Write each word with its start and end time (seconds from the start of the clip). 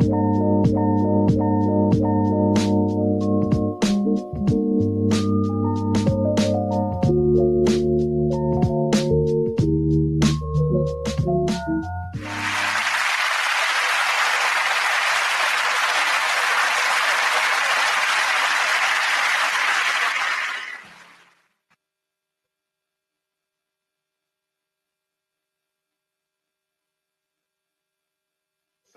Thank 0.00 0.12
you. 4.50 4.63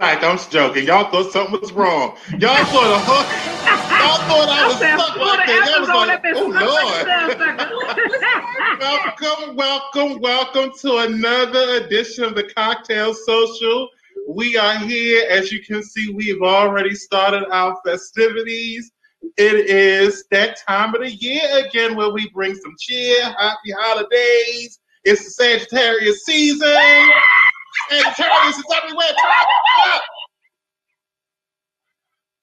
Like 0.07 0.23
I'm 0.23 0.39
joking. 0.49 0.87
Y'all 0.87 1.11
thought 1.11 1.33
something 1.33 1.59
was 1.59 1.73
wrong. 1.73 2.15
Y'all 2.39 2.63
thought 2.63 2.95
a 2.95 2.99
hook. 3.03 3.27
Y'all 3.99 4.23
thought 4.23 4.47
I 4.47 4.65
was 4.65 4.77
stuck 4.77 5.17
like 5.17 5.45
that. 5.45 5.67
Y'all 5.67 5.81
was 5.81 5.89
like, 6.07 6.23
oh 6.33 6.47
Lord. 6.47 7.07
welcome, 9.51 9.57
welcome, 9.57 10.21
welcome 10.21 10.71
to 10.79 10.99
another 10.99 11.83
edition 11.83 12.23
of 12.23 12.35
the 12.35 12.49
Cocktail 12.55 13.13
Social. 13.13 13.89
We 14.29 14.55
are 14.55 14.77
here. 14.77 15.25
As 15.29 15.51
you 15.51 15.61
can 15.61 15.83
see, 15.83 16.13
we've 16.13 16.41
already 16.41 16.95
started 16.95 17.43
our 17.51 17.77
festivities. 17.85 18.89
It 19.35 19.69
is 19.69 20.23
that 20.31 20.57
time 20.65 20.95
of 20.95 21.01
the 21.01 21.11
year 21.11 21.65
again 21.65 21.97
where 21.97 22.11
we 22.11 22.29
bring 22.29 22.55
some 22.55 22.75
cheer, 22.79 23.23
happy 23.23 23.73
holidays. 23.77 24.79
It's 25.03 25.25
the 25.25 25.31
Sagittarius 25.31 26.23
season. 26.23 26.77
Sagittarius 27.89 28.57
is 28.57 28.65
everywhere. 28.75 29.07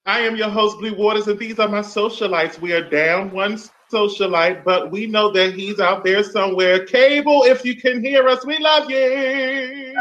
I 0.07 0.21
am 0.21 0.37
your 0.37 0.51
host, 0.51 0.79
Blue 0.79 0.95
Waters, 0.95 1.29
and 1.29 1.39
these 1.39 1.59
are 1.59 1.69
my 1.69 1.81
socialites. 1.81 2.61
We 2.61 2.73
are 2.75 2.87
down 2.89 3.31
one 3.31 3.59
socialite, 3.91 4.63
but 4.63 4.91
we 4.91 5.07
know 5.07 5.33
that 5.33 5.55
he's 5.55 5.81
out 5.81 6.05
there 6.05 6.23
somewhere. 6.23 6.85
Cable, 6.85 7.45
if 7.45 7.65
you 7.65 7.81
can 7.81 8.05
hear 8.05 8.29
us, 8.29 8.45
we 8.45 8.59
love 8.59 8.91
you. 8.91 9.95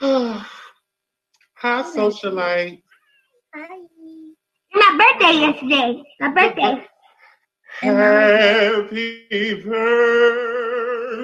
Hi, 1.60 1.82
socialite. 1.82 2.82
Hi. 3.54 3.78
My 4.74 4.96
birthday 4.96 5.40
yesterday. 5.40 6.02
My 6.20 6.28
birthday. 6.28 6.86
Happy 7.80 9.54
birthday. 9.54 10.67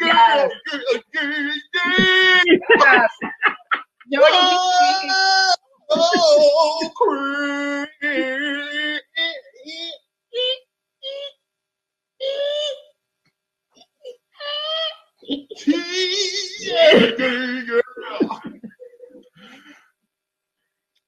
Yes. 0.00 0.50
Yes. 2.80 3.10
Yo, 4.08 4.20
Oh, 5.92 6.90
queen. 6.96 7.86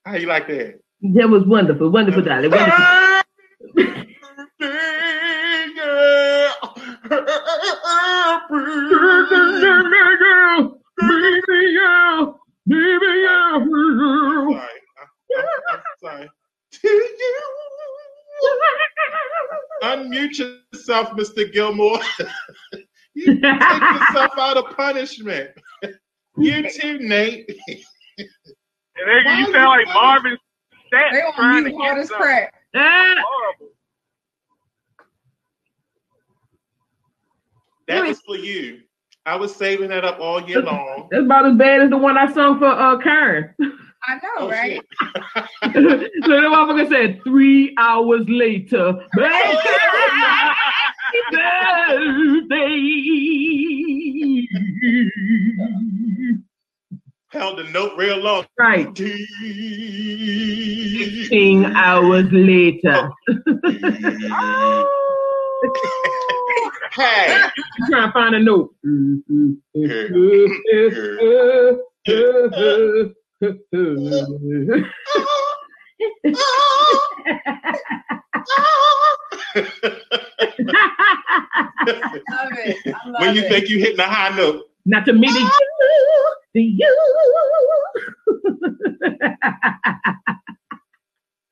How 0.04 0.16
you 0.16 0.26
like 0.26 0.48
that? 0.48 0.80
That 1.02 1.28
was 1.28 1.44
wonderful, 1.46 1.90
wonderful, 1.90 2.22
darling. 2.22 2.50
Wonderful. 2.50 3.22
Sorry. 14.52 14.80
I'm, 15.38 15.46
I'm 15.70 15.80
sorry. 16.00 16.30
To 16.72 16.88
you. 16.88 17.42
Unmute 19.82 20.38
yourself, 20.72 21.10
Mr. 21.10 21.52
Gilmore. 21.52 22.00
you 23.14 23.40
take 23.40 23.42
yourself 23.42 24.32
out 24.38 24.56
of 24.56 24.76
punishment. 24.76 25.50
You 26.38 26.70
too, 26.70 26.98
Nate. 26.98 27.50
And 28.94 29.26
then 29.26 29.38
you 29.38 29.52
sound 29.52 29.68
like 29.68 29.86
Marvin 29.94 30.36
Stat 30.86 31.12
they 31.12 31.22
on 31.22 31.32
trying 31.34 31.64
to 31.64 31.70
get 31.70 32.08
crap. 32.10 32.54
Ah, 32.74 33.14
Horrible. 33.18 33.74
That 37.92 38.06
was 38.08 38.20
for 38.20 38.36
you. 38.36 38.80
I 39.24 39.36
was 39.36 39.54
saving 39.54 39.90
that 39.90 40.04
up 40.04 40.18
all 40.18 40.42
year 40.48 40.60
long. 40.62 41.08
that's 41.10 41.22
about 41.24 41.46
as 41.46 41.54
bad 41.56 41.80
as 41.82 41.90
the 41.90 41.96
one 41.98 42.16
I 42.18 42.32
sung 42.32 42.58
for 42.58 42.66
uh 42.66 42.98
Karen. 42.98 43.54
I 44.04 44.14
know, 44.16 44.20
Oh, 44.38 44.50
right? 44.50 44.80
so 45.62 45.70
the 45.70 46.48
motherfucker 46.50 46.88
said 46.88 47.20
three 47.22 47.72
hours 47.78 48.24
later. 48.28 48.94
birthday. 53.92 54.46
Held 57.30 57.58
the 57.58 57.64
note 57.72 57.92
real 57.96 58.18
long. 58.18 58.44
Right. 58.58 58.86
Hey. 58.96 59.26
Sixteen 60.98 61.64
hours 61.76 62.26
later. 62.32 63.10
You 66.98 67.86
trying 67.88 68.08
to 68.08 68.12
find 68.12 68.34
a 68.34 68.38
note. 68.40 68.74
Love 68.84 68.98
it. 82.54 82.76
I 82.86 83.08
love 83.08 83.20
when 83.20 83.34
you 83.34 83.42
it. 83.42 83.48
think 83.48 83.68
you 83.68 83.78
hitting 83.78 84.00
a 84.00 84.04
high 84.04 84.36
note. 84.36 84.64
Not 84.84 85.04
to 85.06 85.12
me, 85.12 85.28
to 85.28 85.40
you, 85.40 85.50
to 86.54 86.60
you. 86.60 86.96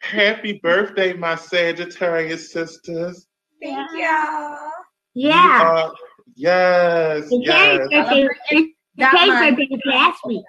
Happy 0.00 0.60
birthday, 0.62 1.12
my 1.12 1.36
Sagittarius 1.36 2.52
sisters. 2.52 3.26
Thank 3.62 3.90
you. 3.92 4.70
Yeah. 5.14 5.62
Are- 5.62 5.94
yes, 6.36 7.28
The 7.28 7.40
yes. 7.44 7.78
Birthday, 7.78 8.28
the 8.50 8.72
That 8.96 9.12
birthday 9.12 9.68
was 9.70 9.80
last 9.86 10.20
week. 10.26 10.44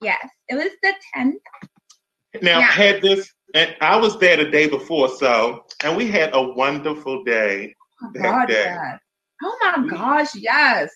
Yes, 0.00 0.28
it 0.48 0.54
was 0.54 0.70
the 0.82 0.94
10th. 1.16 1.34
Now, 2.42 2.58
Yeah. 2.60 2.66
had 2.66 3.02
this, 3.02 3.32
and 3.54 3.74
I 3.80 3.96
was 3.96 4.18
there 4.18 4.36
the 4.36 4.50
day 4.50 4.68
before, 4.68 5.08
so, 5.08 5.64
and 5.82 5.96
we 5.96 6.08
had 6.10 6.30
a 6.34 6.42
wonderful 6.42 7.24
day. 7.24 7.74
Oh, 8.02 8.10
That 8.14 8.22
God, 8.22 8.48
day. 8.48 8.64
yes. 8.64 8.98
Oh 9.42 9.56
my 9.62 9.86
gosh, 9.88 10.34
yes. 10.34 10.90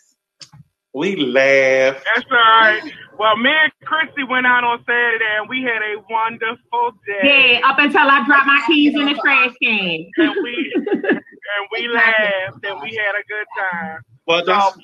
We 0.94 1.16
laughed. 1.16 2.04
That's 2.14 2.26
all 2.30 2.36
right. 2.36 2.82
Well, 3.18 3.36
me 3.36 3.50
and 3.50 3.72
Christy 3.84 4.24
went 4.24 4.46
out 4.46 4.62
on 4.64 4.78
Saturday 4.84 5.24
and 5.38 5.48
we 5.48 5.62
had 5.62 5.80
a 5.80 5.96
wonderful 6.10 6.92
day. 7.06 7.60
Yeah, 7.60 7.68
up 7.68 7.78
until 7.78 8.08
I 8.10 8.24
dropped 8.26 8.46
my 8.46 8.62
keys 8.66 8.94
in 8.94 9.06
the 9.06 9.14
trash 9.14 9.52
can. 9.62 10.10
And 10.18 10.34
we 10.42 10.72
and 11.58 11.68
we 11.72 11.88
laughed 11.88 12.64
and 12.64 12.80
we 12.82 12.94
had 12.94 13.14
a 13.14 13.24
good 13.28 13.46
time. 13.58 14.00
Well, 14.26 14.44
that's, 14.44 14.78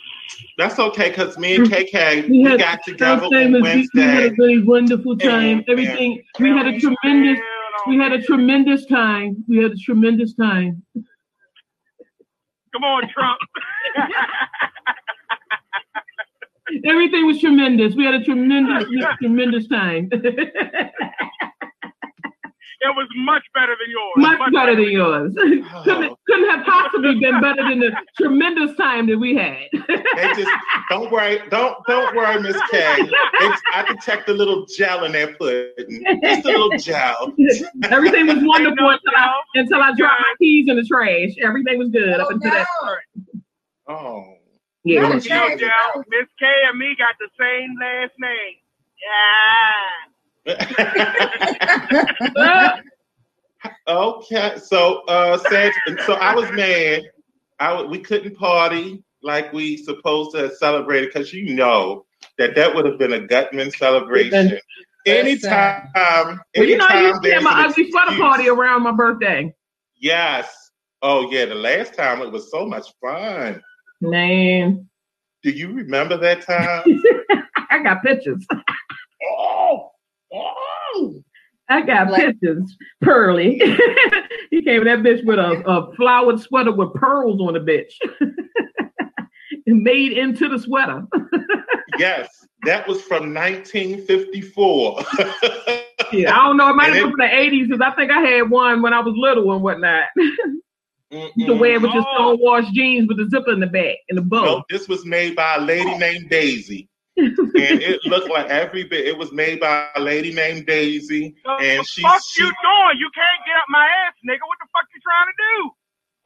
that's 0.57 0.79
okay, 0.79 1.11
because 1.11 1.39
me 1.39 1.55
and 1.57 1.67
KK, 1.71 2.29
We 2.29 2.43
we 2.43 2.51
had 2.51 2.59
got 2.59 2.81
together 2.85 3.23
Our 3.23 3.27
on 3.27 3.31
we, 3.31 3.39
we 3.39 3.43
had 3.43 3.55
a 3.55 3.61
Wednesday. 3.63 4.29
very 4.37 4.63
wonderful 4.63 5.17
time. 5.17 5.59
Yeah. 5.59 5.73
Everything. 5.73 6.23
We 6.41 6.49
had 6.51 6.67
a 6.67 6.79
tremendous. 6.79 7.39
We 7.87 7.97
had 7.97 8.13
a 8.13 8.21
tremendous 8.23 8.85
time. 8.87 9.45
We 9.49 9.59
had 9.63 9.71
a 9.73 9.77
tremendous 9.77 10.35
time. 10.35 10.83
Come 12.73 12.85
on, 12.85 13.09
Trump. 13.09 13.39
Everything 16.85 17.27
was 17.27 17.41
tremendous. 17.41 17.95
We 17.95 18.05
had 18.05 18.15
a 18.15 18.25
tremendous, 18.25 18.85
tremendous 19.23 19.69
time. 19.69 20.11
It 22.81 22.95
was 22.95 23.09
much 23.17 23.43
better 23.55 23.75
than 23.79 23.91
yours. 23.91 24.13
Much 24.39 24.53
better 24.53 24.77
than 24.77 24.91
yours. 24.91 25.35
Oh. 25.37 25.83
couldn't, 25.85 25.85
couldn't 25.85 26.17
couldn't 26.29 26.51
have 26.51 26.65
possibly 26.65 27.19
been 27.19 27.41
better 27.41 27.63
than 27.69 27.81
the 27.81 27.91
tremendous 28.17 28.77
time 28.77 29.07
that 29.09 29.19
we 29.19 29.35
had. 29.35 29.67
they 29.73 30.33
just 30.35 30.51
don't 30.91 31.11
worry, 31.11 31.41
don't 31.51 31.77
don't 31.89 32.15
worry, 32.15 32.41
Miss 32.41 32.57
K. 32.71 32.79
They, 33.41 33.51
I 33.75 33.85
detect 33.89 34.29
a 34.29 34.33
little 34.33 34.65
gel 34.77 35.05
in 35.05 35.13
their 35.13 35.35
pudding. 35.35 36.05
Just 36.23 36.45
a 36.47 36.49
little 36.49 36.71
gel. 36.79 37.33
Everything 37.91 38.27
was 38.29 38.39
wonderful 38.43 38.91
until 38.91 39.13
I 39.17 39.41
until 39.57 39.83
I 39.83 39.93
dropped 39.97 40.21
my 40.21 40.35
keys 40.39 40.67
in 40.69 40.77
the 40.77 40.85
trash. 40.85 41.31
Everything 41.43 41.79
was 41.79 41.89
good 41.91 42.21
Oh, 42.21 42.23
up 42.25 42.31
until 42.31 42.51
that 42.53 42.67
no. 42.81 42.87
part. 42.87 43.03
Oh. 43.89 44.35
Yeah. 44.85 45.01
No, 45.03 45.11
it 45.11 45.15
was- 45.17 45.25
You 45.27 45.35
know, 45.35 45.57
Joe, 45.57 46.05
Miss 46.09 46.29
K 46.39 46.47
and 46.69 46.79
me 46.79 46.95
got 46.97 47.17
the 47.19 47.29
same 47.39 47.75
last 47.81 48.13
name. 48.21 48.55
Yeah. 49.03 50.13
Okay, 53.89 54.59
so 54.63 55.03
uh, 55.09 55.39
Sag, 55.39 55.73
so 56.07 56.15
I 56.15 56.35
was 56.35 56.51
mad. 56.53 57.03
I 57.61 57.83
we 57.83 57.99
couldn't 57.99 58.37
party 58.37 59.03
like 59.23 59.53
we 59.53 59.77
supposed 59.77 60.33
to 60.33 60.39
have 60.39 60.55
celebrated 60.55 61.11
because 61.13 61.33
you 61.33 61.55
know 61.55 62.05
that 62.39 62.55
that 62.55 62.75
would 62.75 62.87
have 62.87 62.99
been 62.99 63.13
a 63.13 63.21
Gutman 63.27 63.71
celebration. 63.71 64.59
Anytime, 65.07 65.91
Well, 65.95 66.39
you 66.55 66.77
know, 66.77 66.87
anytime 66.87 67.03
you 67.03 67.13
had 67.13 67.23
there's 67.23 67.43
my 67.43 67.67
ugly 67.67 67.91
sweater 67.91 68.17
party 68.17 68.49
around 68.49 68.83
my 68.83 68.93
birthday. 68.93 69.55
Yes. 69.97 70.71
Oh 71.03 71.31
yeah, 71.31 71.45
the 71.47 71.55
last 71.55 71.95
time 71.95 72.21
it 72.23 72.31
was 72.31 72.51
so 72.51 72.67
much 72.67 72.87
fun. 73.01 73.63
Man, 74.01 74.89
Do 75.43 75.51
you 75.51 75.73
remember 75.73 76.17
that 76.19 76.43
time? 76.43 77.03
I 77.71 77.83
got 77.83 78.03
pictures. 78.03 78.47
I 81.71 81.83
got 81.83 82.11
Like- 82.11 82.23
pictures. 82.41 82.77
Pearly. 83.03 83.59
he 84.51 84.63
came 84.63 84.81
in 84.81 84.85
that 84.87 85.01
bitch 85.01 85.25
with 85.25 85.39
a, 85.39 85.63
a 85.69 85.95
flowered 85.97 86.41
sweater 86.41 86.73
with 86.73 86.95
pearls 86.95 87.41
on 87.41 87.55
the 87.55 87.61
bitch. 87.61 87.93
And 89.67 89.83
made 89.83 90.13
into 90.13 90.49
the 90.49 90.59
sweater. 90.59 91.03
Yes, 91.99 92.29
that 92.63 92.87
was 92.87 93.03
from 93.03 93.35
1954. 93.35 95.03
Yeah, 96.13 96.33
I 96.39 96.45
don't 96.47 96.57
know. 96.57 96.69
It 96.71 96.75
might 96.77 96.87
And 96.89 96.95
have 96.95 97.05
been 97.07 97.11
from 97.11 97.19
the 97.19 97.25
80s 97.25 97.67
because 97.69 97.81
I 97.81 97.91
think 97.97 98.11
I 98.13 98.21
had 98.21 98.51
one 98.51 98.83
when 98.83 98.93
I 98.95 99.01
was 99.01 99.15
little 99.17 99.53
and 99.53 99.63
whatnot. 99.63 100.05
to 101.11 101.55
wear 101.55 101.73
it 101.75 101.83
with 101.83 101.93
your 101.93 102.05
Oh. 102.07 102.15
stonewashed 102.37 102.73
jeans 102.73 103.09
with 103.09 103.17
the 103.19 103.29
zipper 103.29 103.53
in 103.53 103.59
the 103.61 103.67
back 103.67 103.97
and 104.09 104.17
the 104.19 104.23
bow. 104.23 104.45
No, 104.45 104.65
this 104.71 104.87
was 104.87 105.05
made 105.05 105.35
by 105.35 105.57
a 105.57 105.61
lady 105.61 105.99
named 105.99 106.31
Daisy. 106.31 106.89
And 107.19 107.83
it 107.83 108.01
looked 108.07 108.31
like 108.31 108.47
every 108.49 108.85
bit. 108.85 109.07
It 109.07 109.17
was 109.19 109.33
made 109.33 109.61
by 109.61 109.89
a 109.97 110.01
lady 110.01 110.33
named 110.33 110.67
Daisy, 110.67 111.35
What 111.45 111.63
and 111.63 111.81
the 111.81 111.85
she. 111.85 112.03
fuck 112.03 112.23
she 112.29 112.43
you 112.43 112.47
doing? 112.47 112.99
You 112.99 113.11
can't 113.15 113.41
get 113.47 113.57
up 113.57 113.65
my 113.69 113.85
ass, 113.85 114.15
nigga. 114.29 114.41
What 114.47 114.59
the 114.61 114.69
fuck 114.73 114.87
you 114.95 115.01
trying 115.03 115.27
to 115.27 115.37
do? 115.39 115.71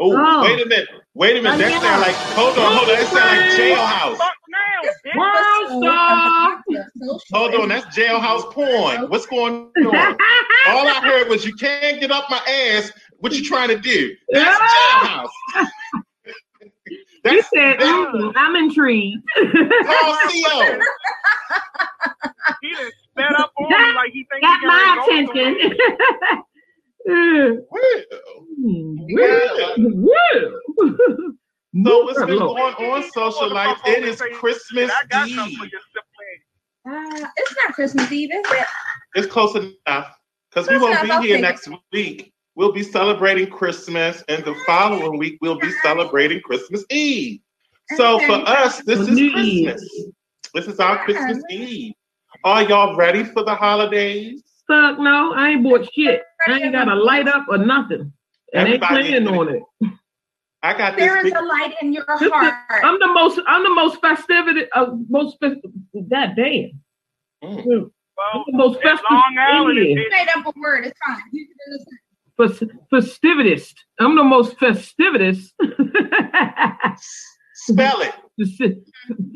oh, 0.00 0.16
Oh. 0.16 0.42
wait 0.42 0.60
a 0.64 0.68
minute, 0.68 0.88
wait 1.14 1.36
a 1.36 1.42
minute. 1.42 1.54
Oh, 1.54 1.58
That 1.58 1.82
sound 1.82 2.00
like. 2.02 2.16
Hold 2.16 2.58
on, 2.58 2.76
hold 2.76 2.88
on. 2.90 2.96
That 2.96 3.08
sound 3.08 3.38
like 3.38 3.58
jailhouse. 3.58 4.16
Fuck 4.18 4.34
now, 4.48 4.80
bitch. 5.06 5.16
World 5.16 5.82
star. 5.82 6.62
Hold 7.32 7.54
on, 7.54 7.68
that's 7.68 7.96
jailhouse 7.96 8.52
porn. 8.52 9.08
What's 9.10 9.26
going 9.26 9.70
on? 9.76 9.84
All 10.68 10.86
I 10.88 11.00
heard 11.02 11.28
was 11.28 11.44
you 11.44 11.54
can't 11.54 12.00
get 12.00 12.10
up 12.10 12.28
my 12.30 12.38
ass. 12.38 12.92
What 13.18 13.32
you 13.32 13.44
trying 13.44 13.68
to 13.68 13.78
do? 13.78 14.14
That's 14.30 14.58
jailhouse. 14.74 15.28
you 17.24 17.42
said, 17.42 17.78
that- 17.80 18.10
"Mm, 18.14 18.32
I'm 18.36 18.56
intrigued. 18.56 19.22
Call 19.36 20.18
CO. 20.28 20.78
He 22.60 22.70
done 22.74 22.90
sped 23.10 23.32
up 23.38 23.52
on 23.56 23.68
me 23.68 23.92
like 23.94 24.12
he 24.12 24.26
thinks 24.30 24.46
Got 24.46 24.60
he 24.60 24.66
my 24.66 25.04
can 25.08 25.24
go 25.26 25.32
attention. 25.32 25.78
somewhere. 27.06 27.62
Well, 29.10 29.74
Woo. 29.78 31.36
So 31.84 32.04
what's 32.04 32.18
been 32.24 32.38
going 32.38 32.74
on 32.74 33.02
social 33.12 33.50
life? 33.52 33.78
It 33.86 34.04
is 34.04 34.22
Christmas 34.34 34.90
I 34.90 35.04
got 35.08 35.28
something 35.28 35.52
Eve. 35.52 35.58
for 35.58 35.64
your 35.66 35.80
simple 35.92 37.22
Uh, 37.24 37.28
it's 37.36 37.54
not 37.64 37.74
Christmas 37.74 38.12
Eve, 38.12 38.30
is 38.32 38.52
it? 38.52 38.66
It's 39.14 39.26
close 39.26 39.54
enough 39.56 40.14
because 40.50 40.68
we 40.68 40.78
won't 40.78 41.00
be 41.02 41.26
here 41.28 41.38
next 41.40 41.68
week. 41.92 42.31
We'll 42.54 42.72
be 42.72 42.82
celebrating 42.82 43.48
Christmas, 43.48 44.22
and 44.28 44.44
the 44.44 44.54
following 44.66 45.18
week 45.18 45.38
we'll 45.40 45.58
be 45.58 45.72
celebrating 45.82 46.40
Christmas 46.42 46.84
Eve. 46.90 47.40
So 47.96 48.18
for 48.20 48.46
us, 48.46 48.82
this 48.82 49.00
is 49.08 49.32
Christmas. 49.32 49.90
This 50.54 50.66
is 50.66 50.78
our 50.78 51.02
Christmas 51.04 51.42
Eve. 51.50 51.94
Are 52.44 52.62
y'all 52.62 52.96
ready 52.96 53.24
for 53.24 53.42
the 53.42 53.54
holidays? 53.54 54.42
Fuck 54.66 54.98
no, 54.98 55.32
I 55.32 55.50
ain't 55.50 55.64
bought 55.64 55.88
shit. 55.94 56.22
I 56.46 56.58
ain't 56.60 56.72
got 56.72 56.88
a 56.88 56.94
light 56.94 57.28
up 57.28 57.46
or 57.48 57.58
nothing. 57.58 58.12
And 58.54 58.68
ain't 58.68 58.82
Everybody 58.82 59.08
planning 59.08 59.28
on 59.28 59.48
it. 59.48 59.62
I 60.62 60.76
got 60.76 60.96
this 60.96 61.06
There 61.06 61.18
is 61.18 61.24
big. 61.24 61.34
a 61.34 61.44
light 61.44 61.74
in 61.80 61.92
your 61.92 62.04
heart. 62.06 62.54
I'm 62.84 62.98
the 62.98 63.08
most 63.08 63.40
I'm 63.46 63.64
the 63.64 63.74
most 63.74 64.00
festivity 64.00 64.70
uh, 64.72 64.92
most 65.08 65.38
fest, 65.40 65.56
god 66.08 66.34
damn. 66.36 66.80
Mm. 67.42 67.90
I'm 68.18 68.44
the 68.46 68.52
most 68.52 68.80
festive 68.82 69.04
Long 69.10 69.36
Island. 69.38 69.78
Indian. 69.78 70.08
Made 70.10 70.28
up 70.36 70.46
a 70.46 70.60
word. 70.60 70.86
It's 70.86 70.98
fine. 71.04 71.18
You 72.50 72.66
can 72.68 72.80
festivitist. 72.92 73.74
I'm 74.00 74.16
the 74.16 74.24
most 74.24 74.56
festivitist. 74.58 75.52
Spell 77.54 78.00
it. 78.02 78.14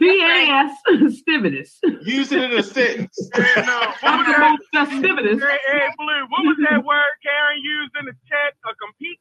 P-A-S 0.00 0.72
festivitist. 0.88 1.76
Use 2.02 2.32
it 2.32 2.42
in 2.42 2.58
a 2.58 2.62
sentence. 2.62 3.30
yeah, 3.36 3.44
no. 3.56 3.78
What 3.78 3.94
I'm 4.02 4.18
was 4.18 4.26
the 4.26 4.38
most 4.38 4.62
festivitist. 4.90 5.40
Hey, 5.48 5.58
hey, 5.70 5.88
Blue, 5.98 6.22
what 6.30 6.42
was 6.44 6.56
that 6.70 6.84
word 6.84 7.04
Karen 7.22 7.58
used 7.62 7.92
in 8.00 8.06
the 8.06 8.12
chat? 8.28 8.54
A 8.64 8.74
compete? 8.74 9.20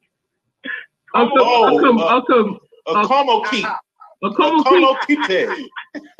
A 1.14 1.18
com- 1.18 1.32
Oh, 1.36 1.78
a 1.78 1.80
com- 1.80 1.98
uh, 1.98 2.16
a 2.18 2.22
com- 2.26 2.58
A 2.86 3.06
como 3.06 3.42
keep. 3.44 3.64
a 3.64 3.68
A 3.68 3.72
como 3.74 3.80
como 4.22 4.96
kite. 5.06 5.26
kite. 5.26 5.48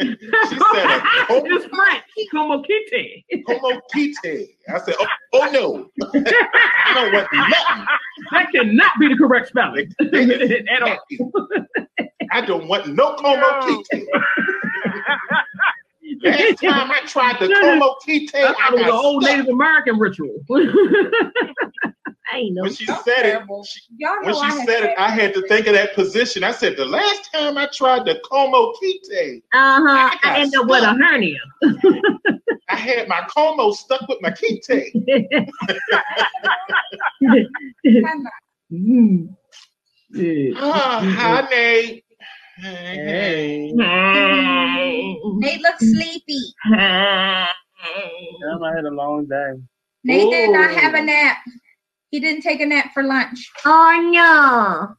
She 0.00 0.16
said 0.72 1.00
como 1.28 1.40
uh, 1.40 1.44
It's 1.44 1.66
French. 1.66 2.04
Como 2.30 2.62
kite. 2.62 3.24
como 3.46 3.80
kite. 3.92 4.48
I 4.68 4.78
said, 4.78 4.94
oh, 4.98 5.06
oh 5.32 5.50
no. 5.50 5.90
I 6.14 6.92
don't 6.94 7.12
want 7.12 7.28
nothing. 7.32 7.86
That 8.32 8.52
cannot 8.52 8.92
be 8.98 9.08
the 9.08 9.16
correct 9.16 9.48
spelling 9.48 9.90
at 10.00 10.82
all. 10.82 10.98
I 12.32 12.40
don't 12.40 12.68
want 12.68 12.88
no 12.88 13.14
como 13.14 13.36
Yo. 13.36 13.82
kite. 13.90 14.06
Last 16.22 16.62
time 16.62 16.90
I 16.90 17.00
tried 17.06 17.40
the 17.40 17.48
como 17.60 17.96
kite, 18.04 18.30
I 18.34 18.54
I 18.58 18.70
was 18.72 18.82
an 18.82 18.90
old. 18.90 19.22
Native 19.22 19.48
American 19.48 19.98
ritual. 19.98 20.36
I 22.32 22.38
ain't 22.38 22.54
know. 22.54 22.62
When 22.62 22.72
she 22.74 22.86
That's 22.86 23.04
said 23.04 23.26
it, 23.26 23.42
she, 23.66 23.80
Y'all 23.98 24.16
know 24.22 24.26
when 24.26 24.34
I 24.34 24.50
she 24.50 24.58
had 24.58 24.68
said 24.68 24.84
it, 24.84 24.98
I 24.98 25.10
had 25.10 25.34
to 25.34 25.42
think 25.48 25.66
of 25.66 25.74
that 25.74 25.94
position. 25.94 26.42
I 26.44 26.52
said, 26.52 26.76
the 26.76 26.84
last 26.84 27.32
time 27.32 27.56
I 27.56 27.68
tried 27.72 28.04
the 28.04 28.20
como 28.28 28.72
kite, 28.80 29.42
Uh 29.52 29.80
huh. 29.80 29.88
I 29.88 30.18
got 30.22 30.36
I 30.36 30.40
end 30.40 30.54
up 30.56 30.66
with 30.66 30.82
a 30.82 30.94
hernia. 30.94 31.38
I 32.68 32.76
had 32.76 33.08
my 33.08 33.22
como 33.28 33.70
stuck 33.72 34.06
with 34.08 34.20
my 34.22 34.30
kite. 34.30 34.92
Mm. 38.72 39.28
Yeah. 40.10 40.54
Hi, 40.58 41.48
Nate. 41.50 42.04
Hey, 42.58 42.96
hey. 42.96 43.72
Hey. 43.78 45.20
Nate 45.36 45.60
looks 45.60 45.88
sleepy. 45.90 46.40
Hey. 46.64 47.46
Damn, 48.40 48.62
I 48.64 48.74
had 48.74 48.84
a 48.84 48.90
long 48.90 49.26
day. 49.26 49.52
Nate 50.04 50.30
did 50.30 50.50
not 50.50 50.70
have 50.70 50.94
a 50.94 51.02
nap. 51.02 51.38
He 52.16 52.20
didn't 52.20 52.40
take 52.40 52.62
a 52.62 52.66
nap 52.66 52.94
for 52.94 53.02
lunch. 53.02 53.52
Oh 53.66 54.10
no. 54.10 54.96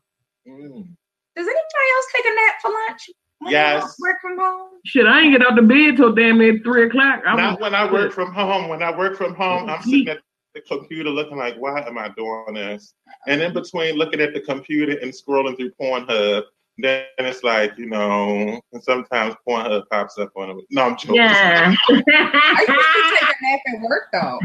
Mm. 0.47 0.88
Does 1.36 1.47
anybody 1.47 1.89
else 1.95 2.05
take 2.15 2.25
a 2.25 2.36
nap 2.36 2.53
for 2.62 2.69
lunch? 2.69 3.09
When 3.39 3.51
you 3.51 3.57
Yes. 3.57 3.95
Work 4.00 4.17
from 4.21 4.38
home. 4.38 4.69
Shit, 4.86 5.07
I 5.07 5.21
ain't 5.21 5.31
get 5.31 5.43
out 5.43 5.55
the 5.55 5.63
bed 5.63 5.97
till 5.97 6.13
damn 6.13 6.38
near 6.38 6.59
three 6.59 6.86
o'clock. 6.86 7.24
I 7.25 7.36
Not 7.36 7.59
when 7.59 7.74
I 7.74 7.91
work 7.91 8.13
from 8.13 8.31
home. 8.31 8.67
When 8.67 8.83
I 8.83 8.95
work 8.95 9.17
from 9.17 9.33
home, 9.33 9.67
I'm 9.67 9.81
sitting 9.81 10.09
at 10.09 10.19
the 10.53 10.62
computer 10.62 11.09
looking 11.09 11.38
like, 11.38 11.55
why 11.55 11.81
am 11.88 11.97
I 11.97 12.09
doing 12.09 12.53
this? 12.53 12.93
And 13.25 13.41
in 13.41 13.51
between 13.51 13.95
looking 13.95 14.21
at 14.21 14.36
the 14.36 14.41
computer 14.41 15.00
and 15.00 15.12
scrolling 15.12 15.57
through 15.57 15.71
Pornhub, 15.81 16.43
then 16.77 17.05
it's 17.17 17.41
like, 17.41 17.75
you 17.79 17.88
know, 17.88 18.62
and 18.74 18.83
sometimes 18.83 19.33
Pornhub 19.50 19.86
pops 19.89 20.19
up 20.19 20.29
on 20.36 20.51
it. 20.51 20.57
No, 20.69 20.83
I'm 20.83 20.95
joking. 20.95 21.15
Yeah. 21.15 21.74
I 21.89 21.93
used 21.93 22.05
to 22.05 23.17
take 23.19 23.27
a 23.27 23.33
nap 23.41 23.59
at 23.74 23.81
work 23.81 24.09
though. 24.13 24.39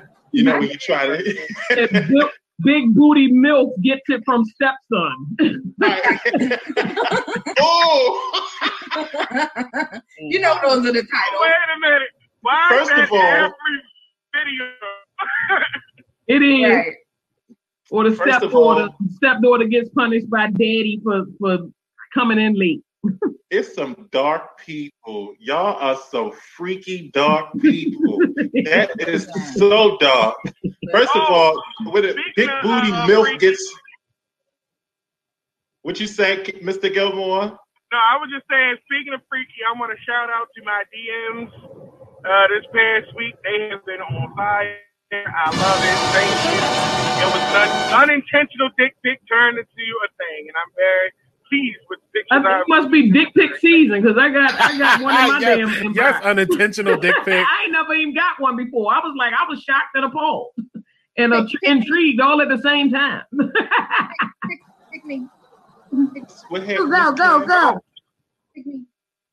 You 0.34 0.42
know, 0.42 0.58
when 0.58 0.68
you 0.68 0.76
try 0.76 1.06
to. 1.06 1.16
Big, 1.70 2.26
big 2.62 2.94
booty 2.94 3.30
milk 3.32 3.72
gets 3.82 4.02
it 4.08 4.22
from 4.24 4.44
stepson. 4.44 5.36
oh! 7.60 8.50
you 10.20 10.40
know 10.40 10.58
those 10.62 10.86
are 10.86 10.92
the 10.92 11.02
titles. 11.02 11.40
Wait 11.40 11.52
a 11.76 11.80
minute. 11.80 12.08
Why 12.42 12.66
First 12.68 12.90
is 12.92 12.96
that 12.96 13.04
of 13.04 13.12
all- 13.12 13.20
every 13.20 13.54
video? 14.34 14.64
It 16.26 16.42
is. 16.42 16.74
Right. 16.74 16.94
Or 17.90 18.04
the 18.08 18.16
First 18.16 18.28
of 18.36 18.40
stepdaughter 18.50 18.82
all- 18.82 18.96
stepdaughter 19.16 19.64
gets 19.64 19.88
punished 19.90 20.30
by 20.30 20.46
daddy 20.48 21.00
for, 21.02 21.24
for 21.38 21.58
coming 22.14 22.38
in 22.38 22.54
late. 22.58 22.83
It's 23.50 23.74
some 23.74 24.08
dark 24.10 24.58
people. 24.58 25.34
Y'all 25.38 25.76
are 25.78 25.96
so 26.10 26.32
freaky 26.56 27.10
dark 27.12 27.52
people. 27.60 28.18
That 28.64 28.90
is 29.06 29.28
so 29.54 29.96
dark. 29.98 30.36
First 30.90 31.14
of 31.14 31.22
all, 31.22 31.62
when 31.90 32.04
a 32.04 32.14
big 32.34 32.50
booty 32.62 32.90
milk 33.06 33.26
freaky- 33.26 33.38
gets 33.38 33.74
What 35.82 36.00
you 36.00 36.06
say, 36.06 36.42
Mr. 36.64 36.92
Gilmore? 36.92 37.58
No, 37.92 37.98
I 37.98 38.16
was 38.16 38.30
just 38.32 38.46
saying. 38.50 38.76
Speaking 38.86 39.12
of 39.14 39.20
freaky, 39.28 39.62
I 39.68 39.78
want 39.78 39.92
to 39.92 39.98
shout 40.02 40.30
out 40.30 40.48
to 40.56 40.64
my 40.64 40.82
DMs. 40.90 41.52
Uh, 42.24 42.48
this 42.48 42.64
past 42.72 43.14
week, 43.14 43.36
they 43.44 43.68
have 43.70 43.84
been 43.84 44.00
on 44.00 44.34
fire. 44.34 44.80
I 45.12 45.50
love 45.54 45.78
it. 45.84 45.98
Thank 46.10 46.42
you. 46.50 46.58
It 47.22 47.28
was 47.30 47.44
an 47.54 47.70
unintentional 48.02 48.70
dick 48.76 48.96
pic 49.04 49.20
turned 49.28 49.58
into 49.58 49.86
a 50.02 50.08
thing, 50.18 50.48
and 50.48 50.56
I'm 50.58 50.72
very 50.74 51.12
pleased 51.54 51.78
with 51.88 51.98
pictures. 52.12 52.44
I, 52.46 52.60
it 52.60 52.64
must 52.68 52.90
be 52.90 53.10
dick 53.10 53.28
pic 53.34 53.56
season 53.56 54.02
because 54.02 54.16
I 54.18 54.28
got 54.30 54.60
I 54.60 54.78
got 54.78 55.00
one 55.00 55.16
in 55.16 55.28
my 55.28 55.38
yes, 55.40 55.58
damn. 55.58 55.68
Inbox. 55.70 55.94
yes, 55.94 56.22
unintentional 56.24 57.00
dick 57.00 57.14
pic. 57.24 57.46
I 57.46 57.62
ain't 57.64 57.72
never 57.72 57.94
even 57.94 58.14
got 58.14 58.40
one 58.40 58.56
before. 58.56 58.92
I 58.92 58.98
was 58.98 59.14
like, 59.18 59.32
I 59.32 59.48
was 59.48 59.60
shocked 59.62 59.94
and 59.94 60.04
appalled 60.04 60.52
and 61.16 61.32
uh, 61.32 61.46
intrigued 61.62 62.20
all 62.20 62.40
at 62.40 62.48
the 62.48 62.58
same 62.62 62.90
time. 62.90 63.22
Pick 64.92 65.04
me. 65.04 65.26
What 66.48 66.66
Go, 66.66 66.90
go, 66.90 67.12
go, 67.12 67.46
go. 67.46 67.80
Pick 68.54 68.66
me. 68.66 68.82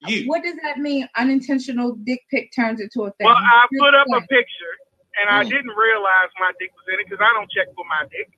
You. 0.08 0.28
What 0.28 0.44
does 0.44 0.56
that 0.63 0.80
mean? 0.80 1.08
Unintentional 1.16 1.96
dick 2.04 2.22
pic 2.32 2.50
turns 2.56 2.82
into 2.82 3.04
a 3.04 3.12
thing. 3.12 3.25
Well, 3.25 3.36
I 3.38 3.68
put 3.78 3.94
up 3.94 4.08
a 4.16 4.22
picture, 4.22 4.74
and 5.22 5.30
I 5.30 5.44
Mm. 5.44 5.50
didn't 5.50 5.75
realize 5.78 6.30
my 6.40 6.51
dick 6.60 6.72
was 6.74 6.86
in 6.94 7.00
it 7.00 7.06
because 7.08 7.22
I 7.22 7.32
don't 7.38 7.50
check 7.51 7.68
for 7.75 7.86
my 7.86 8.01
dick. 8.10 8.30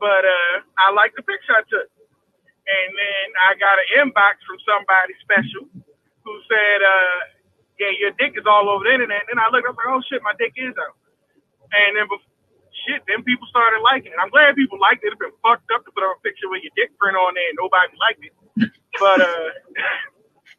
But 0.00 0.24
uh, 0.24 0.64
I 0.88 0.92
like 0.92 1.12
the 1.16 1.22
picture 1.22 1.52
I 1.52 1.62
took. 1.68 1.88
And 2.70 2.90
then 2.94 3.26
I 3.50 3.58
got 3.58 3.76
an 3.82 3.88
inbox 3.98 4.38
from 4.46 4.62
somebody 4.62 5.14
special 5.26 5.66
who 6.22 6.34
said, 6.46 6.78
uh, 6.86 7.18
yeah, 7.82 7.92
your 7.98 8.12
dick 8.16 8.38
is 8.38 8.46
all 8.46 8.70
over 8.70 8.86
the 8.86 8.94
internet. 8.94 9.26
And 9.26 9.36
then 9.36 9.40
I 9.42 9.50
looked, 9.50 9.66
I 9.66 9.74
was 9.74 9.80
like, 9.80 9.90
oh 9.90 10.02
shit, 10.06 10.22
my 10.22 10.36
dick 10.38 10.54
is 10.56 10.74
out. 10.78 10.96
And 11.74 11.98
then, 11.98 12.06
bef- 12.06 12.30
shit, 12.86 13.02
then 13.10 13.22
people 13.26 13.46
started 13.50 13.82
liking 13.82 14.12
it. 14.14 14.20
I'm 14.22 14.30
glad 14.30 14.54
people 14.54 14.78
liked 14.78 15.02
it. 15.02 15.12
It's 15.12 15.20
been 15.20 15.34
fucked 15.42 15.70
up 15.74 15.82
to 15.86 15.90
put 15.92 16.06
up 16.06 16.18
a 16.18 16.22
picture 16.22 16.48
with 16.48 16.62
your 16.62 16.74
dick 16.78 16.94
print 16.98 17.18
on 17.18 17.34
there 17.34 17.48
and 17.50 17.58
nobody 17.58 17.92
liked 17.98 18.22
it. 18.22 18.34
But 18.98 19.20
uh, 19.20 19.48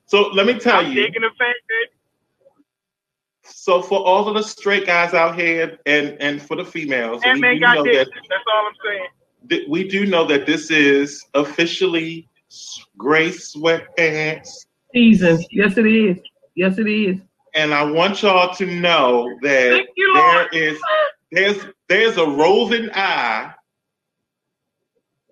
So 0.07 0.29
let 0.29 0.45
me 0.45 0.59
tell 0.59 0.83
I'm 0.83 0.91
you. 0.91 1.07
digging 1.07 1.23
the 1.23 1.31
fact 1.39 1.59
that 1.69 1.87
So 3.43 3.81
for 3.81 3.99
all 4.05 4.27
of 4.27 4.35
the 4.35 4.43
straight 4.43 4.85
guys 4.85 5.13
out 5.13 5.39
here, 5.39 5.79
and 5.85 6.17
and 6.21 6.41
for 6.41 6.57
the 6.57 6.65
females, 6.65 7.21
that 7.23 7.35
we 7.35 7.59
got 7.59 7.75
know 7.75 7.83
that 7.83 8.07
That's 8.29 8.45
all 8.53 8.67
I'm 8.67 8.75
saying. 8.85 9.07
Th- 9.49 9.67
we 9.69 9.87
do 9.87 10.05
know 10.05 10.25
that 10.25 10.45
this 10.45 10.71
is 10.71 11.25
officially 11.33 12.27
gray 12.97 13.29
sweatpants, 13.29 14.65
season. 14.93 15.43
Yes, 15.51 15.77
it 15.77 15.85
is. 15.85 16.17
Yes, 16.55 16.77
it 16.77 16.87
is. 16.87 17.17
and 17.55 17.73
I 17.73 17.83
want 17.83 18.21
y'all 18.21 18.53
to 18.55 18.65
know 18.65 19.29
that 19.41 19.85
you, 19.95 20.13
there 20.15 20.47
is 20.49 20.79
there's 21.31 21.65
there's 21.87 22.17
a 22.17 22.25
roving 22.25 22.89
eye 22.93 23.53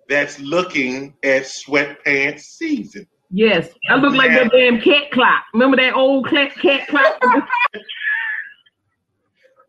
that's 0.08 0.40
looking 0.40 1.14
at 1.22 1.42
sweatpants 1.42 2.40
season. 2.40 3.06
Yes, 3.30 3.68
I 3.88 3.94
look 3.94 4.14
like 4.14 4.30
that 4.30 4.50
damn 4.50 4.80
cat 4.80 5.12
clock. 5.12 5.44
Remember 5.52 5.76
that 5.76 5.94
old 5.94 6.28
cat 6.28 6.52
cat 6.56 6.88
clock? 6.88 7.20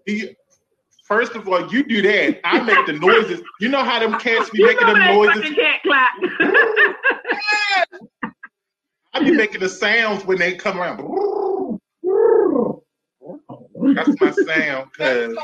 Do 1.11 1.17
you- 1.17 1.25
First 1.25 1.35
of 1.35 1.47
all, 1.47 1.71
you 1.71 1.83
do 1.83 2.01
that. 2.03 2.39
I 2.45 2.59
make 2.61 2.85
the 2.85 2.93
noises. 2.93 3.41
You 3.59 3.67
know 3.69 3.83
how 3.83 3.99
them 3.99 4.17
cats 4.19 4.49
be 4.49 4.59
you 4.59 4.67
making 4.67 4.87
them 4.87 4.95
remember 4.95 5.25
that 5.27 5.35
noises? 5.35 5.55
fucking 5.55 5.55
cat 5.55 5.81
clock? 5.83 6.09
I 9.13 9.19
be 9.23 9.31
making 9.31 9.59
the 9.59 9.67
sounds 9.69 10.23
when 10.25 10.37
they 10.37 10.55
come 10.55 10.79
around. 10.79 10.99
That's 13.95 14.21
my 14.21 14.31
sound, 14.31 14.89
That's 14.97 15.33
so 15.33 15.41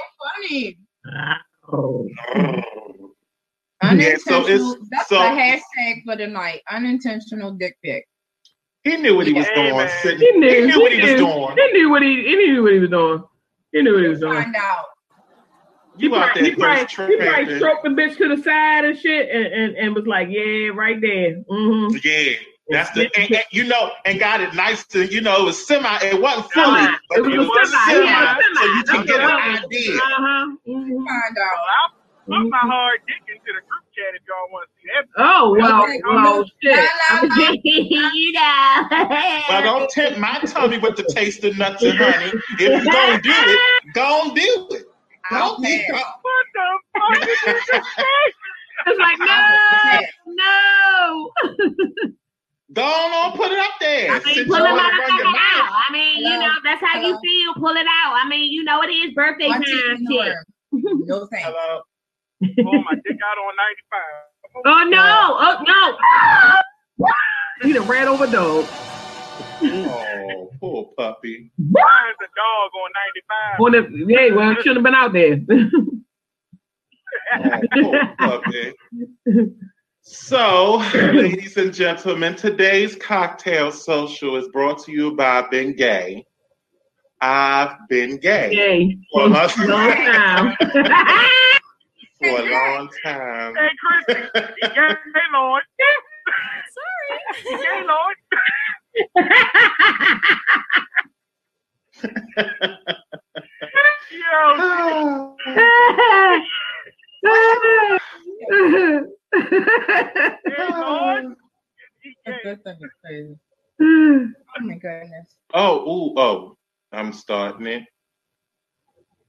funny. 0.49 0.77
Yeah. 3.83 4.15
So 4.19 4.33
Unintentional. 4.43 4.47
it's 4.47 4.89
that's 4.89 5.09
so 5.09 5.15
the 5.19 5.25
hashtag 5.25 6.03
for 6.05 6.15
the 6.15 6.25
night. 6.25 6.61
Unintentional 6.71 7.51
dick 7.51 7.77
pic. 7.83 8.07
he 8.83 8.97
knew 8.97 9.15
what 9.15 9.27
he 9.27 9.33
was 9.33 9.45
Hey, 9.47 9.53
doing. 9.55 9.77
man. 9.77 9.89
Sitting, 10.01 10.19
He 10.19 10.31
knew, 10.39 10.49
he 10.49 10.61
knew 10.65 10.79
what 10.81 10.91
he 10.91 11.01
was 11.01 11.11
doing. 11.19 11.55
He 11.57 11.71
knew 11.73 11.89
what 11.91 12.01
he, 12.01 12.23
he 12.23 12.35
knew 12.37 12.63
what 12.63 12.73
he 12.73 12.79
was 12.79 12.89
doing. 12.89 13.23
He 13.73 13.81
knew 13.83 13.93
what 13.93 14.01
he 14.03 14.07
was 14.09 14.19
doing. 14.19 14.33
Find 14.41 14.55
out. 14.55 14.85
You 15.97 16.15
out 16.15 16.33
there 16.33 16.43
he 16.43 16.55
probably, 16.55 16.79
ghost 16.79 16.95
he 17.07 17.17
probably 17.17 17.57
stroked 17.57 17.83
the 17.83 17.89
bitch 17.89 18.17
to 18.17 18.35
the 18.35 18.41
side 18.43 18.85
and 18.85 18.97
shit, 18.97 19.29
and, 19.29 19.45
and, 19.45 19.77
and 19.77 19.95
was 19.95 20.05
like, 20.07 20.27
"Yeah, 20.29 20.69
right 20.73 20.99
there." 21.01 21.43
hmm 21.49 21.87
Yeah, 22.03 22.33
that's 22.69 22.91
the 22.91 23.09
and, 23.17 23.31
and, 23.31 23.43
you 23.51 23.63
know, 23.63 23.91
and 24.05 24.19
got 24.19 24.41
it 24.41 24.53
nice 24.53 24.85
to 24.87 25.05
you 25.05 25.21
know 25.21 25.41
it 25.41 25.45
was 25.45 25.67
semi. 25.67 25.97
It 26.03 26.21
wasn't 26.21 26.51
fully, 26.51 26.81
Semi. 26.81 26.97
but 27.09 27.17
It 27.17 27.21
was 27.23 27.33
it 27.33 27.39
was 27.39 27.47
semi, 27.47 27.85
semi, 27.87 28.05
yeah, 28.05 28.37
so 28.59 28.65
you 28.65 28.83
can 28.83 29.05
get 29.05 29.21
an 29.21 29.27
That's 29.27 29.63
idea. 29.63 29.95
Uh 29.95 29.99
huh. 30.01 30.45
hmm 30.65 31.05
Find 31.05 31.37
out. 31.37 31.57
I'll 31.77 31.91
put 32.27 32.49
my 32.49 32.59
hard 32.59 32.99
dick 33.07 33.23
into 33.27 33.51
the 33.55 33.63
group 33.65 33.85
chat 33.95 34.15
if 34.15 34.21
y'all 34.27 34.51
want 34.51 34.67
to 34.67 34.73
see 34.81 34.89
that. 34.93 35.05
Oh 35.17 35.55
well, 35.57 35.81
Okay, 35.83 36.01
well, 36.05 36.43
shit. 36.61 37.63
you 38.13 38.31
know. 38.33 38.87
Well, 39.49 39.63
don't 39.63 39.89
tempt 39.89 40.19
my 40.19 40.39
tummy 40.41 40.77
with 40.77 40.97
the 40.97 41.03
taste 41.03 41.43
of 41.45 41.57
nuts 41.57 41.85
and 41.85 41.97
honey. 41.97 42.33
If 42.59 42.83
you 42.83 42.91
gonna 42.91 43.21
do 43.21 43.31
it, 43.31 43.93
go 43.93 44.31
do 44.35 44.67
it. 44.71 44.83
I'll 45.31 45.53
Don't 45.53 45.61
be 45.63 45.83
pass. 45.89 46.03
What 46.21 46.45
the 46.53 46.79
fuck 46.99 47.19
did 47.21 47.37
you 47.45 47.61
just 47.73 47.87
say? 47.97 48.03
It's 48.87 48.99
like 48.99 49.19
no, 49.19 49.31
no. 50.27 51.31
go 52.73 52.83
on, 52.83 53.31
put 53.35 53.51
it 53.51 53.57
up 53.59 53.71
there. 53.79 54.11
I 54.11 54.19
mean, 54.23 54.35
Since 54.35 54.47
pull 54.47 54.57
you 54.59 54.63
it 54.65 54.69
out. 54.69 54.77
run 54.77 55.17
your 55.17 55.25
mouth. 55.31 55.71
I 55.89 55.91
mean, 55.91 56.17
you 56.19 56.39
know, 56.39 56.51
that's 56.63 56.81
how 56.85 56.99
you 57.01 57.17
feel. 57.23 57.53
Pull 57.55 57.75
it 57.75 57.87
out. 57.87 58.13
I 58.23 58.27
mean, 58.29 58.51
you 58.51 58.63
know, 58.63 58.81
it 58.83 58.87
is 58.89 59.13
birthday 59.13 59.49
time. 59.49 59.63
teeth 59.63 59.83
in 59.97 60.03
the 60.05 60.23
Shit. 60.23 60.35
No 61.07 61.25
thanks. 61.27 61.47
Hello. 61.47 61.81
Pull 62.41 62.83
my 62.83 62.93
dick 63.03 63.17
out 63.25 63.37
on 63.39 63.55
95. 63.57 64.01
Oh 64.65 64.83
no! 64.89 65.37
Oh 65.39 65.57
no! 65.67 67.07
He 67.67 67.73
done 67.73 67.87
ran 67.87 68.07
over 68.07 68.27
dog. 68.27 68.65
Oh, 69.63 70.51
poor 70.59 70.91
puppy. 70.97 71.51
Why 71.71 72.09
is 72.09 72.15
the 72.19 72.27
dog 72.35 72.71
on 72.75 72.91
95? 73.59 73.59
On 73.59 74.05
the, 74.07 74.13
yeah, 74.13 74.35
well, 74.35 74.51
it 74.51 74.57
shouldn't 74.63 74.77
have 74.77 74.83
been 74.83 74.95
out 74.95 75.13
there. 75.13 75.39
Oh, 77.39 77.61
poor 77.81 78.15
puppy. 78.17 78.73
So, 80.01 80.77
ladies 80.93 81.57
and 81.57 81.73
gentlemen, 81.73 82.35
today's 82.35 82.95
cocktail 82.95 83.71
social 83.71 84.37
is 84.37 84.47
brought 84.49 84.83
to 84.85 84.91
you 84.91 85.15
by 85.15 85.45
Ben 85.49 85.73
Gay. 85.73 86.25
I've 87.19 87.75
been 87.89 88.17
gay 88.17 88.53
Yay. 88.53 88.97
for 89.11 89.25
a, 89.25 89.27
Long 89.27 89.47
time. 89.49 90.55
for 92.19 92.39
a 92.39 92.51
long 92.51 92.89
time. 93.03 93.55
Hey, 93.55 93.69
Chrissy. 94.05 94.29
Hey, 94.61 94.95
Lord. 95.33 95.63
Sorry. 96.73 97.57
Hey, 97.57 97.81
Lord. 97.87 98.15
Yo. 110.57 111.35
That 112.43 112.63
thing 112.63 112.77
is 112.81 112.91
crazy. 113.03 113.35
oh, 113.81 114.27
Oh 114.59 114.63
my 114.63 114.75
goodness. 114.75 115.35
oh, 115.53 115.79
ooh, 115.81 116.13
oh, 116.17 116.57
I'm 116.91 117.13
starting 117.13 117.67
it. 117.67 117.83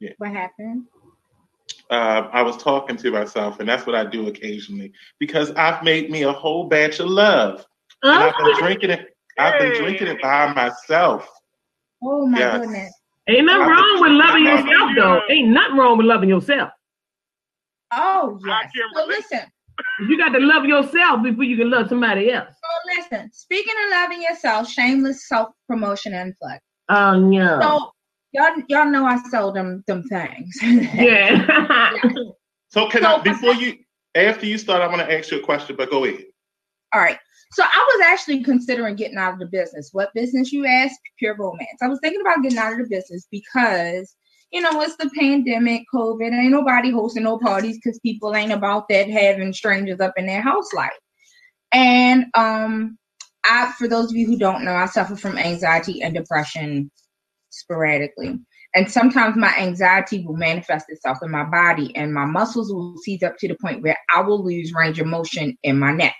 Yeah. 0.00 0.10
What 0.18 0.30
happened? 0.30 0.84
Uh, 1.90 2.28
I 2.32 2.42
was 2.42 2.56
talking 2.56 2.96
to 2.98 3.10
myself, 3.10 3.60
and 3.60 3.68
that's 3.68 3.86
what 3.86 3.96
I 3.96 4.04
do 4.04 4.28
occasionally 4.28 4.92
because 5.18 5.50
I've 5.52 5.82
made 5.82 6.10
me 6.10 6.22
a 6.22 6.32
whole 6.32 6.68
batch 6.68 7.00
of 7.00 7.08
love, 7.08 7.64
and 8.02 8.22
I've 8.22 8.36
been 8.36 8.58
drinking 8.58 8.90
it. 8.90 9.08
I've 9.38 9.58
been 9.60 9.74
drinking 9.80 10.08
it 10.08 10.20
by 10.22 10.52
myself. 10.52 11.28
Oh 12.02 12.26
my 12.26 12.38
Yes. 12.38 12.60
goodness. 12.60 12.94
Ain't 13.28 13.44
nothing 13.46 13.66
wrong 13.68 14.00
with 14.00 14.12
loving 14.12 14.44
yourself, 14.44 14.90
though. 14.96 15.20
Ain't 15.30 15.48
nothing 15.48 15.76
wrong 15.76 15.98
with 15.98 16.06
loving 16.06 16.28
yourself. 16.28 16.70
Oh 17.92 18.38
I 18.46 18.62
yes. 18.74 18.86
So 18.94 19.06
listen. 19.06 19.40
You 20.08 20.18
got 20.18 20.30
to 20.30 20.40
love 20.40 20.64
yourself 20.64 21.22
before 21.22 21.44
you 21.44 21.56
can 21.56 21.70
love 21.70 21.88
somebody 21.88 22.32
else. 22.32 22.48
So 22.50 22.96
listen. 22.96 23.30
Speaking 23.32 23.74
of 23.84 23.90
loving 23.92 24.22
yourself, 24.22 24.68
shameless 24.68 25.28
self 25.28 25.48
promotion 25.68 26.14
and 26.14 26.34
plug. 26.40 26.58
Oh 26.88 27.30
yeah. 27.30 27.60
So 27.60 27.92
y'all 28.32 28.54
y'all 28.68 28.90
know 28.90 29.06
I 29.06 29.18
sold 29.30 29.54
them 29.56 29.84
them 29.86 30.02
things. 30.04 30.56
Yeah. 30.94 31.46
So, 32.70 32.88
can 32.88 33.02
So- 33.02 33.16
I 33.16 33.22
before 33.22 33.54
you 33.54 33.76
after 34.14 34.46
you 34.46 34.58
start, 34.58 34.82
I 34.82 34.86
want 34.88 35.00
to 35.00 35.16
ask 35.16 35.30
you 35.30 35.38
a 35.38 35.42
question, 35.42 35.76
but 35.76 35.90
go 35.90 36.04
ahead. 36.04 36.24
All 36.92 37.00
right. 37.00 37.18
So 37.50 37.62
I 37.62 37.96
was 37.96 38.06
actually 38.06 38.44
considering 38.44 38.96
getting 38.96 39.16
out 39.16 39.34
of 39.34 39.38
the 39.38 39.46
business. 39.46 39.90
What 39.92 40.12
business 40.14 40.52
you 40.52 40.66
asked? 40.66 40.98
Pure 41.18 41.36
romance. 41.38 41.78
I 41.82 41.88
was 41.88 41.98
thinking 42.02 42.20
about 42.20 42.42
getting 42.42 42.58
out 42.58 42.72
of 42.72 42.78
the 42.78 42.88
business 42.88 43.26
because, 43.30 44.14
you 44.52 44.60
know, 44.60 44.82
it's 44.82 44.96
the 44.96 45.10
pandemic, 45.18 45.84
COVID, 45.94 46.32
ain't 46.32 46.52
nobody 46.52 46.90
hosting 46.90 47.24
no 47.24 47.38
parties 47.38 47.78
because 47.78 47.98
people 48.00 48.34
ain't 48.36 48.52
about 48.52 48.88
that 48.90 49.08
having 49.08 49.52
strangers 49.52 50.00
up 50.00 50.12
in 50.16 50.26
their 50.26 50.42
house 50.42 50.72
life. 50.74 50.90
And 51.72 52.26
um 52.34 52.98
I 53.44 53.72
for 53.78 53.88
those 53.88 54.10
of 54.10 54.16
you 54.16 54.26
who 54.26 54.38
don't 54.38 54.64
know, 54.64 54.74
I 54.74 54.86
suffer 54.86 55.16
from 55.16 55.38
anxiety 55.38 56.02
and 56.02 56.14
depression 56.14 56.90
sporadically. 57.50 58.38
And 58.74 58.90
sometimes 58.90 59.36
my 59.36 59.54
anxiety 59.56 60.24
will 60.26 60.36
manifest 60.36 60.86
itself 60.90 61.18
in 61.22 61.30
my 61.30 61.44
body 61.44 61.96
and 61.96 62.12
my 62.12 62.26
muscles 62.26 62.70
will 62.70 62.98
seize 62.98 63.22
up 63.22 63.38
to 63.38 63.48
the 63.48 63.56
point 63.56 63.82
where 63.82 63.96
I 64.14 64.20
will 64.20 64.44
lose 64.44 64.74
range 64.74 65.00
of 65.00 65.06
motion 65.06 65.56
in 65.62 65.78
my 65.78 65.92
neck 65.92 66.14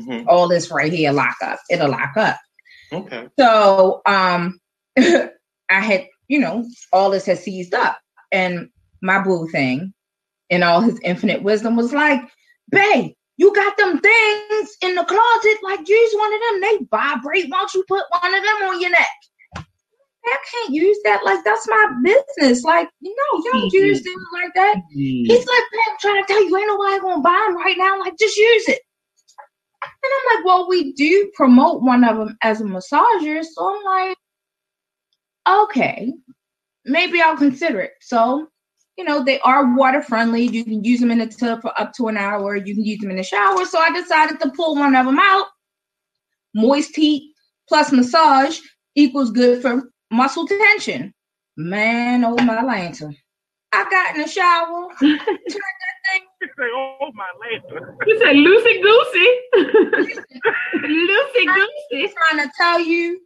mm-hmm. 0.00 0.28
all 0.28 0.48
this 0.48 0.70
right 0.70 0.92
here 0.92 1.12
lock 1.12 1.36
up. 1.42 1.58
It'll 1.70 1.90
lock 1.90 2.16
up. 2.16 2.38
Okay. 2.92 3.28
So 3.38 4.02
um 4.06 4.58
I 4.98 5.80
had, 5.80 6.06
you 6.28 6.40
know, 6.40 6.64
all 6.92 7.10
this 7.10 7.26
has 7.26 7.42
seized 7.42 7.74
up. 7.74 7.98
And 8.32 8.68
my 9.02 9.22
boo 9.22 9.48
thing 9.48 9.92
in 10.50 10.62
all 10.62 10.80
his 10.80 10.98
infinite 11.04 11.42
wisdom 11.42 11.76
was 11.76 11.92
like, 11.92 12.20
babe, 12.70 13.12
you 13.36 13.54
got 13.54 13.76
them 13.78 13.98
things 13.98 14.76
in 14.82 14.94
the 14.94 15.04
closet, 15.04 15.58
like 15.62 15.88
use 15.88 16.14
one 16.14 16.34
of 16.34 16.40
them. 16.40 16.60
They 16.60 16.86
vibrate. 16.90 17.46
Why 17.48 17.58
don't 17.58 17.74
you 17.74 17.84
put 17.88 18.04
one 18.20 18.34
of 18.34 18.42
them 18.42 18.68
on 18.68 18.80
your 18.80 18.90
neck? 18.90 19.08
I 20.22 20.36
can't 20.52 20.74
use 20.74 20.98
that. 21.04 21.24
Like 21.24 21.42
that's 21.44 21.66
my 21.68 21.86
business. 22.04 22.64
Like 22.64 22.88
you 23.00 23.14
know, 23.16 23.38
you 23.38 23.52
don't 23.52 23.62
mm-hmm. 23.68 23.76
use 23.76 24.02
things 24.02 24.22
like 24.34 24.52
that. 24.54 24.76
Mm-hmm. 24.76 25.24
He's 25.24 25.46
like, 25.46 25.62
I'm 25.88 25.96
trying 26.00 26.22
to 26.22 26.26
tell 26.28 26.44
you, 26.44 26.56
ain't 26.56 26.66
nobody 26.66 27.00
gonna 27.00 27.22
buy 27.22 27.46
them 27.48 27.56
right 27.56 27.76
now. 27.78 27.98
Like 27.98 28.18
just 28.18 28.36
use 28.36 28.68
it. 28.68 28.80
And 29.82 29.92
I'm 30.04 30.36
like, 30.36 30.44
well, 30.44 30.68
we 30.68 30.92
do 30.92 31.30
promote 31.34 31.82
one 31.82 32.04
of 32.04 32.16
them 32.16 32.36
as 32.42 32.60
a 32.60 32.64
massager, 32.64 33.44
so 33.44 33.74
I'm 33.74 33.84
like, 33.84 34.16
okay, 35.48 36.12
maybe 36.84 37.20
I'll 37.20 37.36
consider 37.36 37.80
it. 37.80 37.92
So 38.00 38.48
you 39.00 39.06
know, 39.06 39.24
they 39.24 39.40
are 39.40 39.74
water 39.76 40.02
friendly. 40.02 40.42
You 40.42 40.62
can 40.62 40.84
use 40.84 41.00
them 41.00 41.10
in 41.10 41.20
the 41.20 41.26
tub 41.26 41.62
for 41.62 41.72
up 41.80 41.94
to 41.94 42.08
an 42.08 42.18
hour. 42.18 42.54
You 42.54 42.74
can 42.74 42.84
use 42.84 42.98
them 43.00 43.10
in 43.10 43.16
the 43.16 43.22
shower. 43.22 43.64
So 43.64 43.78
I 43.78 43.90
decided 43.92 44.38
to 44.40 44.50
pull 44.50 44.74
one 44.74 44.94
of 44.94 45.06
them 45.06 45.18
out. 45.18 45.46
Moist 46.54 46.94
heat 46.96 47.32
plus 47.66 47.92
massage 47.92 48.60
equals 48.94 49.30
good 49.30 49.62
for 49.62 49.90
muscle 50.10 50.46
tension. 50.46 51.14
Man, 51.56 52.26
oh 52.26 52.36
my 52.44 52.62
lantern. 52.62 53.16
I 53.72 53.88
got 53.88 54.16
in 54.16 54.20
the 54.20 54.28
shower, 54.28 54.88
turned. 55.00 55.20
Say, 56.42 56.66
oh 56.72 57.10
my 57.14 57.26
lantern. 57.40 57.96
You 58.06 58.18
said 58.18 58.34
loosey 58.34 58.82
goosey. 58.82 60.20
loosey 60.76 61.54
goosey. 61.54 62.14
Trying 62.14 62.46
to 62.46 62.52
tell 62.56 62.80
you 62.80 63.20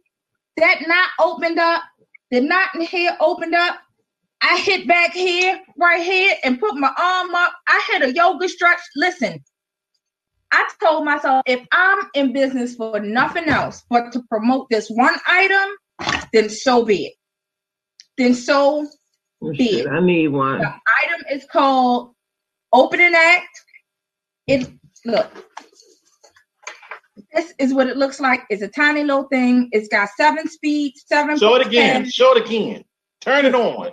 that 0.57 0.81
knot 0.85 1.09
opened 1.21 1.59
up. 1.59 1.83
The 2.31 2.41
knot 2.41 2.75
in 2.75 2.81
here 2.81 3.15
opened 3.21 3.55
up. 3.55 3.77
I 4.41 4.57
hit 4.59 4.87
back 4.87 5.13
here, 5.13 5.59
right 5.77 6.03
here, 6.03 6.35
and 6.43 6.59
put 6.59 6.75
my 6.75 6.91
arm 6.97 7.33
up. 7.33 7.53
I 7.67 7.87
hit 7.89 8.03
a 8.03 8.13
yoga 8.13 8.49
stretch. 8.49 8.79
Listen, 8.97 9.41
I 10.51 10.69
told 10.83 11.05
myself 11.05 11.43
if 11.47 11.65
I'm 11.71 11.99
in 12.15 12.33
business 12.33 12.75
for 12.75 12.99
nothing 12.99 13.45
else 13.45 13.83
but 13.89 14.11
to 14.11 14.23
promote 14.29 14.67
this 14.69 14.89
one 14.89 15.15
item, 15.27 15.69
then 16.33 16.49
so 16.49 16.83
be 16.83 17.07
it. 17.07 17.13
Then 18.17 18.33
so 18.33 18.87
oh, 19.41 19.51
be 19.51 19.69
shit, 19.69 19.85
it. 19.85 19.89
I 19.89 19.99
need 20.01 20.29
one. 20.29 20.59
The 20.59 20.67
item 20.67 21.25
is 21.31 21.45
called 21.51 22.14
Opening 22.75 23.13
Act. 23.15 23.61
It 24.47 24.69
look. 25.05 25.31
This 27.33 27.53
is 27.57 27.73
what 27.73 27.87
it 27.87 27.97
looks 27.97 28.19
like. 28.19 28.41
It's 28.49 28.61
a 28.61 28.67
tiny 28.67 29.03
little 29.03 29.27
thing. 29.29 29.69
It's 29.71 29.87
got 29.87 30.09
seven 30.17 30.47
speeds, 30.49 31.03
seven. 31.07 31.37
Show 31.37 31.55
it 31.55 31.65
again. 31.65 32.09
Show 32.09 32.35
it 32.35 32.45
again. 32.45 32.83
Turn 33.21 33.45
it 33.45 33.55
on. 33.55 33.91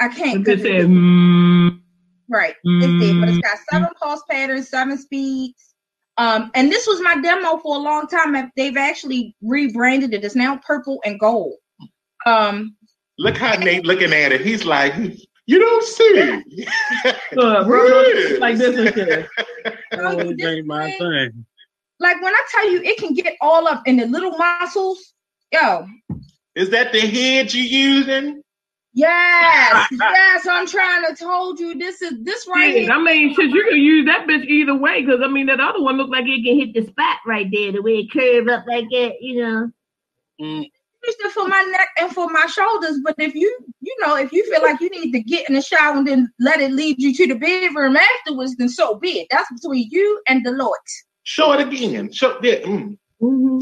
I 0.00 0.08
can't. 0.08 0.46
It 0.46 0.60
says, 0.60 0.86
mm, 0.86 1.80
right. 2.28 2.54
Mm, 2.66 2.82
it's 2.82 3.04
there, 3.04 3.20
but 3.20 3.28
it's 3.28 3.38
got 3.38 3.58
seven 3.72 3.88
pulse 4.00 4.22
patterns, 4.30 4.68
seven 4.68 4.98
speeds. 4.98 5.74
Um, 6.18 6.50
and 6.54 6.70
this 6.70 6.86
was 6.86 7.00
my 7.00 7.20
demo 7.20 7.58
for 7.58 7.76
a 7.76 7.78
long 7.78 8.06
time. 8.08 8.50
They've 8.56 8.76
actually 8.76 9.36
rebranded 9.40 10.14
it. 10.14 10.24
It's 10.24 10.34
now 10.34 10.60
purple 10.66 11.00
and 11.04 11.18
gold. 11.18 11.54
Um, 12.26 12.76
Look 13.20 13.36
how 13.36 13.54
Nate 13.56 13.84
looking 13.84 14.12
at 14.12 14.30
it. 14.30 14.42
He's 14.42 14.64
like, 14.64 14.94
you 15.48 15.58
don't 15.58 15.82
see. 15.82 16.42
uh, 17.38 17.64
like 18.38 18.58
this 18.58 18.76
and 18.76 18.94
shit. 18.94 19.26
oh, 19.94 20.32
this 20.36 20.64
my 20.66 20.90
thing. 20.92 21.46
Like 21.98 22.22
when 22.22 22.34
I 22.34 22.42
tell 22.50 22.70
you, 22.70 22.82
it 22.82 22.98
can 22.98 23.14
get 23.14 23.34
all 23.40 23.66
up 23.66 23.82
in 23.86 23.96
the 23.96 24.04
little 24.04 24.36
muscles. 24.36 25.14
Yo. 25.50 25.86
Is 26.54 26.68
that 26.68 26.92
the 26.92 27.00
head 27.00 27.54
you 27.54 27.62
using? 27.62 28.42
Yes, 28.92 29.88
yes. 29.92 30.46
I'm 30.46 30.66
trying 30.66 31.06
to 31.06 31.14
told 31.16 31.58
you 31.58 31.78
this 31.78 32.02
is 32.02 32.12
this 32.24 32.46
right 32.46 32.74
yeah, 32.74 32.80
here. 32.82 32.92
I 32.92 33.02
mean, 33.02 33.34
shit, 33.34 33.50
you 33.50 33.64
can 33.70 33.78
use 33.78 34.04
that 34.04 34.26
bitch 34.26 34.44
either 34.44 34.74
way 34.74 35.00
because 35.00 35.20
I 35.24 35.28
mean 35.28 35.46
that 35.46 35.60
other 35.60 35.82
one 35.82 35.96
looked 35.96 36.12
like 36.12 36.26
it 36.26 36.44
can 36.44 36.58
hit 36.58 36.74
the 36.74 36.90
spot 36.90 37.18
right 37.26 37.46
there, 37.50 37.72
the 37.72 37.80
way 37.80 38.00
it 38.00 38.12
curved 38.12 38.50
up 38.50 38.64
like 38.66 38.90
that, 38.90 39.14
you 39.22 39.40
know. 39.40 39.70
Mm. 40.42 40.70
Used 41.04 41.18
it 41.20 41.32
for 41.32 41.46
my 41.46 41.62
neck 41.70 41.88
and 42.00 42.12
for 42.12 42.28
my 42.28 42.46
shoulders, 42.46 43.00
but 43.04 43.14
if 43.18 43.34
you, 43.34 43.56
you 43.80 43.96
know, 44.00 44.16
if 44.16 44.32
you 44.32 44.44
feel 44.50 44.62
like 44.62 44.80
you 44.80 44.90
need 44.90 45.12
to 45.12 45.20
get 45.20 45.48
in 45.48 45.54
the 45.54 45.62
shower 45.62 45.96
and 45.96 46.06
then 46.06 46.30
let 46.40 46.60
it 46.60 46.72
lead 46.72 47.00
you 47.00 47.14
to 47.14 47.26
the 47.28 47.38
bedroom 47.38 47.96
afterwards, 47.96 48.56
then 48.56 48.68
so 48.68 48.96
be 48.96 49.20
it. 49.20 49.28
That's 49.30 49.50
between 49.52 49.88
you 49.90 50.20
and 50.26 50.44
the 50.44 50.50
Lord. 50.50 50.78
Show 51.22 51.52
it 51.52 51.60
again. 51.60 52.10
Show 52.10 52.38
it. 52.42 52.64
Mm. 52.64 52.98
Mm-hmm. 53.22 53.58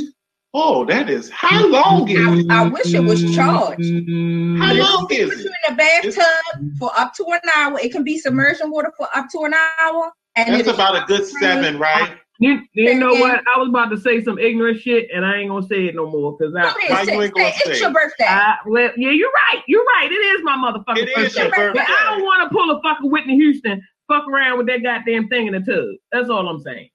Oh, 0.58 0.86
that 0.86 1.10
is 1.10 1.28
how 1.28 1.66
long 1.66 2.08
is 2.08 2.18
it? 2.18 2.50
I, 2.50 2.64
I 2.64 2.68
wish 2.68 2.94
it 2.94 3.00
was 3.00 3.20
charged. 3.34 3.84
How 3.84 4.72
long 4.72 5.06
is 5.10 5.30
it? 5.30 5.44
You 5.44 5.52
in 5.68 5.74
a 5.74 5.76
bathtub 5.76 6.78
for 6.78 6.90
up 6.96 7.12
to 7.16 7.26
an 7.26 7.40
hour. 7.54 7.78
It 7.78 7.92
can 7.92 8.04
be 8.04 8.16
submersion 8.16 8.70
water 8.70 8.90
for 8.96 9.06
up 9.14 9.26
to 9.32 9.40
an 9.40 9.52
hour. 9.52 10.10
And 10.34 10.54
that's 10.54 10.68
about 10.68 10.96
a 10.96 11.04
good 11.06 11.26
seven, 11.26 11.78
right? 11.78 12.16
You, 12.38 12.60
you 12.72 12.94
know 12.98 13.14
what? 13.14 13.42
I 13.54 13.58
was 13.58 13.68
about 13.68 13.90
to 13.90 13.98
say 13.98 14.22
some 14.22 14.38
ignorant 14.38 14.80
shit, 14.80 15.08
and 15.14 15.24
I 15.24 15.38
ain't 15.38 15.48
gonna 15.48 15.66
say 15.66 15.86
it 15.86 15.94
no 15.94 16.10
more 16.10 16.36
because 16.36 16.54
I. 16.54 16.72
Why 16.88 17.02
you 17.02 17.22
ain't 17.22 17.34
gonna 17.34 17.52
it's 17.64 17.80
your 17.80 17.92
birthday. 17.92 18.24
I, 18.24 18.56
well, 18.66 18.90
yeah, 18.96 19.10
you're 19.10 19.30
right. 19.30 19.62
You're 19.66 19.84
right. 19.84 20.10
It 20.10 20.14
is 20.14 20.42
my 20.42 20.56
motherfucking 20.56 21.02
it 21.02 21.14
birthday. 21.14 21.42
Your 21.42 21.50
birthday. 21.50 21.80
But 21.80 21.88
I 21.88 22.10
don't 22.10 22.22
want 22.22 22.48
to 22.48 22.54
pull 22.54 22.70
a 22.70 22.82
fucking 22.82 23.10
Whitney 23.10 23.36
Houston, 23.36 23.82
fuck 24.06 24.28
around 24.28 24.58
with 24.58 24.66
that 24.66 24.82
goddamn 24.82 25.28
thing 25.28 25.46
in 25.46 25.54
the 25.54 25.60
tub. 25.60 25.86
That's 26.12 26.28
all 26.28 26.46
I'm 26.48 26.60
saying. 26.60 26.90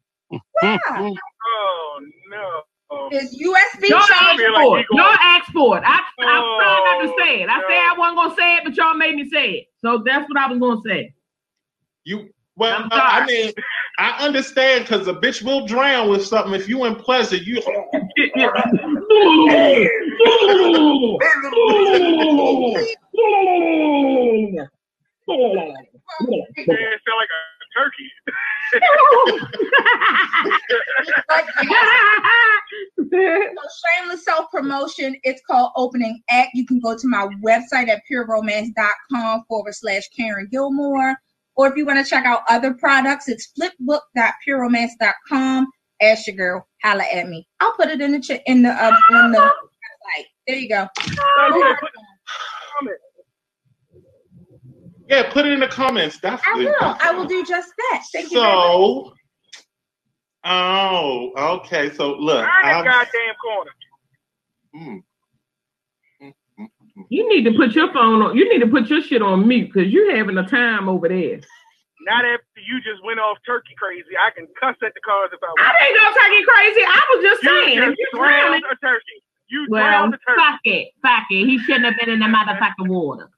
Yeah. 0.61 0.77
oh 0.89 2.01
no. 2.29 2.61
It's 3.11 3.35
USB 3.41 3.89
Y'all 3.89 3.99
ask 3.99 4.37
for 4.37 4.79
it. 4.79 4.85
Y'all 4.91 5.15
ask 5.21 5.51
for 5.51 5.77
it. 5.77 5.83
I, 5.85 5.99
oh, 6.19 6.25
I 6.25 6.59
tried 6.59 7.07
not 7.07 7.15
to 7.15 7.23
say 7.23 7.41
it. 7.41 7.49
I 7.49 7.57
no. 7.57 7.63
said 7.67 7.77
I 7.77 7.95
wasn't 7.97 8.17
gonna 8.17 8.35
say 8.35 8.55
it, 8.57 8.63
but 8.65 8.75
y'all 8.75 8.95
made 8.95 9.15
me 9.15 9.29
say 9.29 9.51
it. 9.51 9.67
So 9.79 10.03
that's 10.05 10.27
what 10.29 10.37
I 10.37 10.47
was 10.47 10.59
gonna 10.59 10.81
say. 10.85 11.13
You 12.03 12.29
well, 12.61 12.83
uh, 12.83 12.87
I 12.91 13.25
mean, 13.25 13.51
I 13.97 14.23
understand 14.23 14.83
because 14.83 15.07
a 15.07 15.13
bitch 15.13 15.41
will 15.41 15.65
drown 15.65 16.11
with 16.11 16.23
something 16.23 16.53
if 16.53 16.69
you 16.69 16.85
in 16.85 16.93
pleasure. 16.95 17.37
You. 17.37 17.59
sound 17.59 17.81
like 27.17 27.29
a 27.31 27.41
turkey. 27.73 28.11
shameless 33.97 34.23
self 34.23 34.51
promotion. 34.51 35.15
It's 35.23 35.41
called 35.49 35.71
Opening 35.75 36.21
Act. 36.29 36.49
You 36.53 36.67
can 36.67 36.79
go 36.79 36.95
to 36.95 37.07
my 37.07 37.27
website 37.43 37.89
at 37.89 38.03
pureromance.com 38.09 39.45
forward 39.47 39.73
slash 39.73 40.03
Karen 40.15 40.47
Gilmore. 40.51 41.15
Or 41.61 41.67
if 41.67 41.77
you 41.77 41.85
want 41.85 42.03
to 42.03 42.09
check 42.09 42.25
out 42.25 42.41
other 42.49 42.73
products, 42.73 43.29
it's 43.29 43.53
flipbook.pureromance.com. 43.53 45.67
Ask 46.01 46.25
your 46.25 46.35
girl, 46.35 46.67
holla 46.83 47.03
at 47.13 47.29
me. 47.29 47.47
I'll 47.59 47.73
put 47.73 47.89
it 47.89 48.01
in 48.01 48.13
the 48.13 48.19
ch- 48.19 48.41
in 48.47 48.63
the 48.63 48.71
uh, 48.71 48.97
on 49.11 49.31
the 49.31 49.37
website. 49.37 50.25
There 50.47 50.55
you 50.55 50.67
go. 50.67 50.87
Yeah, 55.07 55.31
put 55.31 55.45
it 55.45 55.51
in 55.51 55.59
the 55.59 55.67
comments. 55.67 56.17
That's 56.19 56.41
I 56.47 56.55
will. 56.57 56.73
I 56.81 57.11
will 57.11 57.27
do 57.27 57.45
just 57.45 57.71
that. 57.77 58.03
Thank 58.11 58.29
so, 58.29 59.05
you. 59.05 59.13
oh, 60.43 61.59
okay. 61.59 61.93
So 61.93 62.15
look, 62.15 62.43
I 62.43 62.83
goddamn 62.83 63.35
corner. 63.39 63.69
Mm. 64.75 65.03
You 67.11 67.27
need 67.27 67.43
to 67.43 67.51
put 67.51 67.75
your 67.75 67.91
phone 67.91 68.21
on. 68.21 68.37
You 68.37 68.47
need 68.47 68.63
to 68.63 68.71
put 68.71 68.87
your 68.87 69.01
shit 69.01 69.21
on 69.21 69.45
mute 69.45 69.73
because 69.73 69.91
you're 69.91 70.15
having 70.15 70.37
a 70.37 70.47
time 70.47 70.87
over 70.87 71.09
there. 71.09 71.41
Not 72.07 72.23
after 72.23 72.61
you 72.65 72.79
just 72.79 73.03
went 73.03 73.19
off 73.19 73.37
turkey 73.45 73.75
crazy. 73.77 74.15
I 74.17 74.31
can 74.31 74.47
cuss 74.57 74.77
at 74.81 74.93
the 74.93 75.01
cars 75.01 75.29
if 75.33 75.39
I 75.43 75.47
want. 75.47 75.59
I 75.59 75.91
didn't 75.91 75.99
go 75.99 76.07
turkey 76.15 76.43
crazy. 76.47 76.81
I 76.87 77.01
was 77.13 77.21
just 77.21 77.43
you 77.43 77.49
saying. 77.49 77.77
Just 77.79 77.99
you 77.99 78.07
drowned 78.13 78.63
a 78.63 78.75
turkey. 78.77 79.23
You 79.49 79.67
well, 79.69 79.83
drowned 79.83 80.13
a 80.13 80.17
turkey. 80.25 80.39
Fuck 80.39 80.59
it. 80.63 80.87
Fuck 81.01 81.25
it. 81.31 81.45
He 81.47 81.59
shouldn't 81.59 81.83
have 81.83 81.99
been 81.99 82.09
in 82.09 82.19
the 82.19 82.27
motherfucking 82.27 82.87
water. 82.87 83.29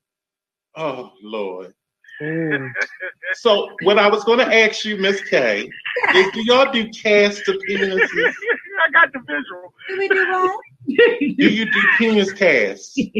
Oh 0.75 1.11
Lord. 1.23 1.73
Mm. 2.21 2.69
so 3.33 3.69
what 3.81 3.97
I 3.97 4.07
was 4.07 4.23
going 4.23 4.37
to 4.37 4.55
ask 4.55 4.85
you, 4.85 4.97
Miss 4.97 5.19
K, 5.21 5.67
is 6.13 6.31
do 6.31 6.43
y'all 6.45 6.71
do 6.71 6.87
cast 6.91 7.47
of 7.49 7.55
penises? 7.67 8.07
I 8.85 8.91
got 8.91 9.11
the 9.13 9.19
visual. 9.25 9.73
Do 9.89 9.97
we 9.97 10.07
do 10.09 10.31
what? 10.31 10.61
do 10.87 11.25
you 11.49 11.65
do 11.65 11.81
penis 11.97 12.31
cast? 12.31 13.01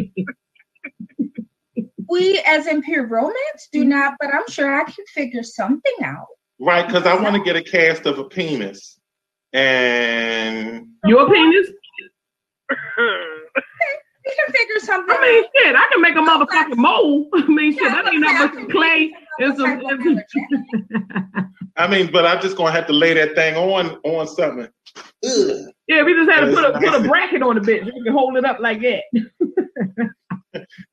we, 2.09 2.41
as 2.45 2.67
in 2.67 2.81
pure 2.81 3.07
romance, 3.07 3.69
do 3.71 3.83
not, 3.85 4.15
but 4.19 4.33
I'm 4.33 4.47
sure 4.49 4.73
I 4.73 4.83
can 4.83 5.05
figure 5.13 5.43
something 5.43 5.93
out. 6.03 6.27
Right, 6.59 6.85
because 6.85 7.05
I 7.05 7.15
want 7.19 7.35
to 7.35 7.43
get 7.43 7.55
a 7.55 7.63
cast 7.63 8.05
of 8.05 8.19
a 8.19 8.25
penis. 8.25 8.99
And 9.53 10.87
your 11.05 11.29
penis? 11.29 11.69
We 14.25 14.33
can 14.35 14.53
figure 14.53 14.79
something. 14.79 15.15
I 15.17 15.21
mean, 15.21 15.43
shit, 15.53 15.75
I 15.75 15.89
can 15.91 16.01
make 16.01 16.15
a 16.15 16.19
motherfucking 16.19 16.77
mold. 16.77 17.27
I 17.33 17.45
mean, 17.47 17.73
shit, 17.73 17.83
that 17.83 18.07
ain't 18.07 18.21
nothing 18.21 18.67
but 18.67 18.71
clay, 18.71 19.11
It's 19.39 19.59
a, 19.59 19.79
it's 19.81 20.25
a, 20.95 21.49
I 21.75 21.87
mean, 21.87 22.09
but 22.11 22.25
I'm 22.25 22.41
just 22.41 22.55
gonna 22.55 22.71
have 22.71 22.87
to 22.87 22.93
lay 22.93 23.13
that 23.15 23.35
thing 23.35 23.55
on 23.55 23.97
on 24.03 24.27
something. 24.27 24.69
Ugh. 25.25 25.73
Yeah, 25.87 26.03
we 26.03 26.13
just 26.13 26.31
had 26.31 26.41
to 26.41 26.53
put 26.53 26.63
a 26.63 26.79
put 26.79 26.93
a 26.93 27.07
bracket 27.07 27.41
on 27.41 27.55
the 27.55 27.61
bitch. 27.61 27.85
You 27.85 28.03
can 28.03 28.13
hold 28.13 28.37
it 28.37 28.45
up 28.45 28.59
like 28.59 28.81
that. 28.81 29.03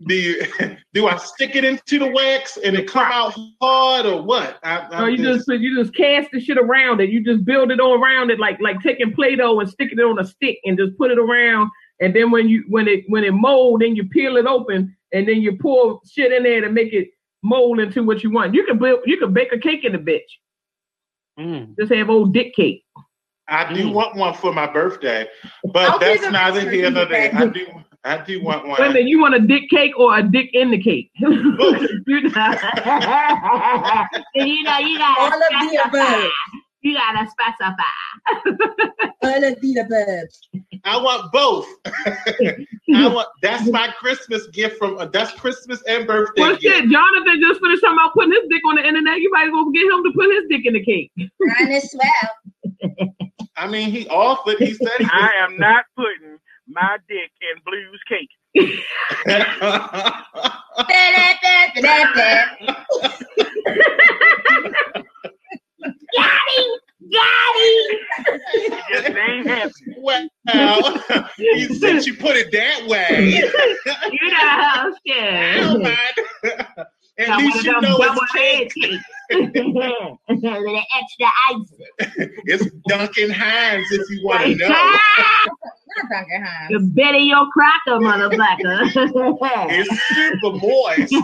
Do 0.06 0.14
you 0.14 0.46
do 0.94 1.06
I 1.06 1.16
stick 1.18 1.54
it 1.54 1.64
into 1.64 1.98
the 1.98 2.10
wax 2.10 2.56
and 2.56 2.74
it 2.76 2.88
come 2.88 3.06
out 3.12 3.38
hard 3.60 4.06
or 4.06 4.22
what? 4.22 4.58
I, 4.62 4.78
Or 4.86 5.02
Oh, 5.02 5.06
you 5.06 5.18
just 5.18 5.46
you 5.48 5.76
just 5.76 5.94
cast 5.94 6.30
the 6.32 6.40
shit 6.40 6.58
around 6.58 7.00
it. 7.00 7.10
You 7.10 7.22
just 7.22 7.44
build 7.44 7.70
it 7.70 7.78
all 7.78 8.02
around 8.02 8.30
it, 8.30 8.40
like 8.40 8.58
like 8.60 8.80
taking 8.80 9.12
Play-Doh 9.12 9.60
and 9.60 9.68
sticking 9.68 9.98
it 9.98 10.02
on 10.04 10.18
a 10.18 10.24
stick 10.24 10.58
and 10.64 10.78
just 10.78 10.96
put 10.96 11.10
it 11.10 11.18
around. 11.18 11.70
And 12.00 12.16
then 12.16 12.30
when 12.30 12.48
you 12.48 12.64
when 12.68 12.88
it 12.88 13.04
when 13.08 13.24
it 13.24 13.32
mold, 13.34 13.82
then 13.82 13.94
you 13.96 14.08
peel 14.08 14.36
it 14.36 14.46
open 14.46 14.96
and 15.12 15.28
then 15.28 15.42
you 15.42 15.56
pour 15.58 16.00
shit 16.10 16.32
in 16.32 16.42
there 16.42 16.62
to 16.62 16.70
make 16.70 16.92
it 16.92 17.08
mold 17.42 17.80
into 17.80 18.02
what 18.02 18.22
you 18.22 18.30
want. 18.30 18.54
You 18.54 18.64
can 18.64 18.78
build 18.78 19.00
you 19.04 19.18
can 19.18 19.32
bake 19.32 19.52
a 19.52 19.58
cake 19.58 19.84
in 19.84 19.92
the 19.92 19.98
bitch. 19.98 20.20
Mm. 21.38 21.76
Just 21.78 21.92
have 21.92 22.10
old 22.10 22.32
dick 22.32 22.54
cake. 22.54 22.84
I 23.50 23.72
do 23.72 23.90
want 23.90 24.16
one 24.16 24.34
for 24.34 24.52
my 24.52 24.66
birthday, 24.70 25.26
but 25.72 25.90
I'll 25.90 25.98
that's 25.98 26.20
them 26.22 26.32
neither 26.32 26.70
here 26.70 26.90
nor 26.90 27.04
there. 27.06 27.34
I 27.34 27.46
do 27.46 27.66
I 28.04 28.16
do 28.24 28.42
want 28.42 28.62
one. 28.66 28.72
Wait 28.72 28.78
a 28.78 28.82
one. 28.84 28.92
minute, 28.94 29.08
you 29.08 29.20
want 29.20 29.34
a 29.34 29.40
dick 29.40 29.64
cake 29.70 29.98
or 29.98 30.16
a 30.18 30.22
dick 30.22 30.50
in 30.54 30.70
the 30.70 30.78
cake? 30.82 31.10
You 31.20 31.30
know- 31.30 31.76
you 34.34 34.62
know, 34.62 34.78
you 34.78 34.98
gotta 34.98 35.20
All 35.20 35.26
of 35.32 35.38
the 35.38 35.46
specify. 35.50 35.88
above. 35.88 36.30
You 36.82 36.94
gotta 36.94 37.30
specify. 37.30 37.82
All 39.22 39.44
of 39.44 39.60
the 39.60 39.76
above. 39.80 40.28
I 40.84 40.96
want 40.96 41.30
both. 41.32 41.66
I 42.94 43.08
want 43.08 43.28
that's 43.42 43.68
my 43.70 43.88
Christmas 43.98 44.46
gift 44.48 44.78
from 44.78 44.96
uh, 44.98 45.04
that's 45.06 45.32
Christmas 45.32 45.82
and 45.86 46.06
birthday 46.06 46.40
well, 46.40 46.52
gift. 46.56 46.62
shit, 46.62 46.90
Jonathan 46.90 47.40
just 47.46 47.60
finished 47.60 47.82
talking 47.82 47.98
about 47.98 48.14
putting 48.14 48.32
his 48.32 48.48
dick 48.50 48.62
on 48.66 48.76
the 48.76 48.86
internet. 48.86 49.18
You 49.20 49.30
might 49.32 49.46
as 49.48 49.52
well 49.52 49.70
get 49.70 49.82
him 49.82 50.02
to 50.04 50.12
put 50.14 50.30
his 50.34 50.44
dick 50.48 50.62
in 50.64 50.72
the 50.72 50.84
cake. 50.84 51.10
Mine 51.16 51.72
as 51.72 51.94
well. 51.94 52.30
I 53.60 53.66
mean, 53.66 53.90
he 53.90 54.08
offered. 54.08 54.56
He 54.58 54.72
said 54.72 54.88
he 54.98 55.04
I 55.12 55.32
am 55.40 55.58
not 55.58 55.84
putting 55.94 56.38
my 56.66 56.96
dick 57.08 57.30
in 57.42 57.60
Blue's 57.66 58.00
cake. 58.08 58.30
Daddy, 59.26 59.60
Daddy. 61.42 61.82
Just 68.90 69.08
ain't 69.08 69.46
happening. 69.46 69.94
well, 69.98 70.28
uh, 70.48 71.22
he 71.36 71.66
said 71.74 72.06
you 72.06 72.16
put 72.16 72.36
it 72.36 72.50
that 72.52 72.86
way. 72.86 73.28
You 73.28 74.30
know, 74.30 74.38
I 74.38 74.92
shit. 76.42 76.86
don't 77.26 77.28
mind. 77.28 77.28
At 77.28 77.28
Got 77.28 77.38
least 77.38 77.64
you 77.64 77.72
know 77.72 77.80
double 77.80 78.22
it's 78.22 78.34
head 78.34 78.72
cake. 78.72 79.00
the 79.30 80.82
extra 80.98 81.28
ice. 81.50 81.72
It's 82.46 82.66
Duncan 82.88 83.30
Hines 83.30 83.86
if 83.90 84.10
you 84.10 84.26
want 84.26 84.42
to 84.42 84.54
know. 84.56 84.68
Not 84.68 86.08
Duncan 86.10 86.44
Hines. 86.44 86.70
The 86.70 86.80
Betty 86.94 87.30
Crocker, 87.52 87.98
motherfucker. 88.00 88.90
It's 89.70 89.90
super 90.14 90.52
moist. 90.56 91.14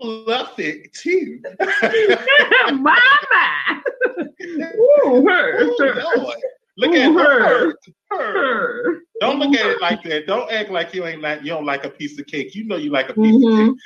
Fluff 0.00 0.58
it 0.58 0.92
too. 0.92 1.40
Mama. 2.72 3.82
Ooh, 4.76 5.26
her. 5.26 5.58
Oh, 5.60 6.14
Lord. 6.18 6.36
Look 6.76 6.90
Ooh, 6.92 6.94
at 6.94 7.12
her. 7.12 7.40
her. 7.40 7.74
her. 8.10 8.18
her. 8.32 9.00
Don't 9.20 9.38
look 9.38 9.54
at 9.58 9.64
it 9.66 9.80
like 9.80 10.02
that. 10.04 10.26
Don't 10.26 10.50
act 10.50 10.70
like 10.70 10.92
you 10.92 11.06
ain't 11.06 11.22
like 11.22 11.40
you 11.42 11.50
don't 11.50 11.64
like 11.64 11.84
a 11.84 11.90
piece 11.90 12.18
of 12.18 12.26
cake. 12.26 12.54
You 12.54 12.64
know 12.66 12.76
you 12.76 12.90
like 12.90 13.08
a 13.10 13.14
piece 13.14 13.36
Mhm. 13.44 13.68
of 13.70 13.78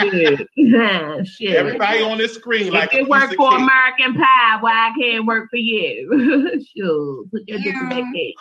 cake. 0.00 0.46
Shit. 0.58 1.26
Shit. 1.28 1.56
Everybody 1.56 2.02
on 2.02 2.18
this 2.18 2.34
screen 2.34 2.72
like 2.72 2.88
if 2.88 2.94
a 2.94 2.96
it 2.98 3.02
piece 3.04 3.08
work 3.10 3.34
for 3.36 3.50
cake. 3.50 3.60
American 3.60 4.14
Pie, 4.14 4.56
why 4.60 4.90
I 4.90 4.92
can't 5.00 5.24
work 5.24 5.48
for 5.50 5.56
you? 5.56 6.60
sure, 6.76 7.24
put 7.30 7.42
your 7.46 7.58
dick 7.58 7.74
in 7.80 7.88
that 7.90 8.12
cake. 8.12 8.34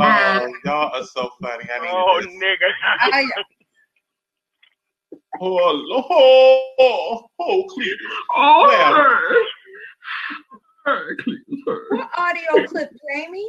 Oh, 0.00 0.52
y'all 0.64 0.94
are 0.94 1.04
so 1.04 1.28
funny. 1.42 1.64
I 1.74 1.78
need 1.80 1.88
Oh, 1.90 2.20
this. 2.22 2.32
nigga. 2.34 2.70
I, 3.00 3.30
Oh, 5.40 5.58
oh, 6.10 6.74
oh, 6.80 7.26
oh, 7.38 7.64
Cletus. 7.76 7.96
oh, 8.36 9.44
Well. 10.88 10.96
her. 10.96 11.04
Her, 11.08 11.16
please, 11.22 11.62
her. 11.66 11.86
what 11.90 12.10
audio 12.16 12.66
clip, 12.66 12.90
Jamie? 13.14 13.48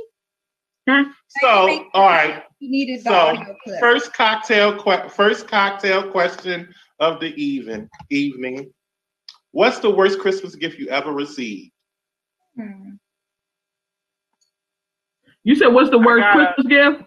So, 1.41 1.86
all 1.93 2.08
right. 2.08 2.43
You 2.60 2.71
needed 2.71 2.99
the 2.99 3.10
So, 3.10 3.13
audio 3.13 3.56
clip. 3.63 3.80
First 3.80 4.13
cocktail, 4.13 4.75
que- 4.82 5.10
first 5.10 5.47
cocktail 5.47 6.10
question 6.10 6.73
of 6.99 7.19
the 7.19 7.28
even 7.41 7.88
evening. 8.10 8.71
What's 9.52 9.80
the 9.80 9.89
worst 9.91 10.19
Christmas 10.19 10.56
gift 10.56 10.80
you 10.80 10.89
ever 10.89 11.12
received? 11.12 11.71
Hmm. 12.56 12.91
You 15.43 15.56
said 15.56 15.67
what's 15.67 15.89
the 15.89 15.97
worst 15.99 16.21
got 16.21 16.39
a- 16.41 16.54
Christmas 16.54 16.67
gift? 16.67 17.04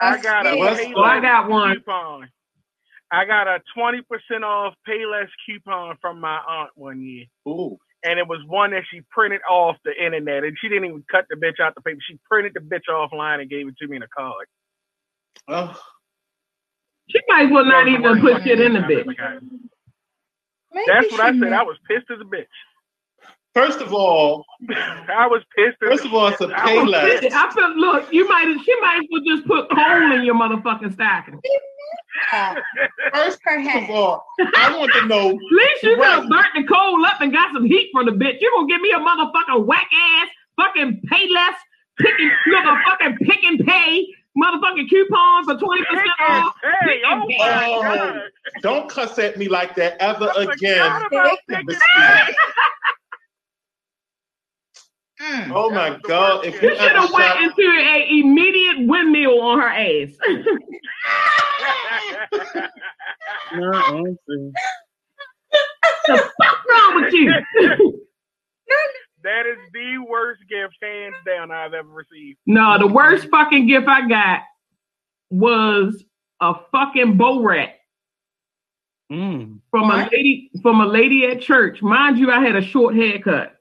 I 0.00 0.20
got 0.20 0.46
a 0.46 0.56
What's- 0.56 0.80
Oh, 0.94 1.02
I 1.02 1.20
got 1.20 1.48
one. 1.48 1.76
coupon. 1.76 2.30
I 3.10 3.24
got 3.24 3.48
a 3.48 3.60
20% 3.74 4.44
off 4.44 4.74
Payless 4.86 5.28
coupon 5.46 5.96
from 6.00 6.20
my 6.20 6.38
aunt 6.46 6.70
one 6.74 7.00
year. 7.02 7.24
Ooh, 7.48 7.78
And 8.04 8.18
it 8.18 8.28
was 8.28 8.40
one 8.46 8.72
that 8.72 8.84
she 8.90 9.02
printed 9.10 9.40
off 9.50 9.76
the 9.84 9.92
internet. 9.92 10.44
And 10.44 10.56
she 10.60 10.68
didn't 10.68 10.86
even 10.86 11.04
cut 11.10 11.26
the 11.30 11.36
bitch 11.36 11.60
out 11.62 11.74
the 11.74 11.82
paper. 11.82 12.00
She 12.08 12.18
printed 12.30 12.54
the 12.54 12.60
bitch 12.60 12.88
offline 12.90 13.40
and 13.40 13.50
gave 13.50 13.68
it 13.68 13.76
to 13.78 13.88
me 13.88 13.96
in 13.96 14.02
a 14.04 14.08
card. 14.08 14.46
oh, 15.48 15.80
She 17.10 17.20
might 17.28 17.46
as 17.46 17.52
well 17.52 17.66
not 17.66 17.88
even 17.88 18.16
put 18.20 18.42
shit 18.44 18.60
in 18.60 18.74
the 18.74 18.80
bitch. 18.80 19.08
That's 20.86 21.10
what 21.10 21.20
I 21.20 21.32
said. 21.40 21.52
I 21.52 21.62
was 21.64 21.78
pissed 21.88 22.06
as 22.12 22.20
a 22.20 22.24
bitch. 22.24 22.46
First 23.58 23.80
of 23.80 23.92
all, 23.92 24.44
I 24.70 25.26
was 25.26 25.42
pissed 25.56 25.78
first 25.80 26.04
of 26.04 26.14
all, 26.14 26.28
it's 26.28 26.40
a 26.40 26.44
I 26.44 26.74
was 26.74 26.94
Payless. 26.94 27.20
pissed. 27.20 27.34
I 27.36 27.50
feel 27.52 27.70
look, 27.76 28.12
you 28.12 28.28
might 28.28 28.44
she 28.64 28.80
might 28.80 28.98
as 28.98 29.04
well 29.10 29.22
just 29.26 29.46
put 29.48 29.68
coal 29.70 30.12
in 30.12 30.22
your 30.24 30.36
motherfucking 30.36 30.92
stocking. 30.94 31.40
Uh, 32.32 32.54
First 33.12 33.40
of 33.48 33.90
all, 33.90 34.24
I 34.56 34.76
want 34.78 34.92
to 34.92 35.06
know. 35.06 35.30
At 35.30 35.34
least 35.34 35.82
you 35.82 35.94
could 35.96 35.98
Right. 36.00 36.20
have 36.20 36.28
burnt 36.28 36.46
the 36.54 36.64
coal 36.72 37.04
up 37.04 37.20
and 37.20 37.32
got 37.32 37.52
some 37.52 37.64
heat 37.64 37.90
from 37.92 38.06
the 38.06 38.12
bitch. 38.12 38.40
You 38.40 38.48
gonna 38.54 38.68
give 38.68 38.80
me 38.80 38.92
a 38.92 38.98
motherfucking 39.00 39.64
whack 39.66 39.88
ass 39.92 40.28
fucking 40.56 41.02
pay 41.10 41.28
less 41.28 41.54
picking 41.98 42.30
motherfucking 42.54 43.18
pick 43.26 43.42
and 43.42 43.58
pay 43.66 44.06
motherfucking 44.40 44.88
coupon 44.88 45.44
for 45.46 45.56
twenty 45.56 45.84
percent 45.86 46.08
off. 46.28 46.54
Hey, 46.84 47.00
oh 47.06 47.16
my 47.38 47.66
Oh, 47.66 48.20
don't 48.62 48.88
cuss 48.88 49.18
at 49.18 49.36
me 49.36 49.48
like 49.48 49.74
that 49.74 49.96
ever 50.00 50.30
I 50.36 50.42
again. 50.44 50.78
forgot 51.02 51.06
about 51.12 51.38
Miss 51.48 51.66
Pick 51.66 51.80
Steve. 51.96 52.36
Mm. 55.20 55.37
Oh 55.54 55.70
my 55.70 55.98
God! 56.04 56.44
If 56.46 56.62
you 56.62 56.70
You 56.70 56.76
should 56.76 56.92
have 56.92 57.12
went 57.12 57.24
shop, 57.26 57.42
into 57.42 57.62
a 57.70 58.06
immediate 58.20 58.86
windmill 58.88 59.40
on 59.40 59.58
her 59.60 59.68
ass. 59.68 60.10
No, 63.54 63.72
I 63.72 63.90
don't 63.90 64.18
see. 64.28 64.52
What's 66.06 66.30
wrong 66.70 67.02
with 67.02 67.12
you? 67.14 67.32
that 69.22 69.46
is 69.46 69.58
the 69.72 69.98
worst 70.08 70.42
gift, 70.48 70.76
hands 70.82 71.14
down, 71.26 71.50
I've 71.50 71.74
ever 71.74 71.88
received. 71.88 72.38
no, 72.46 72.78
the 72.78 72.86
worst 72.86 73.28
fucking 73.30 73.66
gift 73.66 73.88
I 73.88 74.08
got 74.08 74.40
was 75.30 76.04
a 76.40 76.54
fucking 76.72 77.16
bow 77.16 77.42
rat 77.42 77.74
Mm. 79.10 79.60
from 79.70 79.90
a 79.90 80.06
lady 80.12 80.50
from 80.60 80.82
a 80.82 80.86
lady 80.86 81.24
at 81.24 81.40
church. 81.40 81.80
Mind 81.80 82.18
you, 82.18 82.30
I 82.30 82.40
had 82.44 82.56
a 82.56 82.60
short 82.62 82.94
haircut. 82.94 83.56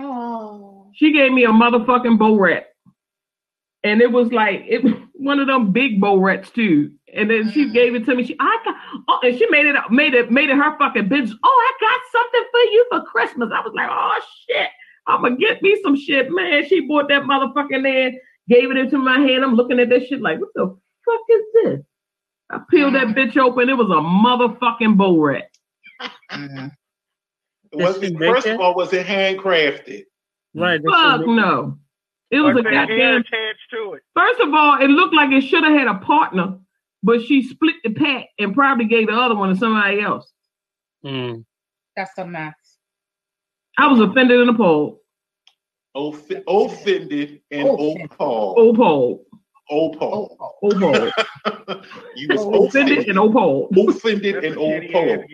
Oh. 0.00 0.71
She 0.94 1.12
gave 1.12 1.32
me 1.32 1.44
a 1.44 1.48
motherfucking 1.48 2.18
bow 2.18 2.36
rat. 2.36 2.66
And 3.84 4.00
it 4.00 4.12
was 4.12 4.30
like 4.32 4.64
it 4.68 4.84
was 4.84 4.94
one 5.14 5.40
of 5.40 5.46
them 5.48 5.72
big 5.72 6.00
bow 6.00 6.16
rats 6.18 6.50
too. 6.50 6.92
And 7.14 7.30
then 7.30 7.50
she 7.50 7.66
Mm. 7.66 7.72
gave 7.74 7.94
it 7.94 8.04
to 8.06 8.14
me. 8.14 8.24
She 8.24 8.36
I 8.40 8.58
got 8.64 8.74
oh, 9.08 9.20
and 9.22 9.36
she 9.38 9.46
made 9.50 9.66
it 9.66 9.76
made 9.90 10.14
it 10.14 10.30
made 10.30 10.50
it 10.50 10.56
her 10.56 10.78
fucking 10.78 11.08
business. 11.08 11.38
Oh, 11.44 11.68
I 11.70 11.84
got 11.84 12.00
something 12.12 12.48
for 12.50 12.60
you 12.72 12.86
for 12.90 13.02
Christmas. 13.04 13.50
I 13.54 13.60
was 13.60 13.72
like, 13.74 13.88
oh 13.90 14.20
shit. 14.48 14.68
I'm 15.06 15.22
gonna 15.22 15.36
get 15.36 15.62
me 15.62 15.76
some 15.82 15.96
shit, 15.96 16.30
man. 16.30 16.64
She 16.68 16.80
bought 16.86 17.08
that 17.08 17.24
motherfucking 17.24 17.86
in, 17.86 18.20
gave 18.48 18.70
it 18.70 18.76
into 18.76 18.98
my 18.98 19.18
hand. 19.18 19.44
I'm 19.44 19.54
looking 19.56 19.80
at 19.80 19.88
that 19.90 20.06
shit 20.06 20.20
like, 20.22 20.38
what 20.40 20.50
the 20.54 20.66
fuck 21.04 21.20
is 21.28 21.42
this? 21.64 21.80
I 22.50 22.60
peeled 22.70 22.94
that 22.94 23.08
bitch 23.08 23.36
open. 23.36 23.68
It 23.68 23.76
was 23.76 23.88
a 23.88 24.00
motherfucking 24.00 24.96
bow 24.96 25.18
rat. 25.20 25.48
Mm. 26.32 26.70
was 27.72 28.02
it, 28.02 28.16
first 28.18 28.46
of 28.46 28.60
all, 28.60 28.74
was 28.74 28.92
it 28.92 29.06
handcrafted? 29.06 30.04
Right. 30.54 30.80
Fuck 30.84 31.26
no. 31.26 31.78
It 32.30 32.40
was 32.40 32.52
a 32.52 32.54
With 32.54 32.64
the 32.64 32.70
hair 32.70 32.86
goddamn 32.86 33.20
attached 33.20 33.70
to 33.72 33.94
it. 33.94 34.02
First 34.14 34.40
of 34.40 34.54
all, 34.54 34.80
it 34.80 34.88
looked 34.88 35.14
like 35.14 35.30
it 35.32 35.42
should 35.42 35.64
have 35.64 35.72
had 35.74 35.86
a 35.88 35.98
partner, 35.98 36.58
but 37.02 37.22
she 37.22 37.42
split 37.46 37.76
the 37.84 37.90
pack 37.90 38.28
and 38.38 38.54
probably 38.54 38.86
gave 38.86 39.08
the 39.08 39.14
other 39.14 39.34
one 39.34 39.50
to 39.50 39.56
somebody 39.56 40.00
else. 40.00 40.32
Mm. 41.04 41.44
That's 41.96 42.16
a 42.18 42.26
mess. 42.26 42.54
I 43.78 43.86
was 43.86 44.00
offended 44.00 44.40
and 44.40 44.50
appalled. 44.50 44.98
Off- 45.94 46.30
offended 46.48 47.42
and 47.50 47.68
Offended. 47.68 48.10
appalled. 48.10 48.74
Appalled. 48.74 49.24
Opal. 49.70 50.36
Opal. 50.62 51.10
you 52.16 52.28
was 52.28 52.68
offended 52.68 53.08
and 53.08 53.18
Opal. 53.18 53.68
Offended 53.88 54.44
and 54.44 54.56
Opal. 54.56 55.24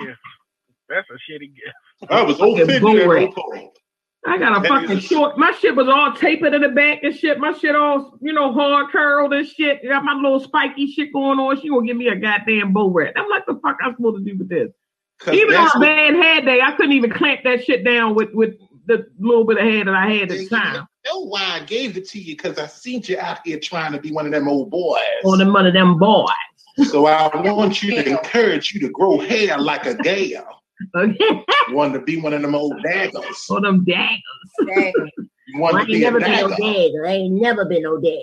That's 0.88 1.08
a 1.10 1.14
shitty 1.14 1.54
gift. 1.54 2.10
I 2.10 2.22
was 2.22 2.36
offended 2.40 2.80
bull 2.80 2.98
and 3.00 3.10
rat. 3.10 3.28
Opal. 3.28 3.72
I 4.26 4.36
got 4.36 4.64
a 4.64 4.68
fucking 4.68 4.98
short. 4.98 5.38
My 5.38 5.52
shit 5.52 5.76
was 5.76 5.88
all 5.88 6.12
tapered 6.12 6.52
in 6.52 6.62
the 6.62 6.68
back 6.70 7.02
and 7.02 7.14
shit. 7.14 7.38
My 7.38 7.52
shit 7.52 7.76
all, 7.76 8.18
you 8.20 8.32
know, 8.32 8.52
hard 8.52 8.90
curled 8.90 9.32
and 9.32 9.46
shit. 9.46 9.82
Got 9.86 10.04
my 10.04 10.12
little 10.14 10.40
spiky 10.40 10.90
shit 10.92 11.12
going 11.12 11.38
on. 11.38 11.60
She 11.60 11.68
gonna 11.68 11.86
give 11.86 11.96
me 11.96 12.08
a 12.08 12.16
goddamn 12.16 12.72
bow 12.72 12.88
rat. 12.90 13.14
I'm 13.16 13.28
like, 13.28 13.46
the 13.46 13.54
fuck 13.62 13.76
I'm 13.82 13.94
supposed 13.96 14.24
to 14.24 14.32
do 14.32 14.38
with 14.38 14.48
this? 14.48 14.70
Even 15.32 15.54
on 15.54 15.70
a 15.76 15.80
bad 15.80 16.14
hair 16.14 16.40
day, 16.42 16.60
I 16.60 16.72
couldn't 16.72 16.92
even 16.92 17.10
clamp 17.10 17.40
that 17.44 17.64
shit 17.64 17.84
down 17.84 18.14
with 18.14 18.30
with 18.34 18.54
the 18.86 19.06
little 19.18 19.44
bit 19.44 19.58
of 19.58 19.64
hair 19.64 19.84
that 19.84 19.94
I 19.94 20.08
had 20.10 20.22
at 20.22 20.28
the 20.30 20.42
You 20.42 20.48
time. 20.48 20.86
know 21.06 21.20
why 21.26 21.42
I 21.60 21.64
gave 21.64 21.96
it 21.96 22.08
to 22.10 22.18
you? 22.20 22.36
Because 22.36 22.58
I 22.58 22.66
seen 22.66 23.02
you 23.04 23.18
out 23.18 23.38
here 23.44 23.58
trying 23.60 23.92
to 23.92 24.00
be 24.00 24.10
one 24.12 24.26
of 24.26 24.32
them 24.32 24.48
old 24.48 24.70
boys. 24.70 25.00
On 25.24 25.38
them, 25.38 25.52
one 25.52 25.66
of 25.66 25.74
them 25.74 25.98
boys. 25.98 26.28
So 26.88 27.06
I 27.06 27.28
want 27.52 27.82
you 27.82 27.90
to 27.90 28.08
encourage 28.08 28.72
you 28.72 28.80
to 28.80 28.88
grow 28.90 29.18
hair 29.18 29.58
like 29.58 29.86
a 29.86 29.94
gal. 30.02 30.57
Okay. 30.94 31.44
You 31.68 31.74
want 31.74 31.92
to 31.94 32.00
be 32.00 32.20
one 32.20 32.32
of 32.32 32.40
them 32.42 32.54
old 32.54 32.80
daggers. 32.82 33.46
On 33.50 33.62
them 33.62 33.84
daggers. 33.84 34.20
Dang. 34.66 34.92
You 35.48 35.60
want 35.60 35.74
I 35.76 35.78
to 35.78 35.82
ain't 35.82 35.88
be 35.88 35.96
a 35.96 36.00
never 36.00 36.20
been 36.20 36.30
no 36.32 36.48
dagger. 36.48 36.62
dagger. 36.62 37.06
I 37.06 37.12
ain't 37.12 37.34
never 37.40 37.64
been 37.64 37.82
no 37.82 37.98
dagger. 37.98 38.22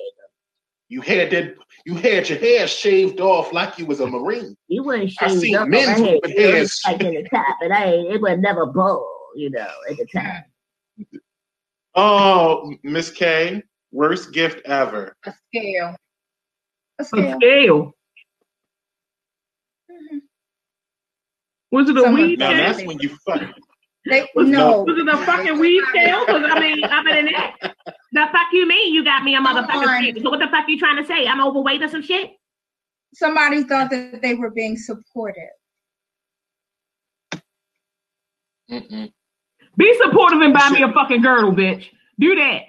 You 0.90 1.02
had 1.02 1.32
that. 1.32 1.56
You 1.86 1.96
had 1.96 2.30
your 2.30 2.40
hair 2.40 2.68
shaved 2.68 3.20
off 3.20 3.52
like 3.54 3.78
you 3.78 3.86
was 3.86 4.00
a 4.00 4.08
marine. 4.08 4.56
You 4.68 4.84
wasn't 4.84 5.12
I 5.22 5.28
shaved 5.28 5.42
seen 5.42 5.56
up. 5.56 5.68
men 5.68 5.88
I 5.90 5.92
had 6.00 6.20
with 6.24 6.32
it 6.32 6.38
hairs. 6.56 6.82
like 6.86 7.02
in 7.04 7.14
the 7.16 7.28
top, 7.30 7.58
but 7.62 7.72
I 7.72 7.86
ain't, 7.94 8.14
it 8.14 8.22
was 8.22 8.38
never 8.40 8.66
bald, 8.68 9.06
you 9.36 9.50
know, 9.52 9.68
at 9.90 9.98
the 9.98 10.06
time. 10.06 10.44
Oh, 11.96 12.74
Miss 12.84 13.12
K, 13.12 13.62
worst 13.92 14.32
gift 14.34 14.62
ever. 14.66 15.16
A 15.26 15.34
scale. 15.54 15.96
A 17.00 17.02
A 17.02 17.06
scale. 17.06 17.38
scale. 17.40 17.92
Mhm. 19.92 20.20
Was 21.76 21.90
it 21.90 21.98
a 21.98 22.02
Someone- 22.02 22.22
weed 22.22 22.40
Now 22.40 22.52
scale? 22.52 22.66
that's 22.74 22.84
when 22.86 23.00
you 23.00 23.10
fuck. 23.26 23.42
They, 24.08 24.30
Was, 24.36 24.48
no. 24.48 24.84
was 24.84 24.98
it 24.98 25.08
a 25.08 25.18
fucking 25.26 25.60
weed 25.60 25.84
scale? 25.90 26.26
Because 26.26 26.44
I 26.50 26.60
mean, 26.60 26.84
other 26.84 27.10
than 27.12 27.26
that, 27.26 27.56
the 28.14 28.28
fuck 28.32 28.48
you 28.54 28.68
mean? 28.68 28.94
You 28.94 29.04
got 29.04 29.24
me 29.24 29.34
a 29.36 29.38
Come 29.40 29.48
on. 29.48 29.64
motherfucking 29.68 30.12
scale. 30.14 30.24
So 30.24 30.30
what 30.30 30.40
the 30.40 30.48
fuck 30.48 30.66
you 30.70 30.78
trying 30.80 30.98
to 30.98 31.06
say? 31.06 31.28
I'm 31.28 31.42
overweight 31.42 31.82
or 31.82 31.88
some 31.90 32.02
shit? 32.04 32.32
Somebody 33.14 33.64
thought 33.64 33.90
that 33.92 34.22
they 34.22 34.36
were 34.36 34.52
being 34.52 34.78
supportive. 34.78 35.50
Mm-mm. 38.72 39.12
Be 39.78 39.98
supportive 40.04 40.42
and 40.42 40.54
buy 40.54 40.70
me 40.70 40.82
a 40.84 40.92
fucking 40.94 41.22
girdle, 41.22 41.52
bitch. 41.52 41.88
Do 42.20 42.36
that. 42.36 42.62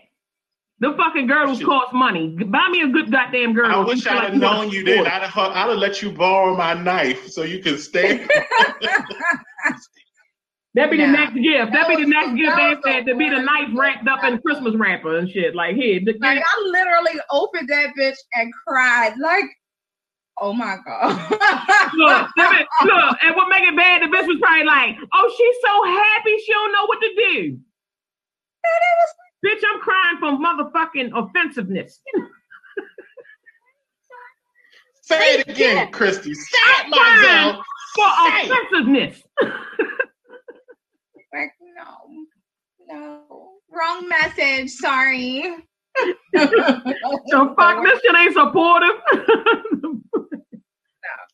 The 0.79 0.93
fucking 0.95 1.27
girdles 1.27 1.59
Shit. 1.59 1.67
cost 1.67 1.95
money. 1.95 2.37
Buy 2.49 2.69
me 2.71 2.83
a 2.83 2.89
good 2.89 3.11
goddamn 3.11 3.55
girdle. 3.55 3.73
I 3.73 3.85
wish 3.85 4.07
I'd 4.07 4.15
like 4.15 4.25
have 4.25 4.35
you 4.35 4.41
known 4.41 4.71
you 4.71 4.85
then. 4.85 5.07
I'd 5.07 5.23
have, 5.23 5.51
I'd 5.53 5.69
have 5.71 5.79
let 5.79 6.03
you 6.03 6.13
borrow 6.13 6.55
my 6.55 6.75
knife 6.75 7.29
so 7.29 7.43
you 7.45 7.61
could 7.61 7.81
stay. 7.81 8.27
That'd 10.75 10.91
be 10.91 10.99
the 10.99 11.07
next 11.07 11.33
gift. 11.33 11.73
That'd 11.73 11.97
be 11.97 12.05
the 12.05 12.11
next 12.11 12.37
gift. 12.37 12.55
that 12.55 12.77
They 12.85 12.93
said 12.93 13.07
to 13.07 13.17
be 13.17 13.31
the 13.31 13.41
knife 13.41 13.71
wrapped 13.75 14.07
up 14.07 14.23
in 14.25 14.39
Christmas 14.43 14.75
wrapper 14.77 15.17
and 15.17 15.31
shit. 15.31 15.55
Like 15.55 15.75
here, 15.75 16.01
the, 16.05 16.13
Like 16.21 16.39
I 16.39 16.63
literally 16.67 17.19
opened 17.31 17.71
that 17.71 17.95
bitch 17.99 18.19
and 18.35 18.53
cried. 18.69 19.15
Like, 19.19 19.47
oh 20.39 20.53
my 20.53 20.77
god. 20.85 21.09
look, 21.95 22.29
that 22.37 22.53
bitch- 22.53 22.85
look, 22.85 23.19
and 23.23 23.35
what 23.35 23.49
make 23.49 23.63
it 23.63 23.75
bad? 23.75 24.03
The 24.03 24.07
bitch 24.15 24.27
was 24.29 24.37
probably 24.39 24.65
like, 24.67 24.97
"Oh, 25.15 25.35
she's 25.39 25.57
so 25.65 25.85
happy 25.85 26.37
she 26.45 26.53
don't 26.53 26.73
know 26.73 26.85
what 26.85 27.01
to 27.01 27.09
do." 27.33 27.59
Bitch, 29.47 29.63
I'm 29.73 29.81
crying 29.81 30.19
from 30.19 30.45
motherfucking 30.45 31.11
offensiveness. 31.15 32.01
Say 35.03 35.35
it 35.37 35.49
again, 35.49 35.93
Christy. 35.93 36.35
Say 36.35 36.59
it, 36.59 36.87
I'm 36.87 36.91
crying 36.93 37.55
Marzel. 37.55 37.63
for 37.95 38.09
Say 38.25 38.51
offensiveness. 38.51 39.23
like, 41.33 41.53
no, 41.77 42.27
no, 42.89 43.51
wrong 43.71 44.09
message. 44.09 44.71
Sorry. 44.73 45.55
So 47.29 47.55
fuck 47.55 47.85
this 47.85 48.01
shit 48.03 48.17
ain't 48.17 48.35
supportive. 48.35 48.91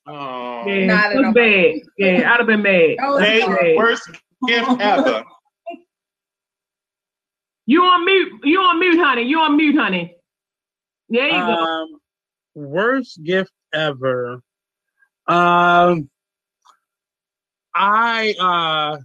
Oh. 0.06 0.64
yeah, 0.66 0.86
Not 0.86 1.12
at 1.12 1.24
all. 1.24 1.32
bad. 1.32 1.74
Yeah, 1.96 2.32
I'd 2.32 2.38
have 2.38 2.46
been 2.46 2.62
mad. 2.62 2.96
That 2.98 3.08
was 3.08 3.22
Hey, 3.22 3.76
worst 3.76 4.10
gift 4.46 4.68
ever. 4.80 5.24
You 7.72 7.84
on 7.84 8.04
mute? 8.04 8.40
You 8.44 8.60
on 8.60 8.78
mute, 8.78 8.98
honey? 9.02 9.22
You 9.22 9.40
on 9.40 9.56
mute, 9.56 9.78
honey? 9.78 10.14
There 11.08 11.26
you 11.26 11.38
go. 11.38 11.54
Um, 11.54 11.88
worst 12.54 13.22
gift 13.24 13.50
ever. 13.72 14.42
Um, 15.26 16.10
I 17.74 18.34
uh, 18.38 18.98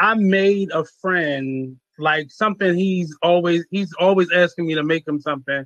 I 0.00 0.14
made 0.14 0.72
a 0.72 0.84
friend 1.00 1.76
like 2.00 2.32
something 2.32 2.74
he's 2.74 3.16
always 3.22 3.64
he's 3.70 3.92
always 4.00 4.32
asking 4.34 4.66
me 4.66 4.74
to 4.74 4.82
make 4.82 5.06
him 5.06 5.20
something, 5.20 5.64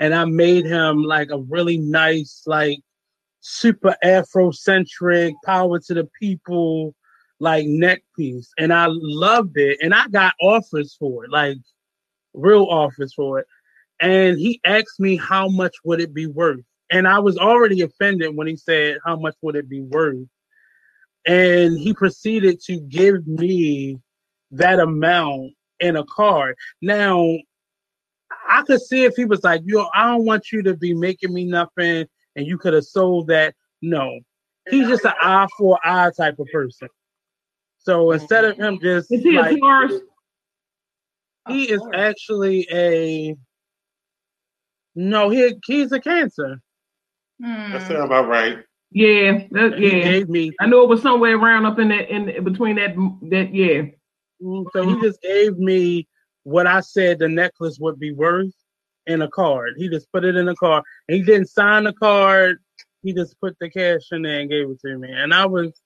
and 0.00 0.12
I 0.12 0.24
made 0.24 0.64
him 0.64 1.04
like 1.04 1.30
a 1.30 1.38
really 1.38 1.78
nice 1.78 2.42
like 2.44 2.80
super 3.38 3.94
Afrocentric 4.04 5.34
power 5.44 5.78
to 5.78 5.94
the 5.94 6.08
people 6.20 6.96
like 7.42 7.66
neck 7.66 8.02
piece, 8.16 8.52
and 8.56 8.72
I 8.72 8.86
loved 8.88 9.58
it, 9.58 9.78
and 9.82 9.92
I 9.92 10.06
got 10.08 10.34
offers 10.40 10.94
for 10.98 11.24
it, 11.24 11.30
like 11.30 11.58
real 12.34 12.64
offers 12.64 13.12
for 13.14 13.40
it. 13.40 13.46
And 14.00 14.38
he 14.38 14.60
asked 14.64 15.00
me 15.00 15.16
how 15.16 15.48
much 15.48 15.74
would 15.84 16.00
it 16.00 16.14
be 16.14 16.26
worth 16.26 16.64
and 16.90 17.08
i 17.08 17.18
was 17.18 17.38
already 17.38 17.80
offended 17.80 18.36
when 18.36 18.46
he 18.46 18.56
said 18.56 18.98
how 19.04 19.16
much 19.16 19.34
would 19.42 19.56
it 19.56 19.68
be 19.68 19.80
worth? 19.80 20.26
And 21.24 21.78
he 21.78 21.94
proceeded 21.94 22.60
to 22.62 22.80
give 22.80 23.26
me 23.26 23.98
that 24.50 24.80
amount 24.80 25.52
in 25.80 25.96
a 25.96 26.04
card. 26.04 26.56
Now 26.80 27.26
i 28.48 28.62
could 28.62 28.80
see 28.80 29.04
if 29.04 29.14
he 29.16 29.24
was 29.24 29.42
like 29.42 29.62
yo 29.64 29.86
i 29.94 30.06
don't 30.06 30.24
want 30.24 30.52
you 30.52 30.62
to 30.62 30.76
be 30.76 30.94
making 30.94 31.32
me 31.32 31.44
nothing 31.44 32.06
and 32.36 32.46
you 32.46 32.56
could 32.58 32.74
have 32.74 32.84
sold 32.84 33.26
that. 33.28 33.54
No 33.82 34.20
he's 34.70 34.86
just 34.86 35.04
an 35.04 35.12
eye 35.20 35.48
for 35.58 35.78
eye 35.84 36.10
type 36.16 36.38
of 36.38 36.46
person 36.52 36.88
so 37.82 38.12
instead 38.12 38.44
of 38.44 38.56
him 38.56 38.78
just 38.80 39.10
Is 39.12 39.22
he 39.22 39.38
like, 39.38 39.56
a 39.56 39.60
Taurus? 39.60 40.00
he 41.48 41.70
is 41.70 41.82
actually 41.94 42.66
a 42.72 43.36
no. 44.94 45.30
He 45.30 45.54
he's 45.66 45.92
a 45.92 46.00
cancer. 46.00 46.60
Hmm. 47.42 47.72
That 47.72 47.88
sounds 47.88 48.04
about 48.04 48.28
right. 48.28 48.58
Yeah, 48.90 49.44
that, 49.52 49.78
He 49.78 49.86
yeah. 49.86 50.02
gave 50.02 50.28
me 50.28 50.52
I 50.60 50.66
know 50.66 50.82
it 50.82 50.88
was 50.88 51.02
somewhere 51.02 51.36
around 51.36 51.64
up 51.64 51.78
in 51.78 51.88
that 51.88 52.10
in 52.10 52.44
between 52.44 52.76
that 52.76 52.94
that 53.30 53.54
yeah. 53.54 53.82
so 54.72 54.88
he 54.88 55.00
just 55.00 55.20
gave 55.22 55.56
me 55.56 56.06
what 56.44 56.66
I 56.66 56.80
said 56.80 57.18
the 57.18 57.28
necklace 57.28 57.78
would 57.80 57.98
be 57.98 58.12
worth 58.12 58.52
in 59.06 59.22
a 59.22 59.28
card. 59.28 59.74
He 59.76 59.88
just 59.88 60.10
put 60.12 60.24
it 60.24 60.36
in 60.36 60.48
a 60.48 60.54
card. 60.54 60.84
And 61.08 61.16
he 61.16 61.22
didn't 61.22 61.48
sign 61.48 61.84
the 61.84 61.92
card. 61.92 62.58
He 63.02 63.12
just 63.12 63.40
put 63.40 63.56
the 63.60 63.70
cash 63.70 64.02
in 64.12 64.22
there 64.22 64.40
and 64.40 64.50
gave 64.50 64.68
it 64.68 64.80
to 64.80 64.98
me. 64.98 65.10
And 65.10 65.34
I 65.34 65.46
was 65.46 65.81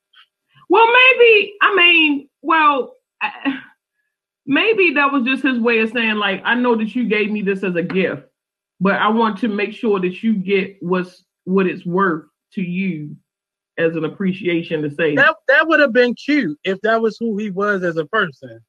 Well, 0.68 0.87
maybe 0.87 1.55
I 1.62 1.74
mean, 1.74 2.29
well, 2.42 2.96
I, 3.20 3.61
maybe 4.46 4.94
that 4.94 5.12
was 5.12 5.24
just 5.24 5.42
his 5.42 5.59
way 5.59 5.81
of 5.81 5.90
saying 5.90 6.16
like, 6.16 6.42
I 6.44 6.55
know 6.55 6.76
that 6.76 6.94
you 6.94 7.09
gave 7.09 7.31
me 7.31 7.42
this 7.42 7.62
as 7.62 7.76
a 7.76 7.83
gift, 7.83 8.22
but 8.81 8.94
I 8.94 9.09
want 9.09 9.38
to 9.38 9.48
make 9.48 9.72
sure 9.72 10.00
that 10.00 10.22
you 10.22 10.35
get 10.35 10.76
what's 10.81 11.24
what 11.44 11.66
it's 11.66 11.85
worth 11.87 12.26
to 12.55 12.62
you 12.62 13.16
as 13.79 13.94
an 13.94 14.05
appreciation 14.05 14.83
to 14.83 14.90
say. 14.90 15.14
that 15.14 15.37
that 15.48 15.68
would 15.68 15.81
have 15.81 15.92
been 15.92 16.14
cute 16.14 16.59
if 16.64 16.81
that 16.81 17.00
was 17.00 17.16
who 17.20 17.37
he 17.37 17.50
was 17.50 17.83
as 17.83 17.96
a 17.96 18.07
person. 18.07 18.61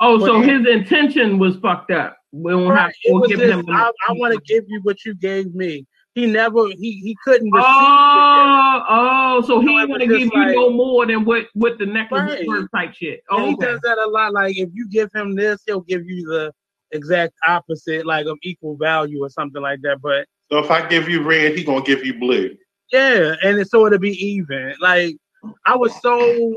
oh, 0.00 0.18
so 0.20 0.40
but- 0.40 0.48
his 0.48 0.66
intention 0.66 1.38
was 1.38 1.56
fucked 1.56 1.90
up. 1.90 2.16
We 2.32 2.52
don't 2.52 2.66
have 2.68 2.86
Right. 2.86 2.94
It 3.04 3.12
we'll 3.12 3.28
give 3.28 3.40
him. 3.40 3.68
I, 3.68 3.92
I 4.08 4.12
want 4.12 4.32
to 4.34 4.40
give 4.40 4.64
you 4.66 4.80
what 4.82 5.04
you 5.04 5.14
gave 5.14 5.54
me. 5.54 5.86
He 6.14 6.26
never 6.26 6.66
he 6.68 6.92
he 7.00 7.16
couldn't 7.24 7.50
oh, 7.54 7.56
receive. 7.56 7.66
Oh, 7.70 8.84
oh, 8.88 9.42
so 9.46 9.60
he 9.60 9.66
So 9.68 9.78
it 9.78 9.88
want 9.88 10.02
to 10.02 10.06
give 10.08 10.18
just 10.20 10.34
you 10.34 10.44
like- 10.44 10.54
no 10.54 10.70
more 10.70 11.06
than 11.06 11.24
what 11.24 11.46
what 11.54 11.78
the 11.78 11.86
necklace 11.86 12.30
Right. 12.30 12.40
is 12.42 12.46
worth 12.46 12.68
type 12.74 12.92
shit. 12.94 13.22
And 13.30 13.40
Oh, 13.40 13.46
he 13.46 13.54
okay. 13.54 13.66
does 13.66 13.80
that 13.80 13.96
a 13.98 14.06
lot. 14.06 14.32
Like 14.34 14.56
if 14.58 14.68
you 14.74 14.86
give 14.88 15.10
him 15.14 15.34
this, 15.34 15.62
he'll 15.66 15.80
give 15.80 16.04
you 16.06 16.26
the 16.26 16.52
exact 16.90 17.32
opposite, 17.46 18.04
like 18.04 18.26
of 18.26 18.36
equal 18.42 18.76
value 18.76 19.24
or 19.24 19.30
something 19.30 19.62
like 19.62 19.80
that. 19.82 20.02
But 20.02 20.26
So 20.50 20.58
if 20.58 20.70
I 20.70 20.86
give 20.86 21.08
you 21.08 21.22
red, 21.22 21.56
he 21.56 21.64
gonna 21.64 21.82
give 21.82 22.04
you 22.04 22.18
blue. 22.18 22.54
yeah, 22.92 23.34
and 23.42 23.58
it's 23.58 23.70
so 23.70 23.86
it'll 23.86 23.98
be 23.98 24.10
even. 24.10 24.74
Like 24.80 25.16
I 25.64 25.74
was 25.76 25.98
so, 26.02 26.56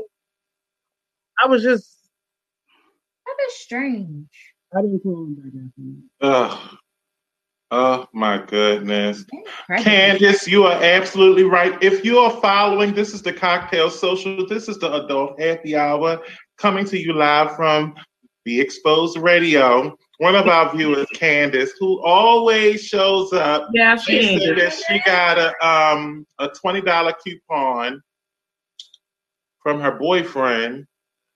I 1.42 1.46
was 1.48 1.62
just. 1.62 1.92
That 3.24 3.36
is 3.48 3.54
strange. 3.56 4.28
I 4.76 4.82
didn't 4.82 5.00
call 5.00 5.24
him 5.24 5.34
back 5.34 5.52
after 5.64 6.58
that. 6.60 6.78
Ugh. 7.72 8.00
Oh 8.00 8.08
my 8.12 8.44
goodness. 8.46 9.24
Incredible. 9.32 9.84
Candace, 9.84 10.46
you 10.46 10.64
are 10.64 10.80
absolutely 10.82 11.42
right. 11.42 11.76
If 11.82 12.04
you 12.04 12.18
are 12.18 12.40
following, 12.40 12.94
this 12.94 13.12
is 13.12 13.22
the 13.22 13.32
Cocktail 13.32 13.90
Social. 13.90 14.46
This 14.46 14.68
is 14.68 14.78
the 14.78 14.92
Adult 15.04 15.40
Happy 15.40 15.74
Hour 15.74 16.22
coming 16.58 16.84
to 16.86 16.98
you 16.98 17.12
live 17.12 17.56
from 17.56 17.94
Be 18.44 18.60
Exposed 18.60 19.18
Radio. 19.18 19.96
One 20.18 20.36
of 20.36 20.46
our 20.46 20.74
viewers, 20.74 21.08
Candace, 21.12 21.72
who 21.80 22.00
always 22.02 22.84
shows 22.84 23.32
up. 23.32 23.68
Yeah, 23.74 23.96
she 23.96 24.38
said 24.38 24.56
that 24.58 24.72
she 24.72 25.00
got 25.04 25.36
a 25.36 25.66
um 25.66 26.24
a 26.38 26.48
twenty 26.48 26.80
dollar 26.80 27.14
coupon 27.22 28.00
from 29.60 29.80
her 29.80 29.98
boyfriend 29.98 30.86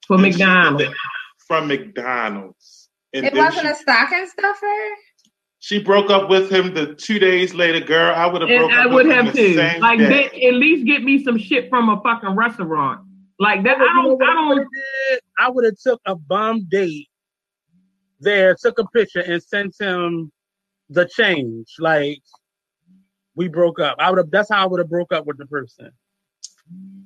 for 0.07 0.17
McDonald's. 0.17 0.95
From 1.49 1.67
McDonald's. 1.67 2.89
And 3.13 3.27
it 3.27 3.35
wasn't 3.35 3.63
she, 3.63 3.69
a 3.69 3.75
stocking 3.75 4.29
stuffer. 4.29 4.67
She 5.63 5.79
broke 5.79 6.11
up 6.11 6.31
with 6.31 6.51
him 6.51 6.73
the 6.73 6.95
two 6.95 7.19
days 7.19 7.53
later, 7.53 7.81
girl. 7.81 8.15
I 8.15 8.27
would 8.27 8.41
have 8.41 8.49
broke 8.49 8.73
I 8.73 8.87
up 8.87 8.93
would 8.93 9.07
with 9.07 9.15
have 9.15 9.27
him 9.27 9.33
too. 9.35 9.49
the 9.49 9.55
same 9.57 9.81
like, 9.83 9.99
day. 9.99 10.31
They, 10.33 10.49
at 10.49 10.55
least 10.55 10.87
get 10.87 11.03
me 11.03 11.23
some 11.23 11.39
shit 11.39 11.69
from 11.69 11.91
a 11.91 12.01
fucking 12.01 12.31
restaurant. 12.31 13.07
Like 13.39 13.63
that, 13.65 13.77
I 13.77 14.03
don't. 14.03 14.23
I 14.23 14.35
don't. 14.35 14.69
I 15.39 15.51
would 15.51 15.67
have 15.67 15.79
took 15.79 16.01
a 16.07 16.15
bomb 16.15 16.67
date 16.71 17.09
there, 18.21 18.57
took 18.59 18.79
a 18.79 18.87
picture, 18.87 19.21
and 19.21 19.43
sent 19.43 19.75
him 19.79 20.33
the 20.89 21.07
change. 21.07 21.75
Like 21.79 22.23
we 23.35 23.49
broke 23.49 23.81
up. 23.81 23.97
I 23.99 24.09
would 24.11 24.19
have. 24.19 24.31
That's 24.31 24.51
how 24.51 24.63
I 24.63 24.67
would 24.67 24.81
have 24.81 24.89
broke 24.89 25.13
up 25.13 25.27
with 25.27 25.37
the 25.37 25.47
person. 25.47 25.91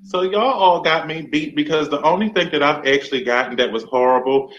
So 0.02 0.22
y'all 0.22 0.42
all 0.42 0.80
got 0.80 1.08
me 1.08 1.22
beat 1.22 1.56
because 1.56 1.88
the 1.88 2.02
only 2.02 2.28
thing 2.28 2.50
that 2.52 2.62
I've 2.62 2.86
actually 2.86 3.24
gotten 3.24 3.56
that 3.56 3.72
was 3.72 3.82
horrible. 3.82 4.52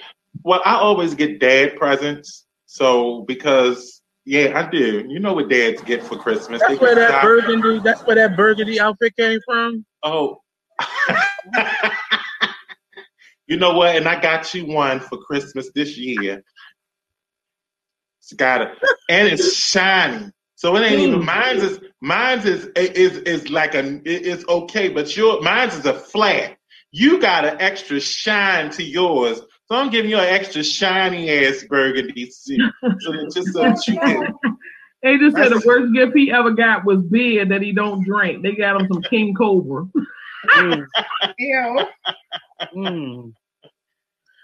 Well, 0.43 0.61
I 0.65 0.75
always 0.75 1.15
get 1.15 1.39
dad 1.39 1.77
presents 1.77 2.44
so 2.75 3.21
because 3.21 4.01
yeah, 4.25 4.59
I 4.59 4.69
do. 4.69 5.05
You 5.07 5.19
know 5.19 5.33
what 5.33 5.49
dads 5.49 5.81
get 5.83 6.03
for 6.03 6.17
Christmas? 6.17 6.59
That's 6.59 6.81
where 6.81 6.93
that 6.93 7.21
burgundy. 7.23 7.79
That's 7.79 8.01
where 8.01 8.17
that 8.17 8.35
burgundy 8.35 8.81
outfit 8.81 9.15
came 9.15 9.39
from. 9.45 9.85
Oh. 10.03 10.41
you 13.47 13.55
know 13.55 13.75
what? 13.75 13.95
And 13.95 14.09
I 14.09 14.19
got 14.19 14.53
you 14.53 14.65
one 14.65 14.99
for 14.99 15.17
Christmas 15.19 15.71
this 15.73 15.97
year. 15.97 16.43
It's 18.19 18.33
got 18.33 18.59
it, 18.59 18.71
and 19.09 19.29
it's 19.29 19.55
shiny. 19.55 20.33
So 20.55 20.75
it 20.75 20.81
ain't 20.81 20.99
even 20.99 21.23
mine's 21.23 21.63
is 21.63 21.79
mine's 22.01 22.43
is 22.43 22.65
is 22.75 23.19
is 23.19 23.49
like 23.49 23.73
a 23.73 24.01
it's 24.03 24.45
okay, 24.49 24.89
but 24.89 25.15
your 25.15 25.41
mine's 25.41 25.75
is 25.75 25.85
a 25.85 25.93
flat. 25.93 26.57
You 26.91 27.21
got 27.21 27.45
an 27.45 27.55
extra 27.61 28.01
shine 28.01 28.69
to 28.71 28.83
yours. 28.83 29.39
So 29.67 29.75
I'm 29.75 29.89
giving 29.89 30.11
you 30.11 30.17
an 30.17 30.25
extra 30.25 30.63
shiny 30.63 31.29
ass 31.31 31.63
burgundy 31.67 32.29
suit. 32.29 32.71
so 32.99 33.11
that 33.11 33.31
just 33.33 33.53
so 33.53 33.61
that 33.61 33.87
you 33.87 33.99
can. 33.99 34.33
They 35.03 35.19
just 35.19 35.35
said 35.35 35.49
the 35.49 35.61
worst 35.63 35.93
gift 35.93 36.17
he 36.17 36.31
ever 36.31 36.49
got 36.49 36.83
was 36.83 36.99
beer 37.03 37.45
that 37.45 37.61
he 37.61 37.71
don't 37.71 38.03
drink. 38.03 38.41
They 38.41 38.53
got 38.53 38.81
him 38.81 38.87
some 38.91 39.03
King 39.03 39.35
Cobra. 39.35 39.85
mm. 40.49 40.85
Ew. 41.37 41.85
Mm. 42.75 43.33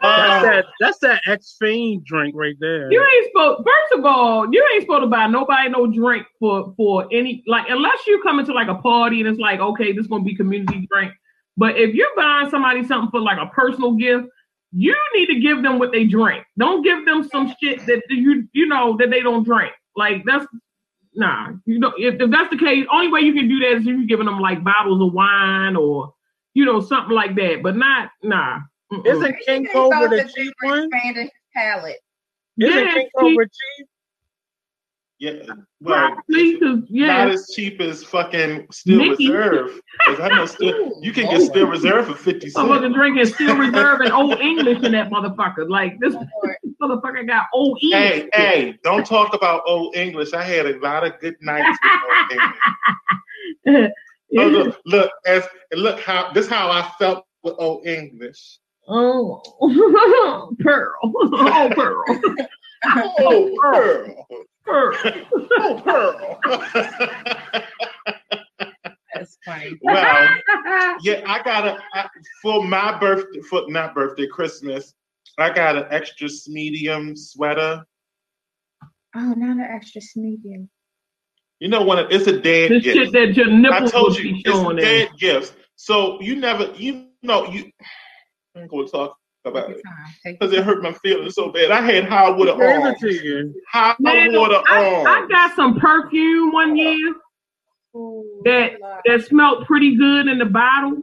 That's 0.03 0.45
that. 0.45 0.65
That's 0.79 0.99
that 0.99 1.21
X 1.25 1.55
Fiend 1.59 2.05
drink 2.05 2.35
right 2.37 2.55
there. 2.59 2.91
You 2.91 3.03
ain't 3.03 3.31
supposed. 3.31 3.63
First 3.65 3.99
of 3.99 4.05
all, 4.05 4.53
you 4.53 4.67
ain't 4.73 4.83
supposed 4.83 5.01
to 5.01 5.07
buy 5.07 5.25
nobody 5.25 5.69
no 5.69 5.87
drink 5.87 6.27
for 6.39 6.75
for 6.77 7.07
any 7.11 7.43
like 7.47 7.65
unless 7.69 8.05
you 8.05 8.21
come 8.21 8.39
into 8.39 8.53
like 8.53 8.67
a 8.67 8.75
party 8.75 9.19
and 9.19 9.29
it's 9.29 9.39
like 9.39 9.59
okay, 9.59 9.93
this 9.93 10.05
gonna 10.05 10.23
be 10.23 10.35
community 10.35 10.87
drink. 10.91 11.11
But 11.57 11.77
if 11.77 11.95
you're 11.95 12.15
buying 12.15 12.51
somebody 12.51 12.85
something 12.85 13.09
for 13.09 13.19
like 13.19 13.39
a 13.39 13.47
personal 13.47 13.93
gift, 13.93 14.27
you 14.71 14.95
need 15.13 15.27
to 15.27 15.39
give 15.39 15.63
them 15.63 15.79
what 15.79 15.91
they 15.91 16.05
drink. 16.05 16.45
Don't 16.57 16.81
give 16.81 17.05
them 17.05 17.27
some 17.31 17.53
shit 17.61 17.85
that 17.87 18.03
you 18.09 18.47
you 18.53 18.67
know 18.67 18.97
that 18.97 19.09
they 19.09 19.21
don't 19.21 19.43
drink. 19.43 19.73
Like 19.95 20.23
that's 20.25 20.45
nah. 21.13 21.49
You 21.65 21.79
know 21.79 21.93
if, 21.97 22.19
if 22.19 22.31
that's 22.31 22.49
the 22.49 22.57
case, 22.57 22.85
only 22.91 23.09
way 23.09 23.21
you 23.21 23.33
can 23.33 23.47
do 23.49 23.59
that 23.59 23.77
is 23.77 23.81
if 23.81 23.87
you're 23.87 24.05
giving 24.05 24.25
them 24.25 24.39
like 24.39 24.63
bottles 24.63 25.01
of 25.01 25.13
wine 25.13 25.75
or 25.75 26.13
you 26.53 26.65
know 26.65 26.79
something 26.79 27.15
like 27.15 27.35
that. 27.35 27.61
But 27.63 27.75
not 27.75 28.11
nah. 28.23 28.59
Mm-mm. 28.91 29.05
Isn't 29.05 29.35
King 29.45 29.67
Cobra 29.71 30.09
the 30.09 30.29
cheap 30.35 30.53
one? 30.63 30.85
Expanded 30.85 31.23
his 31.23 31.31
palate. 31.55 31.99
Isn't 32.59 32.85
yes, 32.85 32.93
King 32.93 33.09
Cobra 33.17 33.45
cheap? 33.45 33.87
Yeah, 35.21 35.33
well, 35.81 36.17
yeah. 36.89 37.05
not 37.05 37.29
as 37.29 37.51
cheap 37.53 37.79
as 37.79 38.03
fucking 38.03 38.65
Steel 38.71 38.97
Mickey. 38.97 39.29
Reserve. 39.29 39.79
Because 40.07 40.19
I 40.19 40.35
know 40.35 40.47
still 40.47 40.99
you 40.99 41.13
can 41.13 41.29
get 41.29 41.43
Steel 41.43 41.67
oh. 41.67 41.69
Reserve 41.69 42.07
for 42.07 42.15
fifty 42.15 42.49
cents. 42.49 42.57
I 42.57 42.67
wasn't 42.67 42.95
drinking 42.95 43.25
Steel 43.27 43.55
Reserve 43.55 44.01
and 44.01 44.11
Old 44.11 44.39
English 44.39 44.81
in 44.81 44.93
that 44.93 45.11
motherfucker. 45.11 45.69
Like 45.69 45.99
this 45.99 46.15
motherfucker 46.81 47.27
got 47.27 47.45
Old 47.53 47.77
English. 47.83 48.29
Hey, 48.33 48.45
hey, 48.63 48.79
don't 48.83 49.05
talk 49.05 49.35
about 49.35 49.61
Old 49.67 49.95
English. 49.95 50.33
I 50.33 50.41
had 50.41 50.65
a 50.65 50.79
lot 50.79 51.05
of 51.05 51.19
good 51.19 51.35
nights 51.39 51.77
with 51.83 51.91
Old 52.09 52.41
English. 53.67 53.91
oh, 54.39 54.47
look, 54.47 54.81
look, 54.87 55.11
as 55.27 55.47
look 55.75 55.99
how 55.99 56.31
this 56.33 56.47
how 56.47 56.71
I 56.71 56.91
felt 56.97 57.27
with 57.43 57.53
Old 57.59 57.85
English. 57.85 58.57
Oh, 58.87 59.39
Pearl. 60.61 60.95
Oh, 61.03 61.71
Pearl. 61.75 62.03
oh, 63.19 63.55
Pearl. 63.61 64.27
Pearl. 64.65 64.95
Oh, 65.63 65.81
Pearl. 65.83 66.39
That's 69.13 69.37
funny. 69.45 69.77
Well, 69.81 70.27
yeah, 71.01 71.21
I 71.27 71.43
got 71.43 71.67
a 71.67 71.77
I, 71.93 72.07
for 72.41 72.65
my 72.65 72.97
birthday, 72.97 73.41
for 73.41 73.63
not 73.67 73.93
birthday, 73.93 74.27
Christmas. 74.27 74.93
I 75.37 75.51
got 75.53 75.75
an 75.75 75.85
extra 75.91 76.29
medium 76.47 77.15
sweater. 77.15 77.83
Oh, 79.15 79.33
not 79.37 79.57
an 79.57 79.67
extra 79.69 80.01
medium. 80.15 80.69
You 81.59 81.67
know 81.67 81.83
what? 81.83 82.11
It's 82.11 82.27
a 82.27 82.39
dead 82.39 82.71
this 82.71 82.83
gift. 82.83 82.97
Shit 82.97 83.11
that 83.11 83.37
your 83.37 83.51
nipples 83.51 83.91
I 83.91 83.93
told 83.93 84.17
you, 84.17 84.41
it's 84.43 84.57
a 84.57 84.73
dead 84.73 85.09
gifts. 85.19 85.53
So 85.75 86.19
you 86.21 86.37
never, 86.37 86.71
you 86.75 87.09
know, 87.21 87.47
you. 87.47 87.69
I'm 88.55 88.67
going 88.67 88.85
to 88.85 88.91
talk 88.91 89.17
about 89.45 89.71
it 89.71 89.81
because 90.23 90.53
it 90.53 90.63
hurt 90.63 90.83
my 90.83 90.93
feelings 90.93 91.35
so 91.35 91.51
bad. 91.51 91.71
I 91.71 91.81
had 91.81 92.05
high 92.05 92.29
water 92.29 92.51
on. 92.51 92.59
Hot 93.71 93.97
water 93.99 94.61
I, 94.67 95.03
I 95.03 95.27
got 95.29 95.55
some 95.55 95.79
perfume 95.79 96.51
one 96.51 96.75
year 96.75 97.15
that 98.45 98.73
that 99.05 99.25
smelled 99.25 99.65
pretty 99.65 99.95
good 99.95 100.27
in 100.27 100.37
the 100.37 100.45
bottle, 100.45 101.01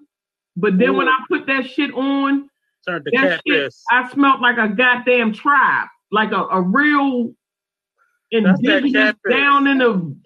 but 0.56 0.78
then 0.78 0.90
Ooh. 0.90 0.98
when 0.98 1.08
I 1.08 1.18
put 1.28 1.46
that 1.46 1.68
shit 1.68 1.92
on, 1.92 2.48
that 2.86 3.40
shit, 3.46 3.74
I 3.90 4.10
smelled 4.12 4.40
like 4.40 4.58
a 4.58 4.68
goddamn 4.68 5.32
tribe, 5.32 5.88
like 6.10 6.32
a, 6.32 6.44
a 6.50 6.62
real 6.62 7.34
indigenous 8.30 9.14
down 9.28 9.66
in 9.66 9.78
the 9.78 10.16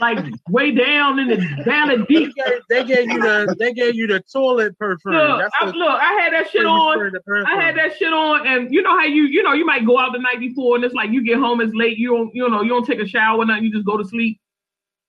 like 0.00 0.18
way 0.48 0.70
down 0.70 1.18
in 1.18 1.28
the 1.28 1.36
down 1.64 1.88
the 1.88 2.04
deep. 2.08 2.32
They 2.36 2.44
gave, 2.44 2.60
they 2.68 2.84
gave 2.84 3.10
you 3.10 3.20
the 3.20 3.56
they 3.58 3.72
gave 3.72 3.94
you 3.94 4.06
the 4.06 4.20
toilet 4.32 4.78
perfume. 4.78 5.14
Look, 5.14 5.50
I, 5.60 5.66
look, 5.66 6.00
I 6.00 6.20
had 6.20 6.32
that 6.32 6.50
shit 6.50 6.64
on. 6.66 7.12
I 7.46 7.62
had 7.62 7.76
that 7.76 7.96
shit 7.96 8.12
on, 8.12 8.46
and 8.46 8.72
you 8.72 8.82
know 8.82 8.98
how 8.98 9.04
you 9.04 9.24
you 9.24 9.42
know 9.42 9.52
you 9.52 9.64
might 9.66 9.86
go 9.86 9.98
out 9.98 10.12
the 10.12 10.18
night 10.18 10.40
before, 10.40 10.76
and 10.76 10.84
it's 10.84 10.94
like 10.94 11.10
you 11.10 11.24
get 11.24 11.38
home, 11.38 11.60
it's 11.60 11.74
late. 11.74 11.98
You 11.98 12.16
don't 12.16 12.34
you 12.34 12.48
know 12.48 12.62
you 12.62 12.68
don't 12.68 12.86
take 12.86 13.00
a 13.00 13.06
shower, 13.06 13.44
nothing. 13.44 13.64
You 13.64 13.72
just 13.72 13.86
go 13.86 13.96
to 13.96 14.04
sleep. 14.04 14.40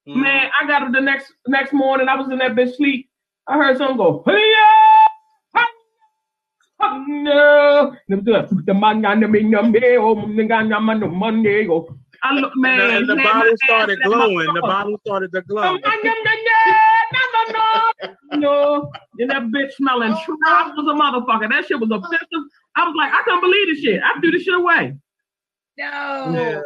Mm. 0.08 0.23
Man, 0.23 0.50
I 0.60 0.67
got 0.67 0.84
up 0.84 0.91
the 0.91 1.02
next 1.02 1.34
next 1.47 1.73
morning. 1.73 2.08
I 2.08 2.15
was 2.15 2.30
in 2.32 2.38
that 2.39 2.52
bitch 2.52 2.76
sleep. 2.76 3.10
I 3.47 3.58
heard 3.58 3.78
someone 3.78 3.97
go, 3.97 4.23
no, 6.80 7.95
the 8.65 8.73
man 8.73 9.02
I 12.28 12.34
look, 12.34 12.52
man. 12.56 12.80
And 12.80 13.08
the, 13.08 13.13
and 13.13 13.20
the 13.20 13.24
bottle 13.24 13.54
started 13.63 14.00
glowing. 14.04 14.54
The 14.54 14.62
bottle 14.62 14.98
started 15.06 15.32
to 15.32 15.42
glow. 15.44 15.78
no, 18.34 18.92
and 19.20 19.30
that 19.30 19.44
bitch 19.44 19.72
smelling 19.74 20.12
trap 20.12 20.74
was 20.76 20.88
a 20.88 20.94
motherfucker. 20.94 21.50
That 21.50 21.66
shit 21.68 21.80
was 21.80 21.90
offensive. 21.90 22.44
I 22.76 22.86
was 22.86 22.94
like, 22.98 23.13
I 23.13 23.22
couldn't 23.24 23.42
believe 23.42 23.68
this 23.68 23.80
shit. 23.80 24.02
I 24.04 24.20
threw 24.20 24.32
this 24.32 24.44
shit 24.44 24.54
away. 24.54 24.94
No. 25.78 26.32
Yeah. 26.34 26.62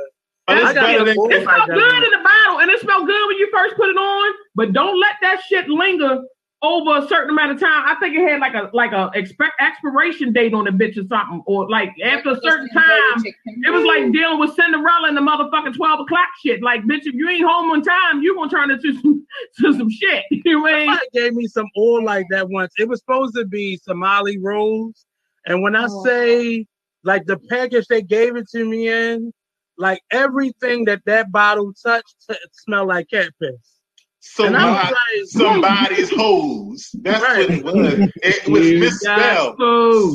Oh, 0.48 0.54
it, 0.56 0.74
smelled 0.74 1.06
good 1.06 2.04
in 2.04 2.12
the 2.12 2.24
bottle, 2.24 2.60
and 2.60 2.72
it 2.72 2.82
smelled 2.82 3.06
good 3.06 3.28
when 3.28 3.38
you 3.38 3.50
first 3.54 3.76
put 3.76 3.90
it 3.90 3.96
on. 3.96 4.34
But 4.56 4.74
don't 4.74 5.00
let 5.00 5.16
that 5.22 5.42
shit 5.48 5.70
linger 5.70 6.24
over 6.64 6.98
a 6.98 7.08
certain 7.08 7.32
amount 7.32 7.52
of 7.52 7.60
time. 7.60 7.84
I 7.86 7.96
think 8.00 8.16
it 8.16 8.28
had 8.28 8.40
like 8.40 8.54
a 8.54 8.70
like 8.74 8.92
a 8.92 9.10
expect 9.16 9.60
expiration 9.60 10.32
date 10.32 10.54
on 10.54 10.66
the 10.66 10.72
bitch 10.72 10.98
or 10.98 11.08
something, 11.08 11.42
or 11.46 11.70
like 11.70 11.94
after 12.04 12.32
a 12.32 12.40
certain 12.42 12.70
time, 12.70 13.24
it 13.26 13.72
was 13.72 13.84
like 13.84 14.12
dealing 14.12 14.40
with 14.40 14.54
Cinderella 14.54 15.08
and 15.08 15.18
the 15.18 15.22
motherfucking 15.22 15.76
twelve 15.76 16.00
o'clock 16.02 16.28
shit. 16.44 16.62
Like, 16.62 16.84
bitch, 16.84 17.06
if 17.06 17.16
you 17.16 17.28
ain't 17.30 17.46
home 17.46 17.72
on 17.72 17.82
time, 17.82 18.22
you 18.22 18.36
gonna 18.36 18.50
turn 18.50 18.72
into 18.72 18.94
some 19.02 19.26
to 19.60 19.74
some 19.78 19.90
shit. 19.90 20.24
You 20.46 20.62
know 20.62 20.98
gave 21.14 21.34
me 21.34 21.48
some 21.48 21.68
oil 21.78 22.04
like 22.04 22.26
that 22.30 22.50
once. 22.50 22.74
It 22.78 22.88
was 22.88 23.00
supposed 23.00 23.36
to 23.36 23.46
be 23.46 23.78
Somali 23.78 24.38
rose, 24.38 25.06
and 25.46 25.62
when 25.62 25.76
I 25.76 25.88
oh. 25.90 26.04
say 26.04 26.68
like 27.04 27.26
the 27.26 27.38
package 27.50 27.88
they 27.88 28.02
gave 28.02 28.36
it 28.36 28.48
to 28.50 28.64
me 28.64 28.90
in, 28.90 29.34
like 29.78 30.02
everything 30.12 30.86
that 30.86 31.02
that 31.06 31.32
bottle 31.32 31.74
touched 31.74 32.16
t- 32.30 32.36
smelled 32.52 32.90
like 32.90 33.10
cat 33.10 33.32
piss. 33.42 33.81
Somebody, 34.24 34.94
like, 34.94 35.26
somebody's 35.26 36.12
hose. 36.12 36.92
That's 37.02 37.24
right. 37.24 37.64
what 37.64 37.76
it 37.76 38.00
was. 38.00 38.12
It 38.22 38.48
was 38.48 38.72
misspelled. 38.74 39.58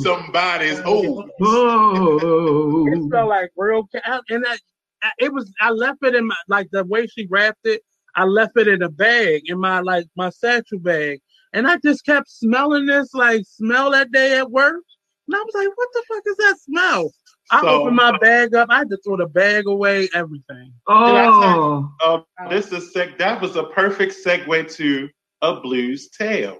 Somebody's 0.04 0.78
hose. 0.78 1.28
it 2.88 3.02
smelled 3.02 3.28
like 3.28 3.50
real 3.56 3.84
cat. 3.88 4.22
And 4.30 4.44
that, 4.44 4.60
it 5.18 5.32
was. 5.32 5.52
I 5.60 5.70
left 5.70 5.98
it 6.04 6.14
in 6.14 6.28
my 6.28 6.36
like 6.46 6.68
the 6.70 6.84
way 6.84 7.08
she 7.08 7.26
wrapped 7.28 7.66
it. 7.66 7.82
I 8.14 8.24
left 8.24 8.56
it 8.56 8.68
in 8.68 8.80
a 8.82 8.88
bag 8.88 9.42
in 9.46 9.58
my 9.58 9.80
like 9.80 10.06
my 10.16 10.30
satchel 10.30 10.78
bag, 10.78 11.20
and 11.52 11.66
I 11.66 11.78
just 11.78 12.06
kept 12.06 12.30
smelling 12.30 12.86
this. 12.86 13.12
Like 13.12 13.42
smell 13.44 13.90
that 13.90 14.12
day 14.12 14.38
at 14.38 14.52
work. 14.52 14.82
And 15.26 15.34
I 15.34 15.40
was 15.40 15.54
like, 15.54 15.76
what 15.76 15.88
the 15.92 16.04
fuck 16.08 16.22
is 16.26 16.36
that 16.36 16.58
smell? 16.60 17.10
I 17.50 17.60
So- 17.60 17.68
opened 17.68 17.96
my 17.96 18.16
bag 18.18 18.54
up. 18.54 18.68
I 18.70 18.78
had 18.78 18.90
to 18.90 18.96
throw 18.98 19.16
the 19.16 19.26
bag 19.26 19.66
away, 19.66 20.08
everything. 20.14 20.72
Oh, 20.88 21.88
Uh, 22.04 22.20
this 22.50 22.72
is 22.72 22.92
seg- 22.94 23.18
that 23.18 23.40
was 23.40 23.56
a 23.56 23.64
perfect 23.64 24.14
segue 24.24 24.74
to 24.76 25.08
a 25.42 25.60
blues 25.60 26.08
tale. 26.10 26.58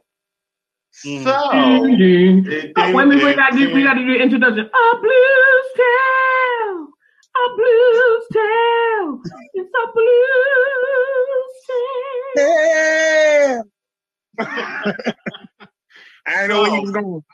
Mm. 1.05 1.25
So 1.25 1.31
Mhm. 1.33 2.47
it- 2.51 2.73
Oh, 2.77 2.93
wait 2.93 3.03
a 3.03 3.07
minute, 3.07 3.25
we 3.25 3.31
it- 3.31 3.37
gotta 3.37 3.57
do 3.57 3.75
we 3.75 3.83
gotta 3.83 4.01
do 4.01 4.07
the 4.15 4.23
introduction. 4.23 4.71
A 4.73 4.97
blues 4.97 5.69
tale, 5.77 6.89
a 7.37 7.49
blues 7.57 8.27
tale, 8.33 9.21
it's 9.55 9.73
a 9.75 9.87
blues 9.93 11.55
tale. 12.37 13.65
I 16.29 16.33
didn't 16.43 16.49
know 16.49 16.63
where 16.63 16.71
he 16.75 16.81
was 16.81 16.91
going. 16.93 17.25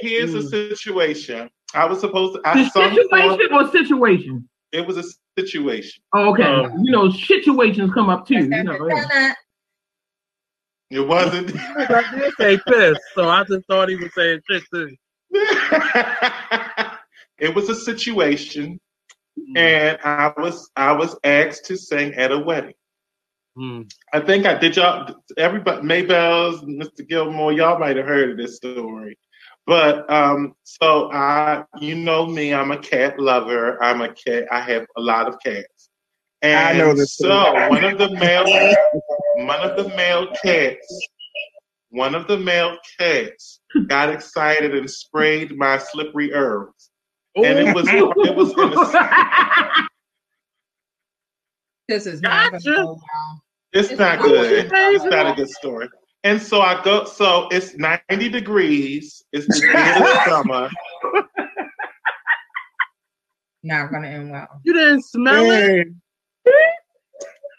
Here's 0.00 0.32
the 0.32 0.40
Mm. 0.40 0.48
situation. 0.50 1.50
I 1.76 1.84
was 1.84 2.00
supposed 2.00 2.34
to. 2.34 2.40
I 2.48 2.62
The 2.64 2.70
sung 2.70 2.94
situation 2.94 3.48
or 3.52 3.70
situation? 3.70 4.48
it 4.72 4.86
was 4.86 4.96
a 4.96 5.04
situation. 5.38 6.02
Oh, 6.14 6.30
okay. 6.32 6.44
Oh. 6.44 6.70
you 6.82 6.90
know, 6.90 7.10
situations 7.10 7.92
come 7.92 8.08
up 8.08 8.26
too. 8.26 8.34
You 8.36 8.64
know, 8.64 8.88
yeah. 8.88 9.34
It 10.90 11.00
wasn't. 11.00 11.52
I 11.56 12.04
did 12.14 12.32
say 12.38 12.58
piss, 12.68 12.98
so 13.14 13.28
I 13.28 13.44
just 13.44 13.66
thought 13.66 13.88
he 13.88 13.96
was 13.96 14.14
saying 14.14 14.40
shit 14.48 14.62
too. 14.72 14.96
it 17.38 17.54
was 17.54 17.68
a 17.68 17.74
situation, 17.74 18.80
Mm. 19.38 19.58
and 19.58 19.98
I 20.02 20.32
was 20.38 20.70
I 20.76 20.92
was 20.92 21.14
asked 21.22 21.66
to 21.66 21.76
sing 21.76 22.14
at 22.14 22.32
a 22.32 22.38
wedding. 22.38 22.72
Mm. 23.58 23.90
I 24.14 24.20
think 24.20 24.46
I 24.46 24.54
did 24.54 24.76
y'all 24.76 25.14
everybody 25.36 25.82
Maybell's, 25.82 26.62
Mr. 26.62 27.06
Gilmore, 27.06 27.52
y'all 27.52 27.78
might 27.78 27.96
have 27.96 28.06
heard 28.06 28.30
of 28.30 28.38
this 28.38 28.56
story. 28.56 29.18
But 29.66 30.08
um, 30.10 30.54
so 30.62 31.10
I 31.12 31.64
you 31.80 31.96
know 31.96 32.24
me, 32.26 32.54
I'm 32.54 32.70
a 32.70 32.78
cat 32.78 33.18
lover. 33.18 33.82
I'm 33.82 34.00
a 34.00 34.12
cat, 34.12 34.44
I 34.50 34.60
have 34.60 34.86
a 34.96 35.00
lot 35.00 35.26
of 35.28 35.38
cats. 35.44 35.90
And 36.42 36.56
I 36.58 36.72
know 36.78 36.94
this 36.94 37.16
so 37.16 37.44
story. 37.44 37.68
one 37.68 37.84
of 37.84 37.98
the 37.98 38.10
male 38.10 38.44
one 39.34 39.60
of 39.60 39.76
the 39.76 39.88
male 39.96 40.28
cats, 40.42 41.08
one 41.90 42.14
of 42.14 42.28
the 42.28 42.38
male 42.38 42.76
cats 42.98 43.60
got 43.88 44.08
excited 44.10 44.74
and 44.74 44.88
sprayed 44.88 45.56
my 45.56 45.78
slippery 45.78 46.32
herbs. 46.32 46.90
And 47.36 47.58
it 47.58 47.74
was 47.74 47.88
it 47.88 48.36
was 48.36 48.50
in 48.52 48.70
the, 48.70 49.86
This 51.88 52.06
is 52.06 52.20
not 52.22 52.50
Gotcha. 52.50 52.64
gonna 52.70 52.84
go 52.84 52.92
well. 52.92 53.42
It's 53.72 53.90
It's 53.90 53.98
not 53.98 54.18
not 54.18 54.24
good. 54.26 54.70
good. 54.70 54.94
It's 54.94 55.04
not 55.04 55.32
a 55.32 55.34
good 55.34 55.50
story. 55.50 55.88
And 56.26 56.42
so 56.42 56.60
I 56.60 56.82
go. 56.82 57.04
So 57.04 57.46
it's 57.52 57.76
ninety 57.76 58.28
degrees. 58.28 59.22
It's 59.32 59.46
the 59.46 59.68
end 59.78 59.96
of 59.96 60.02
the 60.02 60.24
summer. 60.28 60.68
Not 63.62 63.92
gonna 63.92 64.08
end 64.08 64.32
well. 64.32 64.48
You 64.64 64.72
didn't 64.72 65.02
smell 65.02 65.44
it? 65.52 65.88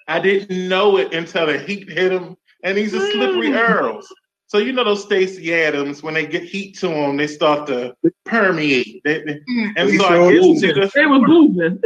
I 0.09 0.19
didn't 0.19 0.67
know 0.67 0.97
it 0.97 1.13
until 1.13 1.45
the 1.45 1.59
heat 1.59 1.89
hit 1.89 2.11
him, 2.11 2.35
and 2.65 2.77
these 2.77 2.93
are 2.93 2.99
slippery 3.11 3.53
earls. 3.53 4.05
So 4.47 4.57
you 4.57 4.73
know 4.73 4.83
those 4.83 5.03
Stacy 5.03 5.53
Adams 5.53 6.03
when 6.03 6.13
they 6.13 6.25
get 6.27 6.43
heat 6.43 6.77
to 6.79 6.89
them, 6.89 7.15
they 7.15 7.27
start 7.27 7.67
to 7.67 7.95
permeate. 8.25 9.01
They- 9.05 9.23
they- 9.23 9.39
Mm. 9.49 9.73
and 9.77 9.89
You 9.91 9.99
so 9.99 10.07
sure 10.07 10.23
I 10.29 10.33
get 10.33 10.59
to 10.59 10.73
the 10.73 10.91
They 10.93 11.05
was 11.05 11.21
boozing. 11.25 11.79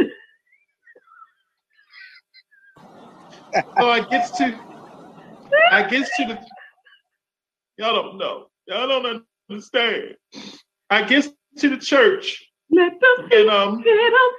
so 3.78 3.88
I 3.88 4.00
gets 4.00 4.36
to 4.38 4.58
I 5.70 5.82
gets 5.88 6.16
to 6.16 6.24
the 6.26 6.38
y'all 7.82 8.00
don't 8.02 8.16
know. 8.18 8.46
Y'all 8.68 8.86
don't 8.88 9.24
understand. 9.50 10.14
I 10.88 11.02
get 11.02 11.26
to 11.58 11.68
the 11.68 11.76
church 11.76 12.42
Let 12.70 12.92
them 13.00 13.28
and 13.32 13.50
um 13.50 13.82
get 13.82 14.12
up. 14.14 14.32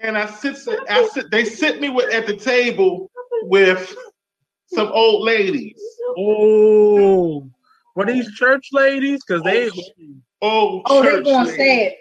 and 0.00 0.16
I 0.16 0.26
sit 0.26 0.56
I 0.88 1.08
sit 1.12 1.30
they 1.30 1.44
sit 1.44 1.80
me 1.80 1.88
with 1.90 2.12
at 2.14 2.26
the 2.26 2.36
table 2.36 3.10
with 3.42 3.94
some 4.68 4.88
old 4.92 5.24
ladies. 5.24 5.80
Oh, 6.16 7.48
were 7.96 8.06
these 8.06 8.30
church 8.34 8.68
ladies? 8.72 9.22
Because 9.26 9.42
they. 9.42 9.70
Oh, 10.40 10.82
Oh, 10.86 11.02
they're 11.02 11.20
gonna 11.22 11.38
ladies. 11.48 11.56
say 11.56 11.86
it. 11.86 11.96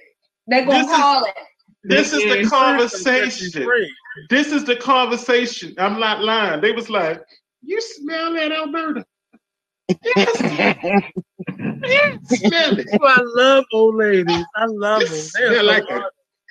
They're 0.47 0.65
gonna 0.65 0.79
This 0.83 0.89
is- 0.91 0.95
call 0.95 1.23
it. 1.25 1.33
This 1.83 2.11
is 2.13 2.23
the 2.23 2.43
conversation. 2.49 3.67
This 4.29 4.51
is 4.51 4.65
the 4.65 4.75
conversation. 4.75 5.73
I'm 5.77 5.99
not 5.99 6.21
lying. 6.23 6.59
They 6.59 6.71
was 6.73 6.89
like, 6.89 7.21
"You 7.61 7.81
smell 7.81 8.33
that, 8.33 8.51
Alberta? 8.51 9.05
Yes, 10.05 10.41
yes, 10.41 12.39
smell 12.39 12.77
it. 12.79 12.87
Oh, 12.93 12.97
I 13.07 13.21
love 13.23 13.65
old 13.73 13.95
ladies. 13.95 14.45
I 14.55 14.65
love 14.65 15.01
You 15.01 15.07
them. 15.07 15.15
smell 15.17 15.65
like 15.65 15.89
a, 15.89 16.01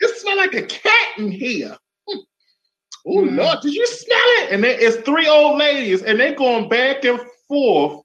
you 0.01 0.09
smell 0.17 0.37
like 0.37 0.55
a 0.55 0.63
cat 0.63 1.19
in 1.19 1.31
here. 1.31 1.77
Oh 2.09 3.21
Mm. 3.23 3.37
Lord, 3.37 3.59
did 3.63 3.73
you 3.73 3.87
smell 3.87 4.19
it? 4.19 4.51
And 4.53 4.65
there 4.65 4.77
is 4.81 4.97
three 5.05 5.29
old 5.29 5.59
ladies, 5.59 6.03
and 6.03 6.19
they're 6.19 6.35
going 6.35 6.69
back 6.69 7.05
and 7.05 7.21
forth 7.47 8.03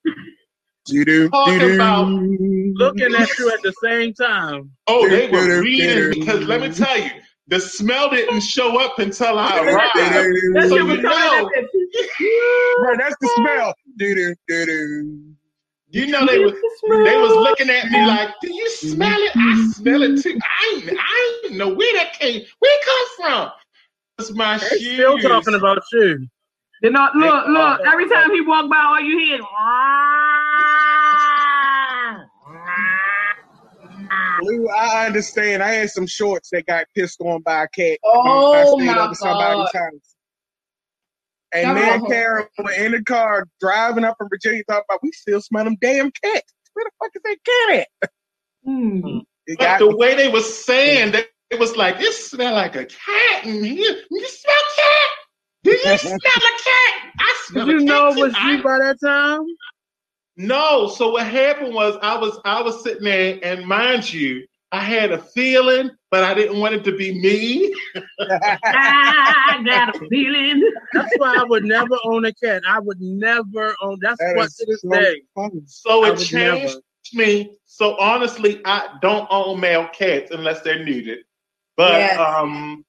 Doo-doo, 0.86 1.30
Talking 1.30 1.58
doo-doo. 1.60 1.76
about- 1.76 2.08
looking 2.08 3.16
at 3.16 3.38
you 3.40 3.52
at 3.52 3.62
the 3.64 3.74
same 3.84 4.14
time. 4.14 4.72
Oh, 4.88 5.08
they 5.10 5.28
were 5.30 5.62
reading 5.62 6.10
because 6.20 6.44
let 6.44 6.62
me 6.62 6.70
tell 6.72 6.98
you, 7.00 7.10
the 7.52 7.60
smell 7.60 8.10
didn't 8.10 8.42
show 8.42 8.80
up 8.80 8.98
until 8.98 9.38
I 9.38 9.60
arrived. 9.60 9.92
That 9.96 10.68
So 10.70 10.76
shit 10.78 10.86
was 10.86 10.96
you 10.98 11.02
know- 11.04 11.52
at 11.56 11.64
that 11.64 12.78
Bro, 12.82 12.98
that's 12.98 13.16
the 13.22 13.30
smell. 13.36 13.74
Doo-doo, 13.98 14.34
doo-doo. 14.48 15.36
You 15.94 16.08
know 16.08 16.26
they 16.26 16.40
was 16.40 16.54
they 17.04 17.18
was 17.18 17.36
looking 17.36 17.70
at 17.70 17.92
me 17.92 18.06
like, 18.08 18.30
"Do 18.42 18.54
you 18.54 18.70
smell 18.70 19.12
it? 19.20 19.32
I 19.36 19.72
smell 19.76 20.02
it 20.04 20.24
too. 20.24 20.40
I 20.42 20.76
ain't, 20.78 20.90
I 20.98 21.42
ain't 21.44 21.56
know 21.58 21.74
where 21.74 21.94
that 21.98 22.14
came. 22.18 22.42
Where 22.60 22.72
it 22.74 22.86
come 22.86 23.28
from? 23.28 23.52
It's 24.18 24.32
my 24.32 24.58
They 24.58 24.78
shoes. 24.78 24.94
still 24.94 25.20
talking 25.20 25.54
about 25.54 25.84
you. 25.92 26.28
Uh, 26.82 26.88
you 26.88 26.90
know, 26.92 27.10
look, 27.16 27.48
look. 27.50 27.82
Every 27.86 28.08
time 28.08 28.32
he 28.32 28.40
walked 28.40 28.70
by, 28.70 28.78
all 28.78 29.02
you 29.02 29.20
hear 29.20 29.40
is. 34.42 34.48
Blue, 34.48 34.70
I 34.70 35.06
understand. 35.08 35.64
I 35.64 35.72
had 35.74 35.90
some 35.90 36.08
shorts 36.08 36.50
that 36.52 36.66
got 36.66 36.86
pissed 36.96 37.22
on 37.22 37.42
by 37.42 37.64
a 37.64 37.68
cat. 37.68 38.00
Oh, 38.04 38.54
I 38.54 38.66
stayed 38.66 38.86
my 38.88 39.06
over 39.06 39.16
somebody's 39.16 39.72
God. 39.74 39.80
house. 39.80 40.16
And 41.54 41.66
Come 41.66 41.76
me 41.76 41.82
and 41.90 42.04
on. 42.04 42.10
Karen 42.10 42.48
were 42.64 42.72
in 42.72 42.92
the 42.94 43.04
car 43.04 43.46
driving 43.60 44.04
up 44.06 44.18
in 44.22 44.28
Virginia 44.30 44.64
talking 44.70 44.84
about 44.90 45.04
we 45.04 45.12
still 45.12 45.42
smell 45.42 45.66
them 45.66 45.78
damn 45.82 46.12
cats. 46.12 46.54
Where 46.74 46.86
the 46.86 46.92
fuck 47.00 47.12
is 47.16 47.22
that 47.24 47.38
cat 47.46 47.80
at? 48.04 48.10
Hmm. 48.66 49.20
It 49.48 49.60
But 49.60 49.66
got 49.66 49.80
the 49.80 49.96
way 49.98 50.16
they 50.16 50.30
was 50.30 50.64
saying 50.66 51.12
that 51.14 51.28
it 51.50 51.60
was 51.60 51.76
like, 51.76 51.98
it 52.00 52.14
smell 52.14 52.54
like 52.54 52.76
a 52.76 52.86
cat 52.86 53.46
in 53.46 53.64
here. 53.64 54.02
You 54.12 54.28
smell 54.28 54.56
cat? 54.78 55.10
Do 55.64 55.72
you 55.72 55.78
smell 55.98 56.16
a 56.16 56.20
cat? 56.20 57.14
I 57.20 57.44
smell 57.48 57.66
Did 57.66 57.82
you 57.82 57.86
know 57.86 58.10
cat 58.10 58.18
it 58.18 58.22
was 58.22 58.34
too. 58.34 58.42
you 58.48 58.64
by 58.64 58.78
that 58.80 58.98
time? 59.04 59.42
No. 60.42 60.88
So 60.88 61.12
what 61.12 61.28
happened 61.28 61.74
was 61.74 61.98
I 62.02 62.18
was 62.18 62.40
I 62.46 62.62
was 62.62 62.84
sitting 62.84 63.04
there, 63.04 63.40
and 63.44 63.66
mind 63.66 64.12
you, 64.12 64.46
I 64.72 64.82
had 64.82 65.12
a 65.12 65.18
feeling, 65.20 65.92
but 66.10 66.24
I 66.24 66.34
didn't 66.34 66.60
want 66.60 66.76
it 66.76 66.84
to 66.86 66.96
be 66.96 67.20
me. 67.20 67.74
I 68.74 69.62
got 69.66 69.90
a 69.90 69.94
feeling. 70.10 70.64
That's 70.94 71.14
why 71.18 71.40
I 71.40 71.44
would 71.44 71.64
never 71.64 71.98
own 72.06 72.26
a 72.26 72.34
cat. 72.34 72.64
I 72.68 72.80
would 72.80 73.02
never 73.02 73.76
own. 73.82 74.00
That's 74.02 74.20
that 74.20 74.36
what 74.36 74.48
is 74.48 74.56
to 74.58 74.66
this 74.66 74.84
so 74.84 74.90
day. 74.90 75.24
funny. 75.36 75.62
So 75.66 76.06
it 76.06 76.18
changed 76.18 76.78
never. 76.78 76.82
me. 77.14 77.58
So 77.66 77.98
honestly, 78.00 78.62
I 78.66 78.98
don't 79.02 79.28
own 79.30 79.60
male 79.60 79.88
cats 79.88 80.32
unless 80.32 80.62
they're 80.62 80.80
neutered. 80.86 81.24
But 81.78 81.92
Yes. 81.98 82.20
um, 82.20 82.86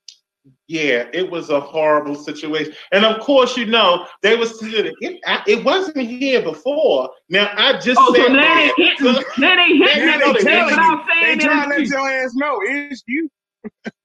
yeah, 0.72 1.04
it 1.12 1.30
was 1.30 1.50
a 1.50 1.60
horrible 1.60 2.14
situation. 2.14 2.72
And 2.92 3.04
of 3.04 3.20
course, 3.20 3.56
you 3.56 3.66
know 3.66 4.06
they 4.22 4.36
was 4.36 4.58
it. 4.62 4.94
I- 5.26 5.42
It 5.46 5.62
wasn't 5.64 6.08
here 6.08 6.42
before. 6.42 7.10
Now 7.28 7.52
I 7.56 7.74
just 7.78 8.00
Oh, 8.00 8.14
so 8.14 8.22
said 8.22 8.32
now 8.32 8.54
they 8.54 8.66
that. 8.66 8.74
hitting, 8.76 9.14
So 9.14 9.22
now 9.38 9.56
they 9.56 9.76
hitting 9.76 10.06
Yeah, 10.06 10.18
the 10.18 10.24
they 10.24 10.32
shit 10.32 10.42
telling 10.42 10.74
without 10.76 11.04
They 11.20 11.36
trying 11.36 11.70
to 11.70 11.78
let 11.78 11.88
your 11.88 12.10
ass 12.10 12.32
know 12.34 12.58
it's 12.64 13.02
you. 13.06 13.28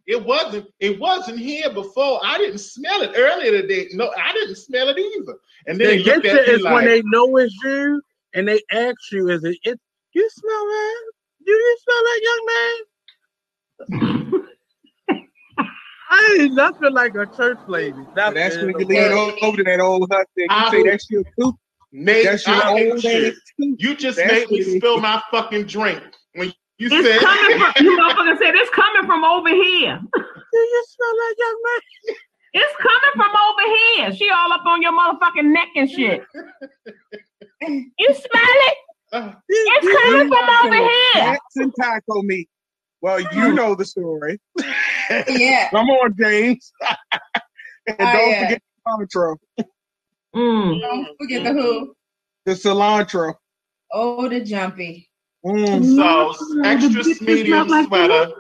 it 0.08 0.24
wasn't. 0.24 0.66
It 0.80 1.00
wasn't 1.00 1.40
here 1.40 1.70
before. 1.74 2.20
I 2.24 2.38
didn't 2.38 2.60
smell 2.60 3.02
it 3.02 3.12
earlier 3.16 3.62
today. 3.62 3.88
No, 3.94 4.12
I 4.18 4.34
didn't 4.34 4.56
smell 4.56 4.90
it 4.90 4.98
either. 4.98 5.36
And 5.68 5.80
then 5.80 5.88
They 5.88 5.98
they 5.98 6.04
get 6.04 6.16
looked 6.18 6.26
you 6.28 6.40
at 6.40 6.48
me 6.48 6.54
is 6.56 6.62
like, 6.62 6.74
when 6.74 6.86
they 6.86 7.02
know 7.06 7.38
it's 7.38 7.56
you 7.64 8.02
and 8.34 8.48
they 8.48 8.62
ask 8.72 8.98
you, 9.12 9.30
"Is 9.30 9.44
it? 9.44 9.58
it 9.64 9.80
you 10.14 10.30
smell 10.30 10.66
that? 10.66 11.02
Do 11.46 11.52
you 11.52 11.78
smell 11.84 12.04
that, 12.04 12.20
young 12.28 12.44
man?" 12.54 14.48
I 16.10 16.38
ain't 16.42 16.54
nothing 16.54 16.94
like 16.94 17.16
a 17.16 17.26
church 17.36 17.60
lady. 17.68 17.98
That's 18.16 18.58
when 18.62 18.76
you 18.80 18.86
lean 18.86 19.12
o- 19.12 19.36
over 19.42 19.58
to 19.58 19.64
that 19.64 19.80
old 19.80 20.08
hut 20.12 20.28
there. 20.36 20.46
You 20.46 20.52
I 20.52 20.72
say 20.72 20.84
that's 20.84 21.10
your 21.10 21.24
tooth. 21.40 21.56
Nate, 21.92 22.26
That's 22.26 22.46
your 22.46 22.56
I 22.56 22.72
hate 22.74 22.92
old 22.92 23.04
you. 23.04 23.34
You 23.80 23.96
just 23.96 24.18
That's 24.18 24.50
made 24.50 24.52
me 24.52 24.64
what 24.64 24.78
spill 24.78 25.00
my 25.00 25.22
fucking 25.32 25.66
drink 25.66 26.02
when 26.34 26.54
you 26.78 26.90
It's 26.92 27.08
said. 27.08 27.20
coming 27.22 27.58
from 27.58 27.74
you 27.84 27.92
motherfucker 28.00 28.38
said 28.38 28.56
it's 28.56 28.70
coming 28.72 29.06
from 29.06 29.24
over 29.24 29.50
here. 29.50 30.00
Do 30.14 30.58
you 30.60 30.86
smell 30.88 31.14
that, 31.14 31.36
young 31.38 31.62
man? 31.64 32.16
It's 32.54 32.74
coming 32.78 33.14
from 33.16 33.32
over 33.50 33.76
here. 33.76 34.16
She 34.16 34.30
all 34.30 34.52
up 34.54 34.66
on 34.66 34.82
your 34.82 34.94
motherfucking 34.94 35.52
neck 35.52 35.68
and 35.76 35.90
shit. 35.90 36.24
You 37.62 38.14
smell 38.14 38.58
it? 38.70 38.78
Uh, 39.14 39.32
It's 39.50 39.88
coming 39.88 40.28
from 40.28 40.50
over 40.66 40.76
here. 40.76 41.24
Cats 41.24 41.56
and 41.58 41.74
taco 41.80 42.22
meat. 42.24 42.50
Well, 43.02 43.20
you 43.22 43.54
know 43.54 43.76
the 43.76 43.86
story. 43.86 44.40
Yeah. 45.30 45.70
Come 45.72 45.90
on, 45.90 46.16
James. 46.20 46.72
and 47.88 47.96
Oh, 48.00 48.12
don't 48.14 48.30
yeah. 48.32 48.44
forget 48.44 48.62
cilantro. 48.88 49.38
Mm. 50.36 50.82
Don't 50.82 51.08
forget 51.20 51.44
the 51.44 51.54
who. 51.54 51.96
The 52.46 52.52
cilantro. 52.54 53.34
Oh, 53.92 54.28
the 54.30 54.42
jumpy. 54.42 55.10
Mm. 55.46 55.96
So 55.96 56.62
extra 56.64 57.04
the 57.04 57.18
medium 57.22 57.68
like 57.68 57.88
sweater. 57.88 58.32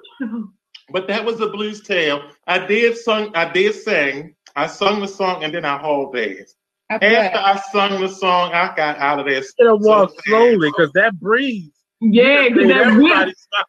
But 0.91 1.07
that 1.07 1.23
was 1.25 1.39
a 1.41 1.47
blues 1.47 1.81
tale. 1.81 2.21
I 2.47 2.65
did 2.65 2.97
sung. 2.97 3.35
I 3.35 3.51
did 3.51 3.75
sing. 3.75 4.35
I 4.55 4.67
sung 4.67 5.01
the 5.01 5.07
song 5.07 5.43
and 5.43 5.53
then 5.53 5.65
I 5.65 5.77
hauled 5.77 6.15
ass. 6.17 6.55
I 6.89 6.95
After. 6.95 7.37
I 7.37 7.61
sung 7.71 8.01
the 8.01 8.07
song, 8.07 8.53
I 8.53 8.73
got 8.75 8.97
out 8.97 9.19
of 9.19 9.25
there. 9.25 9.41
Gotta 9.59 9.75
walk 9.75 10.11
slowly 10.25 10.69
because 10.69 10.91
that 10.93 11.19
breeze. 11.19 11.69
Yeah, 11.99 12.47
because 12.49 12.67
that 12.69 12.87
everybody 12.87 13.31
whip. 13.31 13.35
stop. 13.37 13.67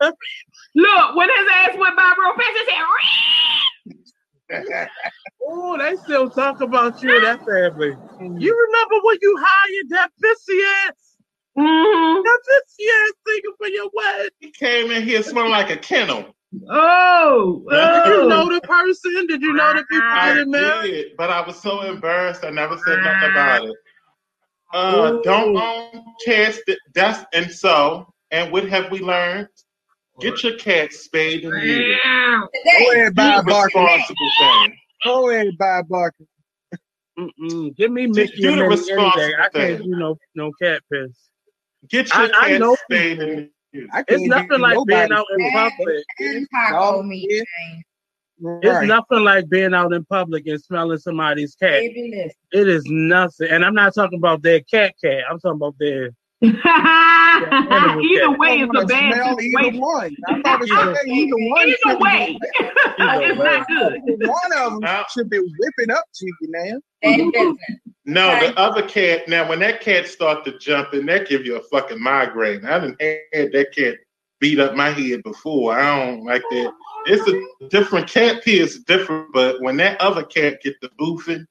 Look, 0.76 1.16
when 1.16 1.28
his 1.30 1.48
ass 1.54 1.76
went 1.78 1.96
by 1.96 2.14
real 2.18 2.34
fast, 2.34 2.50
it 2.54 2.68
said, 4.60 4.88
Oh, 5.48 5.78
they 5.78 5.96
still 5.96 6.28
talk 6.28 6.60
about 6.60 7.02
you 7.02 7.14
and 7.16 7.24
that 7.24 7.38
family. 7.38 7.96
You 8.20 8.66
remember 8.66 8.96
when 9.02 9.16
you 9.22 9.36
hired 9.40 9.88
that 9.90 10.10
pissy 10.22 10.88
ass? 10.88 11.16
mm-hmm. 11.58 12.22
That 12.22 12.40
pissy 12.46 12.86
ass 13.04 13.12
singing 13.26 13.54
for 13.56 13.68
your 13.68 13.90
wedding. 13.94 14.30
He 14.40 14.50
came 14.50 14.90
in 14.90 15.02
here 15.02 15.22
smelling 15.22 15.50
like 15.50 15.70
a 15.70 15.78
kennel. 15.78 16.34
Oh, 16.70 17.62
Did 17.70 18.06
you 18.12 18.22
oh. 18.24 18.28
know 18.28 18.52
the 18.52 18.60
person? 18.60 19.26
Did 19.28 19.40
you 19.40 19.54
know 19.54 19.72
the 19.72 19.84
people 19.90 20.06
I 20.06 20.34
getting 20.34 20.50
married? 20.50 20.90
did, 20.90 21.16
but 21.16 21.30
I 21.30 21.40
was 21.46 21.56
so 21.60 21.82
embarrassed. 21.82 22.44
I 22.44 22.50
never 22.50 22.76
said 22.78 22.98
nothing 23.00 23.30
about 23.30 23.64
it. 23.64 23.76
Uh, 24.74 25.12
Ooh. 25.14 25.22
don't 25.22 25.56
own 25.56 26.04
cats. 26.24 26.60
that- 26.66 26.78
That's 26.94 27.24
and 27.32 27.50
so. 27.50 28.12
And 28.30 28.52
what 28.52 28.68
have 28.68 28.90
we 28.90 28.98
learned? 29.00 29.48
Get 30.20 30.42
your 30.42 30.56
cat 30.56 30.92
spayed 30.92 31.44
and 31.44 31.52
neutered. 31.52 31.96
Go 32.78 32.92
ahead, 32.92 33.14
buy 33.14 33.34
a 33.36 33.42
Do 33.42 33.48
bucket. 33.50 33.74
responsible 33.74 34.30
thing. 34.40 34.76
Go 35.04 35.30
ahead, 35.30 35.58
buy 35.58 35.78
a 35.78 35.82
bucket. 35.84 36.26
Mm-mm. 37.18 37.74
Give 37.76 37.90
me 37.92 38.06
Just 38.08 38.16
Mickey 38.16 38.42
do 38.42 38.42
the 38.42 38.56
Minnie 38.56 38.60
any 38.62 38.68
responsible 38.68 39.32
I 39.40 39.48
can't 39.54 39.82
do 39.84 39.88
no 39.90 40.16
no 40.34 40.52
cat 40.60 40.82
piss. 40.92 41.16
Get 41.88 42.08
your 42.14 42.24
I- 42.24 42.30
I 42.42 42.48
cat 42.50 42.60
know 42.60 42.76
spayed 42.84 43.18
and 43.20 43.50
neutered. 43.74 44.04
It's 44.08 44.22
nothing 44.24 44.60
like 44.60 44.78
being 44.86 45.12
out 45.12 45.26
in 45.38 45.50
public. 45.52 46.04
And 46.18 46.46
taco 46.54 46.72
Dog 46.96 47.06
meat, 47.06 47.28
shit. 47.30 47.46
James. 47.70 47.84
It's 48.62 48.66
Right. 48.74 48.86
nothing 48.86 49.20
like 49.24 49.48
being 49.48 49.72
out 49.72 49.94
in 49.94 50.04
public 50.04 50.46
and 50.46 50.62
smelling 50.62 50.98
somebody's 50.98 51.54
cat. 51.54 51.82
It 51.82 52.68
is 52.68 52.84
nothing. 52.86 53.48
And 53.50 53.64
I'm 53.64 53.74
not 53.74 53.94
talking 53.94 54.18
about 54.18 54.42
their 54.42 54.60
cat 54.60 54.94
cat. 55.02 55.22
I'm 55.30 55.38
talking 55.40 55.56
about 55.56 55.74
their 55.78 56.10
Either 58.02 58.38
way, 58.38 58.58
it's 58.60 58.70
a 58.74 58.78
wanna 58.78 58.86
bad 58.86 59.14
smell 59.14 59.36
situation. 59.38 59.74
Either 59.74 59.80
one. 59.80 60.16
I 60.28 60.42
thought 60.42 60.62
it 60.62 60.68
said 60.68 61.08
either 61.08 61.36
one. 61.36 61.68
Either 61.68 61.98
way, 61.98 62.38
it's 62.98 63.38
not 63.38 63.68
good. 63.68 64.28
One 64.28 64.52
of 64.58 64.72
them 64.72 64.80
Now- 64.80 65.04
should 65.14 65.30
be 65.30 65.38
whipping 65.38 65.90
up 65.94 66.04
to 66.14 66.26
you 66.26 66.48
now. 66.48 66.80
No, 68.08 68.30
Okay. 68.30 68.46
the 68.48 68.58
other 68.58 68.82
cat. 68.82 69.28
Now, 69.28 69.48
when 69.48 69.58
that 69.60 69.80
cat 69.80 70.06
start 70.06 70.44
to 70.44 70.56
jumping, 70.58 71.06
that 71.06 71.28
give 71.28 71.44
you 71.44 71.56
a 71.56 71.62
fucking 71.62 72.00
migraine. 72.00 72.64
I 72.64 72.78
didn't 72.78 73.00
had 73.02 73.52
that 73.52 73.74
cat 73.74 73.96
beat 74.40 74.60
up 74.60 74.74
my 74.76 74.90
head 74.90 75.22
before. 75.24 75.72
I 75.78 76.04
don't 76.06 76.24
like 76.24 76.42
that. 76.50 76.72
It's 77.06 77.26
a 77.28 77.66
different 77.68 78.08
cat 78.08 78.42
pee 78.44 78.58
is 78.60 78.84
different, 78.84 79.32
but 79.32 79.60
when 79.60 79.76
that 79.78 80.00
other 80.00 80.22
cat 80.24 80.60
get 80.62 80.74
the 80.80 80.88
boofing, 81.00 81.44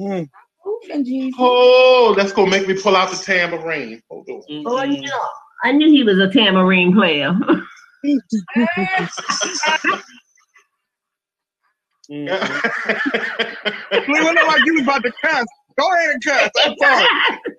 Mm. 0.00 0.26
Oof 0.66 0.90
and 0.92 1.04
Jesus. 1.04 1.34
oh, 1.38 2.14
that's 2.16 2.32
gonna 2.32 2.50
make 2.50 2.68
me 2.68 2.80
pull 2.80 2.96
out 2.96 3.10
the 3.10 3.16
tambourine. 3.16 4.00
Hold 4.10 4.28
on. 4.28 4.42
Mm-hmm. 4.50 4.66
Oh, 4.66 4.84
no. 4.84 5.28
I 5.64 5.72
knew 5.72 5.90
he 5.90 6.02
was 6.02 6.18
a 6.18 6.30
tambourine 6.30 6.92
player. 6.94 7.36
It 8.04 8.20
looked 14.08 14.48
like 14.48 14.60
you 14.66 14.74
was 14.74 14.82
about 14.82 15.02
to 15.04 15.12
cuss. 15.24 15.44
Go 15.78 15.94
ahead 15.94 16.10
and 16.10 16.24
cuss. 16.24 16.50
I'm 16.64 16.76
sorry. 16.78 17.06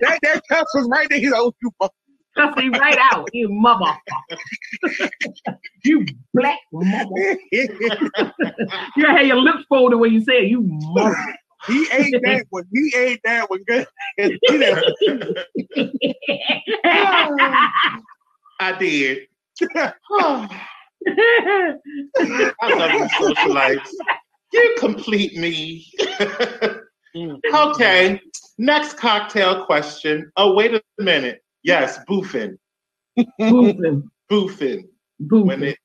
That 0.02 0.20
that 0.22 0.42
cuss 0.50 0.66
was 0.76 0.88
right 0.90 1.08
there. 1.10 1.20
He's 1.20 1.32
like, 1.32 1.42
oh, 1.42 1.54
you 1.62 1.72
fuck. 1.82 1.94
Cuss 2.36 2.56
me 2.58 2.70
right 2.70 2.98
out, 3.12 3.30
you 3.32 3.48
motherfucker. 3.48 4.38
you 5.84 6.06
black 6.34 6.60
motherfucker. 6.74 7.38
You 8.98 9.06
had 9.06 9.28
your 9.28 9.38
lips 9.38 9.66
folded 9.70 9.98
when 9.98 10.12
you 10.12 10.22
said 10.22 10.50
you 10.50 10.62
mother. 10.64 11.16
He 11.68 11.88
ate 11.92 12.16
that 12.24 12.46
one. 12.50 12.64
He 12.72 12.94
ate 12.96 13.20
that 13.24 13.48
one 13.50 13.64
good. 13.64 13.88
I 18.60 18.78
did. 18.78 19.28
I 19.62 19.94
love 22.70 22.92
you, 22.92 23.08
socialites. 23.20 23.90
You 24.52 24.76
complete 24.80 25.38
me. 25.38 25.88
Mm-hmm. 27.16 27.56
okay. 27.56 28.20
Next 28.58 28.98
cocktail 28.98 29.66
question. 29.66 30.32
Oh, 30.36 30.54
wait 30.54 30.74
a 30.74 30.82
minute. 30.98 31.44
Yes, 31.64 32.00
boofing. 32.10 32.58
Boofing. 33.40 34.04
Boofing. 34.32 34.84
Boofing. 35.22 35.46
When 35.46 35.64
it 35.64 35.78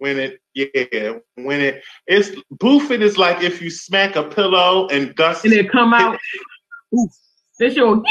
when 0.00 0.18
it 0.18 0.40
yeah, 0.54 1.12
when 1.36 1.60
it 1.60 1.82
it's 2.06 2.30
boofing 2.54 3.02
is 3.02 3.16
like 3.18 3.42
if 3.44 3.62
you 3.62 3.70
smack 3.70 4.16
a 4.16 4.24
pillow 4.24 4.88
and 4.88 5.14
dust 5.14 5.44
and 5.44 5.52
it 5.54 5.70
come 5.70 5.92
out. 5.94 6.18
Oof. 6.98 7.10
This 7.58 7.76
your 7.76 8.02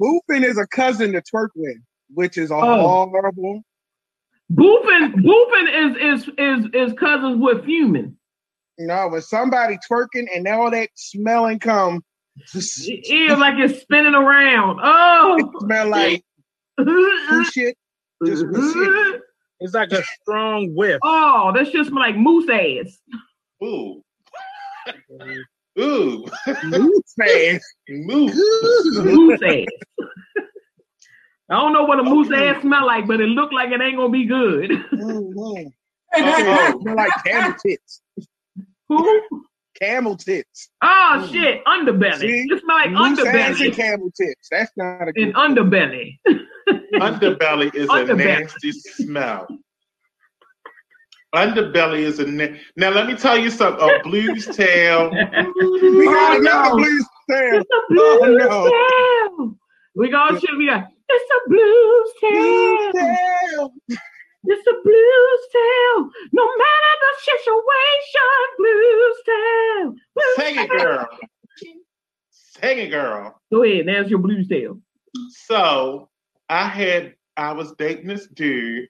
Boofing 0.00 0.44
is 0.44 0.58
a 0.58 0.66
cousin 0.68 1.12
to 1.12 1.22
twerk 1.22 1.48
with, 1.54 1.76
which 2.12 2.36
is 2.38 2.50
a 2.50 2.54
Oh. 2.54 3.08
horrible. 3.10 3.62
boofing. 4.52 5.14
Boofing 5.16 5.68
is 5.68 6.24
is 6.24 6.28
is 6.38 6.66
is 6.72 6.92
cousins 6.98 7.36
with 7.40 7.64
fuming. 7.64 8.16
No, 8.78 8.86
know, 8.86 9.08
when 9.08 9.22
somebody 9.22 9.78
twerking 9.88 10.26
and 10.34 10.48
all 10.48 10.70
that 10.70 10.88
smelling 10.94 11.58
come, 11.60 12.02
just 12.52 12.88
It 12.88 13.06
is 13.10 13.38
like 13.38 13.54
it's 13.58 13.82
spinning 13.82 14.14
around. 14.14 14.80
Oh. 14.82 15.36
it 15.38 15.46
smell 15.60 15.88
like 15.88 16.24
who 16.78 17.44
shit. 17.44 17.76
Just 18.26 18.44
who. 18.50 19.20
It's 19.60 19.74
like 19.74 19.92
a 19.92 20.02
strong 20.20 20.74
whiff. 20.74 20.98
Oh, 21.02 21.52
that's 21.54 21.70
just 21.70 21.92
like 21.92 22.16
moose 22.16 22.48
ass. 22.50 22.98
Ooh. 23.62 24.02
Ooh. 25.80 26.24
Moose 26.64 27.14
ass. 27.22 27.64
Moose. 27.88 28.36
Moose 29.04 29.40
ass. 29.42 29.66
I 31.50 31.54
don't 31.60 31.72
know 31.72 31.84
what 31.84 32.00
a 32.00 32.02
moose 32.02 32.30
ass 32.32 32.62
smell 32.62 32.86
like, 32.86 33.06
but 33.06 33.20
it 33.20 33.26
looked 33.26 33.52
like 33.52 33.70
it 33.70 33.80
ain't 33.80 33.96
gonna 33.96 34.08
be 34.10 34.24
good. 34.26 34.70
Mhm. 34.92 35.66
Oh. 36.16 36.78
Smell 36.80 36.94
like 36.94 37.10
camel 37.26 37.54
tits. 37.66 38.00
Who? 38.88 39.22
Camel 39.80 40.16
tits. 40.16 40.70
Oh 40.80 41.28
shit, 41.32 41.64
underbelly. 41.64 42.18
See? 42.20 42.46
It 42.48 42.60
smell 42.60 42.76
like 42.76 42.90
Moose 42.92 43.18
ass 43.26 43.26
and 43.60 43.72
underbelly. 43.72 43.74
camel 43.74 44.10
tits. 44.16 44.48
That's 44.48 44.70
not 44.76 45.02
a 45.08 45.12
And 45.14 45.14
good. 45.14 45.34
underbelly. 45.34 46.18
Underbelly 46.94 47.74
is 47.74 47.88
a 47.90 48.04
nasty 48.14 48.72
smell. 48.72 49.46
Underbelly 51.34 51.98
is 52.00 52.20
a 52.20 52.26
na- 52.26 52.56
now. 52.76 52.90
Let 52.90 53.06
me 53.06 53.16
tell 53.16 53.36
you 53.36 53.50
something. 53.50 53.82
A 53.88 54.02
blues 54.02 54.46
tail. 54.46 55.10
We 55.90 56.04
got 56.06 56.36
Oh, 56.36 56.40
another 56.40 56.70
no. 56.70 56.76
blues 56.76 57.06
tale. 57.28 57.60
It's 57.60 57.70
a 57.70 57.92
blues 57.92 58.46
Oh, 58.50 59.30
tale. 59.38 59.56
We 59.96 60.10
gonna 60.10 60.38
shoot 60.40 60.56
me 60.56 60.66
like 60.70 60.84
it's 61.08 61.30
a 61.30 61.48
blues 61.48 62.10
Blues 62.20 62.92
tale. 62.92 62.92
tale. 62.92 63.74
It's 64.46 64.66
a 64.66 64.72
blues 64.84 65.40
tale. 65.52 66.10
No 66.32 66.46
matter 66.46 66.94
the 67.02 67.12
situation, 67.24 68.44
blues 68.58 69.16
tale. 69.26 69.94
Blues 70.14 70.36
Sing 70.36 70.58
it, 70.64 70.70
girl. 70.70 71.08
Sing 72.30 72.78
it, 72.78 72.90
girl. 72.90 73.40
Go 73.52 73.62
ahead, 73.64 73.86
there's 73.88 74.08
your 74.10 74.18
blues 74.20 74.46
tale. 74.48 74.78
So 75.30 76.08
I 76.48 76.66
had 76.68 77.14
I 77.36 77.52
was 77.52 77.72
dating 77.78 78.06
this 78.08 78.26
dude, 78.28 78.88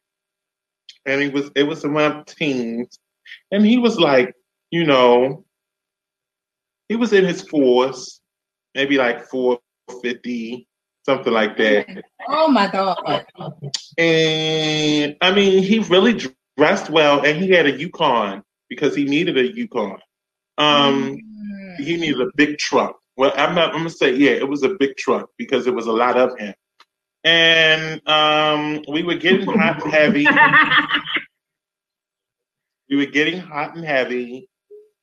and 1.07 1.22
he 1.22 1.28
was 1.28 1.50
it 1.55 1.64
was 1.64 1.84
in 1.84 1.92
my 1.92 2.22
teens, 2.26 2.98
and 3.50 3.64
he 3.64 3.78
was 3.78 3.98
like, 3.98 4.34
you 4.70 4.84
know, 4.84 5.44
he 6.88 6.96
was 6.96 7.12
in 7.12 7.24
his 7.24 7.42
fours, 7.42 8.20
maybe 8.74 8.96
like 8.96 9.24
four 9.28 9.61
fifty, 10.02 10.66
something 11.07 11.32
like 11.32 11.57
that. 11.59 11.86
Oh 12.28 12.48
my 12.48 12.68
god. 12.70 13.26
And 13.98 15.16
I 15.20 15.32
mean, 15.34 15.62
he 15.62 15.78
really 15.80 16.20
dressed 16.57 16.90
well, 16.90 17.24
and 17.24 17.42
he 17.42 17.50
had 17.50 17.66
a 17.66 17.72
Yukon 17.78 18.42
because 18.68 18.94
he 18.94 19.05
needed 19.05 19.38
a 19.38 19.46
Yukon. 19.55 19.98
Um, 20.59 21.16
Mm. 21.16 21.76
he 21.84 21.96
needed 21.96 22.20
a 22.20 22.30
big 22.36 22.59
truck. 22.59 22.96
Well, 23.16 23.32
I'm 23.36 23.55
not. 23.55 23.70
I'm 23.70 23.78
gonna 23.78 23.90
say, 23.90 24.14
yeah, 24.14 24.30
it 24.32 24.48
was 24.48 24.62
a 24.62 24.74
big 24.78 24.96
truck 24.96 25.28
because 25.38 25.66
it 25.66 25.74
was 25.74 25.86
a 25.86 25.92
lot 25.92 26.16
of 26.16 26.36
him. 26.38 26.55
And 27.24 28.06
um, 28.06 28.82
we 28.88 29.02
were 29.02 29.14
getting 29.14 29.46
hot 29.46 29.82
and 29.82 29.92
heavy. 29.92 30.26
We 32.90 32.96
were 32.96 33.10
getting 33.10 33.40
hot 33.40 33.74
and 33.74 33.84
heavy, 33.84 34.48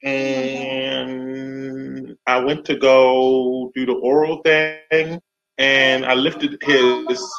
and 0.03 2.15
I 2.27 2.39
went 2.39 2.63
to 2.65 2.75
go 2.75 3.71
do 3.73 3.87
the 3.87 3.93
oral 3.93 4.43
thing, 4.43 5.19
and 5.57 6.05
I 6.05 6.13
lifted 6.13 6.61
his 6.61 7.33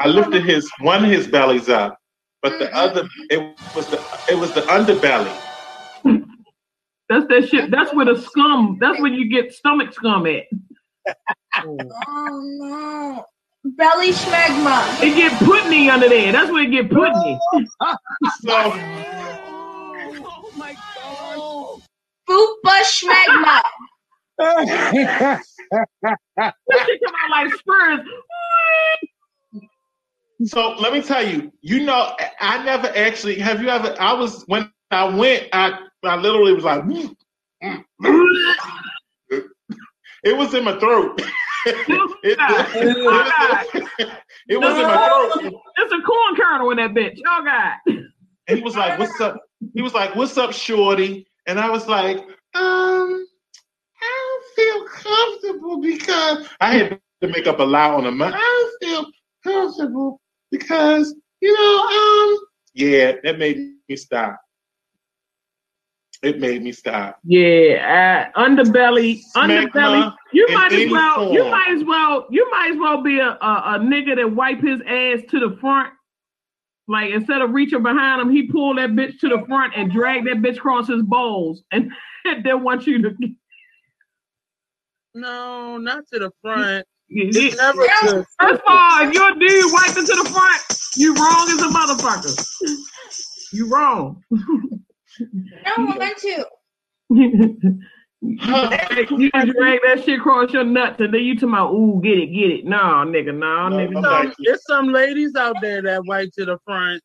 I 0.00 0.08
lifted 0.08 0.44
his 0.44 0.68
one 0.80 1.04
of 1.04 1.10
his 1.10 1.28
bellies 1.28 1.68
up, 1.68 1.96
but 2.42 2.58
the 2.58 2.74
other 2.74 3.08
it 3.30 3.56
was 3.74 3.86
the 3.86 4.04
it 4.28 4.36
was 4.36 4.52
the 4.52 4.62
underbelly. 4.62 5.32
That's 7.08 7.26
that 7.28 7.48
shit. 7.48 7.70
That's 7.70 7.94
where 7.94 8.06
the 8.06 8.20
scum. 8.20 8.78
That's 8.80 9.00
where 9.00 9.12
you 9.12 9.30
get 9.30 9.52
stomach 9.52 9.92
scum 9.92 10.26
at. 10.26 10.44
Oh 11.64 11.76
no. 12.58 13.24
Belly 13.64 14.12
schmegma. 14.12 15.02
It 15.02 15.16
get 15.16 15.32
putney 15.40 15.88
under 15.90 16.08
there. 16.08 16.32
That's 16.32 16.50
where 16.50 16.64
it 16.64 16.70
get 16.70 16.90
putney. 16.90 17.38
So 18.42 18.72
oh 21.06 21.80
Fupa 22.28 22.82
schmegma. 22.84 23.62
That 24.38 25.42
shit 26.86 27.00
come 27.04 27.14
out 27.24 27.30
like 27.30 27.54
spurs. 27.54 28.00
So 30.46 30.70
let 30.80 30.92
me 30.92 31.02
tell 31.02 31.26
you, 31.26 31.52
you 31.62 31.84
know, 31.84 32.14
I 32.40 32.62
never 32.64 32.88
actually 32.88 33.38
have 33.38 33.62
you 33.62 33.68
ever 33.68 33.96
I 34.00 34.12
was 34.14 34.44
when 34.46 34.70
I 34.90 35.04
went, 35.16 35.48
I 35.52 35.78
I 36.04 36.16
literally 36.16 36.54
was 36.54 36.64
like 36.64 36.84
it 40.24 40.36
was 40.36 40.54
in 40.54 40.64
my 40.64 40.78
throat. 40.78 41.22
it, 41.66 42.16
it, 42.22 42.38
was 44.60 44.78
in 44.78 44.82
my 44.82 45.38
throat. 45.40 45.60
There's 45.76 45.92
a 45.92 46.02
corn 46.02 46.36
kernel 46.36 46.70
in 46.70 46.76
that 46.78 46.90
bitch. 46.90 47.18
Oh 47.26 47.42
god. 47.44 47.74
And 48.46 48.58
he 48.58 48.62
was 48.62 48.76
like, 48.76 48.98
What's 48.98 49.18
up? 49.20 49.40
He 49.74 49.80
was 49.82 49.94
like, 49.94 50.14
What's 50.14 50.36
up, 50.36 50.52
Shorty? 50.52 51.26
And 51.46 51.58
I 51.58 51.70
was 51.70 51.86
like, 51.86 52.18
um, 52.54 53.26
I 54.00 54.02
don't 54.02 54.44
feel 54.54 54.84
comfortable 54.88 55.80
because 55.80 56.46
I 56.60 56.74
had 56.74 57.00
to 57.22 57.28
make 57.28 57.46
up 57.46 57.60
a 57.60 57.64
lie 57.64 57.90
on 57.90 58.06
him. 58.06 58.20
I 58.22 58.30
don't 58.30 58.82
feel 58.82 59.06
comfortable 59.42 60.20
because, 60.50 61.14
you 61.40 61.52
know, 61.52 61.86
um, 61.86 62.38
yeah, 62.74 63.12
that 63.22 63.38
made 63.38 63.74
me 63.88 63.96
stop. 63.96 64.38
It 66.24 66.40
made 66.40 66.62
me 66.62 66.72
stop. 66.72 67.18
Yeah, 67.22 68.30
uh, 68.34 68.40
underbelly, 68.40 69.20
underbelly. 69.36 69.70
Smegma 69.72 70.14
You 70.32 70.48
might 70.54 70.72
as 70.72 70.80
any 70.80 70.90
well. 70.90 71.32
You 71.34 71.44
might 71.50 71.68
as 71.70 71.84
well. 71.84 72.26
You 72.30 72.50
might 72.50 72.70
as 72.72 72.78
well 72.78 73.02
be 73.02 73.18
a, 73.18 73.28
a 73.28 73.74
a 73.74 73.78
nigga 73.78 74.16
that 74.16 74.32
wipe 74.32 74.62
his 74.62 74.80
ass 74.86 75.20
to 75.30 75.40
the 75.40 75.58
front. 75.60 75.92
Like 76.88 77.12
instead 77.12 77.42
of 77.42 77.50
reaching 77.50 77.82
behind 77.82 78.22
him, 78.22 78.30
he 78.30 78.46
pull 78.46 78.74
that 78.76 78.90
bitch 78.90 79.18
to 79.20 79.28
the 79.28 79.44
front 79.46 79.74
and 79.76 79.92
drag 79.92 80.24
that 80.24 80.36
bitch 80.36 80.56
across 80.56 80.88
his 80.88 81.02
balls, 81.02 81.62
and, 81.72 81.92
and 82.24 82.42
then 82.42 82.62
want 82.62 82.86
you 82.86 83.02
to. 83.02 83.14
No, 85.14 85.76
not 85.76 86.04
to 86.12 86.18
the 86.20 86.30
front. 86.40 86.86
It's 87.10 87.36
It's 87.36 87.56
never 87.58 87.84
to. 87.84 88.24
First 88.40 88.54
of 88.54 88.60
all, 88.66 89.06
if 89.06 89.12
your 89.12 89.30
dude 89.32 89.72
wiped 89.72 89.98
it 89.98 90.06
to 90.06 90.22
the 90.22 90.30
front, 90.32 90.62
you 90.96 91.14
wrong 91.14 91.48
as 91.50 91.60
a 91.60 91.68
motherfucker. 91.68 93.52
You 93.52 93.68
wrong. 93.68 94.22
No 95.20 95.84
want 95.84 96.16
to. 96.18 96.46
you 97.10 99.30
can 99.30 99.48
drag 99.50 99.80
that 99.84 100.02
shit 100.04 100.18
across 100.18 100.52
your 100.52 100.64
nuts 100.64 101.00
and 101.00 101.12
then 101.12 101.22
you 101.22 101.34
talking 101.34 101.50
my 101.50 101.62
ooh, 101.64 102.00
get 102.02 102.18
it, 102.18 102.26
get 102.26 102.50
it. 102.50 102.64
No, 102.64 102.76
nigga, 102.76 103.34
no, 103.34 103.68
No, 103.68 103.76
nigga. 103.76 103.92
no. 103.92 104.00
no. 104.00 104.22
Some, 104.22 104.32
there's 104.38 104.64
some 104.66 104.92
ladies 104.92 105.34
out 105.36 105.56
there 105.60 105.82
that 105.82 106.04
wipe 106.06 106.30
to 106.38 106.44
the 106.44 106.58
front. 106.64 107.02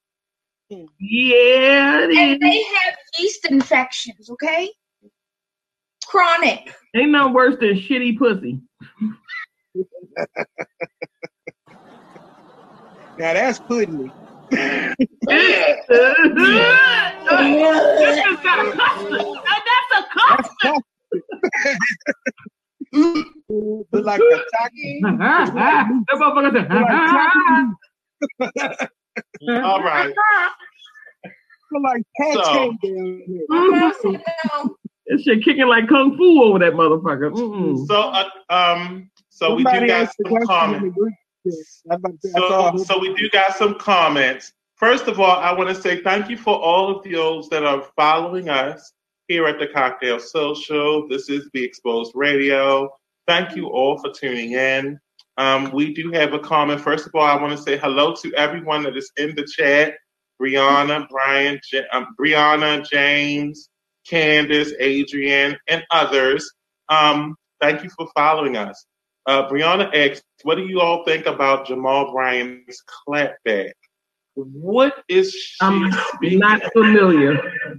Yeah, 0.69 2.03
it 2.03 2.15
And 2.15 2.41
they 2.41 2.63
have 2.63 2.95
yeast 3.17 3.45
infections, 3.49 4.29
okay? 4.29 4.69
Chronic. 6.05 6.73
Ain't 6.95 7.11
no 7.11 7.29
worse 7.29 7.55
than 7.59 7.75
shitty 7.75 8.17
pussy. 8.17 8.59
Now 13.19 13.33
that's 13.33 13.59
pudding. 13.59 14.09
This 14.51 15.89
is 15.89 16.29
got 18.43 18.65
a 18.65 18.71
custard. 18.75 19.25
That's 19.65 19.91
a 19.95 20.01
custard. 20.13 20.83
Look 23.91 24.05
like 24.05 24.19
a 24.19 24.43
taki. 24.59 25.01
that 25.01 25.49
motherfucker 26.11 26.51
said, 26.53 26.71
All 29.63 29.81
right. 29.83 30.13
Look 31.71 31.83
like 31.83 32.03
cat 32.19 32.33
So- 32.33 32.53
down 32.53 32.79
there. 32.81 33.21
I 33.51 33.93
said. 34.01 34.21
This 35.07 35.23
shit 35.23 35.43
kicking 35.43 35.67
like 35.67 35.87
kung 35.89 36.15
fu 36.17 36.43
over 36.43 36.59
that 36.59 36.73
motherfucker. 36.73 37.31
Mm-mm. 37.33 37.87
So 37.87 37.95
uh, 37.99 38.29
um 38.51 39.09
so 39.29 39.55
we 39.55 39.63
do 39.63 39.69
Somebody 39.71 39.87
got 39.87 40.11
some 40.27 40.45
comments. 40.45 40.97
The 41.45 41.51
group 41.51 41.67
chat. 41.85 41.91
I 41.91 41.95
about 41.95 42.21
to- 42.21 42.29
I 42.35 42.39
So, 42.39 42.83
so 42.85 42.99
we 42.99 43.13
do 43.15 43.29
got 43.31 43.55
some 43.55 43.75
comments. 43.79 44.53
First 44.75 45.07
of 45.07 45.19
all, 45.19 45.37
I 45.37 45.53
want 45.53 45.75
to 45.75 45.81
say 45.81 46.01
thank 46.03 46.29
you 46.29 46.37
for 46.37 46.55
all 46.55 46.97
of 46.97 47.03
those 47.03 47.49
that 47.49 47.65
are 47.65 47.83
following 47.95 48.49
us 48.49 48.93
here 49.27 49.47
at 49.47 49.59
the 49.59 49.67
Cocktail 49.67 50.19
Social. 50.19 51.07
This 51.07 51.29
is 51.29 51.49
Be 51.51 51.63
Exposed 51.63 52.13
Radio. 52.15 52.89
Thank 53.27 53.55
you 53.55 53.67
all 53.67 53.99
for 53.99 54.11
tuning 54.11 54.53
in. 54.53 54.99
Um, 55.37 55.71
we 55.71 55.93
do 55.93 56.11
have 56.11 56.33
a 56.33 56.39
comment. 56.39 56.81
First 56.81 57.07
of 57.07 57.15
all, 57.15 57.23
I 57.23 57.41
want 57.41 57.55
to 57.57 57.63
say 57.63 57.77
hello 57.77 58.15
to 58.15 58.33
everyone 58.35 58.83
that 58.83 58.97
is 58.97 59.11
in 59.17 59.35
the 59.35 59.45
chat: 59.45 59.95
Brianna, 60.41 61.07
Brian, 61.09 61.59
J- 61.63 61.87
um, 61.93 62.15
Brianna, 62.19 62.89
James, 62.89 63.69
Candace, 64.07 64.73
Adrian, 64.79 65.57
and 65.67 65.83
others. 65.91 66.51
Um, 66.89 67.35
thank 67.61 67.83
you 67.83 67.89
for 67.91 68.09
following 68.15 68.57
us. 68.57 68.85
Uh, 69.25 69.47
Brianna 69.49 69.93
asks, 69.93 70.25
"What 70.43 70.55
do 70.55 70.65
you 70.67 70.79
all 70.79 71.03
think 71.05 71.25
about 71.25 71.67
Jamal 71.67 72.11
Bryant's 72.11 72.83
clapback? 73.07 73.73
What 74.35 75.03
is 75.09 75.33
she 75.33 75.57
I'm 75.61 75.91
speaking 76.15 76.39
not 76.39 76.61
familiar. 76.73 77.35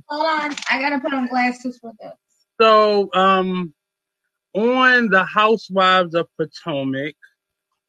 Hold 0.08 0.26
on. 0.26 0.54
I 0.70 0.80
gotta 0.80 1.00
put 1.00 1.12
on 1.14 1.26
glasses 1.28 1.78
for 1.78 1.92
this. 2.00 2.12
So, 2.60 3.08
um, 3.14 3.72
on 4.52 5.08
the 5.08 5.24
Housewives 5.24 6.14
of 6.14 6.28
Potomac, 6.36 7.14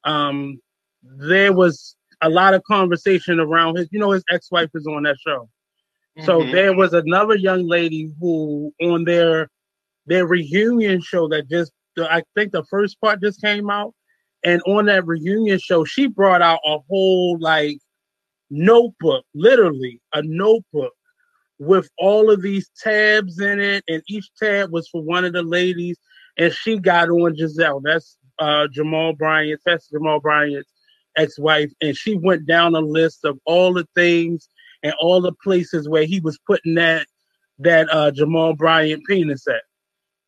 um, 0.05 0.61
there 1.03 1.51
was 1.51 1.95
a 2.21 2.29
lot 2.29 2.53
of 2.53 2.63
conversation 2.63 3.39
around 3.39 3.77
his. 3.77 3.89
You 3.91 3.99
know, 3.99 4.11
his 4.11 4.23
ex-wife 4.31 4.69
is 4.73 4.87
on 4.87 5.03
that 5.03 5.17
show. 5.19 5.49
So 6.21 6.43
Mhm. 6.43 6.51
there 6.51 6.73
was 6.75 6.93
another 6.93 7.35
young 7.35 7.67
lady 7.67 8.13
who, 8.19 8.73
on 8.81 9.03
their 9.03 9.49
their 10.07 10.25
reunion 10.25 10.99
show 11.01 11.27
that 11.29 11.47
just, 11.49 11.71
I 11.99 12.23
think 12.35 12.51
the 12.51 12.63
first 12.65 12.99
part 13.01 13.21
just 13.21 13.41
came 13.41 13.69
out, 13.69 13.93
and 14.43 14.61
on 14.65 14.85
that 14.85 15.05
reunion 15.05 15.59
show, 15.59 15.83
she 15.83 16.07
brought 16.07 16.41
out 16.41 16.59
a 16.65 16.77
whole 16.89 17.37
like 17.39 17.79
notebook, 18.49 19.25
literally 19.33 19.99
a 20.13 20.21
notebook 20.23 20.93
with 21.59 21.89
all 21.97 22.31
of 22.31 22.41
these 22.41 22.71
tabs 22.81 23.39
in 23.39 23.59
it, 23.59 23.83
and 23.87 24.01
each 24.07 24.29
tab 24.41 24.71
was 24.71 24.87
for 24.89 25.01
one 25.03 25.25
of 25.25 25.33
the 25.33 25.43
ladies, 25.43 25.97
and 26.37 26.53
she 26.53 26.77
got 26.79 27.09
on 27.09 27.35
Gizelle. 27.35 27.81
That's 27.83 28.17
uh, 28.39 28.67
Jamal 28.71 29.13
Bryant. 29.13 29.61
That's 29.65 29.89
Jamal 29.89 30.19
Bryant's 30.19 30.71
ex-wife, 31.17 31.71
and 31.81 31.95
she 31.95 32.15
went 32.15 32.47
down 32.47 32.75
a 32.75 32.79
list 32.79 33.25
of 33.25 33.37
all 33.45 33.73
the 33.73 33.87
things 33.95 34.49
and 34.81 34.93
all 34.99 35.21
the 35.21 35.33
places 35.43 35.87
where 35.87 36.05
he 36.05 36.19
was 36.19 36.39
putting 36.47 36.75
that 36.75 37.05
that 37.59 37.87
uh, 37.93 38.09
Jamal 38.09 38.55
Bryant 38.55 39.03
penis 39.07 39.47
at. 39.47 39.61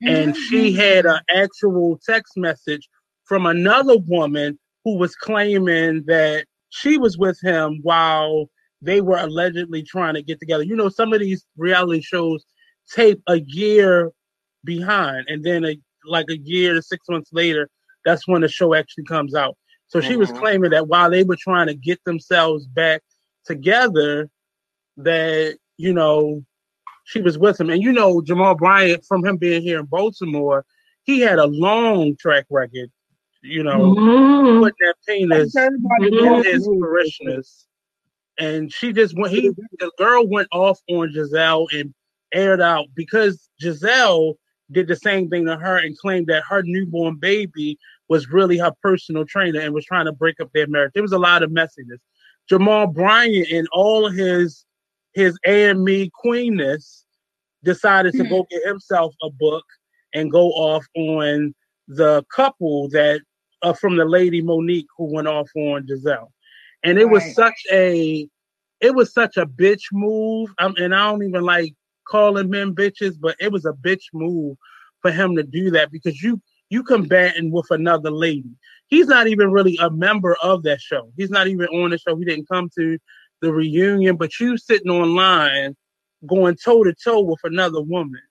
And 0.06 0.36
she 0.36 0.74
had 0.74 1.06
an 1.06 1.20
actual 1.30 2.00
text 2.06 2.38
message 2.38 2.90
from 3.26 3.46
another 3.46 3.98
woman 3.98 4.60
who 4.84 4.98
was 4.98 5.16
claiming 5.16 6.04
that 6.08 6.46
she 6.70 6.98
was 6.98 7.18
with 7.18 7.40
him 7.42 7.80
while 7.84 8.50
they 8.82 9.02
were 9.02 9.18
allegedly 9.18 9.82
trying 9.84 10.16
to 10.16 10.22
get 10.22 10.40
together. 10.40 10.64
You 10.64 10.76
know, 10.76 10.90
some 10.90 11.14
of 11.14 11.20
these 11.20 11.46
reality 11.58 12.02
shows 12.02 12.44
tape 12.94 13.22
a 13.28 13.40
year 13.42 14.12
behind, 14.66 15.26
and 15.30 15.44
then 15.44 15.64
a, 15.66 15.78
like 16.06 16.26
a 16.30 16.38
year 16.38 16.74
to 16.74 16.82
six 16.82 17.08
months 17.10 17.30
later, 17.32 17.70
that's 18.06 18.28
when 18.28 18.42
the 18.42 18.50
show 18.50 18.74
actually 18.74 19.06
comes 19.06 19.36
out. 19.36 19.56
So 19.88 20.02
she 20.02 20.18
was 20.18 20.32
Mhm. 20.32 20.36
claiming 20.36 20.72
that 20.72 20.88
while 20.88 21.10
they 21.10 21.24
were 21.24 21.38
trying 21.38 21.68
to 21.68 21.76
get 21.76 22.04
themselves 22.04 22.66
back 22.68 23.02
together, 23.46 24.30
that 24.98 25.58
you 25.78 25.94
know 25.94 26.44
she 27.04 27.22
was 27.22 27.38
with 27.38 27.60
him. 27.60 27.70
And 27.70 27.82
you 27.82 27.92
know, 27.92 28.22
Jamal 28.22 28.56
Bryant, 28.56 29.06
from 29.06 29.26
him 29.26 29.38
being 29.38 29.62
here 29.62 29.80
in 29.80 29.86
Baltimore, 29.86 30.66
he 31.04 31.20
had 31.20 31.40
a 31.40 31.46
long 31.48 32.16
track 32.16 32.46
record. 32.50 32.92
You 33.42 33.64
know, 33.64 33.94
Mhm. 33.94 34.60
putting 34.62 34.76
that 34.80 34.96
penis 35.06 35.56
in 35.56 36.44
his 36.46 36.68
parishioners. 36.80 37.68
And 38.40 38.72
she 38.72 38.94
just 38.94 39.18
went. 39.18 39.34
He 39.34 39.50
the 39.50 39.92
girl 39.98 40.28
went 40.28 40.48
off 40.52 40.80
on 40.90 41.14
Gizelle 41.14 41.68
and 41.74 41.94
aired 42.34 42.62
out 42.62 42.88
because 42.96 43.50
Gizelle 43.62 44.36
did 44.72 44.88
the 44.88 44.96
same 44.96 45.30
thing 45.30 45.46
to 45.46 45.56
her 45.58 45.78
and 45.78 45.98
claimed 45.98 46.28
that 46.28 46.44
her 46.50 46.64
newborn 46.64 47.18
baby 47.18 47.78
was 48.10 48.30
really 48.32 48.58
her 48.58 48.72
personal 48.82 49.26
trainer 49.26 49.60
and 49.60 49.74
was 49.74 49.86
trying 49.86 50.06
to 50.06 50.12
break 50.12 50.40
up 50.40 50.50
their 50.54 50.68
marriage. 50.68 50.92
There 50.94 51.04
was 51.04 51.12
a 51.12 51.20
lot 51.20 51.44
of 51.44 51.52
messiness. 51.52 52.00
Jamal 52.50 52.88
Bryant 52.88 53.50
and 53.52 53.68
all 53.72 54.10
his 54.10 54.66
his 55.14 55.38
AME 55.46 56.10
queenness 56.14 57.06
decided 57.64 58.14
to 58.14 58.24
go 58.24 58.46
get 58.50 58.66
himself 58.66 59.14
a 59.22 59.30
book 59.30 59.66
and 60.14 60.32
go 60.32 60.50
off 60.50 60.86
on 60.96 61.54
the 61.88 62.24
couple 62.34 62.90
that 62.90 63.22
uh, 63.62 63.74
from 63.74 63.96
the 63.96 64.06
lady 64.06 64.42
Monique 64.42 64.88
who 64.98 65.14
went 65.14 65.28
off 65.28 65.50
on 65.56 65.88
Gizelle, 65.88 66.30
and 66.84 66.98
it 67.00 67.10
was 67.10 67.34
such 67.34 67.60
a 67.72 68.28
it 68.82 68.94
was 68.94 69.14
such 69.14 69.38
a 69.38 69.46
bitch 69.46 69.84
move. 69.92 70.50
Um, 70.60 70.76
and 70.78 70.94
I 70.94 71.10
don't 71.10 71.24
even 71.24 71.44
like 71.44 71.74
calling 72.06 72.50
men 72.50 72.76
bitches, 72.76 73.16
but 73.20 73.36
it 73.40 73.52
was 73.52 73.66
a 73.66 73.72
bitch 73.72 74.04
move 74.14 74.58
for 75.02 75.12
him 75.12 75.36
to 75.36 75.44
do 75.44 75.72
that 75.72 75.92
because 75.92 76.22
you 76.22 76.42
you 76.70 76.84
combating 76.84 77.52
with 77.52 77.68
another 77.70 78.12
lady. 78.12 78.50
He's 78.88 79.08
not 79.08 79.28
even 79.28 79.52
really 79.52 79.78
a 79.82 79.90
member 79.90 80.36
of 80.44 80.64
that 80.64 80.82
show. 80.82 81.12
He's 81.18 81.30
not 81.30 81.48
even 81.48 81.68
on 81.68 81.92
the 81.92 81.98
show. 81.98 82.16
He 82.16 82.26
didn't 82.26 82.50
come 82.50 82.70
to 82.78 82.98
the 83.44 83.54
reunion, 83.54 84.16
but 84.16 84.40
you 84.40 84.58
sitting 84.58 84.90
online 84.90 85.76
going 86.26 86.56
toe 86.56 86.84
to 86.84 86.94
toe 86.94 87.20
with 87.20 87.40
another 87.44 87.82
woman 87.82 88.22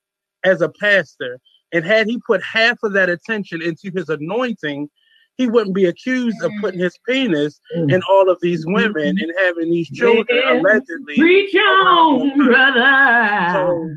as 0.43 0.61
a 0.61 0.69
pastor. 0.69 1.39
And 1.71 1.85
had 1.85 2.07
he 2.07 2.19
put 2.25 2.43
half 2.43 2.79
of 2.83 2.93
that 2.93 3.09
attention 3.09 3.61
into 3.61 3.91
his 3.95 4.09
anointing, 4.09 4.89
he 5.37 5.47
wouldn't 5.47 5.75
be 5.75 5.85
accused 5.85 6.43
of 6.43 6.51
putting 6.61 6.79
his 6.79 6.97
penis 7.07 7.59
mm. 7.75 7.91
in 7.93 8.01
all 8.09 8.29
of 8.29 8.37
these 8.41 8.65
mm-hmm. 8.65 8.73
women 8.73 9.17
and 9.19 9.33
having 9.39 9.71
these 9.71 9.89
children 9.89 10.25
Yeah. 10.29 10.59
allegedly. 10.59 11.15
Preach 11.17 11.55
on, 11.55 12.37
brother. 12.37 13.53
So 13.53 13.89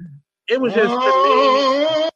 it 0.49 0.61
was 0.61 0.73
just 0.73 0.89
to 0.89 2.11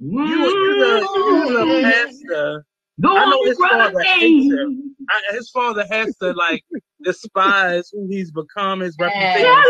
me, 0.00 0.16
you, 0.16 0.26
you, 0.26 0.78
the, 0.78 1.08
you 1.14 1.58
the 1.58 1.64
mm. 1.64 1.82
pastor. 1.82 2.66
Go 3.00 3.16
I 3.16 3.24
know 3.28 3.44
his 3.44 3.58
brother. 3.58 3.92
father 3.92 4.02
hates 4.02 4.52
him. 4.52 4.96
I, 5.10 5.34
his 5.34 5.50
father 5.50 5.84
has 5.90 6.16
to 6.18 6.32
like 6.32 6.64
despise 7.04 7.90
who 7.92 8.06
he's 8.08 8.30
become, 8.30 8.80
his 8.80 8.96
reputation, 8.98 9.62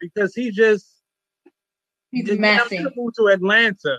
because 0.00 0.34
he 0.34 0.50
just 0.50 0.90
He's 2.10 2.26
Just 2.26 2.38
messy. 2.40 2.76
have 2.76 2.86
to 2.86 2.92
move 2.96 3.12
to 3.14 3.26
Atlanta, 3.26 3.96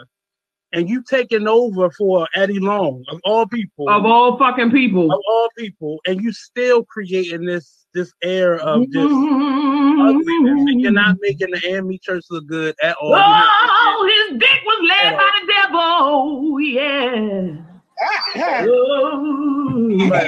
and 0.72 0.90
you 0.90 1.04
taking 1.04 1.48
over 1.50 1.90
for 1.92 2.28
Eddie 2.34 2.60
Long 2.60 3.04
of 3.10 3.20
all 3.26 3.46
people, 3.46 3.90
Of 3.90 4.06
all 4.06 4.38
fucking 4.38 4.72
people. 4.72 5.12
of 5.12 5.20
all 5.28 5.50
people, 5.58 6.00
and 6.08 6.22
you 6.22 6.32
still 6.32 6.86
creating 6.86 7.46
this 7.46 7.86
this 7.94 8.14
air 8.24 8.56
of 8.60 8.84
just 8.92 9.10
Mm-hmm. 9.10 10.02
ugliness, 10.02 10.72
and 10.72 10.82
you're 10.82 10.92
not 10.92 11.18
making 11.22 11.52
the 11.52 11.62
AME 11.68 11.98
church 12.02 12.24
look 12.30 12.46
good 12.48 12.74
at 12.82 12.96
all. 13.02 13.14
Oh, 13.16 14.28
his 14.30 14.40
dick 14.40 14.60
was 14.66 14.90
led 14.90 15.18
by 15.18 15.32
the 15.42 15.48
devil. 15.54 16.60
Yeah. 16.62 17.58
Oh, 18.68 20.10
But 20.10 20.28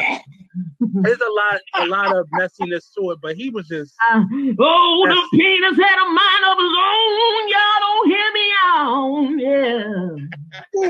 there's 0.80 1.20
a 1.20 1.32
lot 1.32 1.62
a 1.76 1.86
lot 1.88 2.16
of 2.16 2.28
messiness 2.40 2.94
to 2.94 3.12
it, 3.12 3.20
but 3.22 3.36
he 3.36 3.50
was 3.50 3.68
just 3.68 3.96
uh, 4.14 4.24
oh, 4.60 5.06
the 5.08 5.38
penis 5.38 5.78
had 5.78 5.98
a 6.00 6.10
mind 6.10 6.44
of 6.52 6.58
his 6.58 6.76
own. 6.88 7.50
Y'all 7.50 7.80
don't 7.82 8.10
hear 8.10 8.32
me 8.34 8.48
out. 8.64 9.30
Yeah. 9.40 10.84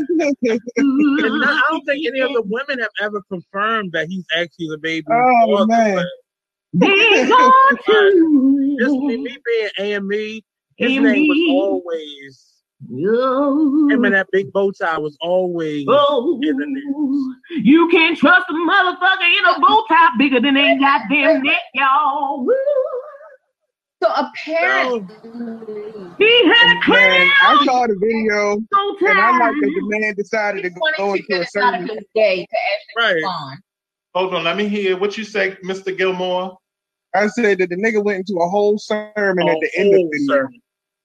and 0.77 1.43
I 1.45 1.61
don't 1.69 1.85
think 1.85 2.05
any 2.07 2.19
of 2.19 2.33
the 2.33 2.43
women 2.45 2.79
have 2.79 2.89
ever 3.01 3.21
confirmed 3.29 3.91
that 3.93 4.07
he's 4.07 4.25
actually 4.35 4.67
the 4.69 4.77
baby. 4.77 5.05
Oh, 5.09 5.57
father, 5.57 5.67
man. 5.67 5.95
but 5.95 6.05
They 6.73 6.87
got 7.29 7.75
Just 8.79 8.93
me, 8.95 9.17
me 9.17 9.37
being 9.45 9.69
AME, 9.79 10.41
his 10.77 10.91
AME. 10.97 11.03
name 11.03 11.27
was 11.27 11.39
always 11.49 12.45
him 12.89 14.03
and 14.05 14.13
that 14.13 14.27
big 14.31 14.51
bow 14.53 14.71
tie 14.71 14.97
was 14.97 15.17
always 15.21 15.85
Oh, 15.87 16.39
in 16.43 16.57
the 16.57 16.63
oh, 16.63 16.67
news. 16.67 17.35
you 17.63 17.87
can't 17.89 18.17
trust 18.17 18.45
a 18.49 18.53
motherfucker 18.53 19.37
in 19.39 19.45
a 19.55 19.59
bow 19.59 19.83
tie 19.89 20.09
bigger 20.17 20.39
than 20.39 20.53
they 20.53 20.77
goddamn 20.77 21.41
neck, 21.43 21.61
y'all. 21.73 22.45
Woo. 22.45 22.53
So 24.03 24.09
apparently, 24.13 25.07
oh. 25.25 26.15
He 26.19 26.45
had 26.45 26.71
a 26.71 26.89
Man, 26.91 27.31
clown. 27.41 27.59
I 27.61 27.65
saw 27.65 27.87
the 27.87 27.95
video, 27.99 28.61
so 28.71 29.07
and 29.07 29.19
I 29.19 29.31
like 29.31 29.39
tired. 29.39 29.55
that 29.61 29.71
the 29.75 29.99
man 29.99 30.13
decided 30.15 30.63
to 30.63 30.69
go 30.69 30.79
22 30.97 31.13
into 31.13 31.25
a 31.33 31.33
minutes 31.33 31.51
certain. 31.51 31.87
day 32.13 32.45
to 32.45 32.57
actually 33.01 33.03
Right. 33.03 33.15
respond. 33.15 33.59
Hold 34.13 34.33
on, 34.35 34.43
let 34.43 34.55
me 34.57 34.67
hear 34.67 34.97
what 34.97 35.17
you 35.17 35.23
say, 35.23 35.57
Mr. 35.63 35.95
Gilmore. 35.97 36.57
I 37.15 37.27
said 37.27 37.57
that 37.57 37.69
the 37.69 37.75
nigga 37.75 38.03
went 38.03 38.19
into 38.19 38.39
a 38.39 38.47
whole 38.47 38.77
sermon 38.77 39.47
A 39.47 39.51
at 39.51 39.57
the 39.61 39.71
end 39.77 39.93
of 39.93 39.99
whole 40.01 40.09
the 40.11 40.25
sermon. 40.27 40.61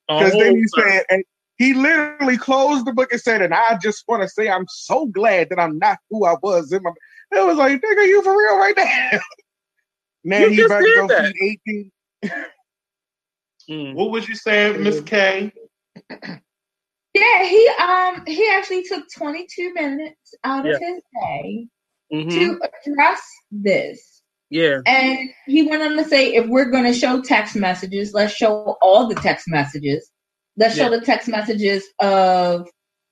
Because 0.08 0.32
then 0.32 0.42
whole 0.48 0.56
he 0.56 0.66
sermon. 0.68 0.90
said, 0.92 1.04
and 1.10 1.24
he 1.58 1.74
literally 1.74 2.36
closed 2.36 2.86
the 2.86 2.92
book 2.92 3.12
and 3.12 3.20
said, 3.20 3.42
and 3.42 3.54
I 3.54 3.78
just 3.80 4.04
want 4.08 4.22
to 4.22 4.28
say 4.28 4.48
I'm 4.48 4.66
so 4.68 5.06
glad 5.06 5.48
that 5.50 5.60
I'm 5.60 5.78
not 5.78 5.98
who 6.10 6.24
I 6.26 6.34
was. 6.42 6.72
In 6.72 6.82
my, 6.82 6.90
it 7.32 7.44
was 7.46 7.56
like, 7.56 7.80
nigga, 7.80 8.06
you 8.06 8.22
for 8.22 8.36
real 8.36 8.58
right 8.58 8.74
now? 8.76 9.20
now 10.24 10.38
You 10.40 10.48
he's 10.48 10.56
just 10.58 10.66
about 10.66 10.78
to 10.80 10.84
did 10.84 10.94
go 10.96 11.08
that. 11.08 11.32
feed 11.34 11.58
18. 11.68 12.32
Mm. 13.70 13.94
What 13.94 14.10
was 14.10 14.28
you 14.28 14.34
saying, 14.34 14.82
Miss 14.82 15.00
K? 15.02 15.52
Yeah, 17.14 17.44
he 17.44 17.70
um 17.80 18.24
he 18.26 18.48
actually 18.50 18.82
took 18.84 19.04
22 19.16 19.74
minutes 19.74 20.34
out 20.44 20.66
of 20.66 20.72
Yeah. 20.72 20.78
his 20.94 21.02
day 21.22 21.68
Mhm. 22.12 22.30
to 22.32 22.60
address 22.86 23.22
this. 23.50 24.22
Yeah. 24.50 24.80
And 24.86 25.30
he 25.46 25.62
went 25.62 25.82
on 25.82 25.96
to 25.96 26.04
say, 26.04 26.34
if 26.34 26.46
we're 26.48 26.70
going 26.70 26.84
to 26.84 26.92
show 26.92 27.22
text 27.22 27.54
messages, 27.56 28.12
let's 28.12 28.34
show 28.34 28.76
all 28.82 29.06
the 29.06 29.14
text 29.14 29.46
messages. 29.48 30.10
Let's 30.56 30.76
show 30.76 30.90
the 30.90 31.00
text 31.00 31.28
messages 31.28 31.84
of 32.00 32.68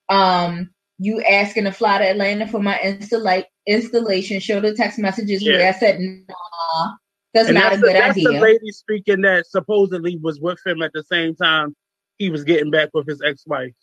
um 0.09 0.69
you 0.99 1.21
asking 1.21 1.63
to 1.63 1.71
fly 1.71 1.97
to 1.97 2.03
Atlanta 2.09 2.47
for 2.47 2.59
my 2.61 2.75
installa- 2.83 3.45
installation. 3.67 4.39
Show 4.39 4.59
the 4.59 4.75
text 4.75 4.99
messages 4.99 5.43
where 5.43 5.59
Yeah. 5.59 5.69
I 5.69 5.79
said, 5.79 5.99
nah, 5.99 6.91
that's 7.33 7.47
And 7.49 7.55
not 7.55 7.71
that's 7.71 7.77
a 7.77 7.79
the, 7.79 7.87
good 7.87 7.95
that's 7.95 8.17
idea. 8.17 8.29
the 8.29 8.39
lady 8.39 8.71
speaking 8.71 9.21
that 9.21 9.47
supposedly 9.47 10.17
was 10.21 10.39
with 10.39 10.59
him 10.65 10.81
at 10.83 10.91
the 10.93 11.03
same 11.03 11.35
time 11.35 11.75
he 12.19 12.29
was 12.29 12.43
getting 12.43 12.69
back 12.69 12.89
with 12.93 13.07
his 13.07 13.19
ex-wife. 13.23 13.73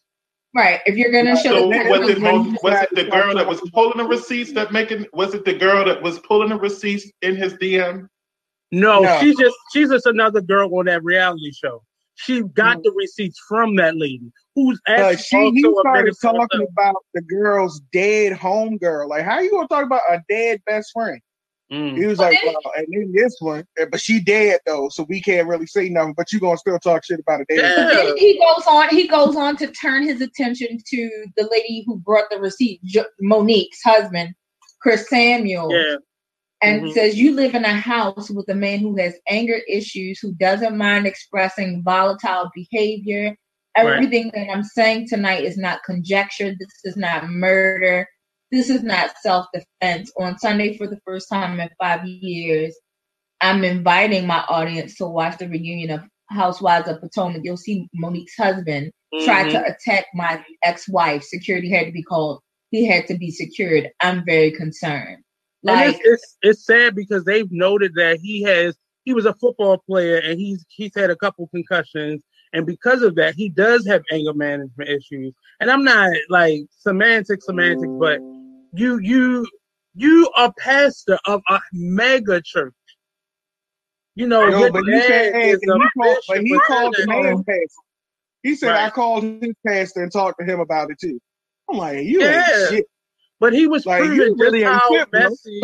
right. 0.55 0.81
If 0.87 0.95
you're 0.97 1.11
going 1.11 1.27
to 1.27 1.35
show 1.35 1.51
So 1.59 1.63
the 1.63 1.89
was 1.91 2.09
it 2.11 2.21
messages, 2.21 2.23
Mo- 2.23 2.57
was 2.63 2.83
it 2.83 2.95
the 2.95 3.05
girl 3.11 3.35
that 3.35 3.49
was 3.49 3.61
pulling 3.73 3.99
the 3.99 4.05
receipts 4.05 4.53
that 4.53 4.71
making 4.71 5.07
was 5.13 5.35
it 5.35 5.45
the 5.45 5.55
girl 5.55 5.85
that 5.87 6.01
was 6.01 6.21
pulling 6.21 6.51
the 6.51 6.57
receipts 6.57 7.11
in 7.23 7.35
his 7.35 7.55
DM? 7.55 8.07
No, 8.71 9.01
No. 9.01 9.19
she's 9.21 9.37
just 9.37 9.57
she's 9.73 9.89
just 9.91 10.07
another 10.07 10.41
girl 10.41 10.73
on 10.79 10.85
that 10.87 11.03
reality 11.03 11.51
show. 11.53 11.83
She 12.21 12.43
got 12.43 12.83
the 12.83 12.91
receipts 12.93 13.39
from 13.49 13.77
that 13.77 13.97
lady 13.97 14.33
who's 14.57 14.81
But 14.87 14.99
actually 14.99 15.53
she, 15.53 15.61
he 15.61 15.65
also 15.65 15.79
a 15.79 15.81
started 15.81 16.03
minister 16.05 16.27
talking 16.29 16.67
about 16.73 16.97
the 17.15 17.23
girl's 17.23 17.81
dead 17.93 18.33
home 18.33 18.77
girl. 18.77 19.09
Like, 19.09 19.25
how 19.25 19.39
you 19.39 19.51
gonna 19.53 19.69
talk 19.69 19.85
about 19.85 20.03
a 20.11 20.21
dead 20.29 20.61
best 20.67 20.91
friend? 20.93 21.21
Mm. 21.73 21.97
He 21.97 22.07
was 22.07 22.19
But 22.19 22.33
like, 22.33 22.41
then- 22.43 22.55
well, 22.65 22.73
and 22.77 22.87
then 22.91 23.13
this 23.15 23.37
one, 23.41 23.65
eh, 23.79 23.85
but 23.91 24.01
she 24.01 24.19
dead 24.21 24.59
though, 24.67 24.89
so 24.89 25.07
we 25.09 25.21
can't 25.21 25.47
really 25.47 25.67
say 25.67 25.89
nothing. 25.89 26.15
But 26.17 26.33
you 26.33 26.41
gonna 26.41 26.57
still 26.59 26.79
talk 26.81 27.05
shit 27.05 27.21
about 27.21 27.43
a 27.43 27.45
dead. 27.49 27.59
Yeah. 27.77 28.15
He 28.17 28.39
goes 28.39 28.67
on. 28.67 28.89
He 28.89 29.07
goes 29.07 29.37
on 29.37 29.57
to 29.59 29.69
turn 29.69 30.03
his 30.03 30.21
attention 30.21 30.79
to 30.91 31.27
the 31.37 31.49
lady 31.53 31.85
who 31.87 31.99
brought 31.99 32.31
the 32.31 32.41
receipt, 32.41 32.81
Monique's 33.21 33.81
husband, 33.85 34.35
Chris 34.81 35.09
Samuel, 35.09 35.71
Yeah. 35.73 35.97
And 36.63 36.83
Mhm. 36.83 36.93
says 36.93 37.17
you 37.19 37.35
live 37.35 37.55
in 37.55 37.65
a 37.65 37.75
house 37.75 38.31
with 38.31 38.49
a 38.49 38.55
man 38.55 38.81
who 38.81 38.97
has 38.97 39.19
anger 39.29 39.61
issues, 39.69 40.19
who 40.21 40.33
doesn't 40.35 40.77
mind 40.77 41.07
expressing 41.07 41.83
volatile 41.83 42.51
behavior. 42.55 43.37
Right. 43.77 43.87
Everything 43.87 44.31
that 44.35 44.51
I'm 44.51 44.65
saying 44.65 45.09
tonight 45.09 45.45
is 45.45 45.57
not 45.57 45.85
conjecture. 45.85 46.51
This 46.59 46.81
is 46.85 46.97
not 46.97 47.29
murder. 47.29 48.09
This 48.51 48.71
is 48.71 48.83
not 48.83 49.13
self 49.23 49.47
defense. 49.55 50.11
On 50.19 50.39
Sunday, 50.39 50.77
for 50.77 50.87
the 50.89 50.99
first 51.07 51.29
time 51.29 51.61
in 51.61 51.69
five 51.81 52.05
years, 52.07 52.75
I'm 53.41 53.63
inviting 53.63 54.27
my 54.27 54.45
audience 54.49 54.97
to 54.97 55.07
watch 55.07 55.39
the 55.39 55.49
reunion 55.49 55.91
of 55.91 56.03
Housewives 56.31 56.89
of 56.89 57.01
Potomac. 57.01 57.43
You'll 57.45 57.57
see 57.57 57.89
Monique's 57.95 58.35
husband 58.37 58.91
try 59.25 59.45
Mhm. 59.45 59.51
to 59.53 59.65
attack 59.65 60.07
my 60.15 60.45
ex-wife. 60.65 61.23
Security 61.23 61.71
had 61.71 61.87
to 61.87 61.93
be 61.93 62.03
called. 62.03 62.41
He 62.71 62.85
had 62.87 63.07
to 63.07 63.17
be 63.17 63.31
secured. 63.31 63.91
I'm 64.01 64.25
very 64.27 64.51
concerned. 64.51 65.23
And 65.67 65.77
Like 65.77 65.89
it's, 65.89 66.01
it's 66.05 66.37
it's 66.43 66.67
sad 66.67 66.95
because 66.95 67.25
they've 67.25 67.51
noted 67.51 67.93
that 67.97 68.19
he 68.21 68.43
has 68.43 68.77
he 69.05 69.15
was 69.15 69.27
a 69.27 69.35
football 69.35 69.79
player 69.79 70.19
and 70.19 70.39
he's 70.39 70.65
he's 70.69 70.93
had 70.95 71.11
a 71.11 71.17
couple 71.17 71.49
concussions 71.49 72.23
and 72.53 72.67
because 72.67 73.03
of 73.03 73.15
that 73.17 73.35
he 73.35 73.49
does 73.49 73.87
have 73.87 74.03
anger 74.13 74.35
management 74.35 74.89
issues. 74.89 75.35
And 75.61 75.71
I'm 75.71 75.85
not 75.85 76.11
like 76.29 76.63
semantic 76.71 77.43
semantics, 77.43 77.93
but 77.99 78.21
you 78.73 78.99
you 78.99 79.47
you 79.95 80.31
are 80.37 80.53
pastor 80.59 81.19
of 81.27 81.43
a 81.49 81.61
mega 81.73 82.41
church. 82.43 82.75
You 84.15 84.27
know, 84.27 84.47
No, 84.49 84.61
your 84.61 84.71
but 84.71 84.85
he 84.85 85.01
said, 85.01 85.35
hey, 85.35 85.51
is 85.51 85.61
he 85.61 85.69
a 85.69 85.79
called, 85.97 86.19
but 86.29 86.41
he 86.43 86.59
called 86.67 86.95
the 86.97 87.07
man 87.07 87.45
pastor. 87.45 87.65
He 88.43 88.55
said 88.55 88.75
I 88.75 88.91
called 88.91 89.25
his 89.25 89.55
pastor 89.67 90.03
and 90.03 90.13
talked 90.13 90.39
to 90.41 90.47
him 90.47 90.61
about 90.61 90.91
it 90.91 90.99
too. 91.01 91.21
I'm 91.71 91.77
like, 91.77 92.05
you 92.05 92.21
Yeah. 92.23 92.37
ain't 92.37 92.45
shit. 92.71 92.87
But 93.41 93.53
he 93.53 93.67
was 93.67 93.87
Like, 93.87 94.01
proving 94.03 94.35
really 94.37 94.61
just 94.61 94.73
ain't 94.73 94.81
how 94.81 94.93
shit, 94.93 95.11
bro. 95.11 95.21
messy. 95.23 95.61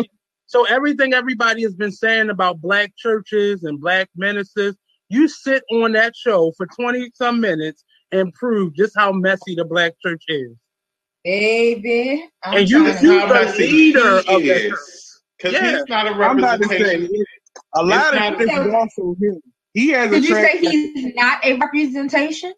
So 0.47 0.65
everything 0.65 1.13
everybody 1.13 1.63
has 1.63 1.75
been 1.75 1.91
saying 1.91 2.29
about 2.29 2.61
black 2.61 2.93
churches 2.97 3.63
and 3.63 3.79
black 3.81 4.09
ministers, 4.15 4.75
you 5.09 5.27
sit 5.27 5.63
on 5.71 5.91
that 5.93 6.15
show 6.15 6.53
for 6.55 6.65
20 6.67 7.11
some 7.15 7.39
minutes 7.41 7.83
and 8.11 8.31
prove 8.33 8.73
just 8.75 8.93
how 8.95 9.11
messy 9.11 9.55
the 9.55 9.65
black 9.65 9.93
church 10.05 10.23
is. 10.27 10.51
baby, 11.23 12.29
I'm 12.43 12.57
And 12.57 12.69
you- 12.69 12.83
trying 12.83 12.91
It's 12.93 13.01
to- 13.01 13.07
you 13.07 13.19
how 13.19 13.43
the 13.45 13.57
leader 13.57 14.21
he 14.21 14.35
of 14.35 14.43
that 14.43 14.61
is. 14.65 15.21
Because 15.37 15.53
Yeah. 15.53 15.77
he's 15.79 15.89
not 15.89 16.05
a 16.07 16.11
I'm 16.11 16.37
about 16.37 16.59
say 16.63 16.77
representation. 16.77 17.25
a 17.73 17.83
lot 17.83 18.13
It's 18.13 18.31
of 18.33 18.39
this 18.39 18.51
is 18.67 18.73
also 18.73 19.15
him. 19.19 19.41
He 19.73 19.89
has 19.89 20.11
a 20.11 20.21
Did 20.21 20.23
you 20.29 20.35
say 20.35 20.57
he's 20.59 21.15
not 21.15 21.43
a 21.43 21.57
representation? 21.57 22.53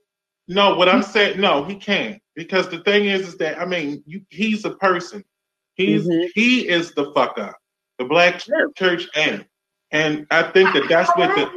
No, 0.48 0.76
what 0.76 0.88
I'm 0.90 1.04
saying, 1.04 1.40
no, 1.42 1.64
he 1.66 1.76
can't 1.76 2.22
because 2.36 2.70
the 2.70 2.80
thing 2.80 3.06
is, 3.06 3.28
is 3.28 3.38
that 3.38 3.60
I 3.60 3.66
mean, 3.66 4.04
you, 4.06 4.22
he's 4.30 4.64
a 4.66 4.72
person. 4.72 5.24
He's 5.76 6.08
Mhm. 6.08 6.30
he 6.34 6.68
is 6.68 6.94
the 6.94 7.12
fuck 7.14 7.38
up. 7.38 7.56
The 8.00 8.06
black 8.06 8.42
church 8.78 9.08
ain't, 9.16 9.46
and 9.92 10.26
I 10.32 10.44
think 10.44 10.74
that 10.74 10.88
that's 10.88 11.10
what 11.18 11.36
the. 11.36 11.50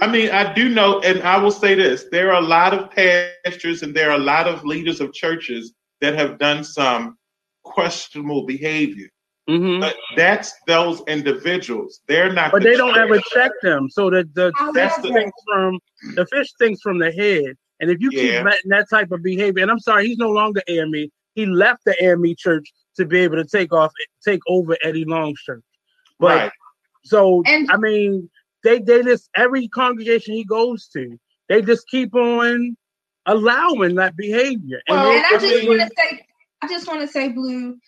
I 0.00 0.06
mean, 0.10 0.30
I 0.30 0.52
do 0.54 0.68
know, 0.68 1.00
and 1.00 1.22
I 1.22 1.38
will 1.38 1.50
say 1.50 1.74
this: 1.74 2.04
there 2.10 2.32
are 2.32 2.40
a 2.40 2.46
lot 2.46 2.72
of 2.72 2.90
pastors 2.90 3.82
and 3.82 3.94
there 3.94 4.10
are 4.10 4.16
a 4.16 4.24
lot 4.34 4.46
of 4.46 4.64
leaders 4.64 5.00
of 5.00 5.12
churches 5.12 5.72
that 6.00 6.14
have 6.14 6.38
done 6.38 6.62
some 6.64 7.18
questionable 7.64 8.46
behavior. 8.46 9.08
Mhm. 9.48 9.80
But 9.80 9.96
that's 10.16 10.52
those 10.66 11.02
individuals. 11.08 12.00
They're 12.06 12.32
not. 12.32 12.52
But 12.52 12.62
the 12.62 12.70
they 12.70 12.76
don't 12.76 12.96
ever 12.96 13.18
check 13.32 13.50
them. 13.62 13.88
So 13.90 14.08
the 14.10 14.28
the 14.34 14.52
That's 14.72 14.94
fish 14.96 15.02
the- 15.04 15.12
things 15.12 15.32
from 15.46 15.78
the 16.14 16.26
fish 16.26 16.48
things 16.58 16.80
from 16.82 16.98
the 16.98 17.10
head. 17.12 17.56
And 17.80 17.90
if 17.90 18.00
you 18.00 18.10
Yeah. 18.12 18.20
keep 18.38 18.44
letting 18.44 18.70
that 18.70 18.88
type 18.90 19.10
of 19.12 19.22
behavior, 19.22 19.62
and 19.62 19.70
I'm 19.70 19.78
sorry, 19.78 20.06
he's 20.06 20.18
no 20.18 20.30
longer 20.30 20.62
AME. 20.68 21.10
He 21.34 21.46
left 21.46 21.84
the 21.84 21.94
AME 22.02 22.34
church 22.36 22.72
to 22.96 23.04
be 23.04 23.20
able 23.20 23.36
to 23.36 23.44
take 23.44 23.72
off, 23.72 23.92
take 24.24 24.40
over 24.48 24.76
Eddie 24.82 25.04
Long's 25.04 25.40
church. 25.40 25.62
But 26.18 26.36
Right. 26.36 26.52
so 27.04 27.42
And- 27.46 27.70
I 27.70 27.76
mean, 27.76 28.28
they 28.64 28.80
they 28.80 29.02
just 29.02 29.30
every 29.36 29.68
congregation 29.68 30.34
he 30.34 30.44
goes 30.44 30.88
to, 30.88 31.18
they 31.48 31.62
just 31.62 31.86
keep 31.88 32.14
on 32.14 32.76
allowing 33.26 33.94
that 33.96 34.16
behavior. 34.16 34.80
And 34.88 34.96
Well, 34.96 35.10
they- 35.10 35.16
And 35.16 35.26
I 35.26 35.38
just 35.38 35.68
want 35.68 35.80
to 35.80 35.90
say, 35.96 36.26
I 36.62 36.66
just 36.68 36.88
want 36.88 37.00
to 37.02 37.06
say, 37.06 37.28
Blue. 37.28 37.78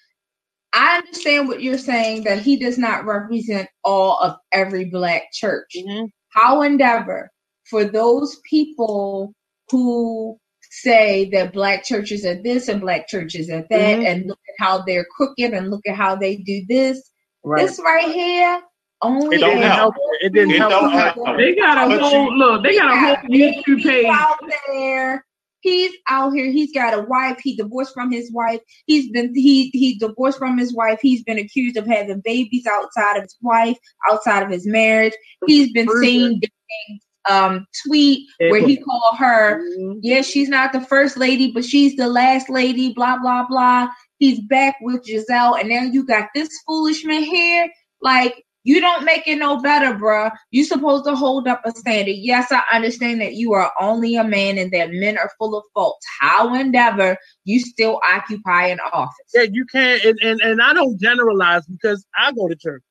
I 0.72 0.98
understand 0.98 1.48
what 1.48 1.60
you're 1.62 1.76
saying 1.78 2.22
that 2.22 2.38
he 2.42 2.56
does 2.56 2.78
not 2.78 3.04
represent 3.04 3.68
all 3.82 4.20
of 4.20 4.36
every 4.52 4.84
black 4.84 5.32
church. 5.32 5.74
Mhm. 5.76 6.12
However, 6.28 7.32
for 7.68 7.84
those 7.84 8.38
people 8.48 9.34
who 9.70 10.38
say 10.72 11.28
that 11.32 11.52
black 11.52 11.84
churches 11.84 12.24
are 12.24 12.40
this 12.42 12.68
and 12.68 12.80
black 12.80 13.08
churches 13.08 13.50
are 13.50 13.66
that, 13.70 13.98
Mhm. 13.98 14.06
and 14.06 14.26
look 14.26 14.38
at 14.48 14.64
how 14.64 14.82
they're 14.82 15.06
crooked 15.16 15.52
and 15.52 15.70
look 15.70 15.82
at 15.86 15.96
how 15.96 16.14
they 16.16 16.36
do 16.36 16.64
this, 16.68 17.10
right. 17.44 17.66
this 17.66 17.80
right 17.84 18.08
here 18.10 18.60
only 19.02 19.36
It 19.36 19.40
don't 19.40 19.54
didn't 19.56 19.62
help. 19.72 19.94
help. 19.94 20.06
It 20.20 20.32
didn't 20.34 20.50
It 20.52 20.58
help. 20.58 20.70
don't 20.72 20.92
help. 20.92 21.36
They 21.38 21.54
got 21.56 21.86
a 21.86 21.88
But 21.96 22.00
whole 22.02 22.24
you- 22.32 22.38
look. 22.38 22.62
They 22.62 22.76
got 22.76 22.92
a 22.92 22.98
whole 23.00 23.16
YouTube 23.30 23.76
He's 23.78 23.86
page. 23.86 24.06
out 24.06 24.38
there. 24.68 25.24
He's 25.62 25.92
out 26.08 26.32
here. 26.34 26.46
He's 26.46 26.72
got 26.72 26.94
a 26.94 27.02
wife. 27.02 27.38
He 27.42 27.54
divorced 27.56 27.92
from 27.94 28.10
his 28.12 28.30
wife. 28.32 28.60
He's 28.86 29.10
been 29.10 29.34
he 29.34 29.70
he 29.74 29.98
divorced 29.98 30.38
from 30.38 30.56
his 30.58 30.74
wife. 30.74 30.98
He's 31.02 31.22
been 31.22 31.38
accused 31.38 31.76
of 31.76 31.86
having 31.86 32.20
babies 32.24 32.66
outside 32.66 33.16
of 33.16 33.22
his 33.24 33.36
wife, 33.42 33.76
outside 34.10 34.42
of 34.42 34.50
his 34.50 34.66
marriage. 34.66 35.12
He's 35.46 35.70
been 35.72 35.88
seen 36.00 36.40
doing 36.40 37.00
um 37.28 37.66
tweet 37.86 38.26
where 38.50 38.60
he 38.66 38.76
called 38.78 39.18
her 39.18 39.60
Mhm. 39.78 39.98
yeah, 40.02 40.22
she's 40.22 40.48
not 40.48 40.72
the 40.72 40.80
first 40.80 41.16
lady, 41.16 41.50
but 41.52 41.64
she's 41.64 41.96
the 41.96 42.08
last 42.08 42.48
lady, 42.48 42.92
blah, 42.92 43.18
blah, 43.18 43.46
blah. 43.48 43.88
He's 44.18 44.40
back 44.40 44.76
with 44.80 45.04
Gizelle, 45.04 45.58
and 45.58 45.68
now 45.68 45.82
you 45.82 46.04
got 46.04 46.28
this 46.34 46.48
foolish 46.66 47.04
man 47.04 47.22
here. 47.22 47.68
Like, 48.02 48.42
you 48.64 48.80
don't 48.80 49.04
make 49.04 49.26
it 49.26 49.36
no 49.36 49.60
better, 49.60 49.94
bruh. 49.94 50.30
you 50.50 50.64
supposed 50.64 51.04
to 51.06 51.14
hold 51.16 51.48
up 51.48 51.62
a 51.64 51.70
standard. 51.72 52.16
Yes, 52.16 52.52
I 52.52 52.62
understand 52.72 53.20
that 53.22 53.34
you 53.34 53.54
are 53.54 53.72
only 53.80 54.16
a 54.16 54.24
man 54.24 54.58
and 54.58 54.70
that 54.72 54.90
men 54.92 55.16
are 55.16 55.30
full 55.38 55.56
of 55.56 55.64
faults. 55.74 56.04
However, 56.20 57.16
you 57.44 57.60
still 57.60 58.00
occupy 58.12 58.66
an 58.66 58.78
office. 58.92 59.14
Yeah, 59.34 59.46
you 59.50 59.64
can't, 59.66 60.04
and, 60.04 60.18
and 60.22 60.40
and 60.42 60.62
I 60.62 60.72
don't 60.74 60.98
generalize 61.00 61.66
because 61.66 62.04
I 62.18 62.32
go 62.32 62.48
to 62.48 62.56
church, 62.56 62.82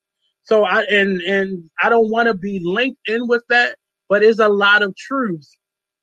so 0.44 0.64
I 0.64 0.84
and 0.84 1.22
and 1.22 1.70
I 1.84 1.90
don't 1.90 2.10
want 2.10 2.28
to 2.28 2.34
be 2.34 2.60
linked 2.64 3.08
in 3.08 3.28
with 3.28 3.44
that, 3.50 3.78
but 4.10 4.24
it's 4.24 4.40
a 4.40 4.50
lot 4.50 4.82
of 4.82 4.96
truth 4.96 5.48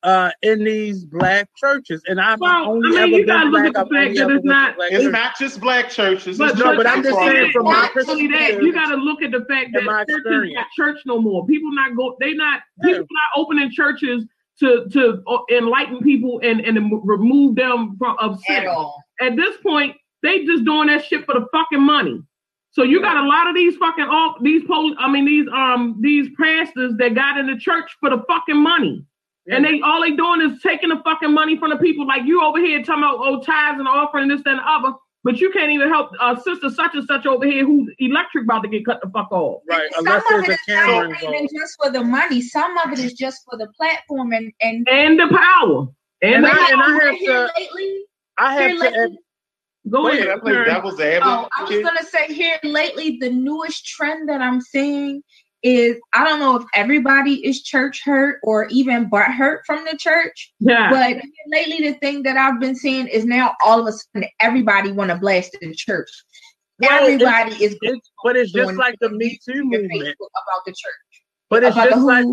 uh 0.02 0.30
in 0.42 0.62
these 0.62 1.04
black 1.04 1.48
churches, 1.56 2.02
and 2.06 2.20
I've 2.20 2.38
Well, 2.38 2.70
only 2.70 2.88
I 2.88 2.90
mean, 2.90 2.98
ever 3.00 3.06
you 3.08 3.16
been 3.18 3.26
gotta 3.26 3.48
look 3.48 3.62
black. 3.62 3.66
at 3.66 3.72
the 3.88 3.94
fact 3.94 4.14
that 4.16 4.30
it's 4.30 4.44
not- 4.44 4.74
It's 4.78 5.02
church. 5.04 5.12
not 5.12 5.38
just 5.38 5.60
black 5.60 5.90
churches. 5.90 6.38
But, 6.38 6.58
no, 6.58 6.76
but 6.76 6.86
I'm 6.86 7.02
just 7.02 7.16
saying 7.18 7.44
over. 7.44 7.52
from 7.52 7.64
my 7.64 7.72
not 7.72 7.90
Christian 7.92 8.12
only 8.14 8.28
that, 8.28 8.62
you 8.62 8.72
got 8.72 8.90
to 8.90 8.96
look 8.96 9.22
at 9.22 9.30
the 9.32 9.44
fact 9.48 9.70
that 9.72 9.82
churches 9.84 10.16
experience. 10.16 10.54
got 10.54 10.66
church 10.76 11.00
no 11.06 11.18
more. 11.20 11.46
People 11.46 11.72
not 11.72 11.96
go. 11.96 12.16
They 12.20 12.34
not 12.34 12.60
Yeah. 12.84 12.92
people 12.92 13.06
not 13.10 13.42
opening 13.42 13.70
churches 13.72 14.24
to 14.60 14.86
to 14.92 15.22
uh, 15.26 15.38
enlighten 15.50 16.00
people 16.00 16.40
and 16.44 16.60
and 16.60 16.76
remove 17.04 17.56
them 17.56 17.96
from 17.98 18.16
of 18.18 18.38
sin. 18.46 18.64
At. 18.64 18.94
At 19.20 19.34
this 19.36 19.56
point, 19.62 19.96
they 20.22 20.44
just 20.44 20.64
doing 20.64 20.88
that 20.88 21.04
shit 21.06 21.24
for 21.24 21.34
the 21.34 21.46
fucking 21.52 21.82
money. 21.82 22.22
So 22.76 22.82
you 22.82 23.00
got 23.00 23.16
a 23.16 23.26
lot 23.26 23.48
of 23.48 23.54
these 23.54 23.74
fucking 23.76 24.04
all 24.04 24.36
these 24.42 24.62
pol 24.66 24.94
I 24.98 25.10
mean 25.10 25.24
these 25.24 25.46
um 25.50 25.96
these 26.02 26.28
pastors 26.38 26.92
that 26.98 27.14
got 27.14 27.38
in 27.38 27.46
the 27.46 27.56
church 27.56 27.96
for 28.00 28.10
the 28.10 28.22
fucking 28.28 28.62
money. 28.62 29.02
And 29.48 29.64
they 29.64 29.80
all 29.80 30.02
they 30.02 30.10
doing 30.10 30.42
is 30.42 30.60
taking 30.60 30.90
the 30.90 31.00
fucking 31.02 31.32
money 31.32 31.56
from 31.58 31.70
the 31.70 31.76
people. 31.76 32.06
Like 32.06 32.24
you 32.26 32.42
over 32.44 32.58
here 32.58 32.82
talking 32.82 33.02
about 33.02 33.16
oh 33.18 33.40
tithes 33.40 33.78
and 33.78 33.88
offering 33.88 34.28
this 34.28 34.42
that, 34.44 34.50
and 34.50 34.58
the 34.58 34.68
other, 34.70 34.92
but 35.24 35.38
you 35.38 35.50
can't 35.52 35.70
even 35.70 35.88
help 35.88 36.10
uh, 36.20 36.36
sister 36.38 36.68
such 36.68 36.94
and 36.94 37.06
such 37.06 37.24
over 37.24 37.46
here 37.46 37.64
who's 37.64 37.90
electric 37.98 38.44
about 38.44 38.60
to 38.64 38.68
get 38.68 38.84
cut 38.84 39.00
the 39.02 39.08
fuck 39.08 39.32
off. 39.32 39.62
Right, 39.70 39.88
Some 39.94 40.06
unless 40.06 40.22
of 40.24 40.28
there's 40.28 40.44
it 40.44 40.50
a 40.50 40.52
is 40.52 40.58
camera 40.66 41.08
not 41.08 41.22
even 41.22 41.48
just 41.58 41.76
for 41.82 41.90
the 41.90 42.04
money. 42.04 42.42
Some 42.42 42.76
of 42.78 42.92
it 42.92 42.98
is 42.98 43.14
just 43.14 43.40
for 43.48 43.56
the 43.56 43.68
platform 43.78 44.32
and 44.32 44.52
and, 44.60 44.86
And 44.86 45.18
the 45.18 45.28
power. 45.28 45.86
And, 46.20 46.44
And 46.44 46.46
I- 46.46 46.70
and 46.72 46.82
I 46.82 47.04
have 47.06 47.18
to- 47.20 47.50
lately. 47.58 48.00
I 48.38 48.52
have 48.60 48.70
Here 48.72 48.90
to. 48.90 49.16
Lately 49.86 49.90
Go 49.90 50.04
Wait, 50.04 50.20
ahead. 50.20 50.38
I 50.38 50.40
play 50.40 50.52
Karen. 50.52 50.68
devil's 50.68 51.00
Oh, 51.00 51.48
I 51.56 51.62
was 51.62 51.82
gonna 51.82 52.02
say 52.04 52.32
here 52.32 52.58
lately, 52.64 53.18
the 53.20 53.30
newest 53.30 53.86
trend 53.86 54.28
that 54.28 54.40
I'm 54.40 54.60
seeing 54.60 55.22
is 55.62 55.96
I 56.12 56.24
don't 56.24 56.38
know 56.38 56.56
if 56.56 56.64
everybody 56.74 57.44
is 57.46 57.62
church 57.62 58.02
hurt 58.04 58.38
or 58.42 58.68
even 58.68 59.08
butt 59.08 59.30
hurt 59.32 59.62
from 59.66 59.84
the 59.90 59.96
church, 59.96 60.52
Yeah. 60.60 60.90
but 60.90 61.16
lately 61.48 61.90
the 61.90 61.98
thing 61.98 62.22
that 62.24 62.36
I've 62.36 62.60
been 62.60 62.76
seeing 62.76 63.08
is 63.08 63.24
now 63.24 63.54
all 63.64 63.80
of 63.80 63.86
a 63.86 63.92
sudden 63.92 64.28
everybody 64.40 64.92
want 64.92 65.10
to 65.10 65.16
blast 65.16 65.56
the 65.60 65.74
church. 65.74 66.10
Well, 66.78 66.90
everybody 67.04 67.52
is 67.64 67.76
It's, 67.80 68.10
but 68.22 68.36
it's 68.36 68.52
just 68.52 68.74
like 68.74 68.96
the 69.00 69.08
Me 69.10 69.38
Too 69.44 69.64
movement. 69.64 69.90
Facebook 69.92 70.28
about 70.30 70.64
the 70.66 70.72
church. 70.72 71.24
But 71.48 71.64
it's 71.64 71.76
just 71.76 72.02
like, 72.04 72.26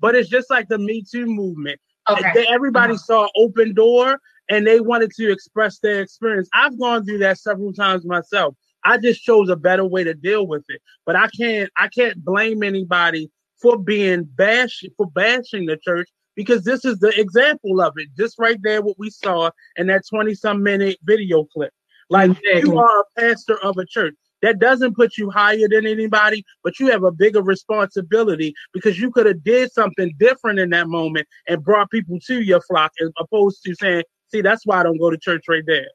but 0.00 0.14
it's 0.14 0.28
just 0.28 0.50
like 0.50 0.68
the 0.68 0.78
Me 0.78 1.02
Too 1.10 1.26
movement. 1.26 1.80
Okay. 2.10 2.32
They- 2.34 2.46
everybody 2.48 2.94
uh-huh. 2.94 3.02
saw 3.02 3.28
open 3.36 3.72
door 3.72 4.20
and 4.50 4.66
they 4.66 4.80
wanted 4.80 5.10
to 5.12 5.30
express 5.30 5.78
their 5.78 6.00
experience. 6.00 6.48
I've 6.52 6.78
gone 6.78 7.04
through 7.04 7.18
that 7.18 7.38
several 7.38 7.72
times 7.72 8.04
myself. 8.04 8.54
I 8.84 8.98
just 8.98 9.22
chose 9.22 9.48
a 9.48 9.56
better 9.56 9.84
way 9.84 10.04
to 10.04 10.14
deal 10.14 10.46
with 10.46 10.64
it. 10.68 10.80
But 11.06 11.16
I 11.16 11.28
can't 11.28 11.70
I 11.78 11.88
can't 11.88 12.24
blame 12.24 12.62
anybody 12.62 13.30
for 13.60 13.78
being 13.78 14.24
bash 14.24 14.84
for 14.96 15.06
bashing 15.10 15.66
the 15.66 15.78
church 15.78 16.08
because 16.36 16.64
this 16.64 16.84
is 16.84 16.98
the 16.98 17.18
example 17.18 17.80
of 17.80 17.94
it. 17.96 18.08
Just 18.16 18.38
right 18.38 18.58
there, 18.62 18.82
what 18.82 18.98
we 18.98 19.10
saw 19.10 19.50
in 19.76 19.86
that 19.86 20.02
20 20.08 20.34
some 20.34 20.62
minute 20.62 20.98
video 21.04 21.44
clip. 21.44 21.72
Like 22.10 22.32
you 22.44 22.78
are 22.78 23.00
a 23.00 23.20
pastor 23.20 23.58
of 23.62 23.78
a 23.78 23.86
church. 23.86 24.14
That 24.42 24.58
doesn't 24.58 24.94
put 24.94 25.16
you 25.16 25.30
higher 25.30 25.66
than 25.70 25.86
anybody, 25.86 26.44
but 26.62 26.78
you 26.78 26.88
have 26.88 27.02
a 27.02 27.10
bigger 27.10 27.40
responsibility 27.40 28.52
because 28.74 28.98
you 29.00 29.10
could 29.10 29.24
have 29.24 29.42
did 29.42 29.72
something 29.72 30.12
different 30.18 30.58
in 30.58 30.68
that 30.70 30.86
moment 30.86 31.26
and 31.48 31.64
brought 31.64 31.90
people 31.90 32.18
to 32.26 32.42
your 32.42 32.60
flock 32.60 32.92
as 33.00 33.10
opposed 33.18 33.62
to 33.64 33.74
saying, 33.74 34.02
see, 34.34 34.42
that's 34.42 34.66
why 34.66 34.80
I 34.80 34.82
don't 34.82 34.98
go 34.98 35.10
to 35.10 35.18
church 35.18 35.44
right 35.48 35.62
there. 35.66 35.86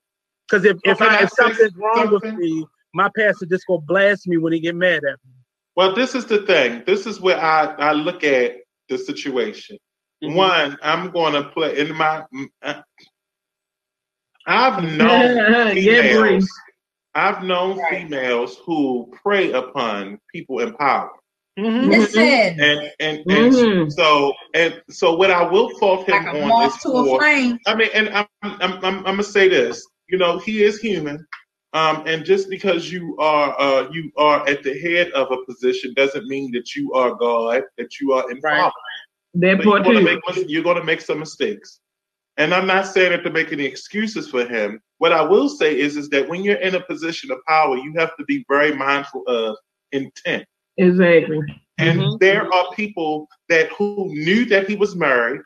Because 0.47 0.65
if, 0.65 0.77
if, 0.83 1.01
Okay, 1.01 1.05
I, 1.09 1.19
I 1.19 1.23
if 1.23 1.29
something's 1.31 1.75
wrong 1.75 2.11
with 2.11 2.23
me, 2.23 2.65
my 2.93 3.09
pastor 3.15 3.45
just 3.45 3.65
gonna 3.67 3.81
blast 3.81 4.27
me 4.27 4.37
when 4.37 4.53
he 4.53 4.59
get 4.59 4.75
mad 4.75 5.03
at 5.03 5.19
me. 5.25 5.31
Well, 5.75 5.93
this 5.93 6.15
is 6.15 6.25
the 6.25 6.39
thing. 6.45 6.83
This 6.85 7.05
is 7.05 7.21
where 7.21 7.37
I, 7.39 7.65
I 7.77 7.91
look 7.93 8.23
at 8.23 8.57
the 8.87 8.97
situation. 8.97 9.77
Mhm. 10.23 10.35
One, 10.35 10.77
I'm 10.81 11.11
to 11.11 11.43
play 11.53 11.77
in 11.77 11.95
my. 11.95 12.23
uh, 12.63 12.81
I've 14.45 14.83
known 14.83 15.73
females. 15.75 16.45
Bree. 16.45 16.47
I've 17.15 17.43
known 17.43 17.77
Right. 17.77 18.01
females 18.03 18.57
who 18.65 19.11
prey 19.23 19.51
upon 19.51 20.19
people 20.33 20.59
in 20.59 20.73
power, 20.75 21.11
Mhm. 21.59 21.89
Listen, 21.89 22.23
and 22.23 22.91
and, 22.99 23.17
and 23.29 23.53
Mhm. 23.53 23.91
so 23.91 24.33
and 24.53 24.81
so 24.89 25.15
what 25.15 25.31
I 25.31 25.43
will 25.43 25.69
fault 25.77 26.07
him 26.07 26.25
like 26.25 26.33
a 26.35 26.43
on 26.43 26.49
is 26.49 26.49
moth 26.49 26.81
to 26.83 26.89
a 26.89 27.05
for. 27.05 27.19
flame. 27.19 27.59
I 27.67 27.75
mean, 27.75 27.89
and 27.93 28.09
I'm 28.09 28.27
I'm 28.43 28.61
I'm, 28.61 28.83
I'm 28.83 29.03
gonna 29.03 29.23
say 29.23 29.49
this. 29.49 29.85
You 30.07 30.17
know, 30.17 30.39
he 30.39 30.63
is 30.63 30.79
human. 30.79 31.25
Um, 31.73 32.03
and 32.07 32.25
just 32.25 32.49
because 32.49 32.91
you 32.91 33.15
are 33.19 33.55
uh, 33.59 33.89
you 33.91 34.11
are 34.17 34.47
at 34.47 34.63
the 34.63 34.79
head 34.79 35.11
of 35.11 35.31
a 35.31 35.45
position 35.45 35.93
doesn't 35.95 36.25
mean 36.27 36.51
that 36.53 36.75
you 36.75 36.93
are 36.93 37.13
God, 37.13 37.63
that 37.77 37.99
you 37.99 38.13
are 38.13 38.23
Right. 38.27 38.31
infallible. 38.37 38.73
That 39.35 39.57
So 39.57 39.63
you're 39.63 39.73
part 39.73 39.83
gonna 39.83 40.01
make 40.01 40.49
you're 40.49 40.63
gonna 40.63 40.83
make 40.83 41.01
some 41.01 41.19
mistakes. 41.19 41.79
And 42.37 42.53
I'm 42.53 42.65
not 42.65 42.87
saying 42.87 43.11
it 43.11 43.21
to 43.23 43.29
make 43.29 43.51
any 43.51 43.65
excuses 43.65 44.29
for 44.29 44.45
him. 44.45 44.81
What 44.97 45.11
I 45.13 45.21
will 45.21 45.49
say 45.49 45.77
is 45.77 45.97
is 45.97 46.09
that 46.09 46.27
when 46.27 46.43
you're 46.43 46.55
in 46.61 46.75
a 46.75 46.79
position 46.81 47.31
of 47.31 47.37
power, 47.47 47.75
you 47.77 47.93
have 47.97 48.15
to 48.17 48.23
be 48.25 48.45
very 48.49 48.73
mindful 48.73 49.23
of 49.27 49.57
intent. 49.91 50.45
Exactly. 50.79 51.39
And 51.77 51.99
Mhm. 52.01 52.19
there 52.19 52.51
are 52.53 52.71
people 52.73 53.27
that 53.49 53.69
who 53.73 54.09
knew 54.13 54.45
that 54.45 54.67
he 54.69 54.75
was 54.75 54.95
married, 54.95 55.41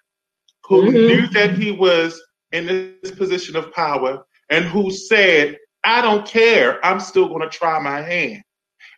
who 0.65 0.84
Mhm. 0.84 0.93
knew 1.07 1.27
that 1.27 1.51
he 1.57 1.71
was 1.71 2.21
in 2.51 2.67
this 3.01 3.11
position 3.11 3.55
of 3.55 3.71
power, 3.73 4.23
and 4.49 4.65
who 4.65 4.91
said, 4.91 5.57
I 5.84 6.01
don't 6.01 6.25
care, 6.25 6.84
I'm 6.86 6.99
still 6.99 7.27
going 7.27 7.41
to 7.41 7.49
try 7.49 7.79
my 7.79 8.01
hand. 8.01 8.41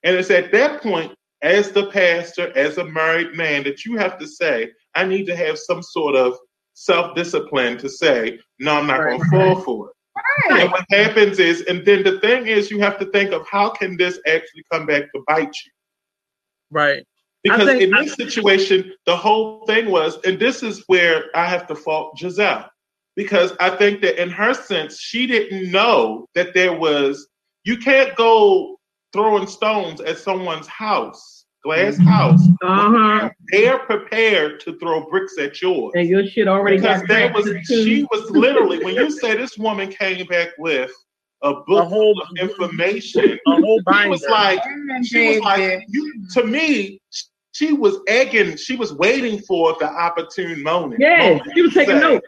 And 0.03 0.15
it's 0.15 0.29
at 0.29 0.51
that 0.51 0.81
point, 0.81 1.13
as 1.41 1.71
the 1.71 1.87
pastor, 1.87 2.51
as 2.55 2.77
a 2.77 2.85
married 2.85 3.33
man, 3.33 3.63
that 3.63 3.85
you 3.85 3.97
have 3.97 4.17
to 4.19 4.27
say, 4.27 4.71
I 4.93 5.05
need 5.05 5.25
to 5.27 5.35
have 5.35 5.57
some 5.57 5.81
sort 5.81 6.15
of 6.15 6.37
self 6.73 7.15
discipline 7.15 7.77
to 7.79 7.89
say, 7.89 8.39
no, 8.59 8.77
I'm 8.77 8.87
not 8.87 8.99
going 8.99 9.19
to 9.19 9.25
fall 9.29 9.61
for 9.61 9.89
it. 9.89 9.93
Right. 10.51 10.61
And 10.61 10.71
what 10.71 10.85
happens 10.91 11.39
is, 11.39 11.61
and 11.63 11.85
then 11.85 12.03
the 12.03 12.19
thing 12.19 12.47
is, 12.47 12.69
you 12.71 12.79
have 12.79 12.99
to 12.99 13.05
think 13.07 13.31
of 13.31 13.47
how 13.49 13.69
can 13.69 13.97
this 13.97 14.19
actually 14.27 14.63
come 14.71 14.85
back 14.85 15.03
to 15.13 15.23
bite 15.27 15.55
you. 15.65 15.71
Right. 16.71 17.05
Because 17.43 17.69
in 17.69 17.91
this 17.91 18.15
situation, 18.15 18.91
the 19.05 19.15
whole 19.15 19.65
thing 19.67 19.91
was, 19.91 20.17
and 20.25 20.39
this 20.39 20.63
is 20.63 20.83
where 20.87 21.25
I 21.35 21.45
have 21.45 21.67
to 21.67 21.75
fault 21.75 22.17
Gizelle, 22.17 22.67
because 23.15 23.53
I 23.59 23.69
think 23.69 24.01
that 24.01 24.19
in 24.19 24.31
her 24.31 24.55
sense, 24.55 24.99
she 24.99 25.27
didn't 25.27 25.71
know 25.71 26.27
that 26.33 26.55
there 26.55 26.73
was, 26.73 27.27
you 27.63 27.77
can't 27.77 28.15
go 28.15 28.77
throwing 29.13 29.45
stones 29.45 30.01
at 30.01 30.17
someone's 30.17 30.65
house, 30.65 31.45
glass 31.63 31.95
mm-hmm. 31.95 32.07
house. 32.07 32.41
Uh-huh. 32.63 33.29
They're 33.51 33.79
prepared 33.79 34.59
to 34.61 34.79
throw 34.79 35.07
bricks 35.07 35.37
at 35.39 35.61
yours. 35.61 35.91
And 35.95 36.09
your 36.09 36.25
shit 36.25 36.47
already 36.47 36.77
because 36.77 37.03
got 37.03 37.33
was, 37.35 37.47
she 37.67 38.07
was 38.11 38.31
literally, 38.31 38.83
when 38.83 38.95
you 38.95 39.11
say 39.11 39.37
this 39.37 39.55
woman 39.55 39.89
came 39.89 40.25
back 40.25 40.49
with 40.57 40.91
a 41.41 41.53
book 41.53 41.83
a 41.83 41.85
whole, 41.85 42.19
of 42.21 42.27
information, 42.37 43.37
a 43.47 43.51
whole 43.51 43.81
binder. 43.85 44.09
was 44.09 44.25
like, 44.29 44.59
she 45.03 45.35
was 45.35 45.39
like, 45.41 45.83
you, 45.87 46.27
to 46.33 46.43
me, 46.45 46.99
she 47.51 47.73
was 47.73 47.99
egging, 48.07 48.57
she 48.57 48.75
was 48.75 48.93
waiting 48.93 49.39
for 49.39 49.75
the 49.79 49.87
opportune 49.87 50.61
moment. 50.63 50.99
Yeah, 50.99 51.17
moment 51.17 51.51
she 51.55 51.61
was 51.61 51.73
taking 51.73 51.99
notes. 51.99 52.27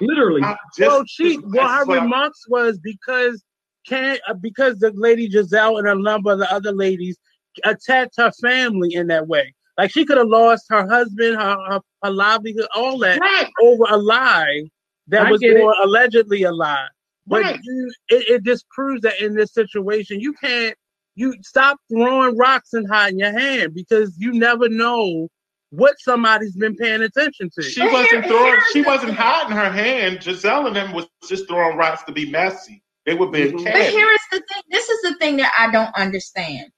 Literally. 0.00 0.42
Just, 0.76 0.78
well, 0.78 1.04
she 1.06 1.38
well 1.38 1.68
her 1.68 1.84
remarks 1.86 2.44
was 2.48 2.78
because 2.78 3.42
can 3.86 4.18
uh, 4.28 4.34
because 4.34 4.78
the 4.78 4.92
lady 4.94 5.28
Gizelle 5.28 5.78
and 5.78 5.88
a 5.88 5.94
number 5.94 6.32
of 6.32 6.38
the 6.38 6.52
other 6.52 6.72
ladies 6.72 7.16
attacked 7.64 8.14
her 8.18 8.30
family 8.40 8.94
in 8.94 9.06
that 9.08 9.26
way. 9.26 9.54
Like 9.76 9.90
she 9.92 10.04
could 10.04 10.18
have 10.18 10.28
lost 10.28 10.66
her 10.70 10.86
husband, 10.86 11.36
her, 11.36 11.56
her, 11.68 11.80
her 12.02 12.10
livelihood, 12.10 12.66
all 12.74 12.98
that 12.98 13.20
right. 13.20 13.48
over 13.62 13.84
a 13.88 13.96
lie 13.96 14.64
that 15.08 15.26
I 15.26 15.30
was 15.30 15.40
more 15.40 15.72
it. 15.72 15.84
allegedly 15.84 16.42
a 16.42 16.52
lie. 16.52 16.88
But 17.28 17.42
right. 17.42 17.60
you, 17.62 17.92
it, 18.08 18.28
it 18.28 18.44
just 18.44 18.68
proves 18.70 19.02
that 19.02 19.20
in 19.20 19.34
this 19.34 19.52
situation, 19.52 20.20
you 20.20 20.32
can't 20.32 20.74
you 21.18 21.34
stop 21.42 21.78
throwing 21.90 22.36
rocks 22.36 22.72
and 22.74 22.88
hiding 22.88 23.18
your 23.18 23.36
hand 23.36 23.74
because 23.74 24.14
you 24.18 24.32
never 24.32 24.68
know 24.68 25.28
what 25.70 25.96
somebody's 25.98 26.56
been 26.56 26.76
paying 26.76 27.02
attention 27.02 27.50
to. 27.54 27.62
She 27.62 27.82
wasn't 27.82 28.26
throwing. 28.26 28.60
She 28.72 28.82
wasn't 28.82 29.14
hiding 29.14 29.56
her 29.56 29.70
hand. 29.70 30.20
Gizelle 30.20 30.68
and 30.68 30.76
them 30.76 30.92
was 30.92 31.06
just 31.28 31.48
throwing 31.48 31.76
rocks 31.76 32.04
to 32.04 32.12
be 32.12 32.30
messy. 32.30 32.82
They 33.04 33.14
were 33.14 33.26
being. 33.26 33.56
Mm-hmm. 33.56 33.64
But 33.64 33.90
here 33.90 34.08
is 34.12 34.20
the 34.30 34.38
thing. 34.38 34.62
This 34.70 34.88
is 34.88 35.02
the 35.02 35.14
thing 35.16 35.36
that 35.38 35.52
I 35.58 35.72
don't 35.72 35.94
understand. 35.96 36.70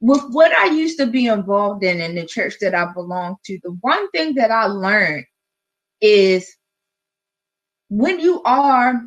With 0.00 0.22
what 0.30 0.52
I 0.52 0.66
used 0.66 0.98
to 0.98 1.06
be 1.06 1.26
involved 1.26 1.82
in 1.82 2.00
in 2.00 2.14
the 2.14 2.24
church 2.24 2.54
that 2.60 2.74
I 2.74 2.92
belong 2.92 3.36
to, 3.46 3.58
the 3.64 3.76
one 3.80 4.08
thing 4.10 4.34
that 4.34 4.52
I 4.52 4.66
learned 4.66 5.24
is 6.00 6.54
when 7.88 8.20
you 8.20 8.42
are 8.44 9.02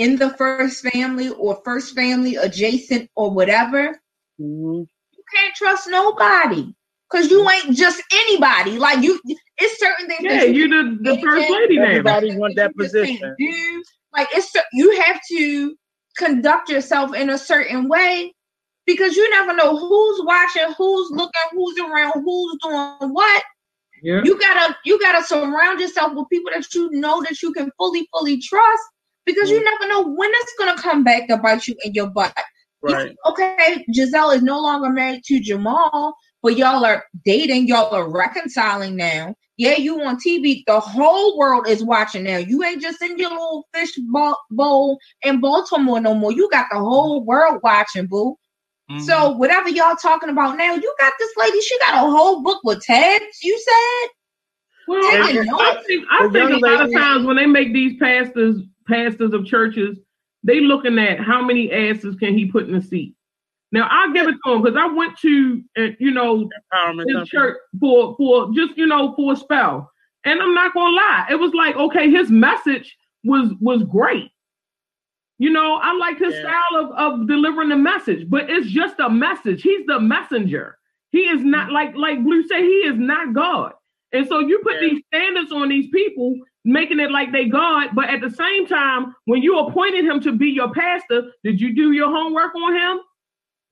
in 0.00 0.16
the 0.16 0.30
first 0.30 0.82
family 0.82 1.28
or 1.28 1.60
first 1.62 1.94
family 1.94 2.36
adjacent 2.36 3.10
or 3.16 3.30
whatever, 3.30 4.00
mm-hmm. 4.40 4.80
you 4.80 5.24
can't 5.34 5.54
trust 5.54 5.88
nobody 5.90 6.72
because 7.10 7.30
you 7.30 7.48
ain't 7.48 7.76
just 7.76 8.02
anybody. 8.10 8.78
Like 8.78 9.04
you, 9.04 9.20
it's 9.58 9.78
certain 9.78 10.08
things. 10.08 10.20
Yeah, 10.22 10.44
you 10.44 10.68
the, 10.68 10.98
the 11.02 11.20
first 11.20 11.50
lady. 11.50 11.78
Everybody 11.78 12.34
want 12.34 12.56
that 12.56 12.74
position. 12.76 13.34
Do. 13.38 13.82
Like 14.14 14.28
it's 14.32 14.50
you 14.72 14.98
have 15.02 15.20
to 15.32 15.76
conduct 16.16 16.70
yourself 16.70 17.14
in 17.14 17.28
a 17.28 17.36
certain 17.36 17.86
way 17.86 18.34
because 18.86 19.16
you 19.16 19.28
never 19.30 19.54
know 19.54 19.76
who's 19.76 20.22
watching, 20.24 20.74
who's 20.78 21.10
looking, 21.10 21.40
who's 21.52 21.78
around, 21.78 22.12
who's 22.24 22.56
doing 22.62 23.12
what. 23.12 23.42
Yeah. 24.02 24.22
You 24.24 24.38
gotta 24.38 24.74
you 24.86 24.98
gotta 24.98 25.22
surround 25.22 25.78
yourself 25.78 26.14
with 26.14 26.30
people 26.30 26.52
that 26.54 26.64
you 26.74 26.90
know 26.90 27.22
that 27.22 27.42
you 27.42 27.52
can 27.52 27.70
fully 27.76 28.08
fully 28.14 28.40
trust 28.40 28.82
because 29.26 29.50
you 29.50 29.62
never 29.62 29.88
know 29.88 30.02
when 30.02 30.30
it's 30.32 30.54
gonna 30.58 30.80
come 30.80 31.04
back 31.04 31.28
to 31.28 31.36
bite 31.36 31.66
you 31.66 31.74
in 31.84 31.94
your 31.94 32.08
butt. 32.08 32.34
Right. 32.82 33.14
okay, 33.26 33.84
Gizelle 33.94 34.34
is 34.34 34.42
no 34.42 34.58
longer 34.58 34.88
married 34.88 35.22
to 35.26 35.38
Jamal, 35.38 36.14
but 36.42 36.56
y'all 36.56 36.84
are 36.84 37.04
dating, 37.26 37.68
y'all 37.68 37.94
are 37.94 38.10
reconciling 38.10 38.96
now. 38.96 39.34
Yeah, 39.58 39.76
you 39.76 40.00
on 40.00 40.16
TV. 40.16 40.62
The 40.66 40.80
whole 40.80 41.36
world 41.36 41.68
is 41.68 41.84
watching 41.84 42.24
now. 42.24 42.38
You 42.38 42.64
ain't 42.64 42.80
just 42.80 43.02
in 43.02 43.18
your 43.18 43.28
little 43.28 43.66
fish 43.74 43.90
bowl 44.50 44.98
in 45.20 45.40
Baltimore 45.40 46.00
no 46.00 46.14
more. 46.14 46.32
You 46.32 46.48
got 46.50 46.68
the 46.70 46.78
whole 46.78 47.22
world 47.22 47.60
watching, 47.62 48.06
boo. 48.06 48.38
Mm-hmm. 48.90 49.00
So 49.00 49.32
whatever 49.32 49.68
y'all 49.68 49.96
talking 49.96 50.30
about 50.30 50.56
now, 50.56 50.74
you 50.74 50.94
got 50.98 51.12
this 51.18 51.30
lady. 51.36 51.60
She 51.60 51.78
got 51.80 52.06
a 52.06 52.10
whole 52.10 52.42
book 52.42 52.60
with 52.64 52.80
tags. 52.80 53.42
You 53.42 53.58
said. 53.58 54.10
Well, 54.88 55.04
I, 55.04 55.28
I, 55.28 55.82
think, 55.86 56.04
I 56.10 56.28
think 56.32 56.50
a 56.50 56.66
lot 56.66 56.84
of 56.86 56.92
times 56.92 57.26
when 57.26 57.36
they 57.36 57.46
make 57.46 57.74
these 57.74 57.98
pastors 57.98 58.62
pastors 58.90 59.32
of 59.32 59.46
churches, 59.46 59.98
they 60.42 60.60
looking 60.60 60.98
at 60.98 61.20
how 61.20 61.42
many 61.42 61.70
asses 61.72 62.16
can 62.16 62.36
he 62.36 62.46
put 62.46 62.66
in 62.66 62.72
the 62.72 62.82
seat. 62.82 63.14
Now 63.72 63.86
I'll 63.90 64.12
give 64.12 64.28
it 64.28 64.36
to 64.44 64.52
him 64.52 64.62
because 64.62 64.76
I 64.76 64.86
went 64.86 65.16
to 65.18 65.62
uh, 65.78 65.86
you 65.98 66.10
know 66.10 66.48
his 67.06 67.28
church 67.28 67.56
for 67.78 68.16
for 68.16 68.52
just 68.52 68.76
you 68.76 68.86
know 68.86 69.14
for 69.14 69.32
a 69.34 69.36
spell, 69.36 69.90
and 70.24 70.40
I'm 70.40 70.54
not 70.54 70.74
gonna 70.74 70.96
lie, 70.96 71.26
it 71.30 71.36
was 71.36 71.54
like 71.54 71.76
okay, 71.76 72.10
his 72.10 72.30
message 72.30 72.96
was 73.24 73.52
was 73.60 73.84
great. 73.84 74.30
You 75.38 75.50
know, 75.50 75.76
I 75.82 75.94
like 75.94 76.18
his 76.18 76.34
yeah. 76.34 76.42
style 76.42 76.84
of, 76.84 76.90
of 77.20 77.28
delivering 77.28 77.70
the 77.70 77.76
message, 77.76 78.28
but 78.28 78.50
it's 78.50 78.68
just 78.70 78.96
a 78.98 79.08
message. 79.08 79.62
He's 79.62 79.86
the 79.86 79.98
messenger. 79.98 80.76
He 81.12 81.20
is 81.20 81.42
not 81.42 81.66
mm-hmm. 81.66 81.74
like 81.74 81.94
like 81.96 82.24
Blue 82.24 82.46
say 82.46 82.62
he 82.62 82.80
is 82.86 82.98
not 82.98 83.32
God. 83.32 83.72
And 84.12 84.26
so 84.26 84.40
you 84.40 84.58
put 84.62 84.74
yeah. 84.74 84.88
these 84.88 85.02
standards 85.06 85.52
on 85.52 85.68
these 85.68 85.88
people, 85.90 86.36
making 86.64 87.00
it 87.00 87.10
like 87.10 87.32
they 87.32 87.46
God, 87.46 87.90
but 87.94 88.10
at 88.10 88.20
the 88.20 88.30
same 88.30 88.66
time, 88.66 89.14
when 89.24 89.42
you 89.42 89.58
appointed 89.58 90.04
him 90.04 90.20
to 90.20 90.32
be 90.32 90.48
your 90.48 90.72
pastor, 90.72 91.32
did 91.42 91.60
you 91.60 91.74
do 91.74 91.92
your 91.92 92.08
homework 92.10 92.54
on 92.54 92.74
him? 92.74 93.00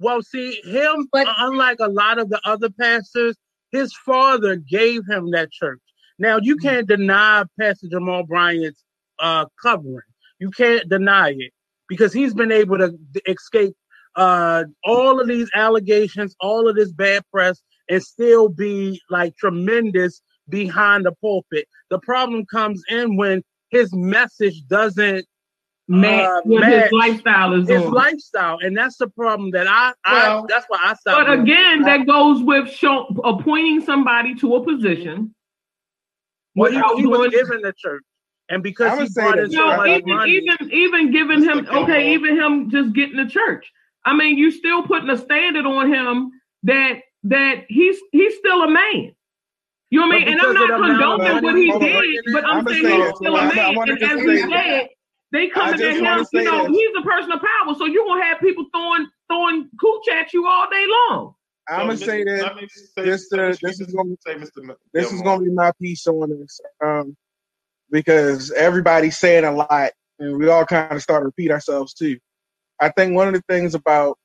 Well, 0.01 0.22
see, 0.22 0.61
him, 0.64 1.09
but 1.12 1.26
unlike 1.39 1.78
a 1.80 1.89
lot 1.89 2.18
of 2.18 2.28
the 2.28 2.41
other 2.45 2.70
pastors, 2.70 3.36
his 3.72 3.93
father 3.93 4.57
gave 4.57 5.03
him 5.09 5.32
that 5.32 5.51
church. 5.51 5.80
Now, 6.18 6.39
you 6.41 6.57
mm-hmm. 6.57 6.68
can't 6.68 6.89
deny 6.89 7.45
Pastor 7.61 7.89
Jamal 7.91 8.24
Bryant's 8.24 8.82
uh, 9.18 9.47
covering. 9.61 10.01
You 10.39 10.51
can't 10.51 10.89
deny 10.89 11.30
it 11.36 11.53
because 11.89 12.12
he's 12.12 12.34
been 12.34 12.53
able 12.53 12.78
to 12.78 12.97
escape 13.26 13.74
uh, 14.16 14.64
all 14.84 15.20
of 15.20 15.28
these 15.28 15.51
allegations, 15.55 16.34
all 16.41 16.68
of 16.68 16.76
this 16.76 16.93
bad 16.93 17.22
press, 17.32 17.61
and 17.89 18.03
still 18.03 18.49
be 18.49 19.01
like 19.11 19.36
tremendous 19.36 20.20
behind 20.49 21.07
the 21.07 21.12
pulpit. 21.20 21.66
The 21.90 21.99
problem 21.99 22.46
comes 22.46 22.82
in 22.88 23.16
when 23.16 23.42
his 23.70 23.94
message 23.94 24.66
doesn't 24.66 25.26
match 25.88 26.28
uh, 26.28 26.40
match 26.44 26.84
his 26.84 26.92
lifestyle 26.92 27.55
is 27.55 27.68
his 27.68 27.82
on. 27.82 27.92
lifestyle, 27.92 28.59
and 28.61 28.76
that's 28.76 28.96
the 28.96 29.09
problem 29.09 29.51
that 29.53 29.66
I, 29.66 29.92
well, 30.11 30.42
I 30.42 30.46
that's 30.49 30.66
why 30.68 30.78
I 30.82 30.94
stopped. 30.94 31.26
But 31.26 31.32
again, 31.40 31.82
that 31.82 32.07
goes 32.07 32.42
with 32.42 32.70
show, 32.70 33.07
appointing 33.24 33.80
somebody 33.80 34.34
to 34.36 34.57
a 34.57 34.64
position. 34.64 35.34
Well, 36.55 36.72
he, 36.72 37.01
he 37.01 37.07
was 37.07 37.30
given 37.30 37.62
the 37.62 37.72
church. 37.76 38.03
And 38.51 38.62
because 38.62 38.99
he 38.99 39.09
brought 39.14 39.38
his 39.38 39.51
no, 39.51 39.84
even, 39.84 40.09
money, 40.09 40.32
even 40.32 40.72
even 40.72 41.12
giving 41.12 41.42
him 41.42 41.66
okay, 41.70 42.14
even 42.14 42.36
him 42.36 42.70
just 42.70 42.94
getting 42.94 43.16
the 43.16 43.26
church. 43.26 43.70
I 44.05 44.14
mean, 44.14 44.38
you're 44.38 44.51
still 44.51 44.82
putting 44.82 45.11
a 45.11 45.18
standard 45.18 45.66
on 45.66 45.92
him 45.92 46.30
that 46.62 47.01
that 47.24 47.64
he's 47.68 47.99
he's 48.11 48.36
still 48.38 48.62
a 48.62 48.70
man. 48.70 49.12
You 49.91 50.01
know 50.01 50.07
what 50.07 50.16
I 50.16 50.18
mean? 50.18 50.28
And 50.28 50.41
I'm 50.41 50.55
not 50.55 50.68
condoning 50.68 51.43
what 51.43 51.57
he 51.57 52.12
did, 52.12 52.24
but 52.32 52.45
I'm, 52.45 52.66
saying 52.66 52.84
he's 52.84 53.16
still 53.16 53.36
a 53.36 53.55
man. 53.55 53.76
And 53.89 54.03
as 54.03 54.22
we 54.22 54.41
said, 54.41 54.89
they 55.32 55.49
coming 55.49 55.74
at 55.74 55.80
him, 55.80 56.26
you 56.32 56.43
know, 56.45 56.66
this. 56.66 56.76
he's 56.76 56.91
a 56.99 57.03
person 57.03 57.32
of 57.32 57.41
power. 57.41 57.74
So 57.76 57.86
you're 57.86 58.05
gonna 58.05 58.24
have 58.24 58.41
people 58.41 58.66
throwing 58.74 59.07
throwing 59.28 59.68
cooch 59.80 60.09
at 60.12 60.32
you 60.32 60.47
all 60.47 60.68
day 60.70 60.84
long. 60.89 61.34
I'm 61.68 61.86
gonna 61.86 61.99
say 61.99 62.24
that 62.24 62.55
this 62.97 63.32
uh, 63.32 63.55
this 63.62 63.80
is 63.80 63.95
gonna 63.95 64.14
say 64.26 64.34
Mr. 64.34 64.74
this 64.93 65.12
is 65.12 65.20
gonna 65.22 65.45
be 65.45 65.51
my 65.51 65.72
piece 65.80 66.07
on 66.07 66.30
this, 66.30 66.61
um, 66.84 67.16
because 67.91 68.51
everybody's 68.53 69.18
saying 69.18 69.45
a 69.45 69.53
lot, 69.53 69.93
and 70.18 70.39
we 70.39 70.49
all 70.49 70.64
kind 70.64 70.93
of 70.93 71.03
start 71.03 71.22
to 71.22 71.26
repeat 71.26 71.51
ourselves 71.51 71.93
too. 71.93 72.18
I 72.80 72.91
think 72.91 73.14
one 73.14 73.28
of 73.28 73.34
the 73.34 73.43
things 73.49 73.74
about, 73.74 74.18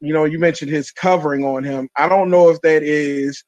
you 0.00 0.12
know, 0.12 0.24
you 0.24 0.38
mentioned 0.38 0.70
his 0.70 0.90
covering 0.90 1.44
on 1.44 1.64
him. 1.64 1.88
I 1.96 2.08
don't 2.08 2.30
know 2.30 2.50
if 2.50 2.60
that 2.62 2.82
is 2.82 3.44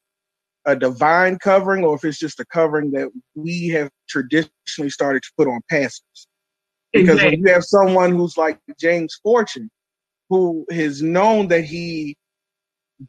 a 0.67 0.75
divine 0.75 1.39
covering 1.39 1.85
or 1.85 1.95
if 1.97 2.05
it's 2.05 2.19
just 2.19 2.41
a 2.41 2.45
covering 2.47 2.91
that 2.93 3.09
we 3.35 3.69
have 3.69 3.91
traditionally 4.09 4.91
started 4.91 5.23
to 5.23 5.31
put 5.37 5.49
on 5.49 5.61
pastors. 5.71 6.27
Because 6.93 7.17
exactly. 7.17 7.37
when 7.39 7.47
you 7.47 7.53
have 7.53 7.65
someone 7.65 8.12
who's 8.12 8.37
like 8.37 8.59
James 8.79 9.19
Fortune, 9.23 9.71
who 10.31 10.65
has 10.71 11.03
known 11.03 11.49
that 11.49 11.65
he 11.65 12.17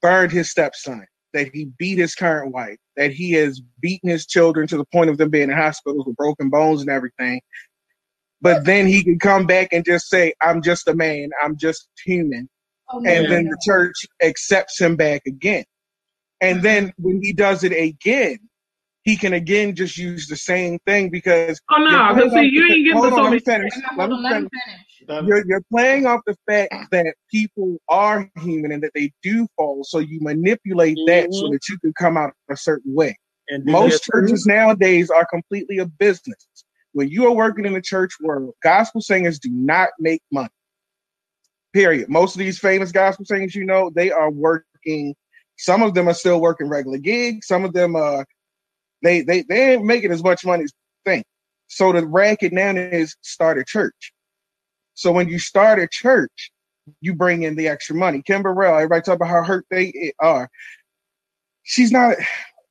burned 0.01 0.31
his 0.31 0.49
stepson, 0.49 1.05
that 1.33 1.49
he 1.53 1.65
beat 1.77 1.97
his 1.97 2.15
current 2.15 2.51
wife, 2.51 2.77
that 2.95 3.11
he 3.11 3.31
has 3.33 3.61
beaten 3.79 4.09
his 4.09 4.25
children 4.25 4.67
to 4.67 4.77
the 4.77 4.85
point 4.85 5.09
of 5.09 5.17
them 5.17 5.29
being 5.29 5.49
in 5.49 5.55
hospitals 5.55 6.05
with 6.05 6.15
broken 6.15 6.49
bones 6.49 6.81
and 6.81 6.89
everything. 6.89 7.41
But 8.41 8.65
then 8.65 8.87
he 8.87 9.03
can 9.03 9.19
come 9.19 9.45
back 9.45 9.69
and 9.71 9.85
just 9.85 10.09
say, 10.09 10.33
I'm 10.41 10.61
just 10.61 10.87
a 10.87 10.93
man, 10.93 11.29
I'm 11.43 11.57
just 11.57 11.87
human. 12.03 12.49
Oh, 12.89 12.97
and 12.97 13.31
then 13.31 13.45
the 13.45 13.57
church 13.65 13.95
accepts 14.21 14.79
him 14.79 14.95
back 14.95 15.23
again. 15.25 15.65
And 16.41 16.61
then 16.61 16.93
when 16.97 17.21
he 17.21 17.33
does 17.33 17.63
it 17.63 17.71
again, 17.71 18.39
he 19.03 19.15
can 19.15 19.33
again 19.33 19.75
just 19.75 19.97
use 19.97 20.27
the 20.27 20.35
same 20.35 20.79
thing 20.85 21.09
because 21.09 21.61
oh 21.71 21.77
no, 21.77 22.15
because 22.15 22.31
see 22.33 22.49
you 22.51 22.65
ain't 22.65 22.85
getting 22.85 23.01
the 23.01 23.07
let 23.07 23.31
me 23.31 23.39
finish. 23.39 23.71
Let 23.95 24.09
me 24.09 24.29
finish. 24.29 24.49
You're, 25.07 25.45
you're 25.47 25.63
playing 25.71 26.07
off 26.07 26.21
the 26.25 26.35
fact 26.49 26.73
that 26.91 27.13
people 27.31 27.77
are 27.87 28.27
human 28.37 28.71
and 28.71 28.81
that 28.81 28.91
they 28.95 29.11
do 29.21 29.47
fall, 29.55 29.83
so 29.83 29.99
you 29.99 30.19
manipulate 30.21 30.97
mm-hmm. 30.97 31.07
that 31.07 31.33
so 31.33 31.43
mm-hmm. 31.43 31.53
that 31.53 31.69
you 31.69 31.77
can 31.79 31.93
come 31.93 32.17
out 32.17 32.33
a 32.49 32.57
certain 32.57 32.93
way. 32.95 33.15
And 33.49 33.63
most 33.65 34.03
churches 34.03 34.47
nowadays 34.47 35.11
are 35.11 35.25
completely 35.25 35.77
a 35.77 35.85
business. 35.85 36.47
When 36.93 37.09
you 37.09 37.27
are 37.27 37.31
working 37.31 37.65
in 37.65 37.73
the 37.73 37.81
church 37.81 38.13
world, 38.19 38.55
gospel 38.63 39.01
singers 39.01 39.37
do 39.37 39.49
not 39.51 39.89
make 39.99 40.23
money. 40.31 40.49
Period. 41.73 42.09
Most 42.09 42.35
of 42.35 42.39
these 42.39 42.57
famous 42.57 42.91
gospel 42.91 43.25
singers, 43.25 43.53
you 43.53 43.65
know, 43.65 43.91
they 43.93 44.09
are 44.09 44.31
working. 44.31 45.13
Some 45.57 45.83
of 45.83 45.93
them 45.93 46.07
are 46.07 46.13
still 46.13 46.41
working 46.41 46.67
regular 46.67 46.97
gigs. 46.97 47.47
Some 47.47 47.65
of 47.65 47.73
them 47.73 47.95
are 47.95 48.21
uh, 48.21 48.23
they 49.03 49.21
they 49.21 49.43
they 49.43 49.73
ain't 49.73 49.85
making 49.85 50.11
as 50.11 50.23
much 50.23 50.45
money 50.45 50.63
as 50.63 50.73
think. 51.05 51.25
So 51.67 51.91
the 51.91 52.05
racket 52.05 52.53
now 52.53 52.71
is 52.71 53.15
start 53.21 53.57
a 53.57 53.63
church. 53.63 54.11
So 54.93 55.11
when 55.11 55.27
you 55.29 55.39
start 55.39 55.79
a 55.79 55.87
church, 55.87 56.51
you 57.01 57.13
bring 57.13 57.43
in 57.43 57.55
the 57.55 57.67
extra 57.67 57.95
money. 57.95 58.21
Kim 58.21 58.41
Burrell, 58.43 58.75
everybody 58.75 59.01
talk 59.01 59.15
about 59.15 59.29
how 59.29 59.43
hurt 59.43 59.65
they 59.69 60.13
are. 60.19 60.49
She's 61.63 61.91
not. 61.91 62.15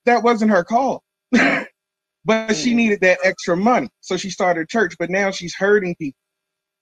That 0.07 0.23
wasn't 0.23 0.51
her 0.51 0.65
call. 0.65 1.03
but 1.33 2.55
she 2.55 2.73
mm. 2.73 2.77
needed 2.77 3.01
that 3.01 3.19
extra 3.25 3.57
money. 3.57 3.89
So 4.01 4.17
she 4.17 4.31
started 4.31 4.63
a 4.63 4.67
church, 4.67 4.95
but 4.99 5.11
now 5.11 5.31
she's 5.31 5.55
hurting 5.55 5.97
people. 5.97 6.19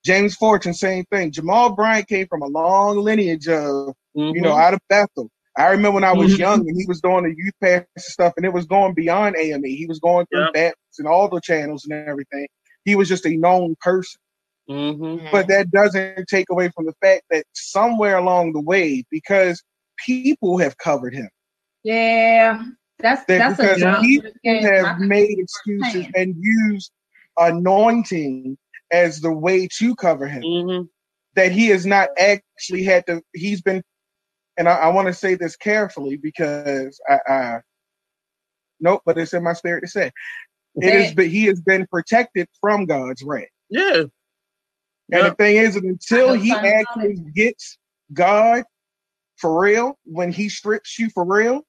James 0.04 0.34
Fortune, 0.34 0.74
same 0.74 1.04
thing. 1.06 1.30
Jamal 1.30 1.74
Bryant 1.74 2.08
came 2.08 2.26
from 2.26 2.42
a 2.42 2.46
long 2.46 2.98
lineage 2.98 3.46
of, 3.46 3.94
mm-hmm. 4.16 4.34
you 4.34 4.40
know, 4.40 4.50
mm-hmm. 4.50 4.60
out 4.60 4.74
of 4.74 4.80
Bethel. 4.88 5.30
I 5.56 5.66
remember 5.66 5.92
when 5.92 6.04
I 6.04 6.12
was 6.12 6.32
mm-hmm. 6.32 6.40
young 6.40 6.60
and 6.60 6.76
he 6.76 6.86
was 6.86 7.00
doing 7.00 7.24
the 7.24 7.34
youth 7.36 7.54
pastor 7.62 7.86
stuff 7.98 8.32
and 8.36 8.46
it 8.46 8.52
was 8.52 8.66
going 8.66 8.94
beyond 8.94 9.36
AME. 9.36 9.64
He 9.64 9.86
was 9.86 9.98
going 9.98 10.26
through 10.26 10.44
yep. 10.44 10.54
Baptist 10.54 10.98
and 10.98 11.06
all 11.06 11.28
the 11.28 11.40
channels 11.40 11.84
and 11.84 11.92
everything. 12.08 12.48
He 12.84 12.96
was 12.96 13.08
just 13.08 13.26
a 13.26 13.36
known 13.36 13.76
person. 13.80 14.18
Mm-hmm. 14.68 15.26
But 15.30 15.48
that 15.48 15.70
doesn't 15.70 16.26
take 16.28 16.46
away 16.50 16.70
from 16.74 16.86
the 16.86 16.94
fact 17.02 17.24
that 17.30 17.44
somewhere 17.52 18.16
along 18.16 18.52
the 18.52 18.60
way, 18.60 19.04
because 19.10 19.62
people 20.04 20.58
have 20.58 20.78
covered 20.78 21.14
him. 21.14 21.28
Yeah, 21.84 22.64
that's 22.98 23.24
that 23.26 23.56
that's 23.56 23.56
because 23.56 23.82
a 23.82 23.98
people 24.00 24.30
have 24.44 25.00
made 25.00 25.38
excuses 25.38 26.06
and 26.14 26.34
used 26.38 26.92
anointing 27.36 28.56
as 28.92 29.20
the 29.20 29.32
way 29.32 29.68
to 29.78 29.94
cover 29.96 30.26
him. 30.26 30.42
Mm-hmm. 30.42 30.84
That 31.34 31.50
he 31.50 31.68
has 31.68 31.86
not 31.86 32.10
actually 32.18 32.84
had 32.84 33.06
to. 33.06 33.22
He's 33.34 33.62
been, 33.62 33.82
and 34.56 34.68
I, 34.68 34.72
I 34.72 34.88
want 34.88 35.08
to 35.08 35.14
say 35.14 35.34
this 35.34 35.56
carefully 35.56 36.16
because 36.16 37.00
I, 37.08 37.18
I, 37.26 37.58
nope, 38.80 39.02
but 39.06 39.18
it's 39.18 39.34
in 39.34 39.42
my 39.42 39.52
spirit 39.52 39.82
to 39.82 39.88
say 39.88 40.10
it 40.76 40.94
is. 40.94 41.14
But 41.14 41.26
he 41.26 41.44
has 41.46 41.60
been 41.60 41.86
protected 41.86 42.48
from 42.60 42.86
God's 42.86 43.22
wrath. 43.22 43.46
Yeah. 43.68 44.04
And 45.10 45.24
yep. 45.24 45.36
the 45.36 45.44
thing 45.44 45.56
is, 45.56 45.76
until 45.76 46.32
he 46.34 46.52
actually 46.52 47.16
gets 47.34 47.78
God 48.12 48.64
for 49.36 49.60
real, 49.60 49.98
when 50.04 50.32
he 50.32 50.48
strips 50.48 50.98
you 50.98 51.10
for 51.10 51.24
real, 51.24 51.62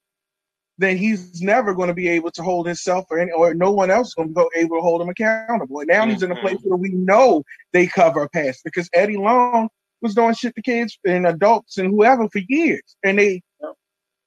then 0.77 0.97
he's 0.97 1.41
never 1.41 1.73
going 1.73 1.89
to 1.89 1.93
be 1.93 2.07
able 2.07 2.31
to 2.31 2.41
hold 2.41 2.65
himself 2.65 3.05
or 3.09 3.19
any, 3.19 3.31
or 3.31 3.53
no 3.53 3.71
one 3.71 3.91
else 3.91 4.09
is 4.09 4.13
going 4.15 4.33
to 4.33 4.49
be 4.53 4.59
able 4.59 4.77
to 4.77 4.81
hold 4.81 5.01
him 5.01 5.09
accountable. 5.09 5.79
And 5.79 5.87
now 5.87 6.01
mm-hmm. 6.01 6.11
he's 6.11 6.23
in 6.23 6.31
a 6.31 6.35
place 6.35 6.57
mm-hmm. 6.57 6.69
where 6.69 6.77
we 6.77 6.89
know 6.89 7.43
they 7.73 7.85
cover 7.85 8.23
a 8.23 8.29
past 8.29 8.63
because 8.63 8.89
Eddie 8.93 9.17
Long 9.17 9.69
was 10.03 10.13
doing 10.13 10.35
shit 10.35 10.55
to 10.55 10.61
kids 10.61 10.99
and 11.05 11.25
adults 11.25 11.77
and 11.77 11.89
whoever 11.89 12.29
for 12.29 12.41
years, 12.47 12.95
and 13.03 13.17
they 13.17 13.41
yep. 13.61 13.73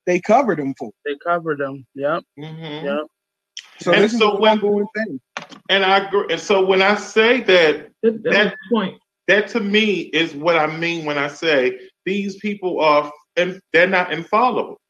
they 0.07 0.19
covered 0.19 0.59
them 0.59 0.75
for. 0.77 0.91
They 1.05 1.15
covered 1.23 1.59
them. 1.59 1.87
Yep. 1.95 2.25
Mm-hmm. 2.39 2.87
Yep. 2.87 3.07
So 3.79 3.93
and 3.93 4.03
this 4.03 4.19
so 4.19 4.35
is 4.35 4.41
when, 4.41 4.53
ongoing 4.53 4.87
thing. 4.97 5.21
And 5.69 5.85
I 5.85 5.99
agree. 5.99 6.27
And 6.31 6.41
so 6.41 6.65
when 6.65 6.83
I 6.83 6.97
say 6.97 7.43
that, 7.43 7.91
that, 8.03 8.23
that 8.25 8.55
point, 8.73 8.99
that 9.29 9.49
to 9.49 9.61
me 9.61 10.01
is 10.01 10.35
what 10.35 10.57
I 10.57 10.67
mean 10.67 11.05
when 11.05 11.19
I 11.19 11.29
say 11.29 11.79
these 12.05 12.37
people 12.37 12.81
are, 12.81 13.13
and 13.37 13.61
they're 13.73 13.87
not 13.87 14.13
infallible. 14.13 14.81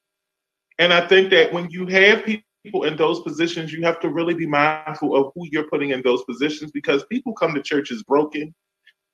And 0.78 0.92
I 0.92 1.06
think 1.06 1.30
that 1.30 1.52
when 1.52 1.70
you 1.70 1.86
have 1.86 2.24
people 2.24 2.84
in 2.84 2.96
those 2.96 3.20
positions, 3.20 3.72
you 3.72 3.82
have 3.82 3.98
to 4.00 4.08
really 4.08 4.34
be 4.34 4.46
mindful 4.46 5.16
of 5.16 5.32
who 5.34 5.46
you're 5.50 5.68
putting 5.68 5.90
in 5.90 6.02
those 6.02 6.22
positions 6.24 6.70
because 6.70 7.04
people 7.06 7.32
come 7.32 7.54
to 7.54 7.62
churches 7.62 8.02
broken. 8.02 8.54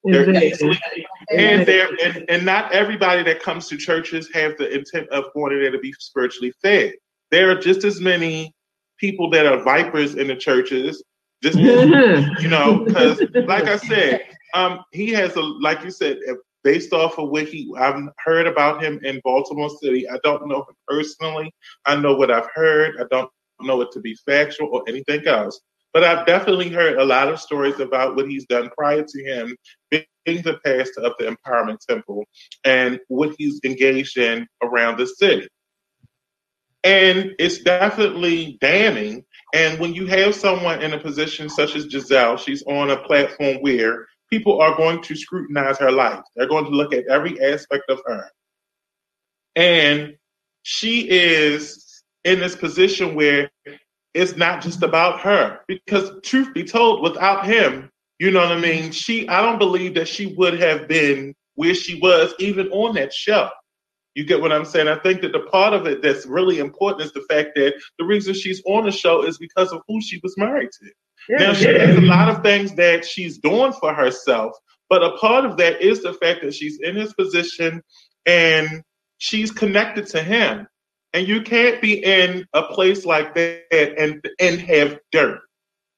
They're 0.04 0.28
easily, 0.30 0.78
and 1.30 1.66
they're 1.66 1.88
and, 2.04 2.24
and 2.28 2.44
not 2.44 2.72
everybody 2.72 3.22
that 3.22 3.40
comes 3.40 3.68
to 3.68 3.76
churches 3.76 4.28
have 4.34 4.56
the 4.58 4.72
intent 4.72 5.08
of 5.10 5.32
going 5.34 5.58
there 5.58 5.70
to 5.70 5.78
be 5.78 5.92
spiritually 5.98 6.52
fed. 6.60 6.94
There 7.30 7.50
are 7.50 7.58
just 7.58 7.84
as 7.84 8.00
many 8.00 8.52
people 8.98 9.30
that 9.30 9.46
are 9.46 9.62
vipers 9.62 10.16
in 10.16 10.26
the 10.26 10.36
churches. 10.36 11.02
Just 11.42 11.58
you 11.58 12.48
know, 12.48 12.84
because 12.84 13.20
like 13.46 13.64
I 13.64 13.76
said, 13.76 14.22
um, 14.54 14.80
he 14.92 15.10
has 15.10 15.36
a 15.36 15.40
like 15.40 15.84
you 15.84 15.90
said, 15.90 16.18
based 16.64 16.92
off 16.92 17.18
of 17.18 17.30
what 17.30 17.48
he 17.48 17.72
I've 17.78 18.00
heard 18.18 18.46
about 18.46 18.82
him 18.82 19.00
in 19.04 19.20
Baltimore 19.24 19.70
City. 19.82 20.08
I 20.08 20.18
don't 20.24 20.48
know 20.48 20.60
him 20.60 20.74
personally. 20.88 21.52
I 21.86 21.96
know 21.96 22.14
what 22.14 22.30
I've 22.30 22.48
heard. 22.54 22.96
I 23.00 23.04
don't 23.10 23.30
know 23.60 23.80
it 23.80 23.92
to 23.92 24.00
be 24.00 24.14
factual 24.26 24.68
or 24.72 24.82
anything 24.88 25.26
else. 25.26 25.60
But 25.92 26.04
I've 26.04 26.26
definitely 26.26 26.70
heard 26.70 26.98
a 26.98 27.04
lot 27.04 27.28
of 27.28 27.40
stories 27.40 27.78
about 27.80 28.16
what 28.16 28.28
he's 28.28 28.46
done 28.46 28.70
prior 28.76 29.04
to 29.06 29.24
him 29.24 29.56
being 29.90 30.42
the 30.42 30.58
pastor 30.64 31.02
of 31.02 31.12
the 31.18 31.36
Empowerment 31.36 31.78
Temple 31.86 32.24
and 32.64 32.98
what 33.08 33.34
he's 33.38 33.60
engaged 33.64 34.16
in 34.16 34.46
around 34.62 34.98
the 34.98 35.06
city. 35.06 35.48
And 36.84 37.32
it's 37.38 37.58
definitely 37.58 38.58
damning. 38.60 39.24
And 39.54 39.78
when 39.78 39.94
you 39.94 40.06
have 40.06 40.34
someone 40.34 40.82
in 40.82 40.94
a 40.94 40.98
position 40.98 41.48
such 41.48 41.76
as 41.76 41.86
Gizelle, 41.86 42.38
she's 42.38 42.62
on 42.64 42.90
a 42.90 42.96
platform 42.96 43.58
where 43.58 44.06
people 44.30 44.60
are 44.60 44.76
going 44.76 45.02
to 45.02 45.14
scrutinize 45.14 45.78
her 45.78 45.92
life. 45.92 46.20
They're 46.34 46.48
going 46.48 46.64
to 46.64 46.70
look 46.70 46.92
at 46.94 47.06
every 47.08 47.40
aspect 47.40 47.84
of 47.90 48.00
her. 48.06 48.30
And 49.54 50.16
she 50.62 51.08
is 51.08 52.02
in 52.24 52.40
this 52.40 52.56
position 52.56 53.14
where 53.14 53.50
it's 54.14 54.36
not 54.36 54.62
just 54.62 54.82
about 54.82 55.20
her. 55.20 55.60
Because 55.68 56.10
truth 56.22 56.52
be 56.54 56.64
told, 56.64 57.02
without 57.02 57.46
him, 57.46 57.90
you 58.18 58.30
know 58.30 58.40
what 58.40 58.52
I 58.52 58.60
mean? 58.60 58.92
She 58.92 59.28
I 59.28 59.42
don't 59.42 59.58
believe 59.58 59.94
that 59.94 60.08
she 60.08 60.26
would 60.36 60.60
have 60.60 60.88
been 60.88 61.34
where 61.54 61.74
she 61.74 61.98
was 62.00 62.34
even 62.38 62.68
on 62.68 62.94
that 62.94 63.12
show. 63.12 63.48
You 64.14 64.24
get 64.24 64.40
what 64.40 64.52
I'm 64.52 64.64
saying? 64.64 64.88
I 64.88 64.98
think 64.98 65.22
that 65.22 65.32
the 65.32 65.40
part 65.40 65.72
of 65.72 65.86
it 65.86 66.02
that's 66.02 66.26
really 66.26 66.58
important 66.58 67.02
is 67.02 67.12
the 67.12 67.24
fact 67.28 67.50
that 67.56 67.74
the 67.98 68.04
reason 68.04 68.34
she's 68.34 68.62
on 68.66 68.84
the 68.84 68.92
show 68.92 69.22
is 69.24 69.38
because 69.38 69.72
of 69.72 69.80
who 69.88 70.00
she 70.02 70.20
was 70.22 70.34
married 70.36 70.68
to. 70.70 70.90
Yeah, 71.28 71.38
now 71.38 71.54
she 71.54 71.66
has 71.66 71.96
a 71.96 72.00
lot 72.00 72.28
of 72.28 72.42
things 72.42 72.74
that 72.74 73.04
she's 73.04 73.38
doing 73.38 73.72
for 73.72 73.94
herself, 73.94 74.52
but 74.90 75.02
a 75.02 75.16
part 75.16 75.46
of 75.46 75.56
that 75.56 75.80
is 75.80 76.02
the 76.02 76.12
fact 76.14 76.42
that 76.42 76.52
she's 76.52 76.78
in 76.80 76.96
his 76.96 77.14
position 77.14 77.82
and 78.26 78.82
she's 79.18 79.50
connected 79.50 80.08
to 80.08 80.22
him. 80.22 80.66
And 81.14 81.28
you 81.28 81.42
can't 81.42 81.80
be 81.82 82.02
in 82.04 82.46
a 82.54 82.62
place 82.62 83.04
like 83.04 83.34
that 83.34 83.94
and 83.98 84.26
and 84.40 84.60
have 84.60 84.98
dirt. 85.10 85.40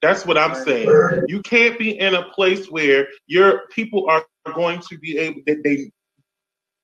That's 0.02 0.26
what 0.26 0.36
I'm 0.36 0.54
saying. 0.54 0.88
You 1.28 1.40
can't 1.42 1.78
be 1.78 1.98
in 1.98 2.14
a 2.14 2.24
place 2.30 2.70
where 2.70 3.08
your 3.26 3.62
people 3.68 4.08
are 4.10 4.24
going 4.54 4.80
to 4.80 4.98
be 4.98 5.18
able 5.18 5.40
that 5.46 5.62
they 5.62 5.90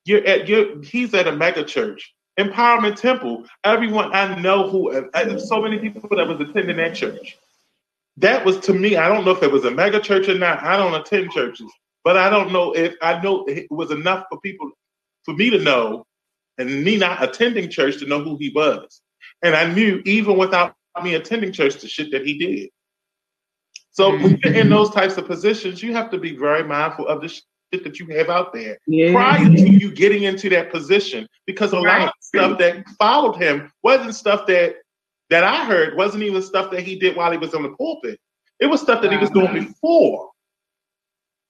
you're 0.05 0.26
at 0.26 0.48
you're 0.48 0.82
he's 0.82 1.12
at 1.14 1.28
a 1.28 1.32
mega 1.32 1.64
church. 1.64 2.14
Empowerment 2.38 2.96
Temple. 2.96 3.44
Everyone 3.64 4.14
I 4.14 4.40
know 4.40 4.70
who 4.70 4.92
uh, 4.92 5.38
so 5.38 5.60
many 5.60 5.78
people 5.78 6.09
that 6.16 6.26
was 6.26 6.40
attending 6.40 6.76
that 6.76 6.94
church 6.94 7.36
that 8.20 8.44
was 8.44 8.59
to 8.60 8.74
me, 8.74 8.96
I 8.96 9.09
don't 9.09 9.24
know 9.24 9.30
if 9.32 9.42
it 9.42 9.50
was 9.50 9.64
a 9.64 9.70
mega 9.70 9.98
church 10.00 10.28
or 10.28 10.38
not. 10.38 10.62
I 10.62 10.76
don't 10.76 10.94
attend 10.94 11.30
churches, 11.30 11.70
but 12.05 12.16
I 12.16 12.28
don't 12.28 12.52
know 12.52 12.72
if 12.72 12.94
I 13.02 13.20
know 13.22 13.44
it 13.46 13.66
was 13.70 13.90
enough 13.90 14.26
for 14.30 14.38
people 14.40 14.70
for 15.24 15.34
me 15.34 15.50
to 15.50 15.59
know 15.59 16.06
and 16.60 16.84
me 16.84 16.96
not 16.96 17.22
attending 17.22 17.70
church 17.70 17.98
to 17.98 18.06
know 18.06 18.22
who 18.22 18.36
he 18.38 18.50
was. 18.54 19.00
And 19.42 19.54
I 19.54 19.72
knew 19.72 20.02
even 20.04 20.36
without 20.36 20.74
me 21.02 21.14
attending 21.14 21.52
church 21.52 21.76
the 21.76 21.88
shit 21.88 22.12
that 22.12 22.26
he 22.26 22.38
did. 22.38 22.70
So 23.92 24.12
mm-hmm. 24.12 24.22
when 24.22 24.40
you're 24.44 24.54
in 24.54 24.68
those 24.68 24.90
types 24.90 25.16
of 25.16 25.26
positions, 25.26 25.82
you 25.82 25.92
have 25.94 26.10
to 26.10 26.18
be 26.18 26.36
very 26.36 26.62
mindful 26.62 27.08
of 27.08 27.22
the 27.22 27.28
shit 27.28 27.84
that 27.84 27.98
you 27.98 28.06
have 28.16 28.28
out 28.28 28.52
there 28.52 28.78
yeah. 28.86 29.12
prior 29.12 29.44
to 29.44 29.70
you 29.70 29.92
getting 29.92 30.24
into 30.24 30.48
that 30.50 30.70
position. 30.70 31.26
Because 31.46 31.72
a 31.72 31.80
right. 31.80 32.00
lot 32.00 32.08
of 32.08 32.14
stuff 32.20 32.58
that 32.58 32.88
followed 32.98 33.36
him 33.36 33.70
wasn't 33.82 34.14
stuff 34.14 34.46
that 34.46 34.76
that 35.30 35.44
I 35.44 35.64
heard 35.64 35.96
wasn't 35.96 36.24
even 36.24 36.42
stuff 36.42 36.70
that 36.72 36.82
he 36.82 36.98
did 36.98 37.16
while 37.16 37.30
he 37.30 37.38
was 37.38 37.54
on 37.54 37.62
the 37.62 37.70
pulpit. 37.70 38.18
It 38.58 38.66
was 38.66 38.80
stuff 38.80 39.00
that 39.02 39.10
wow. 39.10 39.16
he 39.16 39.20
was 39.20 39.30
doing 39.30 39.52
before. 39.52 40.30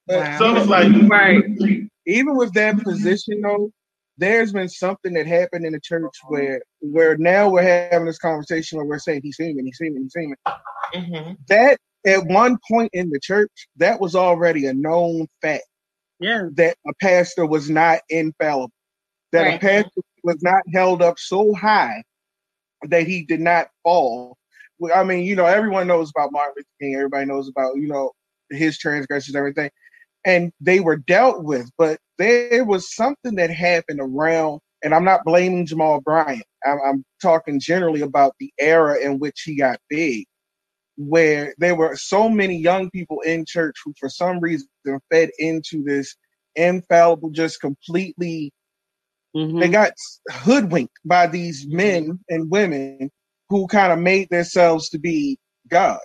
Wow. 0.06 0.38
So 0.38 0.56
it's 0.56 0.66
like 0.66 0.90
right. 1.08 1.44
Even 2.06 2.36
with 2.36 2.52
that 2.54 2.82
position 2.82 3.40
though, 3.40 3.70
there's 4.18 4.52
been 4.52 4.68
something 4.68 5.14
that 5.14 5.26
happened 5.26 5.64
in 5.64 5.72
the 5.72 5.80
church 5.80 6.14
where 6.28 6.62
where 6.80 7.16
now 7.16 7.48
we're 7.48 7.62
having 7.62 8.06
this 8.06 8.18
conversation 8.18 8.78
where 8.78 8.86
we're 8.86 8.98
saying 8.98 9.20
he's 9.22 9.36
human, 9.36 9.64
he's 9.64 9.78
human, 9.78 10.02
he's 10.02 10.14
human. 10.14 10.36
Mm-hmm. 10.94 11.32
That 11.48 11.78
at 12.06 12.24
one 12.26 12.58
point 12.68 12.90
in 12.92 13.10
the 13.10 13.20
church, 13.20 13.68
that 13.76 14.00
was 14.00 14.14
already 14.14 14.66
a 14.66 14.74
known 14.74 15.26
fact. 15.42 15.64
Yeah. 16.18 16.48
That 16.54 16.76
a 16.86 16.92
pastor 17.00 17.46
was 17.46 17.70
not 17.70 18.00
infallible. 18.10 18.72
That 19.32 19.42
right. 19.42 19.54
a 19.56 19.58
pastor 19.58 20.02
was 20.22 20.42
not 20.42 20.62
held 20.72 21.02
up 21.02 21.18
so 21.18 21.54
high 21.54 22.02
that 22.88 23.06
he 23.06 23.24
did 23.24 23.40
not 23.40 23.68
fall 23.82 24.36
I 24.94 25.04
mean, 25.04 25.24
you 25.24 25.36
know, 25.36 25.44
everyone 25.44 25.86
knows 25.86 26.10
about 26.10 26.32
Martin 26.32 26.54
Luther 26.56 26.68
King. 26.80 26.94
Everybody 26.94 27.26
knows 27.26 27.48
about 27.48 27.76
you 27.76 27.88
know 27.88 28.12
his 28.50 28.78
transgressions, 28.78 29.36
everything, 29.36 29.70
and 30.24 30.52
they 30.60 30.80
were 30.80 30.96
dealt 30.96 31.44
with. 31.44 31.70
But 31.78 31.98
there 32.18 32.64
was 32.64 32.94
something 32.94 33.36
that 33.36 33.50
happened 33.50 34.00
around, 34.00 34.60
and 34.82 34.94
I'm 34.94 35.04
not 35.04 35.24
blaming 35.24 35.66
Jamal 35.66 36.00
Bryant. 36.00 36.44
I'm, 36.64 36.78
I'm 36.84 37.04
talking 37.22 37.60
generally 37.60 38.02
about 38.02 38.34
the 38.38 38.52
era 38.58 38.98
in 38.98 39.18
which 39.18 39.42
he 39.44 39.56
got 39.56 39.78
big, 39.88 40.26
where 40.96 41.54
there 41.58 41.74
were 41.74 41.96
so 41.96 42.28
many 42.28 42.56
young 42.56 42.90
people 42.90 43.20
in 43.20 43.44
church 43.46 43.76
who, 43.84 43.94
for 43.98 44.08
some 44.08 44.40
reason, 44.40 44.68
fed 45.10 45.30
into 45.38 45.82
this 45.82 46.14
infallible, 46.56 47.30
just 47.30 47.60
completely. 47.60 48.52
Mm-hmm. 49.34 49.60
They 49.60 49.68
got 49.68 49.92
hoodwinked 50.30 50.98
by 51.04 51.28
these 51.28 51.66
men 51.68 52.18
and 52.28 52.50
women 52.50 53.10
who 53.48 53.66
kind 53.68 53.92
of 53.92 53.98
made 53.98 54.28
themselves 54.30 54.88
to 54.90 54.98
be 54.98 55.38
God. 55.68 56.00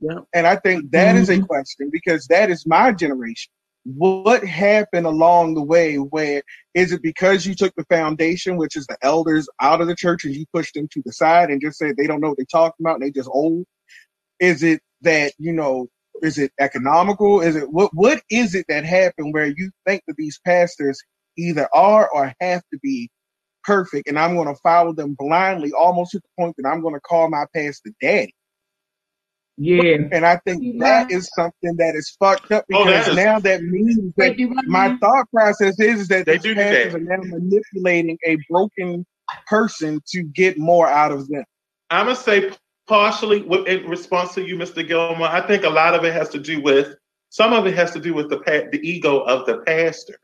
Yeah. 0.00 0.20
And 0.34 0.46
I 0.46 0.56
think 0.56 0.90
that 0.90 1.14
mm-hmm. 1.14 1.22
is 1.22 1.28
a 1.28 1.36
mm-hmm. 1.36 1.44
question 1.44 1.90
because 1.90 2.26
that 2.26 2.50
is 2.50 2.66
my 2.66 2.92
generation. 2.92 3.50
What 3.84 4.44
happened 4.44 5.06
along 5.06 5.54
the 5.54 5.62
way 5.62 5.96
where 5.96 6.42
is 6.74 6.92
it 6.92 7.02
because 7.02 7.46
you 7.46 7.54
took 7.54 7.72
the 7.76 7.84
foundation, 7.84 8.56
which 8.56 8.76
is 8.76 8.86
the 8.86 8.96
elders 9.00 9.48
out 9.60 9.80
of 9.80 9.86
the 9.86 9.94
church 9.94 10.24
and 10.24 10.34
you 10.34 10.44
pushed 10.52 10.74
them 10.74 10.88
to 10.92 11.02
the 11.04 11.12
side 11.12 11.50
and 11.50 11.60
just 11.60 11.78
said 11.78 11.96
they 11.96 12.08
don't 12.08 12.20
know 12.20 12.28
what 12.30 12.36
they're 12.36 12.46
talking 12.50 12.84
about 12.84 12.96
and 12.96 13.04
they 13.04 13.12
just 13.12 13.30
old? 13.32 13.64
Is 14.40 14.62
it 14.62 14.80
that, 15.02 15.32
you 15.38 15.52
know, 15.52 15.86
is 16.22 16.38
it 16.38 16.50
economical? 16.58 17.40
Is 17.40 17.56
it 17.56 17.70
what 17.70 17.90
what 17.94 18.22
is 18.30 18.54
it 18.54 18.66
that 18.68 18.84
happened 18.84 19.32
where 19.32 19.46
you 19.46 19.70
think 19.86 20.02
that 20.06 20.16
these 20.16 20.40
pastors 20.44 21.00
either 21.38 21.68
are 21.72 22.08
or 22.10 22.32
have 22.40 22.62
to 22.72 22.78
be 22.82 23.10
perfect, 23.64 24.08
and 24.08 24.18
I'm 24.18 24.34
going 24.34 24.48
to 24.48 24.60
follow 24.62 24.92
them 24.92 25.14
blindly, 25.18 25.72
almost 25.72 26.12
to 26.12 26.18
the 26.18 26.28
point 26.38 26.54
that 26.56 26.68
I'm 26.68 26.80
going 26.80 26.94
to 26.94 27.00
call 27.00 27.28
my 27.28 27.44
pastor 27.54 27.90
daddy. 28.00 28.34
Yeah, 29.58 29.96
and 30.12 30.26
I 30.26 30.36
think 30.44 30.80
that 30.80 31.10
is 31.10 31.30
something 31.34 31.76
that 31.76 31.94
is 31.94 32.14
fucked 32.20 32.52
up 32.52 32.66
because 32.68 33.08
oh, 33.08 33.14
that 33.14 33.24
now 33.24 33.38
that 33.38 33.62
means 33.62 34.12
that 34.16 34.64
my 34.66 34.96
thought 34.98 35.30
process 35.30 35.80
is, 35.80 36.02
is 36.02 36.08
that 36.08 36.26
they 36.26 36.36
do 36.36 36.54
pastors 36.54 36.92
that. 36.92 37.00
are 37.00 37.04
now 37.04 37.22
manipulating 37.22 38.18
a 38.26 38.36
broken 38.50 39.06
person 39.46 40.02
to 40.08 40.22
get 40.24 40.58
more 40.58 40.86
out 40.86 41.10
of 41.10 41.26
them. 41.28 41.44
I'm 41.90 42.06
gonna 42.06 42.16
say 42.16 42.52
partially 42.86 43.40
in 43.66 43.88
response 43.88 44.34
to 44.34 44.46
you, 44.46 44.56
Mr. 44.56 44.86
Gilmore. 44.86 45.28
I 45.28 45.46
think 45.46 45.64
a 45.64 45.70
lot 45.70 45.94
of 45.94 46.04
it 46.04 46.12
has 46.12 46.28
to 46.30 46.38
do 46.38 46.60
with 46.60 46.94
some 47.30 47.54
of 47.54 47.66
it 47.66 47.74
has 47.74 47.92
to 47.92 48.00
do 48.00 48.12
with 48.12 48.28
the 48.28 48.38
the 48.72 48.80
ego 48.86 49.20
of 49.20 49.46
the 49.46 49.58
pastor 49.58 50.18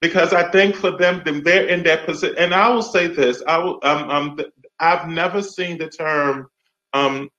because 0.00 0.32
I 0.32 0.50
think 0.50 0.76
for 0.76 0.90
them, 0.90 1.22
them 1.24 1.42
they're 1.42 1.66
in 1.66 1.82
that 1.84 2.06
position. 2.06 2.36
And 2.38 2.54
I 2.54 2.68
will 2.68 2.82
say 2.82 3.06
this: 3.06 3.42
I 3.46 3.58
will, 3.58 3.78
um, 3.82 4.10
um, 4.10 4.40
I've 4.78 5.08
never 5.08 5.42
seen 5.42 5.78
the 5.78 5.88
term 5.88 6.48
um, 6.92 7.30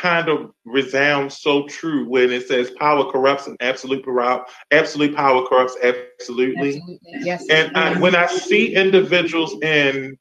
kind 0.00 0.28
of 0.28 0.50
resounds 0.64 1.38
so 1.38 1.66
true 1.66 2.08
when 2.08 2.32
it 2.32 2.48
says 2.48 2.70
power 2.72 3.10
corrupts 3.10 3.46
and 3.46 3.56
absolute 3.60 4.04
power, 4.04 4.44
absolute 4.70 5.14
power 5.14 5.46
corrupts 5.46 5.76
absolutely. 5.82 6.76
absolutely. 6.76 6.98
Yes. 7.04 7.46
And 7.50 7.76
I, 7.76 7.98
when 7.98 8.14
I 8.14 8.26
see 8.26 8.74
individuals 8.74 9.60
in 9.62 10.16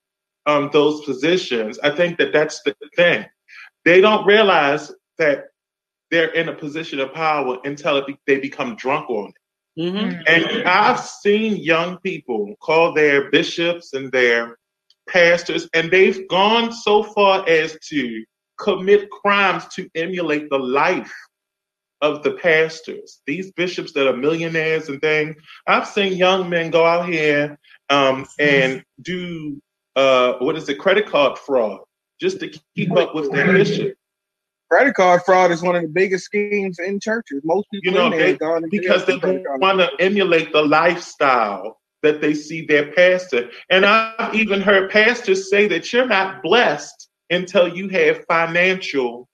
um, 0.45 0.69
those 0.73 1.01
positions, 1.05 1.79
I 1.79 1.91
think 1.91 2.17
that 2.17 2.33
that's 2.33 2.61
the 2.63 2.75
thing. 2.95 3.25
They 3.85 4.01
don't 4.01 4.25
realize 4.25 4.91
that 5.17 5.45
they're 6.11 6.33
in 6.33 6.49
a 6.49 6.55
position 6.55 6.99
of 6.99 7.13
power 7.13 7.57
until 7.63 8.05
they 8.27 8.39
become 8.39 8.75
drunk 8.75 9.09
on 9.09 9.29
it. 9.29 9.35
Mm-hmm. 9.81 10.21
And 10.27 10.67
I've 10.67 10.99
seen 10.99 11.55
young 11.55 11.99
people 11.99 12.53
call 12.61 12.93
their 12.93 13.31
bishops 13.31 13.93
and 13.93 14.11
their 14.11 14.57
pastors, 15.07 15.69
and 15.73 15.89
they've 15.89 16.27
gone 16.27 16.73
so 16.73 17.03
far 17.03 17.47
as 17.47 17.77
to 17.89 18.25
commit 18.59 19.09
crimes 19.09 19.67
to 19.67 19.89
emulate 19.95 20.49
the 20.49 20.59
life 20.59 21.13
of 22.01 22.23
the 22.23 22.31
pastors. 22.31 23.21
These 23.25 23.51
bishops 23.53 23.91
that 23.93 24.07
are 24.07 24.15
millionaires 24.15 24.89
and 24.89 25.01
things. 25.01 25.35
I've 25.67 25.87
seen 25.87 26.13
young 26.13 26.49
men 26.49 26.71
go 26.71 26.85
out 26.85 27.09
here 27.09 27.57
um, 27.89 28.25
and 28.39 28.83
do 29.01 29.61
uh, 29.95 30.33
what 30.39 30.55
is 30.55 30.69
it, 30.69 30.79
credit 30.79 31.07
card 31.07 31.37
fraud, 31.37 31.81
just 32.21 32.39
to 32.39 32.51
keep 32.75 32.91
up 32.95 33.15
with 33.15 33.31
their 33.31 33.51
bishop 33.51 33.95
credit 34.69 34.93
card 34.93 35.21
fraud 35.23 35.51
is 35.51 35.61
one 35.61 35.75
of 35.75 35.81
the 35.81 35.87
biggest 35.87 36.25
schemes 36.25 36.79
in 36.79 36.99
churches. 36.99 37.41
Most 37.43 37.67
people, 37.71 37.91
you 37.91 37.97
know, 37.97 38.09
they, 38.09 38.37
because 38.69 39.05
they 39.05 39.17
want 39.17 39.79
to 39.79 39.89
emulate 39.99 40.51
the 40.53 40.61
lifestyle 40.61 41.79
that 42.01 42.21
they 42.21 42.33
see 42.33 42.65
their 42.65 42.91
pastor. 42.93 43.49
And 43.69 43.85
I've 43.85 44.33
even 44.33 44.61
heard 44.61 44.89
pastors 44.89 45.49
say 45.49 45.67
that 45.67 45.91
you're 45.91 46.07
not 46.07 46.41
blessed 46.41 46.98
until 47.29 47.67
you 47.67 47.89
have 47.89 48.25
financial 48.25 49.27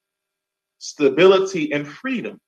stability 0.79 1.71
and 1.71 1.87
freedom. 1.87 2.39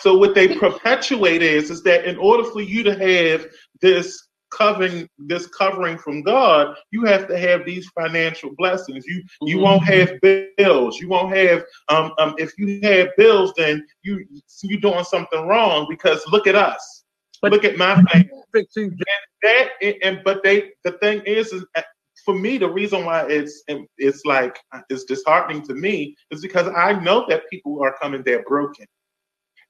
So 0.00 0.16
what 0.16 0.34
they 0.34 0.56
perpetuate 0.56 1.42
is 1.42 1.70
is 1.70 1.82
that 1.84 2.04
in 2.04 2.16
order 2.16 2.44
for 2.44 2.60
you 2.60 2.82
to 2.84 2.94
have 2.94 3.46
this 3.80 4.28
covering 4.52 5.08
this 5.18 5.46
covering 5.46 5.98
from 5.98 6.22
God, 6.22 6.76
you 6.90 7.04
have 7.04 7.26
to 7.28 7.38
have 7.38 7.64
these 7.64 7.88
financial 7.98 8.50
blessings. 8.56 9.04
You 9.06 9.22
you 9.42 9.56
mm-hmm. 9.56 9.64
won't 9.64 9.84
have 9.84 10.20
bills. 10.20 10.98
You 10.98 11.08
won't 11.08 11.34
have 11.36 11.64
um, 11.88 12.12
um 12.18 12.34
if 12.38 12.52
you 12.58 12.80
have 12.82 13.08
bills, 13.16 13.52
then 13.56 13.86
you 14.02 14.24
you 14.62 14.80
doing 14.80 15.04
something 15.04 15.46
wrong 15.46 15.86
because 15.88 16.22
look 16.28 16.46
at 16.46 16.54
us. 16.54 17.04
But 17.40 17.52
look 17.52 17.64
at 17.64 17.76
my 17.76 17.94
family. 18.12 18.30
And 18.54 18.98
that 19.42 19.68
and 20.02 20.20
but 20.24 20.42
they 20.42 20.72
the 20.84 20.92
thing 20.92 21.22
is 21.26 21.52
is 21.52 21.64
for 22.24 22.34
me 22.34 22.58
the 22.58 22.70
reason 22.70 23.04
why 23.04 23.26
it's 23.28 23.62
it's 23.98 24.22
like 24.24 24.58
it's 24.88 25.04
disheartening 25.04 25.62
to 25.62 25.74
me 25.74 26.14
is 26.30 26.40
because 26.40 26.68
I 26.74 26.92
know 27.00 27.24
that 27.28 27.48
people 27.50 27.82
are 27.82 27.96
coming 28.00 28.22
there 28.24 28.42
broken 28.44 28.86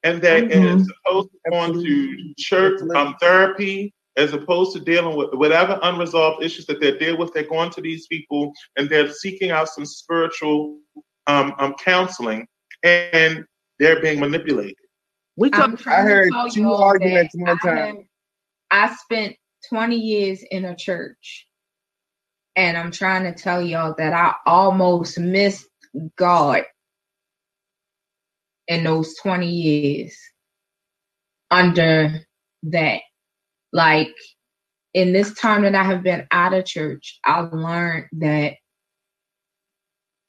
and 0.03 0.21
that 0.23 0.45
mm-hmm. 0.45 0.79
is 0.79 0.91
supposed 1.07 1.31
to 1.31 1.51
go 1.51 1.57
on 1.57 1.73
to 1.75 2.35
church 2.39 2.81
um, 2.95 3.15
therapy 3.21 3.95
as 4.17 4.33
opposed 4.33 4.73
to 4.75 4.81
dealing 4.81 5.17
with 5.17 5.33
whatever 5.35 5.79
unresolved 5.83 6.43
issues 6.43 6.67
that 6.67 6.81
they're 6.81 6.99
dealing 6.99 7.19
with. 7.19 7.33
They're 7.33 7.49
going 7.49 7.71
to 7.71 7.81
these 7.81 8.07
people 8.09 8.53
and 8.77 8.89
they're 8.89 9.11
seeking 9.11 9.51
out 9.51 9.69
some 9.69 9.87
spiritual 9.87 10.79
um, 11.27 11.55
um, 11.59 11.75
counseling, 11.75 12.47
and 12.83 13.45
they're 13.79 14.01
being 14.01 14.21
manipulated. 14.21 14.75
We 15.37 15.51
talk, 15.51 15.87
I 15.87 16.03
heard 16.03 16.33
two 16.53 16.73
arguments 16.73 17.35
one 17.35 17.59
time. 17.59 18.09
I 18.71 18.95
spent 18.95 19.37
20 19.69 19.97
years 19.97 20.43
in 20.51 20.65
a 20.65 20.77
church, 20.77 21.47
and 22.57 22.77
I'm 22.77 22.91
trying 22.91 23.25
to 23.25 23.33
tell 23.33 23.63
y'all 23.63 23.95
that 23.99 24.13
I 24.13 24.35
almost 24.47 25.19
missed 25.19 25.67
God 26.17 26.65
in 28.69 28.85
those 28.85 29.15
20 29.17 29.49
years 29.49 30.17
under 31.51 32.21
that 32.65 33.01
like 33.73 34.15
in 34.95 35.13
this 35.13 35.33
time 35.35 35.63
that 35.63 35.75
I 35.75 35.85
have 35.85 36.03
been 36.03 36.27
out 36.31 36.53
of 36.55 36.65
church, 36.65 37.19
I've 37.25 37.53
learned 37.53 38.07
that 38.13 38.55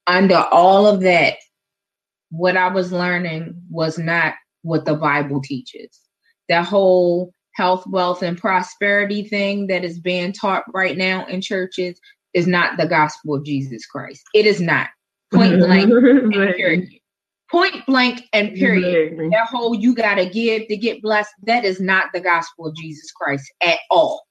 under 0.07 0.37
all 0.37 0.87
of 0.87 1.01
that, 1.01 1.35
what 2.29 2.57
I 2.57 2.69
was 2.69 2.91
learning 2.91 3.55
was 3.69 3.97
not 3.97 4.35
what 4.61 4.85
the 4.85 4.95
Bible 4.95 5.41
teaches. 5.41 5.99
That 6.49 6.65
whole 6.65 7.33
health, 7.53 7.85
wealth, 7.87 8.23
and 8.23 8.37
prosperity 8.37 9.23
thing 9.23 9.67
that 9.67 9.83
is 9.83 9.99
being 9.99 10.33
taught 10.33 10.63
right 10.73 10.97
now 10.97 11.25
in 11.27 11.41
churches 11.41 11.99
is 12.33 12.47
not 12.47 12.77
the 12.77 12.87
gospel 12.87 13.35
of 13.35 13.45
Jesus 13.45 13.85
Christ. 13.85 14.23
It 14.33 14.45
is 14.45 14.59
not. 14.59 14.89
Point 15.33 15.59
blank. 15.59 15.91
and 15.91 16.55
period 16.55 16.89
point 17.53 17.85
blank 17.85 18.23
and 18.33 18.55
period. 18.55 19.31
That 19.31 19.47
whole 19.47 19.75
you 19.75 19.93
gotta 19.93 20.25
give 20.25 20.67
to 20.67 20.75
get 20.75 21.01
blessed, 21.01 21.31
that 21.43 21.63
is 21.63 21.79
not 21.79 22.07
the 22.11 22.19
gospel 22.19 22.65
of 22.65 22.75
Jesus 22.75 23.11
Christ 23.11 23.49
at 23.61 23.77
all. 23.91 24.23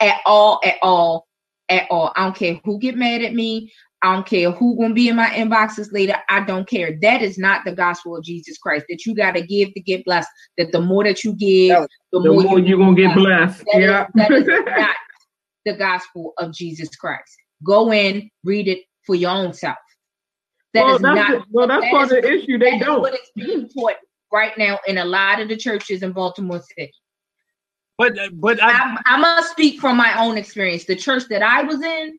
At 0.00 0.20
all, 0.24 0.60
at 0.64 0.76
all, 0.80 1.26
at 1.68 1.86
all. 1.90 2.10
I 2.16 2.24
don't 2.24 2.34
care 2.34 2.58
who 2.64 2.78
get 2.78 2.96
mad 2.96 3.20
at 3.20 3.34
me. 3.34 3.70
I 4.02 4.14
don't 4.14 4.26
care 4.26 4.50
who 4.50 4.78
gonna 4.78 4.94
be 4.94 5.10
in 5.10 5.16
my 5.16 5.28
inboxes 5.28 5.92
later. 5.92 6.16
I 6.30 6.40
don't 6.40 6.66
care. 6.66 6.98
That 7.02 7.20
is 7.20 7.36
not 7.36 7.66
the 7.66 7.72
gospel 7.72 8.16
of 8.16 8.24
Jesus 8.24 8.56
Christ. 8.56 8.86
That 8.88 9.04
you 9.04 9.14
gotta 9.14 9.42
give 9.42 9.74
to 9.74 9.80
get 9.80 10.06
blessed. 10.06 10.30
That 10.56 10.72
the 10.72 10.80
more 10.80 11.04
that 11.04 11.22
you 11.22 11.34
give, 11.34 11.86
the, 12.12 12.20
the 12.20 12.32
more, 12.32 12.42
more 12.44 12.58
you're 12.58 12.78
gonna 12.78 12.96
get 12.96 13.14
blessed. 13.14 13.62
That 13.72 13.80
yeah. 13.80 14.06
Is, 14.06 14.12
that 14.14 14.30
is 14.30 14.46
not 14.78 14.96
the 15.66 15.74
gospel 15.74 16.32
of 16.38 16.54
Jesus 16.54 16.96
Christ. 16.96 17.36
Go 17.64 17.92
in, 17.92 18.30
read 18.44 18.68
it 18.68 18.80
for 19.06 19.14
your 19.14 19.30
own 19.30 19.52
self. 19.52 19.76
That 20.74 20.84
well, 20.84 20.96
is 20.96 21.02
that's 21.02 21.30
not. 21.30 21.46
well, 21.50 21.66
that's 21.66 21.82
that 21.82 21.90
part 21.90 22.06
is, 22.06 22.12
of 22.12 22.22
the 22.22 22.32
issue. 22.32 22.58
They 22.58 22.78
don't. 22.78 23.00
what 23.00 23.14
is 23.14 23.20
being 23.34 23.68
taught 23.68 23.96
right 24.32 24.56
now 24.56 24.78
in 24.86 24.98
a 24.98 25.04
lot 25.04 25.40
of 25.40 25.48
the 25.48 25.56
churches 25.56 26.02
in 26.02 26.12
Baltimore 26.12 26.62
City. 26.76 26.92
But 27.98 28.16
but 28.34 28.62
I, 28.62 28.70
I, 28.70 28.96
I 29.04 29.16
must 29.18 29.50
speak 29.50 29.80
from 29.80 29.96
my 29.96 30.18
own 30.24 30.38
experience. 30.38 30.84
The 30.84 30.96
church 30.96 31.24
that 31.28 31.42
I 31.42 31.62
was 31.64 31.82
in 31.82 32.18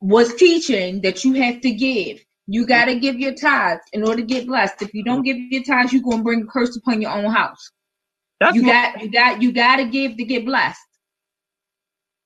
was 0.00 0.34
teaching 0.34 1.00
that 1.00 1.24
you 1.24 1.34
have 1.34 1.60
to 1.62 1.70
give. 1.70 2.22
You 2.46 2.66
got 2.66 2.86
to 2.86 2.98
give 2.98 3.18
your 3.18 3.34
tithes 3.34 3.80
in 3.94 4.02
order 4.02 4.16
to 4.16 4.26
get 4.26 4.46
blessed. 4.46 4.82
If 4.82 4.92
you 4.92 5.02
don't 5.02 5.22
give 5.22 5.38
your 5.38 5.62
tithes, 5.62 5.94
you're 5.94 6.02
gonna 6.02 6.22
bring 6.22 6.42
a 6.42 6.46
curse 6.46 6.76
upon 6.76 7.00
your 7.00 7.12
own 7.12 7.32
house. 7.32 7.70
That's 8.40 8.54
you 8.54 8.66
got 8.66 9.00
you 9.00 9.10
got 9.10 9.40
you 9.40 9.52
got 9.52 9.76
to 9.76 9.86
give 9.86 10.16
to 10.16 10.24
get 10.24 10.44
blessed. 10.44 10.80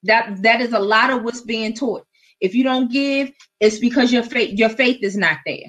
That 0.05 0.43
that 0.43 0.61
is 0.61 0.73
a 0.73 0.79
lot 0.79 1.11
of 1.11 1.23
what's 1.23 1.41
being 1.41 1.75
taught. 1.75 2.05
If 2.41 2.55
you 2.55 2.63
don't 2.63 2.91
give, 2.91 3.33
it's 3.61 3.79
because 3.79 4.13
your 4.13 4.23
faith 4.23 4.59
your 4.59 4.69
faith 4.69 4.99
is 5.03 5.17
not 5.17 5.39
there. 5.45 5.65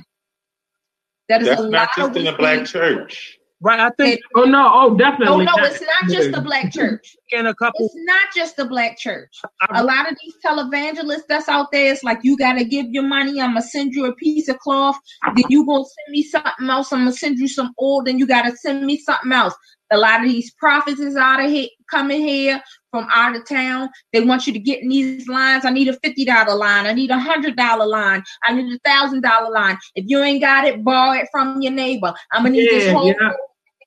That 1.30 1.42
is 1.42 1.48
That's 1.48 1.62
not 1.64 1.90
just 1.96 2.16
in 2.18 2.26
the 2.26 2.34
black 2.34 2.66
church. 2.66 3.40
Right, 3.62 3.80
I 3.80 3.90
think. 3.98 4.22
oh 4.36 4.46
no, 4.46 4.72
oh, 4.74 4.92
oh 4.92 4.98
definitely. 4.98 5.46
Oh 5.46 5.58
no, 5.58 5.64
it's 5.66 5.82
not 5.82 6.10
just 6.10 6.32
the 6.32 6.40
black 6.40 6.72
church. 6.72 7.18
In 7.32 7.46
a 7.46 7.54
couple. 7.54 7.86
It's 7.86 7.94
not 8.06 8.30
just 8.34 8.56
the 8.56 8.66
black 8.66 8.98
church. 8.98 9.42
A 9.72 9.84
lot 9.84 10.10
of 10.10 10.18
these 10.24 10.34
televangelists 10.44 11.28
that's 11.28 11.50
out 11.50 11.68
there, 11.72 11.92
it's 11.92 12.04
like 12.04 12.20
you 12.24 12.38
gotta 12.38 12.64
give 12.64 12.86
your 12.90 13.04
money. 13.04 13.42
I'm 13.42 13.50
gonna 13.50 13.62
send 13.62 13.94
you 13.94 14.06
a 14.06 14.16
piece 14.16 14.48
of 14.48 14.58
cloth. 14.60 14.98
Then 15.36 15.44
you 15.50 15.66
gonna 15.66 15.84
send 15.84 16.12
me 16.12 16.24
something 16.24 16.70
else. 16.70 16.94
I'm 16.94 17.00
gonna 17.00 17.12
send 17.12 17.38
you 17.38 17.50
some 17.50 17.74
oil. 17.82 18.02
Then 18.04 18.18
you 18.18 18.26
gotta 18.26 18.56
send 18.56 18.86
me 18.86 18.98
something 18.98 19.32
else. 19.34 19.54
A 19.92 19.98
lot 19.98 20.22
of 20.22 20.32
these 20.32 20.54
prophets 20.54 21.02
is 21.02 21.18
out 21.18 21.44
of 21.44 21.52
here, 21.52 21.68
coming 21.92 22.22
here 22.22 22.62
from 22.92 23.08
out 23.12 23.36
of 23.36 23.48
town. 23.48 23.90
They 24.14 24.22
want 24.22 24.48
you 24.48 24.54
to 24.54 24.60
get 24.60 24.82
in 24.82 24.90
these 24.90 25.28
lines. 25.28 25.66
I 25.66 25.70
need 25.70 25.88
a 25.88 25.94
fifty 26.04 26.26
dollar 26.26 26.56
line. 26.56 26.86
I 26.86 26.94
need 26.94 27.12
a 27.12 27.20
hundred 27.20 27.56
dollar 27.56 27.86
line. 27.86 28.24
I 28.44 28.54
need 28.54 28.74
a 28.74 28.80
thousand 28.90 29.22
dollar 29.22 29.52
line. 29.52 29.78
If 29.96 30.06
you 30.08 30.22
ain't 30.22 30.42
got 30.42 30.66
it, 30.66 30.84
borrow 30.84 31.20
it 31.20 31.28
from 31.32 31.62
your 31.62 31.74
neighbor. 31.74 32.14
I'm 32.32 32.44
gonna 32.44 32.52
need 32.52 32.72
yeah, 32.72 32.80
this 32.80 32.92
whole. 32.92 33.08
Yeah 33.08 33.32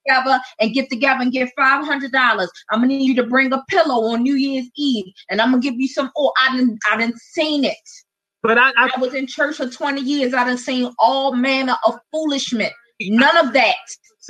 together 0.07 0.41
and 0.61 0.75
get 0.75 0.91
together 0.91 1.23
and 1.23 1.33
get 1.33 1.51
five 1.57 1.85
hundred 1.85 2.13
dollars. 2.13 2.51
I'm 2.71 2.81
gonna 2.81 2.89
need 2.89 3.05
you 3.07 3.15
to 3.17 3.25
bring 3.25 3.53
a 3.53 3.63
pillow 3.69 4.13
on 4.13 4.23
New 4.23 4.35
Year's 4.35 4.69
Eve, 4.77 5.13
and 5.31 5.41
I'm 5.41 5.51
gonna 5.51 5.63
give 5.63 5.75
you 5.77 5.89
some. 5.89 6.11
Oh, 6.17 6.33
I 6.41 6.57
didn't, 6.57 6.79
I 6.91 6.97
didn't 6.97 7.19
seen 7.19 7.65
it. 7.65 7.77
But 8.43 8.59
I, 8.59 8.71
I, 8.71 8.91
I 8.97 9.01
was 9.01 9.15
in 9.15 9.29
church 9.29 9.57
for 9.57 9.69
20 9.69 10.01
years. 10.01 10.35
I 10.35 10.45
done 10.45 10.59
seen 10.59 10.93
all 10.99 11.35
manner 11.37 11.77
of 11.87 11.99
foolishness. 12.11 12.73
None 13.01 13.37
of 13.37 13.53
that 13.53 13.77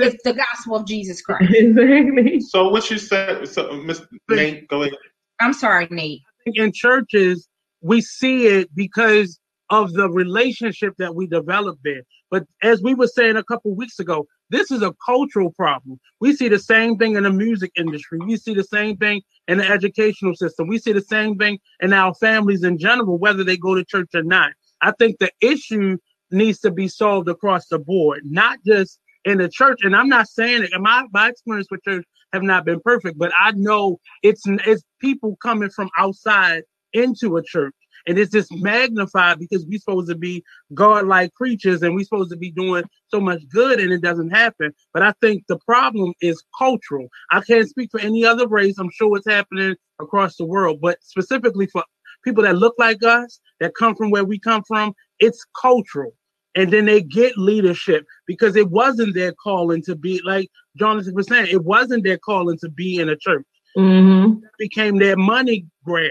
is 0.01 0.16
the 0.24 0.35
gospel 0.35 0.77
of 0.77 0.86
Jesus 0.86 1.23
Christ. 1.27 2.51
so 2.51 2.69
what 2.69 2.90
you 2.90 2.98
said, 2.98 3.47
so 3.48 3.70
Mr. 3.70 4.06
Nate, 4.28 4.69
go 4.69 4.82
ahead. 4.82 4.94
I'm 5.40 5.52
sorry, 5.52 5.89
Nate. 5.90 6.23
In 6.47 6.73
churches, 6.73 7.48
we 7.81 8.01
see 8.01 8.47
it 8.47 8.74
because 8.74 9.39
of 9.70 9.93
the 9.94 10.09
relationship 10.10 10.94
that 10.98 11.14
we 11.14 11.27
develop 11.27 11.78
there. 11.82 12.02
But 12.31 12.44
as 12.62 12.82
we 12.82 12.94
were 12.94 13.06
saying 13.06 13.36
a 13.36 13.44
couple 13.44 13.74
weeks 13.74 13.98
ago, 13.98 14.27
this 14.51 14.70
is 14.70 14.82
a 14.82 14.94
cultural 15.05 15.51
problem. 15.52 15.98
We 16.20 16.35
see 16.35 16.48
the 16.48 16.59
same 16.59 16.98
thing 16.98 17.16
in 17.16 17.23
the 17.23 17.32
music 17.32 17.73
industry. 17.77 18.19
We 18.19 18.36
see 18.36 18.55
the 18.55 18.64
same 18.64 18.97
thing 18.98 19.23
in 19.48 19.59
the 19.59 19.69
educational 19.69 20.35
system. 20.35 20.69
We 20.69 20.78
see 20.78 20.93
the 20.93 21.01
same 21.01 21.39
thing 21.39 21.59
in 21.81 21.93
our 21.93 22.14
families 22.14 22.64
in 22.64 22.78
general, 22.78 23.19
whether 23.19 23.44
they 23.44 23.56
go 23.56 23.74
to 23.74 23.85
church 23.85 24.10
or 24.14 24.23
not. 24.23 24.52
I 24.82 24.93
think 24.98 25.19
the 25.19 25.31
issue 25.40 25.97
needs 26.31 26.60
to 26.60 26.70
be 26.70 26.89
solved 26.89 27.28
across 27.28 27.69
the 27.69 27.78
board, 27.78 28.23
not 28.24 28.59
just 28.66 28.98
in 29.24 29.38
the 29.38 29.48
church. 29.48 29.80
And 29.82 29.94
I'm 29.94 30.08
not 30.08 30.28
saying 30.28 30.64
it. 30.64 30.70
My 30.80 31.04
my 31.12 31.28
experience 31.28 31.68
with 31.70 31.84
church 31.84 32.04
have 32.32 32.42
not 32.42 32.64
been 32.64 32.80
perfect, 32.80 33.18
but 33.18 33.32
I 33.38 33.52
know 33.52 33.98
it's 34.22 34.42
it's 34.46 34.82
people 35.00 35.36
coming 35.42 35.70
from 35.70 35.90
outside 35.98 36.62
into 36.92 37.36
a 37.36 37.42
church 37.42 37.74
and 38.06 38.18
it's 38.18 38.32
just 38.32 38.52
magnified 38.52 39.38
because 39.38 39.64
we're 39.66 39.78
supposed 39.78 40.08
to 40.08 40.16
be 40.16 40.42
God-like 40.74 41.32
creatures 41.34 41.82
and 41.82 41.94
we're 41.94 42.04
supposed 42.04 42.30
to 42.30 42.36
be 42.36 42.50
doing 42.50 42.84
so 43.08 43.20
much 43.20 43.42
good 43.48 43.80
and 43.80 43.92
it 43.92 44.02
doesn't 44.02 44.30
happen. 44.30 44.72
But 44.92 45.02
I 45.02 45.12
think 45.20 45.44
the 45.48 45.58
problem 45.58 46.12
is 46.20 46.42
cultural. 46.58 47.08
I 47.30 47.40
can't 47.40 47.68
speak 47.68 47.90
for 47.90 48.00
any 48.00 48.24
other 48.24 48.48
race. 48.48 48.76
I'm 48.78 48.90
sure 48.90 49.16
it's 49.16 49.28
happening 49.28 49.76
across 50.00 50.36
the 50.36 50.44
world, 50.44 50.80
but 50.80 50.98
specifically 51.02 51.66
for 51.66 51.84
people 52.24 52.42
that 52.44 52.56
look 52.56 52.74
like 52.78 53.02
us, 53.02 53.40
that 53.60 53.74
come 53.74 53.94
from 53.94 54.10
where 54.10 54.24
we 54.24 54.38
come 54.38 54.62
from, 54.66 54.92
it's 55.18 55.44
cultural. 55.60 56.12
And 56.54 56.70
then 56.70 56.84
they 56.84 57.00
get 57.00 57.38
leadership 57.38 58.04
because 58.26 58.56
it 58.56 58.70
wasn't 58.70 59.14
their 59.14 59.32
calling 59.32 59.82
to 59.84 59.96
be 59.96 60.20
like 60.24 60.50
Jonathan 60.76 61.14
was 61.14 61.26
saying, 61.26 61.48
it 61.50 61.64
wasn't 61.64 62.04
their 62.04 62.18
calling 62.18 62.58
to 62.58 62.68
be 62.68 62.98
in 62.98 63.08
a 63.08 63.16
church. 63.16 63.46
Mm-hmm. 63.76 64.44
It 64.44 64.50
became 64.58 64.98
their 64.98 65.16
money 65.16 65.66
grab. 65.84 66.10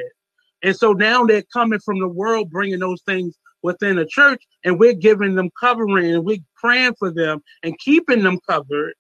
And 0.64 0.76
so 0.76 0.94
now 0.94 1.26
they're 1.26 1.44
coming 1.54 1.80
from 1.80 2.00
the 2.00 2.08
world, 2.08 2.50
bringing 2.50 2.80
those 2.80 3.02
things 3.04 3.38
within 3.64 3.96
the 3.96 4.06
church, 4.06 4.44
and 4.64 4.80
we're 4.80 4.94
giving 4.94 5.36
them 5.36 5.50
covering 5.60 6.14
and 6.14 6.26
we're 6.26 6.38
praying 6.56 6.96
for 6.98 7.12
them 7.12 7.42
and 7.64 7.78
keeping 7.80 8.24
them 8.24 8.40
covered 8.48 8.94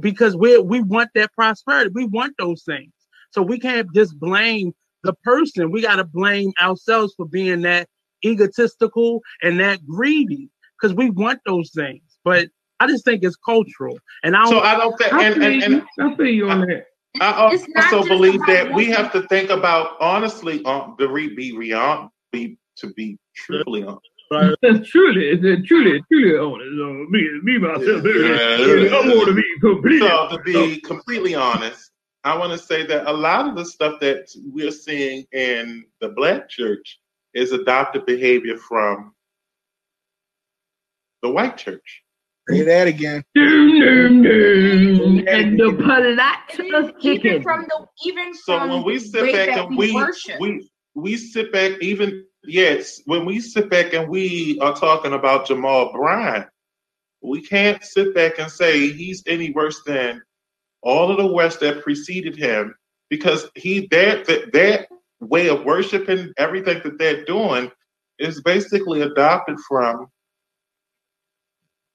because 0.00 0.36
we 0.36 0.58
we 0.58 0.80
want 0.82 1.10
that 1.14 1.32
prosperity. 1.32 1.90
We 1.94 2.06
want 2.06 2.34
those 2.38 2.62
things. 2.62 2.92
So 3.30 3.42
we 3.42 3.58
can't 3.58 3.92
just 3.94 4.18
blame 4.18 4.72
the 5.02 5.14
person. 5.24 5.70
We 5.70 5.82
got 5.82 5.96
to 5.96 6.04
blame 6.04 6.52
ourselves 6.60 7.14
for 7.16 7.26
being 7.26 7.62
that 7.62 7.88
egotistical 8.24 9.20
and 9.42 9.60
that 9.60 9.84
greedy 9.86 10.50
because 10.80 10.94
we 10.94 11.10
want 11.10 11.40
those 11.46 11.70
things. 11.70 12.02
But 12.24 12.48
I 12.80 12.86
just 12.86 13.04
think 13.04 13.24
it's 13.24 13.36
cultural. 13.36 13.98
And 14.22 14.36
I 14.36 14.48
so 14.48 14.60
I 14.60 14.76
don't 14.76 14.96
think 14.98 15.12
and, 15.12 15.42
and, 15.42 15.62
and, 15.62 15.82
I 16.00 16.14
feel 16.16 16.26
you 16.26 16.50
on 16.50 16.60
that. 16.62 16.86
I 17.20 17.32
also 17.32 18.06
believe 18.06 18.40
that 18.46 18.72
we 18.72 18.86
have 18.86 19.12
to 19.12 19.22
think 19.28 19.50
about 19.50 19.96
honestly, 20.00 20.64
um, 20.64 20.96
to 20.98 21.08
be 21.08 21.56
beyond, 21.56 22.10
be 22.32 22.58
to 22.76 22.92
be 22.94 23.18
truly 23.34 23.82
honest. 23.82 24.02
Right. 24.30 24.54
truly, 24.84 25.38
truly, 25.64 26.02
truly 26.12 26.38
honest. 26.38 26.80
Uh, 26.80 27.10
me, 27.10 27.40
me 27.42 27.58
myself, 27.58 28.04
yeah. 28.04 28.96
I 28.96 29.08
want 29.08 29.28
to 29.28 29.34
be 29.34 29.60
completely. 29.60 30.06
So 30.06 30.28
to 30.28 30.42
be 30.44 30.80
completely 30.82 31.34
honest, 31.34 31.90
I 32.24 32.36
want 32.36 32.52
to 32.52 32.58
say 32.58 32.84
that 32.86 33.06
a 33.06 33.12
lot 33.12 33.48
of 33.48 33.56
the 33.56 33.64
stuff 33.64 34.00
that 34.00 34.28
we're 34.44 34.70
seeing 34.70 35.24
in 35.32 35.86
the 36.00 36.10
black 36.10 36.48
church 36.48 37.00
is 37.32 37.52
adopted 37.52 38.04
behavior 38.04 38.58
from 38.58 39.14
the 41.22 41.30
white 41.30 41.56
church. 41.56 42.02
Say 42.48 42.62
that 42.62 42.88
again. 42.88 43.22
and 43.34 44.24
the 45.58 45.76
palate 45.84 46.18
of 46.74 46.98
chicken. 47.00 47.26
Even 47.26 47.42
from 47.42 47.62
the 47.68 47.86
even 48.06 48.34
so 48.34 48.66
when 48.66 48.82
we 48.84 48.98
sit 48.98 49.32
back 49.32 49.56
and 49.56 49.76
we 49.76 49.92
we 50.40 50.70
we 50.94 51.16
sit 51.16 51.52
back 51.52 51.72
even 51.82 52.24
yes 52.44 53.02
when 53.04 53.26
we 53.26 53.40
sit 53.40 53.68
back 53.68 53.92
and 53.92 54.08
we 54.08 54.58
are 54.60 54.74
talking 54.74 55.12
about 55.12 55.46
Jamal 55.46 55.92
Bryant, 55.92 56.46
we 57.22 57.42
can't 57.42 57.84
sit 57.84 58.14
back 58.14 58.38
and 58.38 58.50
say 58.50 58.92
he's 58.92 59.22
any 59.26 59.50
worse 59.52 59.82
than 59.84 60.22
all 60.82 61.10
of 61.10 61.18
the 61.18 61.26
West 61.26 61.60
that 61.60 61.82
preceded 61.82 62.34
him 62.36 62.74
because 63.10 63.50
he 63.56 63.88
that 63.90 64.24
that, 64.24 64.52
that 64.52 64.88
way 65.20 65.48
of 65.48 65.64
worshiping 65.64 66.32
everything 66.38 66.80
that 66.82 66.98
they're 66.98 67.24
doing 67.26 67.70
is 68.18 68.40
basically 68.40 69.02
adopted 69.02 69.58
from 69.68 70.06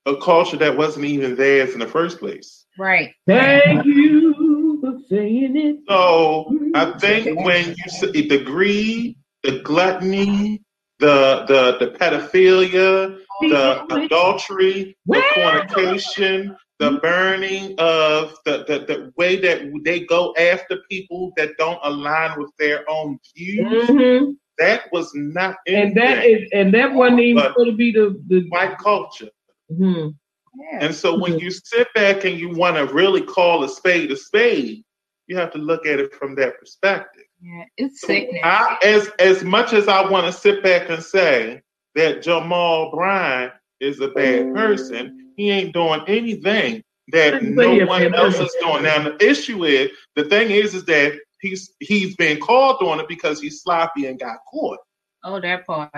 a 0.05 0.17
culture 0.17 0.57
that 0.57 0.77
wasn't 0.77 1.05
even 1.05 1.35
theirs 1.35 1.73
in 1.73 1.80
the 1.80 1.88
first 1.88 2.19
place. 2.19 2.65
Right. 2.77 3.13
Thank 3.27 3.85
you 3.85 4.80
for 4.81 4.99
saying 5.09 5.55
it. 5.55 5.77
So 5.88 6.57
I 6.75 6.97
think 6.99 7.39
when 7.39 7.69
you 7.69 7.89
see 7.89 8.27
the 8.27 8.43
greed, 8.43 9.17
the 9.43 9.59
gluttony, 9.59 10.61
the 10.99 11.45
the 11.47 11.85
the 11.85 11.91
pedophilia, 11.97 13.19
the 13.41 14.05
adultery, 14.05 14.97
the 15.05 15.23
fornication, 15.35 16.55
the 16.80 16.99
burning 16.99 17.75
of 17.77 18.35
the, 18.45 18.65
the, 18.67 18.85
the 18.88 19.13
way 19.17 19.38
that 19.38 19.71
they 19.84 20.01
go 20.01 20.34
after 20.38 20.77
people 20.89 21.31
that 21.38 21.51
don't 21.57 21.80
align 21.84 22.38
with 22.38 22.51
their 22.57 22.84
own 22.89 23.19
views. 23.35 23.89
Mm-hmm. 23.89 24.31
That 24.59 24.84
was 24.91 25.11
not 25.15 25.55
and 25.65 25.95
that 25.97 26.25
is 26.25 26.47
and 26.53 26.73
that 26.75 26.93
wasn't 26.93 27.21
even 27.21 27.53
going 27.55 27.71
to 27.71 27.75
be 27.75 27.91
the, 27.91 28.21
the 28.27 28.45
white 28.49 28.77
culture. 28.77 29.30
Mm-hmm. 29.74 30.10
Yeah. 30.56 30.86
And 30.86 30.95
so 30.95 31.18
when 31.18 31.40
you 31.40 31.50
sit 31.52 31.88
back 31.95 32.26
and 32.26 32.38
you 32.38 32.50
want 32.50 32.76
to 32.76 32.94
really 32.94 33.22
call 33.22 33.64
a 33.64 33.70
spade 33.70 34.12
a 34.12 34.16
spade, 34.16 34.84
you 35.28 35.38
have 35.38 35.52
to 35.54 35.58
look 35.58 35.86
at 35.86 36.00
it 36.00 36.14
from 36.14 36.36
that 36.36 36.60
perspective. 36.60 37.24
Yeah, 37.41 37.66
it's 37.78 38.02
so. 38.02 38.14
I, 38.14 38.78
as 38.86 39.10
as 39.20 39.44
much 39.44 39.74
as 39.74 39.88
I 39.88 40.10
want 40.10 40.28
to 40.28 40.32
sit 40.32 40.64
back 40.64 40.90
and 40.90 41.04
say 41.04 41.62
that 41.95 42.22
Jamal 42.22 42.91
Bryant 42.91 43.54
is 43.80 44.00
a 44.00 44.10
bad 44.10 44.54
person, 44.54 45.32
he 45.36 45.50
ain't 45.50 45.74
doing 45.74 46.02
anything 46.08 46.84
that 47.10 47.44
no 47.44 47.86
one 47.86 48.14
else 48.14 48.40
is 48.40 48.56
doing. 48.62 48.84
Now 48.84 49.04
the 49.04 49.18
issue 49.26 49.66
is 49.66 49.91
the 50.16 50.24
thing 50.26 50.52
is 50.52 50.74
is 50.74 50.86
that 50.86 51.20
he's 51.41 51.74
he's 51.80 52.16
been 52.16 52.40
called 52.40 52.82
on 52.82 53.00
it 53.00 53.08
because 53.08 53.41
he's 53.41 53.62
sloppy 53.62 54.06
and 54.06 54.20
got 54.20 54.38
caught. 54.50 54.80
Oh, 55.24 55.40
that 55.41 55.66
part. 55.66 55.91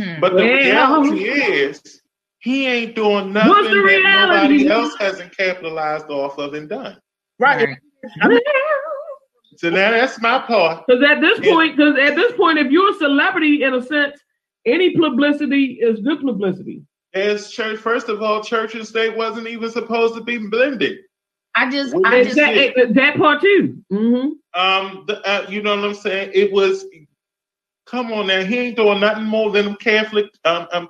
Hmm. 0.00 0.20
But 0.20 0.34
the 0.34 0.44
reality 0.44 1.24
is 1.24 2.01
he 2.42 2.66
ain't 2.66 2.94
doing 2.94 3.32
nothing 3.32 3.64
that 3.64 4.28
nobody 4.28 4.68
else 4.68 4.94
hasn't 4.98 5.36
capitalized 5.36 6.10
off 6.10 6.38
of 6.38 6.54
and 6.54 6.68
done. 6.68 6.98
Right. 7.38 7.76
so 9.56 9.70
now 9.70 9.92
that's 9.92 10.20
my 10.20 10.40
part. 10.40 10.84
Because 10.86 11.02
at 11.08 11.20
this 11.20 11.38
point, 11.40 11.76
because 11.76 11.96
at 11.98 12.16
this 12.16 12.32
point, 12.34 12.58
if 12.58 12.70
you're 12.70 12.90
a 12.90 12.98
celebrity 12.98 13.62
in 13.62 13.74
a 13.74 13.82
sense, 13.82 14.20
any 14.66 14.96
publicity 14.96 15.78
is 15.80 16.00
good 16.00 16.20
publicity. 16.20 16.82
As 17.14 17.50
church, 17.50 17.78
first 17.78 18.08
of 18.08 18.22
all, 18.22 18.42
church 18.42 18.74
and 18.74 18.86
state 18.86 19.16
wasn't 19.16 19.46
even 19.46 19.70
supposed 19.70 20.14
to 20.14 20.22
be 20.22 20.38
blended. 20.38 20.98
I 21.54 21.70
just, 21.70 21.94
I 22.04 22.24
just 22.24 22.36
that, 22.36 22.94
that, 22.94 23.16
part 23.18 23.42
too. 23.42 23.76
Mm-hmm. 23.92 24.60
Um, 24.60 25.04
the, 25.06 25.20
uh, 25.28 25.46
you 25.50 25.62
know 25.62 25.76
what 25.76 25.84
I'm 25.84 25.94
saying? 25.94 26.30
It 26.32 26.50
was 26.50 26.86
Come 27.86 28.12
on 28.12 28.28
now, 28.28 28.42
he 28.42 28.58
ain't 28.58 28.76
doing 28.76 29.00
nothing 29.00 29.24
more 29.24 29.50
than 29.50 29.76
Catholic, 29.76 30.26
um, 30.44 30.66
um 30.72 30.88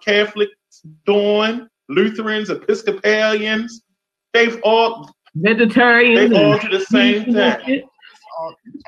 Catholics 0.83 1.03
doing, 1.07 1.69
Lutherans, 1.89 2.51
Episcopalians. 2.51 3.83
They've 4.33 4.61
all 4.63 5.11
vegetarians. 5.35 6.31
They 6.31 6.45
all 6.45 6.59
do 6.59 6.69
the 6.69 6.85
same 6.85 7.25
thing. 7.33 7.83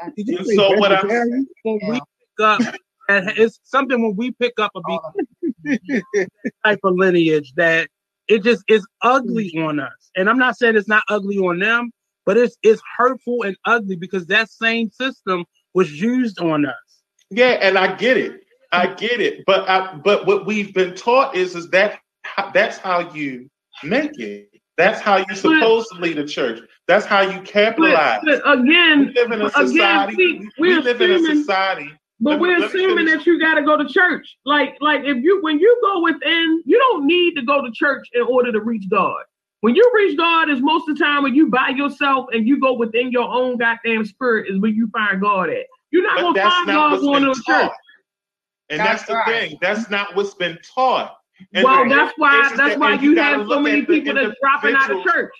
And 0.00 0.46
so 0.46 0.76
what 0.78 0.92
I'm 0.92 1.08
when 1.62 1.78
we 1.88 2.00
got 2.38 2.60
And 3.08 3.28
it's 3.36 3.60
something 3.64 4.02
when 4.02 4.16
we 4.16 4.30
pick 4.32 4.54
up 4.58 4.72
a 4.74 4.80
type 6.64 6.80
of 6.82 6.94
lineage 6.94 7.52
that 7.56 7.88
it 8.28 8.42
just 8.42 8.64
is 8.68 8.86
ugly 9.02 9.52
on 9.58 9.78
us. 9.78 10.10
And 10.16 10.30
I'm 10.30 10.38
not 10.38 10.56
saying 10.56 10.76
it's 10.76 10.88
not 10.88 11.02
ugly 11.08 11.36
on 11.36 11.58
them, 11.58 11.90
but 12.24 12.38
it's 12.38 12.56
it's 12.62 12.80
hurtful 12.96 13.42
and 13.42 13.56
ugly 13.66 13.96
because 13.96 14.26
that 14.26 14.50
same 14.50 14.90
system 14.90 15.44
was 15.74 16.00
used 16.00 16.40
on 16.40 16.64
us. 16.64 16.74
Yeah, 17.30 17.58
and 17.60 17.76
I 17.76 17.94
get 17.94 18.16
it. 18.16 18.43
I 18.74 18.94
get 18.94 19.20
it. 19.20 19.44
But 19.46 19.68
I, 19.68 19.94
but 19.96 20.26
what 20.26 20.46
we've 20.46 20.72
been 20.74 20.94
taught 20.94 21.34
is 21.34 21.55
is 21.55 21.68
that 21.70 22.01
that's 22.52 22.78
how 22.78 23.12
you 23.12 23.51
make 23.82 24.18
it. 24.18 24.51
That's 24.76 25.01
how 25.01 25.18
you're 25.18 25.36
supposed 25.36 25.88
but, 25.90 25.96
to 25.96 26.02
lead 26.02 26.18
a 26.18 26.26
church. 26.26 26.60
That's 26.88 27.06
how 27.06 27.20
you 27.22 27.40
capitalize. 27.42 28.20
But, 28.24 28.42
but 28.44 28.59
again, 28.59 29.06
we 29.06 29.12
live 29.12 29.30
in 29.30 29.42
a 29.42 29.51
society. 29.51 30.14
Again, 30.14 30.51
we, 30.59 30.74
we 30.74 30.82
live 30.82 31.01
in 31.01 31.10
a 31.12 31.36
society. 31.36 31.90
But 32.20 32.40
we're 32.40 32.64
assuming 32.64 33.06
that 33.06 33.26
you 33.26 33.38
got 33.38 33.55
to 33.55 33.62
go 33.62 33.76
to 33.76 33.86
church. 33.86 34.36
Like, 34.44 34.76
like 34.80 35.02
if 35.05 35.22
you 35.22 35.42
when 35.42 35.59
you 35.59 35.78
go 35.82 36.02
within, 36.02 36.62
you 36.64 36.78
don't 36.78 37.06
need 37.06 37.34
to 37.34 37.42
go 37.42 37.62
to 37.62 37.70
church 37.72 38.09
in 38.14 38.22
order 38.22 38.51
to 38.52 38.60
reach 38.60 38.88
God. 38.88 39.22
When 39.60 39.74
you 39.74 39.90
reach 39.94 40.16
God, 40.16 40.51
is 40.51 40.60
most 40.60 40.88
of 40.88 40.96
the 40.96 41.05
time 41.05 41.22
when 41.22 41.34
you 41.34 41.48
by 41.48 41.70
yourself 41.70 42.26
and 42.32 42.46
you 42.46 42.60
go 42.60 42.74
within 42.74 43.10
your 43.10 43.28
own 43.30 43.56
goddamn 43.56 44.05
spirit 44.05 44.51
is 44.51 44.60
where 44.60 44.70
you 44.70 44.88
find 44.88 45.20
God 45.20 45.48
at. 45.51 45.66
You're 45.90 46.02
not 46.02 46.16
but 46.16 46.34
gonna 46.34 46.51
find 46.51 46.66
God 46.66 47.01
going 47.01 47.22
to 47.22 47.42
church. 47.42 47.70
And 48.70 48.80
that's, 48.80 49.02
that's 49.02 49.08
the 49.08 49.14
right. 49.14 49.48
thing. 49.50 49.58
That's 49.60 49.90
not 49.90 50.16
what's 50.16 50.34
been 50.34 50.58
taught. 50.74 51.16
And 51.52 51.64
well, 51.64 51.88
that's 51.88 52.14
why 52.16 52.52
that's 52.56 52.78
why 52.78 52.94
you, 52.94 53.12
you 53.12 53.20
have 53.20 53.46
so 53.48 53.60
many 53.60 53.84
people 53.84 54.14
that's 54.14 54.34
dropping 54.40 54.74
out 54.74 54.90
of 54.90 55.02
church. 55.04 55.32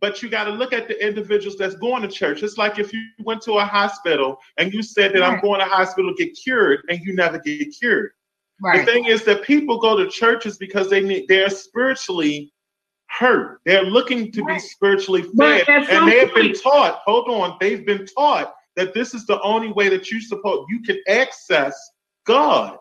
But 0.00 0.22
you 0.22 0.28
got 0.28 0.44
to 0.44 0.52
look 0.52 0.72
at 0.72 0.86
the 0.86 1.04
individuals 1.04 1.56
that's 1.58 1.74
going 1.74 2.02
to 2.02 2.08
church. 2.08 2.42
It's 2.44 2.56
like 2.56 2.78
if 2.78 2.92
you 2.92 3.04
went 3.24 3.42
to 3.42 3.54
a 3.54 3.64
hospital 3.64 4.38
and 4.56 4.72
you 4.72 4.82
said 4.82 5.12
that 5.14 5.20
right. 5.20 5.32
I'm 5.32 5.40
going 5.40 5.58
to 5.58 5.66
hospital 5.66 6.14
to 6.14 6.24
get 6.24 6.34
cured, 6.34 6.82
and 6.88 7.00
you 7.00 7.14
never 7.14 7.38
get 7.38 7.74
cured. 7.76 8.12
Right. 8.62 8.84
The 8.84 8.92
thing 8.92 9.04
is 9.06 9.24
that 9.24 9.42
people 9.42 9.78
go 9.78 9.96
to 9.96 10.08
churches 10.08 10.56
because 10.56 10.88
they 10.90 11.00
need 11.00 11.26
they're 11.28 11.50
spiritually 11.50 12.52
hurt. 13.06 13.60
They're 13.64 13.84
looking 13.84 14.30
to 14.32 14.42
right. 14.42 14.54
be 14.54 14.60
spiritually 14.60 15.22
fed, 15.36 15.68
and 15.68 16.06
they 16.06 16.18
have 16.20 16.34
been 16.34 16.54
taught. 16.54 17.00
Hold 17.04 17.28
on, 17.28 17.56
they've 17.60 17.84
been 17.84 18.06
taught 18.06 18.54
that 18.76 18.94
this 18.94 19.14
is 19.14 19.26
the 19.26 19.40
only 19.42 19.72
way 19.72 19.88
that 19.88 20.10
you 20.10 20.20
suppose 20.20 20.64
you 20.68 20.80
can 20.82 20.98
access 21.08 21.74
God. 22.28 22.76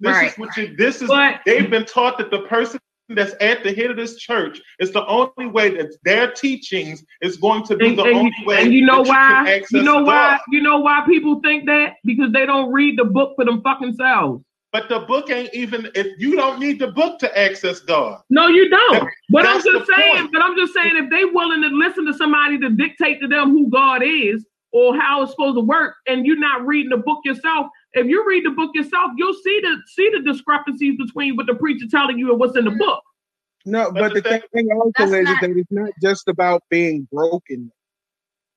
This 0.00 0.12
right. 0.12 0.32
is 0.32 0.38
what 0.38 0.56
you, 0.56 0.74
this 0.76 1.00
is. 1.00 1.08
But, 1.08 1.40
they've 1.46 1.70
been 1.70 1.86
taught 1.86 2.18
that 2.18 2.30
the 2.30 2.40
person 2.40 2.80
that's 3.08 3.34
at 3.40 3.62
the 3.62 3.72
head 3.74 3.90
of 3.90 3.96
this 3.96 4.16
church 4.16 4.60
is 4.80 4.90
the 4.90 5.06
only 5.06 5.46
way 5.46 5.70
that 5.76 5.96
their 6.04 6.32
teachings 6.32 7.04
is 7.20 7.36
going 7.36 7.62
to 7.64 7.76
be 7.76 7.88
and, 7.88 7.98
the 7.98 8.04
and, 8.04 8.16
only 8.16 8.32
way. 8.44 8.62
And 8.62 8.74
you 8.74 8.84
know 8.84 9.02
why? 9.02 9.62
You, 9.70 9.78
you 9.78 9.84
know 9.84 10.02
why? 10.02 10.38
You 10.50 10.62
know 10.62 10.78
why 10.78 11.02
people 11.06 11.40
think 11.40 11.66
that? 11.66 11.94
Because 12.04 12.32
they 12.32 12.46
don't 12.46 12.72
read 12.72 12.98
the 12.98 13.04
book 13.04 13.34
for 13.36 13.44
them 13.44 13.62
fucking 13.62 13.94
selves. 13.94 14.42
But 14.72 14.88
the 14.88 15.00
book 15.00 15.30
ain't 15.30 15.52
even 15.52 15.90
if 15.94 16.18
you 16.18 16.34
don't 16.34 16.58
need 16.58 16.78
the 16.78 16.88
book 16.88 17.18
to 17.18 17.38
access 17.38 17.80
God. 17.80 18.22
No, 18.30 18.48
you 18.48 18.70
don't. 18.70 19.04
That, 19.04 19.12
but 19.28 19.46
I'm 19.46 19.62
just 19.62 19.86
saying, 19.86 20.16
point. 20.16 20.32
but 20.32 20.40
I'm 20.40 20.56
just 20.56 20.72
saying 20.72 20.96
if 20.96 21.10
they 21.10 21.26
willing 21.26 21.60
to 21.60 21.68
listen 21.68 22.06
to 22.06 22.14
somebody 22.14 22.58
to 22.58 22.70
dictate 22.70 23.20
to 23.20 23.28
them 23.28 23.50
who 23.50 23.68
God 23.68 24.02
is 24.02 24.46
or 24.72 24.96
how 24.96 25.22
it's 25.22 25.32
supposed 25.32 25.56
to 25.58 25.60
work, 25.60 25.96
and 26.06 26.26
you're 26.26 26.38
not 26.38 26.66
reading 26.66 26.88
the 26.88 26.96
book 26.96 27.20
yourself, 27.24 27.66
if 27.94 28.06
you 28.06 28.24
read 28.26 28.44
the 28.44 28.50
book 28.50 28.70
yourself, 28.74 29.12
you'll 29.16 29.34
see 29.34 29.60
the 29.60 29.76
see 29.86 30.10
the 30.10 30.20
discrepancies 30.20 30.96
between 30.98 31.36
what 31.36 31.46
the 31.46 31.54
preacher 31.54 31.86
telling 31.90 32.18
you 32.18 32.30
and 32.30 32.40
what's 32.40 32.56
in 32.56 32.64
the 32.64 32.70
book. 32.70 33.02
No, 33.64 33.92
but, 33.92 34.00
but 34.00 34.14
the, 34.14 34.22
thing, 34.22 34.42
thing 34.52 34.68
also 34.72 35.14
is 35.14 35.24
not, 35.24 35.40
that 35.40 35.50
it's 35.50 35.70
not 35.70 35.90
just 36.02 36.28
about 36.28 36.62
being 36.68 37.06
broken. 37.12 37.70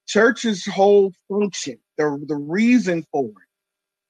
Church's 0.08 0.66
whole 0.66 1.12
function, 1.30 1.78
the 1.98 2.24
the 2.28 2.36
reason 2.36 3.06
for 3.12 3.26
it, 3.26 3.34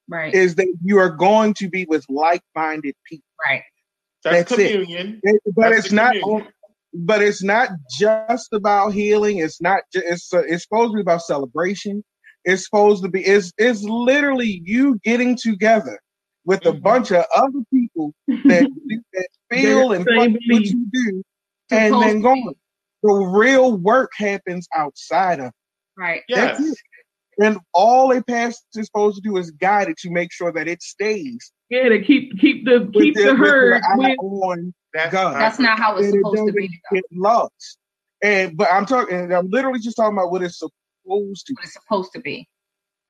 right, 0.07 0.33
is 0.33 0.55
that 0.55 0.73
you 0.83 0.97
are 0.97 1.09
going 1.09 1.53
to 1.55 1.69
be 1.69 1.85
with 1.85 2.05
like-minded 2.09 2.95
people. 3.09 3.25
Right. 3.45 3.63
That's, 4.23 4.49
That's 4.49 4.55
communion. 4.55 5.19
It. 5.23 5.41
But 5.55 5.69
That's 5.69 5.85
it's 5.85 5.93
not. 5.93 6.15
But 6.97 7.21
it's 7.21 7.43
not 7.43 7.69
just 7.99 8.53
about 8.53 8.93
healing. 8.93 9.39
It's 9.39 9.61
not. 9.61 9.81
Just, 9.93 10.05
it's 10.07 10.33
uh, 10.33 10.43
it's 10.47 10.63
supposed 10.63 10.91
to 10.91 10.95
be 10.95 11.01
about 11.01 11.21
celebration. 11.21 12.03
It's 12.45 12.63
supposed 12.65 13.03
to 13.03 13.09
be. 13.09 13.21
It's 13.21 13.51
it's 13.57 13.83
literally 13.83 14.61
you 14.63 14.99
getting 15.03 15.35
together 15.35 15.99
with 16.45 16.65
a 16.65 16.71
mm-hmm. 16.71 16.81
bunch 16.81 17.11
of 17.11 17.25
other 17.35 17.59
people 17.73 18.13
that, 18.27 18.69
that 19.13 19.27
feel 19.51 19.91
and 19.91 20.05
what 20.05 20.31
you 20.61 20.87
do, 20.91 21.23
and 21.71 22.01
then 22.01 22.21
going. 22.21 22.53
The 23.03 23.13
real 23.13 23.77
work 23.77 24.11
happens 24.17 24.67
outside 24.75 25.39
of. 25.39 25.51
Right. 25.95 26.23
Yes. 26.27 26.57
That's 26.57 26.71
it. 26.71 26.77
And 27.37 27.59
all 27.73 28.11
a 28.11 28.23
pastor 28.23 28.63
is 28.75 28.87
supposed 28.87 29.17
to 29.17 29.29
do 29.29 29.37
is 29.37 29.51
guide 29.51 29.89
it 29.89 29.97
to 29.99 30.09
make 30.09 30.31
sure 30.31 30.51
that 30.53 30.67
it 30.67 30.81
stays. 30.81 31.51
Yeah, 31.69 31.89
to 31.89 32.01
keep 32.01 32.39
keep 32.39 32.65
the 32.65 32.89
keep 32.93 33.15
the, 33.15 33.25
the 33.25 33.35
herd 33.35 33.81
with, 33.97 34.17
on 34.19 34.73
that's, 34.93 35.11
God. 35.11 35.39
That's 35.39 35.59
not 35.59 35.77
how 35.77 35.97
it's 35.97 36.07
and 36.07 36.15
supposed 36.15 36.49
it 36.49 36.51
to 36.51 36.53
be. 36.53 36.81
It 36.91 37.05
loves. 37.11 37.77
And 38.23 38.55
but 38.55 38.69
I'm 38.71 38.85
talking 38.85 39.33
I'm 39.33 39.49
literally 39.49 39.79
just 39.79 39.97
talking 39.97 40.17
about 40.17 40.31
what 40.31 40.41
it's 40.41 40.61
supposed 41.05 41.47
to 41.47 41.53
what 41.53 41.63
it's 41.63 41.73
supposed 41.73 42.13
to 42.13 42.19
be. 42.19 42.47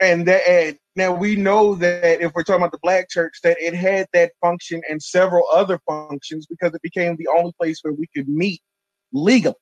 And 0.01 0.27
that 0.27 0.47
and 0.47 0.77
now 0.95 1.13
we 1.13 1.35
know 1.35 1.75
that 1.75 2.21
if 2.21 2.33
we're 2.33 2.43
talking 2.43 2.61
about 2.61 2.71
the 2.71 2.79
black 2.81 3.09
church, 3.09 3.37
that 3.43 3.57
it 3.59 3.73
had 3.73 4.07
that 4.13 4.33
function 4.41 4.81
and 4.89 5.01
several 5.01 5.45
other 5.53 5.79
functions 5.87 6.45
because 6.45 6.73
it 6.73 6.81
became 6.81 7.15
the 7.15 7.29
only 7.37 7.53
place 7.59 7.79
where 7.81 7.93
we 7.93 8.07
could 8.15 8.27
meet 8.27 8.61
legally. 9.13 9.55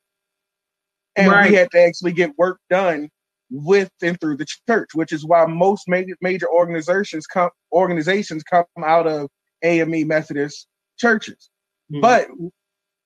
And 1.15 1.31
right. 1.31 1.49
we 1.49 1.55
had 1.55 1.69
to 1.71 1.79
actually 1.79 2.13
get 2.13 2.37
work 2.37 2.59
done 2.69 3.09
with 3.51 3.91
and 4.01 4.19
through 4.19 4.37
the 4.37 4.47
church, 4.67 4.89
which 4.95 5.11
is 5.11 5.23
why 5.23 5.45
most 5.45 5.87
major 5.87 6.15
major 6.21 6.47
organizations 6.49 7.27
come 7.27 7.51
organizations 7.71 8.43
come 8.43 8.65
out 8.83 9.05
of 9.05 9.29
AME 9.63 10.07
Methodist 10.07 10.67
churches. 10.97 11.49
Mm-hmm. 11.91 12.01
But 12.01 12.27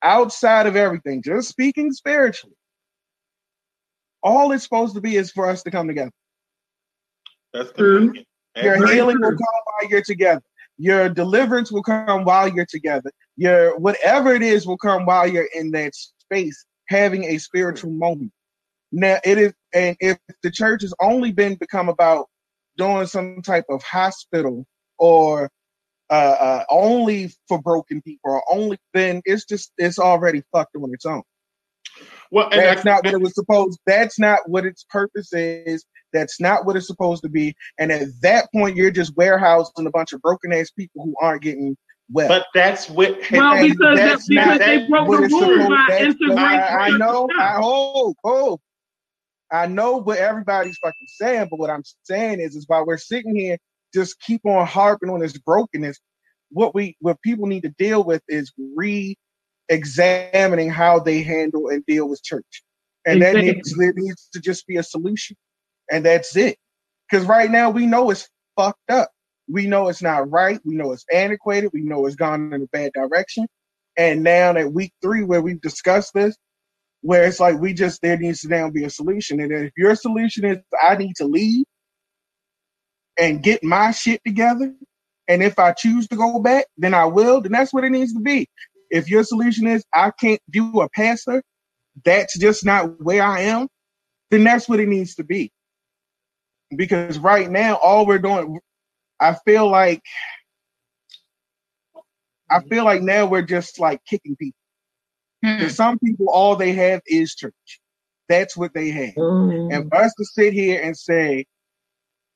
outside 0.03 0.67
of 0.67 0.77
everything, 0.77 1.21
just 1.21 1.49
speaking 1.49 1.91
spiritually, 1.91 2.55
all 4.23 4.51
it's 4.51 4.63
supposed 4.63 4.95
to 4.95 5.01
be 5.01 5.15
is 5.15 5.31
for 5.31 5.49
us 5.49 5.63
to 5.63 5.71
come 5.71 5.87
together. 5.87 6.11
That's 7.53 7.71
true. 7.73 8.13
Your 8.61 8.87
healing 8.87 9.17
will 9.19 9.31
come 9.31 9.37
while 9.37 9.89
you're 9.89 10.01
together. 10.01 10.41
Your 10.77 11.09
deliverance 11.09 11.71
will 11.71 11.83
come 11.83 12.23
while 12.23 12.47
you're 12.47 12.65
together. 12.65 13.11
Your 13.35 13.77
whatever 13.77 14.33
it 14.33 14.41
is 14.41 14.65
will 14.65 14.77
come 14.77 15.05
while 15.05 15.27
you're 15.27 15.49
in 15.53 15.71
that 15.71 15.93
space 15.95 16.65
having 16.87 17.23
a 17.25 17.37
spiritual 17.37 17.91
moment. 17.91 18.31
Now 18.91 19.19
it 19.23 19.37
is, 19.37 19.53
and 19.73 19.95
if 19.99 20.17
the 20.43 20.51
church 20.51 20.81
has 20.81 20.93
only 21.01 21.31
been 21.31 21.55
become 21.55 21.89
about 21.89 22.27
doing 22.77 23.07
some 23.07 23.41
type 23.41 23.65
of 23.69 23.83
hospital 23.83 24.65
or 24.97 25.49
uh, 26.09 26.13
uh, 26.13 26.63
only 26.69 27.31
for 27.47 27.61
broken 27.61 28.01
people 28.01 28.31
or 28.31 28.43
only 28.49 28.77
then 28.93 29.21
it's 29.25 29.45
just 29.45 29.73
it's 29.77 29.99
already 29.99 30.41
fucked 30.51 30.75
on 30.75 30.93
its 30.93 31.05
own. 31.05 31.23
Well, 32.31 32.49
that's 32.49 32.85
not 32.85 33.03
what 33.05 33.13
it 33.13 33.21
was 33.21 33.35
supposed. 33.35 33.79
That's 33.85 34.19
not 34.19 34.39
what 34.47 34.65
its 34.65 34.85
purpose 34.89 35.33
is. 35.33 35.85
That's 36.13 36.39
not 36.39 36.65
what 36.65 36.75
it's 36.75 36.87
supposed 36.87 37.23
to 37.23 37.29
be. 37.29 37.55
And 37.79 37.91
at 37.91 38.07
that 38.21 38.49
point, 38.53 38.75
you're 38.75 38.91
just 38.91 39.15
warehousing 39.15 39.85
a 39.85 39.91
bunch 39.91 40.13
of 40.13 40.21
broken 40.21 40.53
ass 40.53 40.69
people 40.71 41.03
who 41.03 41.15
aren't 41.21 41.41
getting 41.41 41.75
well. 42.09 42.27
But 42.27 42.47
that's 42.53 42.89
what. 42.89 43.19
Well, 43.31 43.61
because, 43.61 43.97
that's 43.97 44.27
because 44.27 44.59
they 44.59 44.87
broke 44.87 45.07
the 45.07 45.27
rules 45.27 45.67
by 45.67 45.97
integrating. 45.99 46.37
I, 46.37 46.59
I 46.59 46.89
know. 46.97 47.27
I 47.37 47.59
oh 47.61 48.15
oh. 48.23 48.59
I 49.51 49.65
know 49.65 49.97
what 49.97 50.17
everybody's 50.17 50.77
fucking 50.77 51.07
saying, 51.07 51.47
but 51.49 51.59
what 51.59 51.69
I'm 51.69 51.83
saying 52.03 52.41
is, 52.41 52.55
is 52.55 52.65
while 52.67 52.85
we're 52.85 52.97
sitting 52.97 53.33
here, 53.35 53.57
just 53.93 54.19
keep 54.19 54.45
on 54.45 54.65
harping 54.67 55.09
on 55.09 55.21
this 55.21 55.37
brokenness. 55.37 55.99
What 56.49 56.75
we, 56.75 56.97
what 56.99 57.21
people 57.21 57.47
need 57.47 57.61
to 57.61 57.73
deal 57.77 58.03
with 58.03 58.21
is 58.27 58.51
re-examining 59.69 60.69
how 60.69 60.99
they 60.99 61.23
handle 61.23 61.69
and 61.69 61.85
deal 61.85 62.07
with 62.07 62.23
church, 62.23 62.63
and 63.05 63.21
that 63.21 63.35
needs, 63.35 63.75
there 63.77 63.93
needs 63.95 64.29
to 64.33 64.39
just 64.39 64.67
be 64.67 64.77
a 64.77 64.83
solution, 64.83 65.35
and 65.91 66.05
that's 66.05 66.35
it. 66.35 66.57
Because 67.09 67.25
right 67.25 67.49
now 67.49 67.69
we 67.69 67.85
know 67.85 68.09
it's 68.09 68.29
fucked 68.57 68.89
up. 68.89 69.09
We 69.49 69.65
know 69.65 69.87
it's 69.87 70.01
not 70.01 70.29
right. 70.29 70.59
We 70.65 70.75
know 70.75 70.91
it's 70.91 71.05
antiquated. 71.13 71.71
We 71.73 71.81
know 71.81 72.05
it's 72.05 72.17
gone 72.17 72.51
in 72.53 72.61
a 72.61 72.67
bad 72.67 72.91
direction. 72.93 73.47
And 73.97 74.21
now 74.23 74.53
that 74.53 74.73
week 74.73 74.91
three, 75.01 75.23
where 75.23 75.41
we've 75.41 75.61
discussed 75.61 76.13
this, 76.13 76.35
where 77.01 77.25
it's 77.25 77.39
like 77.39 77.59
we 77.59 77.73
just 77.73 78.01
there 78.01 78.17
needs 78.17 78.41
to 78.41 78.49
now 78.49 78.69
be 78.69 78.83
a 78.83 78.89
solution. 78.89 79.39
And 79.39 79.51
if 79.51 79.71
your 79.77 79.95
solution 79.95 80.43
is 80.45 80.57
I 80.81 80.97
need 80.97 81.15
to 81.17 81.25
leave 81.25 81.65
and 83.17 83.41
get 83.41 83.63
my 83.63 83.91
shit 83.91 84.21
together, 84.25 84.73
and 85.29 85.41
if 85.41 85.59
I 85.59 85.71
choose 85.71 86.07
to 86.09 86.17
go 86.17 86.39
back, 86.39 86.65
then 86.77 86.93
I 86.93 87.05
will, 87.05 87.41
then 87.41 87.53
that's 87.53 87.73
what 87.73 87.85
it 87.85 87.91
needs 87.91 88.13
to 88.13 88.19
be. 88.19 88.49
If 88.89 89.09
your 89.09 89.23
solution 89.23 89.67
is 89.67 89.83
I 89.93 90.11
can't 90.19 90.41
do 90.49 90.81
a 90.81 90.89
pastor, 90.89 91.43
that's 92.03 92.37
just 92.37 92.65
not 92.65 93.01
where 93.01 93.23
I 93.23 93.41
am, 93.41 93.67
then 94.31 94.43
that's 94.43 94.69
what 94.69 94.79
it 94.79 94.87
needs 94.87 95.15
to 95.15 95.23
be. 95.23 95.51
Because 96.75 97.17
right 97.19 97.49
now, 97.49 97.75
all 97.75 98.05
we're 98.05 98.19
doing, 98.19 98.59
I 99.19 99.35
feel 99.45 99.69
like, 99.69 100.01
I 102.49 102.61
feel 102.61 102.85
like 102.85 103.01
now 103.01 103.25
we're 103.25 103.41
just 103.41 103.79
like 103.79 104.01
kicking 104.05 104.35
people. 104.35 104.57
Mm. 105.45 105.69
some 105.69 105.99
people, 105.99 106.29
all 106.29 106.55
they 106.55 106.73
have 106.73 107.01
is 107.05 107.35
church. 107.35 107.53
That's 108.27 108.57
what 108.57 108.73
they 108.73 108.89
have. 108.89 109.15
Mm. 109.15 109.73
And 109.73 109.89
for 109.89 109.97
us 109.97 110.13
to 110.17 110.25
sit 110.25 110.53
here 110.53 110.81
and 110.81 110.97
say, 110.97 111.45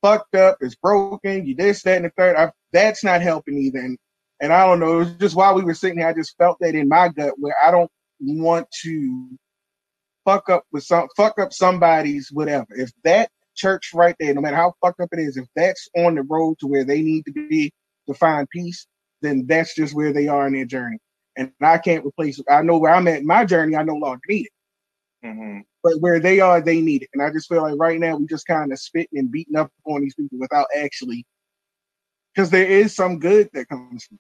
fucked 0.02 0.36
up, 0.36 0.58
it's 0.62 0.76
broken, 0.76 1.46
you 1.46 1.56
this, 1.56 1.84
that, 1.84 1.98
and 1.98 2.06
the 2.06 2.12
third. 2.18 2.36
I, 2.36 2.52
that's 2.72 3.04
not 3.04 3.22
helping 3.22 3.58
either. 3.58 3.80
And, 3.80 3.98
and 4.42 4.52
I 4.52 4.66
don't 4.66 4.80
know. 4.80 4.96
It 4.96 4.98
was 4.98 5.14
just 5.14 5.36
while 5.36 5.56
we 5.56 5.64
were 5.64 5.76
sitting 5.76 6.00
here, 6.00 6.08
I 6.08 6.14
just 6.14 6.36
felt 6.38 6.58
that 6.60 6.76
in 6.76 6.90
my 6.90 7.10
gut 7.10 7.36
where 7.38 7.56
I 7.64 7.72
don't 7.72 7.92
want 8.20 8.68
to 8.84 9.30
fuck 10.26 10.50
up 10.50 10.64
with 10.72 10.84
some 10.84 11.08
fuck 11.16 11.40
up 11.40 11.54
somebody's 11.54 12.30
whatever. 12.32 12.68
If 12.72 12.92
that 13.04 13.30
church 13.56 13.92
right 13.94 14.16
there, 14.20 14.34
no 14.34 14.42
matter 14.42 14.56
how 14.56 14.74
fucked 14.82 15.00
up 15.00 15.10
it 15.12 15.20
is, 15.20 15.38
if 15.38 15.46
that's 15.56 15.88
on 15.96 16.16
the 16.16 16.24
road 16.24 16.58
to 16.60 16.68
where 16.68 16.84
they 16.84 17.02
need 17.02 17.26
to 17.26 17.32
be 17.32 17.72
to 18.08 18.14
find 18.16 18.50
peace, 18.50 18.88
then 19.22 19.46
that's 19.48 19.76
just 19.76 19.96
where 19.96 20.12
they 20.12 20.28
are 20.28 20.48
in 20.48 20.54
their 20.54 20.66
journey. 20.66 20.98
And 21.38 21.52
I 21.62 21.78
can't 21.78 22.06
replace 22.06 22.40
it. 22.40 22.46
I 22.50 22.64
know 22.64 22.78
where 22.78 22.94
I'm 22.94 23.08
at 23.08 23.20
in 23.20 23.28
my 23.28 23.46
journey, 23.46 23.76
I 23.76 23.84
no 23.84 23.96
longer 23.96 24.22
need 24.28 24.48
it. 24.48 25.28
Mm-hmm. 25.28 25.60
But 25.84 26.00
where 26.00 26.20
they 26.20 26.40
are, 26.40 26.62
they 26.62 26.82
need 26.82 27.04
it. 27.04 27.10
And 27.14 27.22
I 27.22 27.32
just 27.32 27.48
feel 27.48 27.62
like 27.62 27.76
right 27.78 28.00
now 28.00 28.16
we 28.16 28.26
just 28.26 28.48
kind 28.48 28.72
of 28.72 28.80
spitting 28.80 29.20
and 29.20 29.32
beating 29.32 29.56
up 29.56 29.72
on 29.86 30.02
these 30.02 30.16
people 30.16 30.40
without 30.40 30.68
actually 30.76 31.26
because 32.34 32.50
there 32.50 32.66
is 32.66 32.96
some 32.96 33.20
good 33.20 33.50
that 33.54 33.68
comes 33.68 34.06
from 34.06 34.18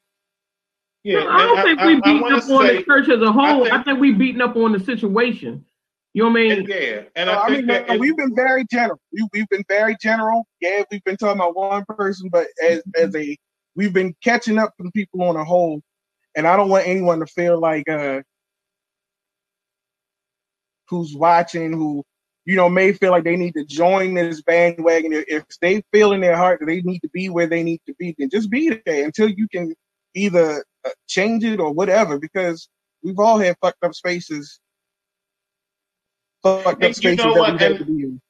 yeah, 1.03 1.19
no, 1.19 1.29
I 1.29 1.45
don't 1.45 1.63
think 1.63 1.79
I, 1.79 1.87
we 1.87 1.95
beating 1.95 2.33
up 2.33 2.49
on 2.49 2.67
the 2.67 2.83
church 2.83 3.09
as 3.09 3.21
a 3.21 3.31
whole. 3.31 3.43
I 3.43 3.69
think, 3.69 3.73
I 3.73 3.83
think 3.83 3.99
we 3.99 4.11
beating 4.13 4.41
up 4.41 4.55
on 4.55 4.71
the 4.71 4.79
situation. 4.79 5.65
You 6.13 6.23
know 6.23 6.29
what 6.29 6.39
I 6.39 6.43
mean? 6.43 6.65
Yeah, 6.67 7.01
and 7.15 7.29
I, 7.29 7.45
I 7.45 7.49
mean, 7.49 7.67
that 7.67 7.99
we've 7.99 8.17
been 8.17 8.35
very 8.35 8.65
general. 8.69 8.99
We, 9.13 9.27
we've 9.33 9.47
been 9.49 9.63
very 9.69 9.95
general. 10.01 10.45
Yeah, 10.59 10.83
we've 10.91 11.03
been 11.03 11.17
talking 11.17 11.39
about 11.39 11.55
one 11.55 11.85
person, 11.85 12.29
but 12.29 12.47
as 12.61 12.83
as 12.97 13.15
a 13.15 13.37
we've 13.75 13.93
been 13.93 14.13
catching 14.23 14.57
up 14.57 14.73
from 14.77 14.91
people 14.91 15.23
on 15.23 15.37
a 15.37 15.43
whole, 15.45 15.81
and 16.35 16.45
I 16.45 16.57
don't 16.57 16.69
want 16.69 16.87
anyone 16.87 17.19
to 17.19 17.25
feel 17.25 17.59
like 17.59 17.87
uh 17.89 18.21
who's 20.89 21.15
watching 21.15 21.71
who 21.71 22.03
you 22.45 22.57
know 22.57 22.69
may 22.69 22.91
feel 22.91 23.11
like 23.11 23.23
they 23.23 23.37
need 23.37 23.53
to 23.53 23.65
join 23.65 24.13
this 24.13 24.41
bandwagon. 24.41 25.13
If 25.13 25.45
they 25.61 25.81
feel 25.93 26.11
in 26.11 26.21
their 26.21 26.35
heart 26.35 26.59
that 26.59 26.65
they 26.65 26.81
need 26.81 26.99
to 26.99 27.09
be 27.09 27.29
where 27.29 27.47
they 27.47 27.63
need 27.63 27.79
to 27.87 27.95
be, 27.97 28.13
then 28.19 28.29
just 28.29 28.51
be 28.51 28.77
there 28.85 29.05
until 29.05 29.29
you 29.29 29.47
can 29.47 29.73
either 30.13 30.63
change 31.07 31.43
it 31.43 31.59
or 31.59 31.71
whatever. 31.71 32.19
Because 32.19 32.69
we've 33.03 33.19
all 33.19 33.37
had 33.37 33.55
fucked 33.61 33.83
up 33.83 33.93
spaces 33.93 34.59
fucked 36.43 36.83
up 36.83 36.93
spaces 36.93 37.17
that 37.17 37.53
we 37.53 37.65
have 37.65 37.77
to 37.77 37.85
be 37.85 38.03
in. 38.03 38.21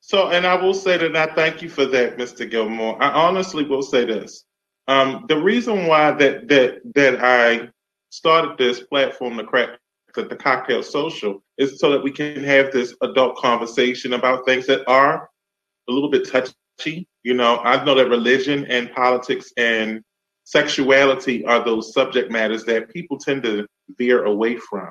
So, 0.00 0.30
and 0.30 0.46
I 0.46 0.54
will 0.54 0.74
say 0.74 0.96
that 0.96 1.16
I 1.16 1.34
thank 1.34 1.60
you 1.60 1.68
for 1.68 1.84
that, 1.86 2.16
Mr. 2.16 2.50
Gilmore. 2.50 3.00
I 3.02 3.10
honestly 3.10 3.64
will 3.64 3.82
say 3.82 4.04
this. 4.04 4.44
Um, 4.86 5.26
the 5.28 5.36
reason 5.36 5.86
why 5.86 6.12
that 6.12 6.48
that 6.48 6.80
that 6.94 7.22
I 7.22 7.68
started 8.10 8.56
this 8.56 8.80
platform, 8.80 9.36
the 9.36 9.44
crack 9.44 9.78
the, 10.14 10.24
the 10.24 10.36
cocktail 10.36 10.82
social, 10.82 11.42
is 11.58 11.78
so 11.78 11.90
that 11.90 12.02
we 12.02 12.10
can 12.10 12.42
have 12.42 12.72
this 12.72 12.94
adult 13.02 13.36
conversation 13.36 14.14
about 14.14 14.46
things 14.46 14.66
that 14.66 14.88
are 14.88 15.28
a 15.88 15.92
little 15.92 16.10
bit 16.10 16.26
touchy. 16.26 17.06
You 17.22 17.34
know, 17.34 17.58
I 17.58 17.84
know 17.84 17.94
that 17.94 18.08
religion 18.08 18.64
and 18.66 18.90
politics 18.92 19.52
and 19.58 20.02
sexuality 20.48 21.44
are 21.44 21.62
those 21.62 21.92
subject 21.92 22.30
matters 22.30 22.64
that 22.64 22.88
people 22.88 23.18
tend 23.18 23.42
to 23.42 23.66
veer 23.98 24.24
away 24.24 24.56
from. 24.56 24.90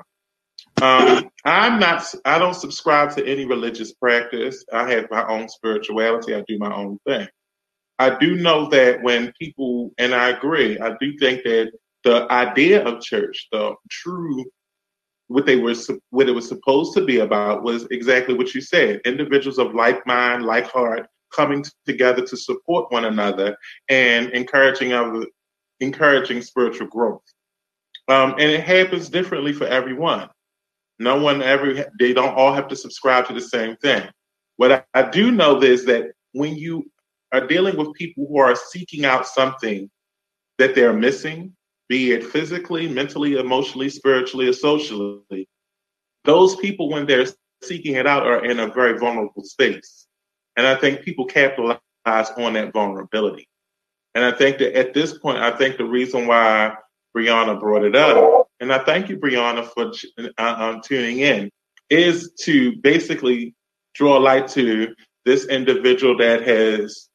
Um, 0.80 1.30
I'm 1.44 1.80
not. 1.80 2.04
I 2.24 2.38
don't 2.38 2.54
subscribe 2.54 3.14
to 3.16 3.26
any 3.26 3.44
religious 3.44 3.92
practice. 3.92 4.64
I 4.72 4.88
have 4.92 5.10
my 5.10 5.26
own 5.26 5.48
spirituality. 5.48 6.34
I 6.34 6.44
do 6.46 6.58
my 6.58 6.72
own 6.72 6.98
thing. 7.06 7.26
I 7.98 8.16
do 8.16 8.36
know 8.36 8.68
that 8.68 9.02
when 9.02 9.32
people, 9.40 9.90
and 9.98 10.14
I 10.14 10.28
agree, 10.28 10.78
I 10.78 10.94
do 11.00 11.18
think 11.18 11.42
that 11.42 11.72
the 12.04 12.30
idea 12.30 12.84
of 12.84 13.02
church, 13.02 13.48
the 13.50 13.74
true, 13.90 14.44
what 15.26 15.44
they 15.44 15.56
were, 15.56 15.74
what 16.10 16.28
it 16.28 16.32
was 16.32 16.46
supposed 16.46 16.94
to 16.94 17.04
be 17.04 17.18
about, 17.18 17.64
was 17.64 17.88
exactly 17.90 18.34
what 18.34 18.54
you 18.54 18.60
said: 18.60 19.00
individuals 19.04 19.58
of 19.58 19.74
like 19.74 20.06
mind, 20.06 20.44
like 20.44 20.70
heart, 20.70 21.08
coming 21.34 21.64
together 21.86 22.24
to 22.24 22.36
support 22.36 22.92
one 22.92 23.06
another 23.06 23.56
and 23.88 24.30
encouraging 24.30 24.92
other, 24.92 25.26
encouraging 25.80 26.42
spiritual 26.42 26.86
growth. 26.86 27.22
Um, 28.08 28.32
and 28.32 28.50
it 28.50 28.64
happens 28.64 29.08
differently 29.08 29.52
for 29.52 29.66
everyone. 29.66 30.28
No 30.98 31.20
one 31.20 31.42
ever, 31.42 31.86
they 31.98 32.12
don't 32.12 32.34
all 32.34 32.52
have 32.52 32.68
to 32.68 32.76
subscribe 32.76 33.26
to 33.26 33.34
the 33.34 33.40
same 33.40 33.76
thing. 33.76 34.08
What 34.56 34.72
I, 34.72 34.84
I 34.94 35.08
do 35.10 35.30
know 35.30 35.62
is 35.62 35.84
that 35.84 36.12
when 36.32 36.56
you 36.56 36.90
are 37.32 37.46
dealing 37.46 37.76
with 37.76 37.92
people 37.94 38.26
who 38.28 38.38
are 38.38 38.56
seeking 38.56 39.04
out 39.04 39.26
something 39.26 39.90
that 40.58 40.74
they're 40.74 40.92
missing, 40.92 41.54
be 41.88 42.12
it 42.12 42.24
physically, 42.24 42.88
mentally, 42.88 43.36
emotionally, 43.36 43.88
spiritually, 43.88 44.48
or 44.48 44.52
socially, 44.52 45.48
those 46.24 46.56
people, 46.56 46.90
when 46.90 47.06
they're 47.06 47.26
seeking 47.62 47.94
it 47.94 48.06
out, 48.06 48.26
are 48.26 48.44
in 48.44 48.58
a 48.60 48.68
very 48.68 48.98
vulnerable 48.98 49.44
space. 49.44 50.06
And 50.56 50.66
I 50.66 50.74
think 50.74 51.02
people 51.02 51.24
capitalize 51.24 51.78
on 52.06 52.54
that 52.54 52.72
vulnerability. 52.72 53.47
And 54.18 54.26
I 54.26 54.32
think 54.32 54.58
that 54.58 54.76
at 54.76 54.94
this 54.94 55.16
point, 55.16 55.38
I 55.38 55.52
think 55.52 55.76
the 55.76 55.84
reason 55.84 56.26
why 56.26 56.74
Brianna 57.16 57.60
brought 57.60 57.84
it 57.84 57.94
up, 57.94 58.48
and 58.58 58.72
I 58.72 58.82
thank 58.82 59.08
you, 59.08 59.16
Brianna, 59.16 59.64
for 59.64 59.92
uh, 60.36 60.54
um, 60.58 60.80
tuning 60.84 61.20
in, 61.20 61.52
is 61.88 62.32
to 62.40 62.74
basically 62.78 63.54
draw 63.94 64.16
light 64.16 64.48
to 64.48 64.92
this 65.24 65.46
individual 65.46 66.18
that 66.18 66.42
has, 66.42 67.08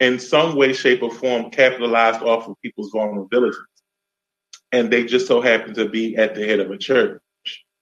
in 0.00 0.18
some 0.18 0.56
way, 0.56 0.72
shape, 0.72 1.02
or 1.02 1.10
form, 1.10 1.50
capitalized 1.50 2.22
off 2.22 2.48
of 2.48 2.56
people's 2.62 2.90
vulnerabilities. 2.90 3.56
And 4.72 4.90
they 4.90 5.04
just 5.04 5.26
so 5.26 5.42
happen 5.42 5.74
to 5.74 5.90
be 5.90 6.16
at 6.16 6.34
the 6.34 6.46
head 6.46 6.58
of 6.58 6.70
a 6.70 6.78
church. 6.78 7.20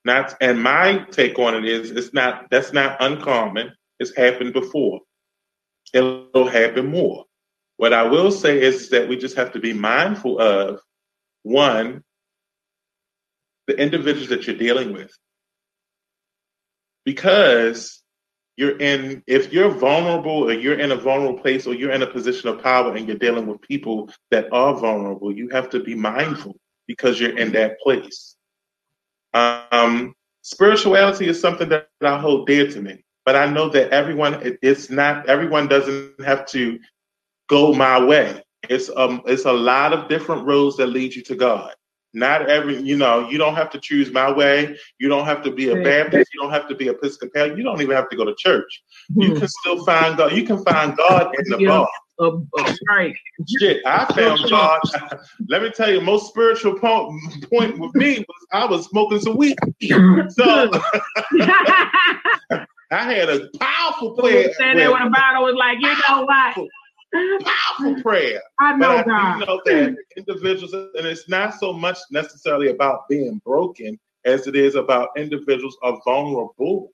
Not, 0.04 0.34
and 0.40 0.60
my 0.60 1.06
take 1.12 1.38
on 1.38 1.54
it 1.54 1.64
is, 1.64 1.92
it's 1.92 2.12
not 2.12 2.50
that's 2.50 2.72
not 2.72 2.96
uncommon. 2.98 3.72
It's 4.00 4.16
happened 4.16 4.52
before. 4.52 4.98
It'll 5.94 6.48
happen 6.48 6.86
more. 6.86 7.26
What 7.82 7.92
I 7.92 8.04
will 8.04 8.30
say 8.30 8.62
is 8.62 8.90
that 8.90 9.08
we 9.08 9.16
just 9.16 9.34
have 9.34 9.54
to 9.54 9.58
be 9.58 9.72
mindful 9.72 10.38
of 10.38 10.80
one, 11.42 12.04
the 13.66 13.76
individuals 13.76 14.28
that 14.28 14.46
you're 14.46 14.54
dealing 14.54 14.92
with. 14.92 15.12
Because 17.04 18.00
you're 18.56 18.78
in, 18.78 19.24
if 19.26 19.52
you're 19.52 19.68
vulnerable 19.68 20.44
or 20.44 20.52
you're 20.52 20.78
in 20.78 20.92
a 20.92 20.96
vulnerable 20.96 21.40
place 21.40 21.66
or 21.66 21.74
you're 21.74 21.90
in 21.90 22.02
a 22.02 22.06
position 22.06 22.50
of 22.50 22.62
power 22.62 22.94
and 22.94 23.08
you're 23.08 23.16
dealing 23.16 23.48
with 23.48 23.60
people 23.62 24.12
that 24.30 24.52
are 24.52 24.76
vulnerable, 24.76 25.32
you 25.32 25.48
have 25.48 25.68
to 25.70 25.80
be 25.80 25.96
mindful 25.96 26.54
because 26.86 27.18
you're 27.18 27.36
in 27.36 27.50
that 27.50 27.80
place. 27.80 28.36
Um, 29.34 30.14
spirituality 30.42 31.26
is 31.26 31.40
something 31.40 31.68
that 31.70 31.88
I 32.00 32.16
hold 32.16 32.46
dear 32.46 32.70
to 32.70 32.80
me, 32.80 33.02
but 33.24 33.34
I 33.34 33.46
know 33.46 33.70
that 33.70 33.90
everyone, 33.90 34.56
it's 34.62 34.88
not, 34.88 35.28
everyone 35.28 35.66
doesn't 35.66 36.22
have 36.24 36.46
to 36.50 36.78
go 37.52 37.74
my 37.74 38.02
way. 38.02 38.42
It's 38.70 38.90
um 38.96 39.22
it's 39.26 39.44
a 39.44 39.52
lot 39.52 39.92
of 39.92 40.08
different 40.08 40.46
roads 40.46 40.76
that 40.78 40.86
lead 40.86 41.14
you 41.14 41.22
to 41.24 41.36
God. 41.36 41.74
Not 42.14 42.50
every, 42.50 42.78
you 42.80 42.96
know, 42.96 43.28
you 43.30 43.38
don't 43.38 43.54
have 43.54 43.70
to 43.70 43.80
choose 43.80 44.10
my 44.10 44.30
way. 44.30 44.76
You 44.98 45.08
don't 45.08 45.24
have 45.24 45.42
to 45.44 45.50
be 45.50 45.70
a 45.70 45.82
Baptist. 45.82 46.30
You 46.34 46.42
don't 46.42 46.50
have 46.50 46.68
to 46.68 46.74
be 46.74 46.88
Episcopal. 46.88 47.56
You 47.56 47.62
don't 47.62 47.80
even 47.80 47.96
have 47.96 48.10
to 48.10 48.16
go 48.16 48.24
to 48.24 48.34
church. 48.36 48.82
You 49.16 49.32
hmm. 49.32 49.38
can 49.38 49.48
still 49.48 49.84
find 49.84 50.16
God. 50.16 50.32
You 50.32 50.44
can 50.44 50.62
find 50.62 50.96
God 50.96 51.34
in 51.38 51.44
the 51.50 51.58
yeah. 51.58 51.68
bar. 51.68 51.88
Uh, 52.18 52.36
uh, 52.58 52.74
right. 52.88 53.14
Shit, 53.58 53.80
I 53.86 54.04
found 54.14 54.40
God. 54.50 54.80
Let 55.48 55.62
me 55.62 55.70
tell 55.70 55.90
you, 55.90 56.02
most 56.02 56.28
spiritual 56.28 56.78
point, 56.78 57.50
point 57.50 57.78
with 57.78 57.94
me 57.94 58.18
was 58.18 58.46
I 58.52 58.66
was 58.66 58.86
smoking 58.86 59.20
some 59.20 59.36
weed. 59.38 59.56
So 59.80 60.70
I 62.92 63.04
had 63.04 63.30
a 63.30 63.48
powerful 63.58 64.12
prayer. 64.12 64.52
Stand 64.52 64.78
there 64.78 64.92
with 64.92 65.00
a 65.00 65.08
bottle 65.08 65.44
was 65.44 65.54
like, 65.56 65.78
you 65.80 65.94
know 66.08 66.24
what? 66.26 66.68
Powerful 67.12 68.02
prayer. 68.02 68.40
I 68.60 68.76
know 68.76 69.02
I 69.06 69.38
know 69.38 69.60
that 69.64 69.96
individuals, 70.16 70.72
and 70.72 71.06
it's 71.06 71.28
not 71.28 71.54
so 71.54 71.72
much 71.72 71.98
necessarily 72.10 72.68
about 72.68 73.08
being 73.08 73.40
broken 73.44 73.98
as 74.24 74.46
it 74.46 74.56
is 74.56 74.74
about 74.74 75.10
individuals 75.16 75.76
are 75.82 76.00
vulnerable, 76.04 76.92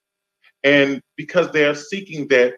and 0.65 1.03
because 1.17 1.51
they 1.53 1.65
are 1.65 1.75
seeking 1.75 2.27
that 2.29 2.55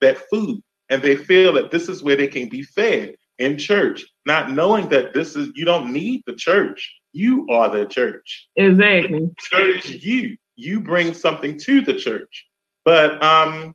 that 0.00 0.18
food, 0.30 0.62
and 0.90 1.02
they 1.02 1.16
feel 1.16 1.52
that 1.54 1.70
this 1.70 1.88
is 1.88 2.02
where 2.02 2.16
they 2.16 2.28
can 2.28 2.48
be 2.48 2.62
fed 2.62 3.14
in 3.38 3.56
church, 3.56 4.04
not 4.26 4.50
knowing 4.50 4.88
that 4.88 5.14
this 5.14 5.36
is 5.36 5.50
you 5.54 5.64
don't 5.64 5.92
need 5.92 6.22
the 6.26 6.34
church. 6.34 6.94
You 7.12 7.46
are 7.50 7.70
the 7.70 7.86
church. 7.86 8.48
Exactly. 8.56 9.20
The 9.20 9.34
church, 9.38 9.88
you 9.88 10.36
you 10.56 10.80
bring 10.80 11.14
something 11.14 11.58
to 11.60 11.80
the 11.80 11.94
church. 11.94 12.46
But 12.84 13.22
um, 13.22 13.74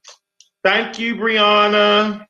thank 0.64 1.00
you, 1.00 1.16
Brianna. 1.16 2.26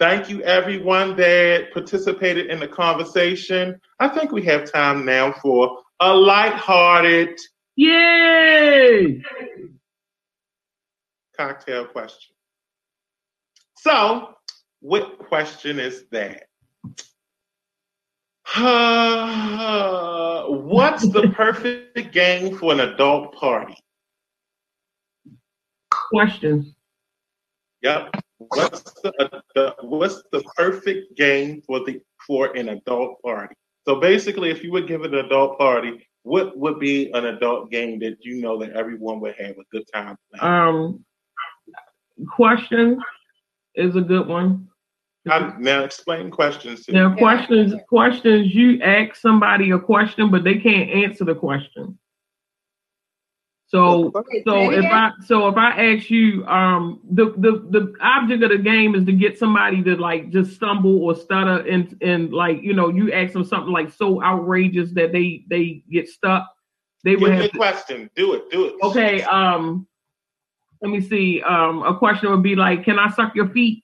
Thank 0.00 0.28
you, 0.28 0.42
everyone 0.42 1.16
that 1.16 1.72
participated 1.72 2.46
in 2.46 2.58
the 2.58 2.66
conversation. 2.66 3.80
I 4.00 4.08
think 4.08 4.32
we 4.32 4.42
have 4.44 4.70
time 4.70 5.04
now 5.04 5.32
for 5.40 5.82
a 6.00 6.12
light-hearted, 6.12 7.38
yay, 7.76 9.22
cocktail 11.36 11.86
question. 11.86 12.34
So, 13.76 14.34
what 14.80 15.18
question 15.18 15.78
is 15.78 16.04
that? 16.10 16.44
Uh, 18.56 20.44
what's 20.48 21.08
the 21.08 21.28
perfect 21.28 22.12
game 22.12 22.58
for 22.58 22.72
an 22.72 22.80
adult 22.80 23.34
party? 23.36 23.76
Question. 25.90 26.74
Yep. 27.82 28.23
What's 28.48 28.82
the, 29.02 29.42
the 29.54 29.74
what's 29.82 30.22
the 30.32 30.42
perfect 30.56 31.16
game 31.16 31.62
for 31.66 31.84
the 31.84 32.00
for 32.26 32.56
an 32.56 32.70
adult 32.70 33.20
party? 33.22 33.54
So 33.86 34.00
basically, 34.00 34.50
if 34.50 34.62
you 34.62 34.72
would 34.72 34.88
give 34.88 35.02
an 35.02 35.14
adult 35.14 35.58
party, 35.58 36.06
what 36.22 36.56
would 36.56 36.78
be 36.78 37.10
an 37.12 37.26
adult 37.26 37.70
game 37.70 37.98
that 38.00 38.16
you 38.20 38.40
know 38.40 38.58
that 38.58 38.72
everyone 38.72 39.20
would 39.20 39.34
have 39.38 39.56
a 39.56 39.64
good 39.70 39.84
time 39.92 40.16
playing? 40.32 40.52
Um, 40.52 41.04
question 42.34 43.00
is 43.74 43.94
a 43.96 44.00
good 44.00 44.26
one. 44.26 44.68
I, 45.28 45.54
now 45.58 45.84
explain 45.84 46.30
questions. 46.30 46.84
Now 46.88 47.14
questions, 47.14 47.74
questions. 47.88 48.54
You 48.54 48.80
ask 48.82 49.16
somebody 49.16 49.70
a 49.70 49.78
question, 49.78 50.30
but 50.30 50.44
they 50.44 50.56
can't 50.56 50.90
answer 50.90 51.24
the 51.24 51.34
question. 51.34 51.98
So, 53.74 54.12
so 54.46 54.70
if 54.70 54.84
I 54.84 55.10
so 55.26 55.48
if 55.48 55.56
I 55.56 55.94
ask 55.94 56.08
you, 56.08 56.46
um, 56.46 57.00
the 57.10 57.34
the 57.36 57.66
the 57.70 57.92
object 58.00 58.44
of 58.44 58.50
the 58.50 58.58
game 58.58 58.94
is 58.94 59.04
to 59.04 59.12
get 59.12 59.36
somebody 59.36 59.82
to 59.82 59.96
like 59.96 60.30
just 60.30 60.54
stumble 60.54 61.02
or 61.02 61.16
stutter 61.16 61.66
and 61.66 61.98
and 62.00 62.32
like 62.32 62.62
you 62.62 62.72
know 62.72 62.88
you 62.88 63.12
ask 63.12 63.32
them 63.32 63.44
something 63.44 63.72
like 63.72 63.92
so 63.92 64.22
outrageous 64.22 64.92
that 64.92 65.10
they 65.10 65.44
they 65.50 65.82
get 65.90 66.08
stuck. 66.08 66.46
They 67.02 67.12
Give 67.12 67.22
would 67.22 67.32
have 67.32 67.50
to, 67.50 67.56
question. 67.56 68.08
Do 68.14 68.34
it. 68.34 68.48
Do 68.48 68.66
it. 68.66 68.74
Okay. 68.80 69.22
Um, 69.24 69.88
let 70.80 70.92
me 70.92 71.00
see. 71.00 71.42
Um, 71.42 71.82
a 71.82 71.98
question 71.98 72.30
would 72.30 72.44
be 72.44 72.54
like, 72.54 72.84
"Can 72.84 73.00
I 73.00 73.10
suck 73.10 73.34
your 73.34 73.48
feet?" 73.48 73.82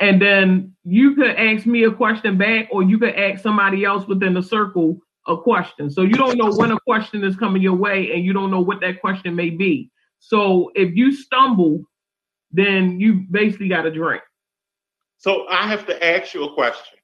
And 0.00 0.20
then 0.20 0.74
you 0.84 1.14
could 1.14 1.30
ask 1.30 1.64
me 1.64 1.84
a 1.84 1.90
question 1.90 2.36
back, 2.36 2.68
or 2.70 2.82
you 2.82 2.98
could 2.98 3.14
ask 3.14 3.42
somebody 3.42 3.86
else 3.86 4.06
within 4.06 4.34
the 4.34 4.42
circle 4.42 5.00
a 5.26 5.36
question. 5.36 5.90
So 5.90 6.02
you 6.02 6.14
don't 6.14 6.36
know 6.36 6.52
when 6.52 6.70
a 6.70 6.80
question 6.80 7.24
is 7.24 7.36
coming 7.36 7.62
your 7.62 7.74
way 7.74 8.12
and 8.12 8.24
you 8.24 8.32
don't 8.32 8.50
know 8.50 8.60
what 8.60 8.80
that 8.80 9.00
question 9.00 9.34
may 9.34 9.50
be. 9.50 9.90
So 10.18 10.70
if 10.74 10.94
you 10.94 11.12
stumble, 11.12 11.84
then 12.52 13.00
you 13.00 13.24
basically 13.30 13.68
got 13.68 13.86
a 13.86 13.90
drink. 13.90 14.22
So 15.18 15.46
I 15.48 15.66
have 15.68 15.86
to 15.86 16.04
ask 16.04 16.34
you 16.34 16.44
a 16.44 16.54
question. 16.54 16.98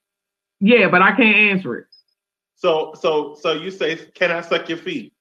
Yeah, 0.60 0.88
but 0.88 1.02
I 1.02 1.16
can't 1.16 1.36
answer 1.36 1.76
it. 1.78 1.86
So 2.54 2.92
so 2.94 3.34
so 3.40 3.52
you 3.52 3.70
say, 3.70 3.96
"Can 4.14 4.30
I 4.30 4.42
suck 4.42 4.68
your 4.68 4.76
feet?" 4.76 5.14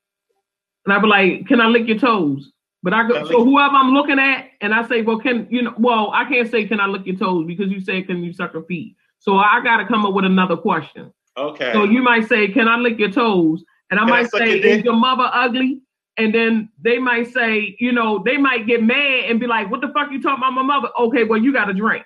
And 0.85 0.93
I 0.93 0.99
be 0.99 1.07
like, 1.07 1.47
"Can 1.47 1.61
I 1.61 1.67
lick 1.67 1.87
your 1.87 1.97
toes?" 1.97 2.51
But 2.83 2.93
I 2.93 3.07
go 3.07 3.25
so 3.25 3.43
whoever 3.43 3.75
I'm 3.75 3.93
looking 3.93 4.19
at, 4.19 4.49
and 4.59 4.73
I 4.73 4.85
say, 4.87 5.01
"Well, 5.01 5.19
can 5.19 5.47
you 5.49 5.61
know?" 5.61 5.73
Well, 5.77 6.11
I 6.13 6.25
can't 6.25 6.49
say, 6.51 6.65
"Can 6.67 6.81
I 6.81 6.87
lick 6.87 7.05
your 7.05 7.15
toes?" 7.15 7.45
because 7.47 7.71
you 7.71 7.79
say, 7.79 8.01
"Can 8.01 8.23
you 8.23 8.33
suck 8.33 8.53
your 8.53 8.63
feet?" 8.63 8.97
So 9.19 9.37
I 9.37 9.61
got 9.63 9.77
to 9.77 9.85
come 9.85 10.05
up 10.05 10.13
with 10.13 10.25
another 10.25 10.57
question. 10.57 11.13
Okay. 11.39 11.71
So 11.73 11.85
you 11.85 12.01
might 12.01 12.27
say, 12.27 12.47
"Can 12.49 12.67
I 12.67 12.77
lick 12.77 12.99
your 12.99 13.11
toes?" 13.11 13.63
And 13.89 13.99
I 13.99 14.03
Can 14.03 14.09
might 14.09 14.25
I 14.33 14.39
say, 14.39 14.59
"Is 14.59 14.83
your 14.83 14.95
mother 14.95 15.29
ugly?" 15.33 15.81
And 16.17 16.35
then 16.35 16.69
they 16.81 16.99
might 16.99 17.31
say, 17.31 17.77
you 17.79 17.93
know, 17.93 18.21
they 18.25 18.35
might 18.35 18.67
get 18.67 18.83
mad 18.83 19.25
and 19.29 19.39
be 19.39 19.47
like, 19.47 19.71
"What 19.71 19.79
the 19.79 19.87
fuck 19.87 20.11
you 20.11 20.21
talking 20.21 20.43
about 20.43 20.51
my 20.51 20.63
mother?" 20.63 20.89
Okay, 20.99 21.23
well 21.23 21.39
you 21.39 21.53
got 21.53 21.69
a 21.69 21.73
drink. 21.73 22.05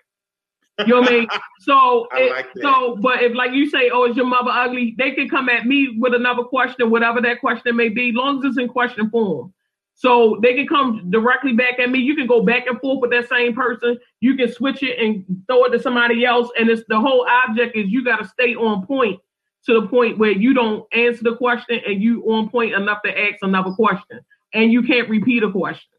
You 0.79 0.87
know 0.87 1.01
what 1.01 1.09
I 1.09 1.13
mean? 1.13 1.27
So, 1.61 2.07
I 2.11 2.27
like 2.29 2.47
so, 2.61 2.97
but 2.97 3.23
if 3.23 3.33
like 3.35 3.53
you 3.53 3.69
say, 3.69 3.89
"Oh, 3.89 4.05
is 4.05 4.17
your 4.17 4.25
mother 4.25 4.51
ugly?" 4.51 4.95
They 4.97 5.11
can 5.11 5.29
come 5.29 5.49
at 5.49 5.65
me 5.65 5.97
with 5.97 6.13
another 6.13 6.43
question, 6.43 6.89
whatever 6.89 7.21
that 7.21 7.39
question 7.39 7.75
may 7.75 7.89
be, 7.89 8.11
long 8.11 8.39
as 8.39 8.45
it's 8.45 8.57
in 8.57 8.67
question 8.67 9.09
form. 9.09 9.53
So 9.95 10.39
they 10.41 10.53
can 10.53 10.67
come 10.67 11.09
directly 11.09 11.53
back 11.53 11.79
at 11.79 11.89
me. 11.89 11.99
You 11.99 12.15
can 12.15 12.27
go 12.27 12.41
back 12.41 12.67
and 12.67 12.79
forth 12.81 12.99
with 13.01 13.11
that 13.11 13.29
same 13.29 13.53
person. 13.53 13.97
You 14.19 14.35
can 14.35 14.51
switch 14.51 14.83
it 14.83 14.99
and 14.99 15.23
throw 15.47 15.63
it 15.65 15.69
to 15.69 15.79
somebody 15.79 16.25
else. 16.25 16.49
And 16.59 16.69
it's 16.69 16.83
the 16.89 16.99
whole 16.99 17.25
object 17.29 17.75
is 17.75 17.87
you 17.87 18.03
got 18.03 18.17
to 18.17 18.27
stay 18.27 18.55
on 18.55 18.85
point 18.85 19.19
to 19.65 19.79
the 19.79 19.87
point 19.87 20.17
where 20.17 20.31
you 20.31 20.53
don't 20.53 20.85
answer 20.93 21.23
the 21.23 21.35
question 21.35 21.79
and 21.85 22.01
you 22.01 22.23
on 22.23 22.49
point 22.49 22.73
enough 22.73 23.01
to 23.05 23.17
ask 23.17 23.37
another 23.41 23.71
question. 23.71 24.19
And 24.53 24.71
you 24.71 24.83
can't 24.83 25.09
repeat 25.09 25.43
a 25.43 25.51
question. 25.51 25.89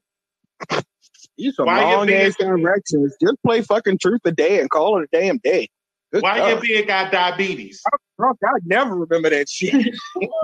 You 1.37 1.53
some 1.53 1.67
long 1.67 2.11
ass 2.11 2.37
directions. 2.37 3.17
Just 3.21 3.43
play 3.43 3.63
fucking 3.63 3.99
truth 3.99 4.21
a 4.25 4.31
day 4.31 4.61
and 4.61 4.71
call 4.71 5.01
it 5.01 5.09
a 5.13 5.19
damn 5.19 5.39
day. 5.39 5.69
Good 6.13 6.23
Why 6.23 6.39
God. 6.39 6.49
your 6.49 6.61
beard 6.61 6.87
got 6.87 7.11
diabetes? 7.11 7.83
Oh, 8.21 8.25
I, 8.25 8.47
I 8.47 8.59
never 8.65 8.95
remember 8.95 9.31
that 9.31 9.49
shit. 9.49 9.73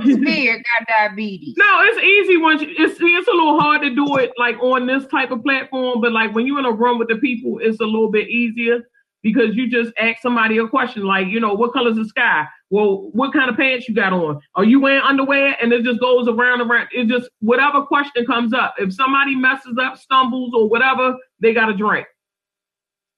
beard 0.05 0.65
got 0.65 0.89
diabetes. 0.89 1.55
No, 1.57 1.83
it's 1.83 2.03
easy 2.03 2.37
once 2.39 2.63
you, 2.63 2.69
it's 2.71 2.99
it's 3.01 3.29
a 3.29 3.31
little 3.31 3.61
hard 3.61 3.83
to 3.83 3.95
do 3.95 4.17
it 4.17 4.33
like 4.37 4.59
on 4.61 4.87
this 4.87 5.07
type 5.07 5.31
of 5.31 5.45
platform, 5.45 6.01
but 6.01 6.11
like 6.11 6.35
when 6.35 6.45
you're 6.45 6.59
in 6.59 6.65
a 6.65 6.73
room 6.73 6.99
with 6.99 7.07
the 7.07 7.17
people, 7.19 7.61
it's 7.63 7.79
a 7.79 7.85
little 7.85 8.11
bit 8.11 8.29
easier 8.29 8.81
because 9.23 9.55
you 9.55 9.69
just 9.69 9.93
ask 9.99 10.23
somebody 10.23 10.59
a 10.59 10.67
question 10.67 11.05
like, 11.05 11.29
you 11.29 11.41
know, 11.41 11.55
what 11.55 11.73
color's 11.73 11.97
the 11.97 12.05
sky? 12.05 12.47
Well, 12.71 13.11
what 13.13 13.33
kind 13.33 13.51
of 13.51 13.57
pants 13.57 13.89
you 13.89 13.95
got 13.95 14.13
on? 14.13 14.41
Are 14.55 14.65
you 14.65 14.81
wearing 14.81 15.03
underwear? 15.03 15.57
And 15.61 15.73
it 15.73 15.85
just 15.85 16.01
goes 16.01 16.29
around 16.29 16.61
and 16.61 16.71
around. 16.71 16.89
It 16.93 17.09
just 17.09 17.29
whatever 17.41 17.83
question 17.83 18.25
comes 18.25 18.53
up. 18.55 18.75
If 18.79 18.95
somebody 18.95 19.35
messes 19.35 19.77
up, 19.81 19.99
stumbles, 19.99 20.53
or 20.55 20.69
whatever, 20.69 21.17
they 21.41 21.53
got 21.53 21.69
a 21.69 21.75
drink. 21.75 22.07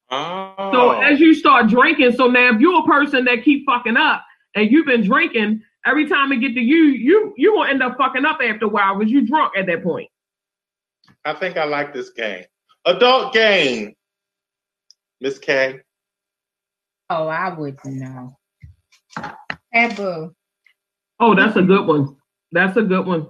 Oh. 0.09 0.71
So 0.71 0.91
as 0.91 1.19
you 1.19 1.33
start 1.33 1.67
drinking, 1.67 2.13
so 2.13 2.27
now 2.27 2.53
if 2.53 2.59
you're 2.59 2.81
a 2.81 2.85
person 2.85 3.25
that 3.25 3.43
keep 3.43 3.65
fucking 3.65 3.97
up 3.97 4.23
and 4.55 4.69
you've 4.71 4.85
been 4.85 5.03
drinking, 5.03 5.61
every 5.85 6.07
time 6.07 6.31
it 6.31 6.37
get 6.37 6.53
to 6.55 6.61
you, 6.61 6.85
you 6.85 7.33
you 7.37 7.53
will 7.53 7.63
end 7.63 7.81
up 7.81 7.97
fucking 7.97 8.25
up 8.25 8.39
after 8.43 8.65
a 8.65 8.69
while 8.69 8.97
because 8.97 9.11
you're 9.11 9.23
drunk 9.23 9.53
at 9.57 9.65
that 9.67 9.83
point. 9.83 10.09
I 11.25 11.33
think 11.33 11.57
I 11.57 11.63
like 11.65 11.93
this 11.93 12.09
game. 12.09 12.43
Adult 12.85 13.33
game. 13.33 13.93
Miss 15.21 15.39
K. 15.39 15.79
Oh, 17.15 17.27
I 17.27 17.53
wouldn't 17.53 17.85
know. 17.85 18.35
Taboo. 19.71 20.33
Oh, 21.19 21.35
that's 21.35 21.55
a 21.55 21.61
good 21.61 21.85
one. 21.85 22.15
That's 22.51 22.75
a 22.75 22.81
good 22.81 23.05
one. 23.05 23.27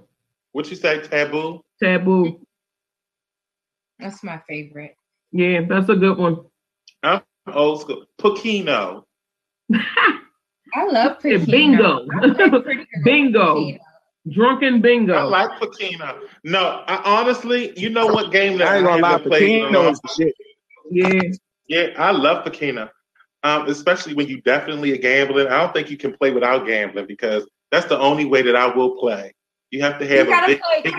What 0.52 0.70
you 0.70 0.76
say, 0.76 1.02
taboo? 1.02 1.60
Taboo. 1.82 2.40
That's 3.98 4.24
my 4.24 4.40
favorite. 4.48 4.96
Yeah, 5.32 5.66
that's 5.68 5.90
a 5.90 5.96
good 5.96 6.16
one. 6.16 6.46
I'm 7.02 7.20
old 7.52 7.82
school. 7.82 8.06
Pokeno. 8.18 9.02
I 9.74 10.86
love 10.86 11.18
Pokeno. 11.18 11.46
Bingo. 11.50 12.06
bingo. 13.04 13.78
Drunken 14.32 14.80
bingo. 14.80 15.14
I 15.14 15.22
like 15.24 15.60
Pokeno. 15.60 16.20
No, 16.42 16.82
I 16.86 17.02
honestly, 17.04 17.78
you 17.78 17.90
know 17.90 18.06
what 18.06 18.32
game 18.32 18.56
that 18.58 18.68
I 18.68 18.76
ain't 18.78 18.86
gonna 18.86 19.02
lie, 19.02 19.18
Pokeno 19.18 19.92
is 19.92 20.00
shit. 20.16 20.34
Yeah. 20.90 21.20
Yeah, 21.68 21.88
I 21.98 22.12
love 22.12 22.46
Pokeno. 22.46 22.88
Um, 23.44 23.68
especially 23.68 24.14
when 24.14 24.26
you 24.26 24.40
definitely 24.40 24.92
are 24.92 24.96
gambling. 24.96 25.48
I 25.48 25.60
don't 25.60 25.72
think 25.74 25.90
you 25.90 25.98
can 25.98 26.16
play 26.16 26.30
without 26.30 26.66
gambling 26.66 27.06
because 27.06 27.46
that's 27.70 27.86
the 27.86 27.98
only 27.98 28.24
way 28.24 28.40
that 28.40 28.56
I 28.56 28.74
will 28.74 28.96
play. 28.96 29.34
You 29.70 29.82
have 29.82 29.98
to 29.98 30.06
have 30.06 30.28
a 30.28 30.46
big, 30.46 30.60
play. 30.60 30.82
big. 30.82 30.94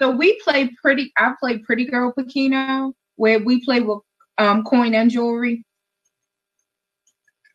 So 0.00 0.10
we 0.10 0.38
play 0.40 0.70
pretty. 0.82 1.12
I 1.16 1.32
play 1.38 1.58
Pretty 1.58 1.84
Girl 1.84 2.12
Pokeno, 2.12 2.92
where 3.16 3.38
we 3.38 3.64
play 3.64 3.80
with 3.80 4.00
um, 4.38 4.64
coin 4.64 4.94
and 4.94 5.10
jewelry. 5.10 5.64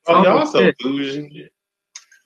Oh, 0.07 0.23
y'all 0.23 0.45
so 0.45 0.71
bougie. 0.79 1.49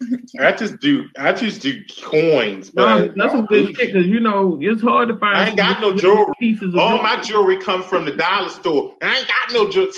I 0.39 0.51
just 0.51 0.79
do. 0.79 1.05
I 1.17 1.33
just 1.33 1.61
do 1.61 1.81
coins. 2.01 2.69
But 2.69 2.99
no, 2.99 3.13
that's 3.15 3.33
some 3.33 3.45
good 3.45 3.75
shit 3.75 3.87
because 3.87 4.05
you 4.05 4.19
know 4.19 4.57
it's 4.61 4.81
hard 4.81 5.09
to 5.09 5.17
find. 5.17 5.37
I 5.37 5.47
ain't 5.47 5.57
got 5.57 5.81
no 5.81 5.95
jewelry. 5.95 6.33
Pieces 6.39 6.73
All 6.75 6.97
jewelry. 6.97 7.03
my 7.03 7.21
jewelry 7.21 7.57
comes 7.57 7.85
from 7.85 8.05
the 8.05 8.11
dollar 8.11 8.49
store. 8.49 8.95
I 9.01 9.17
ain't 9.17 9.27
got 9.27 9.53
no 9.53 9.69
jewelry. 9.69 9.91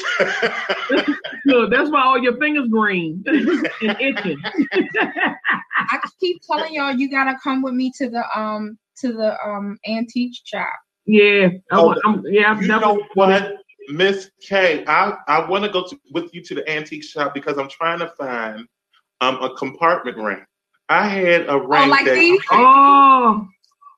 Look, 1.46 1.72
that's 1.72 1.92
why 1.92 2.04
all 2.04 2.18
your 2.18 2.38
fingers 2.38 2.68
green 2.70 3.24
and 3.28 3.98
itching. 4.00 4.38
I 5.78 6.10
keep 6.20 6.42
telling 6.50 6.74
y'all 6.74 6.94
you 6.94 7.10
gotta 7.10 7.38
come 7.44 7.62
with 7.62 7.74
me 7.74 7.92
to 7.98 8.10
the 8.10 8.24
um 8.36 8.78
to 8.98 9.14
the 9.14 9.38
um 9.46 9.78
antique 9.88 10.36
shop. 10.46 10.74
Yeah, 11.06 11.50
oh, 11.72 11.96
I'm, 12.06 12.24
yeah. 12.28 12.52
I'm 12.52 12.62
you 12.62 12.68
know 12.68 13.04
what? 13.16 13.56
Miss 13.90 14.30
K, 14.42 14.86
I, 14.88 15.14
I 15.28 15.50
want 15.50 15.66
to 15.66 15.70
go 15.70 15.88
with 16.12 16.34
you 16.34 16.42
to 16.44 16.56
the 16.56 16.70
antique 16.70 17.04
shop 17.04 17.34
because 17.34 17.58
I'm 17.58 17.68
trying 17.68 18.00
to 18.00 18.08
find 18.10 18.68
um 19.22 19.42
a 19.42 19.54
compartment 19.56 20.18
ring. 20.18 20.44
I 20.90 21.08
had 21.08 21.48
a 21.48 21.58
ring 21.58 21.84
oh, 21.84 21.88
like 21.88 22.06
that, 22.06 22.16
these? 22.16 22.42
oh. 22.52 23.48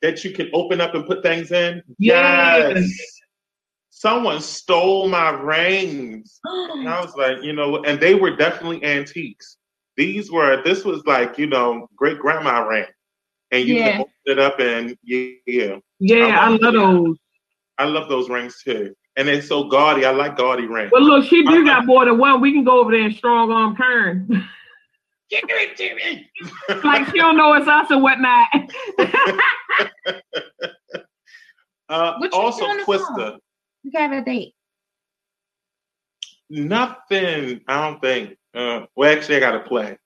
that 0.04 0.24
you 0.24 0.32
can 0.32 0.50
open 0.54 0.80
up 0.80 0.94
and 0.94 1.08
put 1.08 1.24
things 1.24 1.52
in. 1.52 1.82
Yes. 1.98 2.76
yes. 2.76 3.22
Someone 3.90 4.42
stole 4.42 5.08
my 5.08 5.30
rings. 5.30 6.40
and 6.44 6.88
I 6.88 7.02
was 7.04 7.16
like, 7.16 7.42
you 7.42 7.54
know, 7.54 7.84
and 7.84 8.00
they 8.00 8.14
were 8.16 8.36
definitely 8.36 8.84
antiques. 8.84 9.58
These 9.98 10.32
were 10.32 10.62
this 10.64 10.86
was 10.86 11.04
like, 11.06 11.38
you 11.38 11.48
know, 11.48 11.88
great 11.96 12.20
grandma 12.20 12.60
ring. 12.60 12.86
And 13.52 13.68
you 13.68 13.76
yeah. 13.76 13.92
can 13.92 14.02
open 14.02 14.14
it 14.26 14.40
up 14.40 14.60
and 14.60 14.98
yeah. 15.04 15.78
Yeah, 16.00 16.40
I, 16.40 16.46
I 16.46 16.48
love 16.50 16.74
those. 16.74 17.18
I 17.80 17.86
love 17.86 18.10
those 18.10 18.30
rings 18.30 18.62
too 18.64 18.94
and 19.16 19.28
they're 19.28 19.42
so 19.42 19.66
gaudy. 19.66 20.06
I 20.06 20.12
like 20.12 20.38
gaudy 20.38 20.66
rings. 20.66 20.92
Well, 20.92 21.04
look, 21.04 21.26
she 21.26 21.44
do 21.44 21.66
got 21.66 21.86
more 21.86 22.06
than 22.06 22.18
one. 22.18 22.42
We 22.42 22.52
can 22.52 22.64
go 22.64 22.80
over 22.80 22.92
there 22.92 23.04
and 23.04 23.16
strong 23.16 23.52
arm 23.52 23.76
Kern. 23.76 24.48
Give 25.42 25.58
it 25.58 25.78
to 25.78 25.96
me. 25.96 26.30
like 26.84 27.08
she 27.08 27.18
don't 27.18 27.38
know 27.38 27.54
it's 27.54 27.68
us 27.68 27.90
and 27.90 28.04
whatnot. 28.04 28.48
uh, 31.90 32.14
also, 32.32 32.66
Twister. 32.84 33.38
You 33.84 33.92
have 33.96 34.12
a 34.12 34.24
date. 34.24 34.54
Nothing. 36.50 37.62
I 37.68 37.90
don't 37.90 38.00
think. 38.00 38.38
Uh, 38.54 38.86
well, 38.96 39.12
actually, 39.12 39.38
I 39.38 39.40
got 39.40 39.52
to 39.54 39.62
play. 39.62 39.98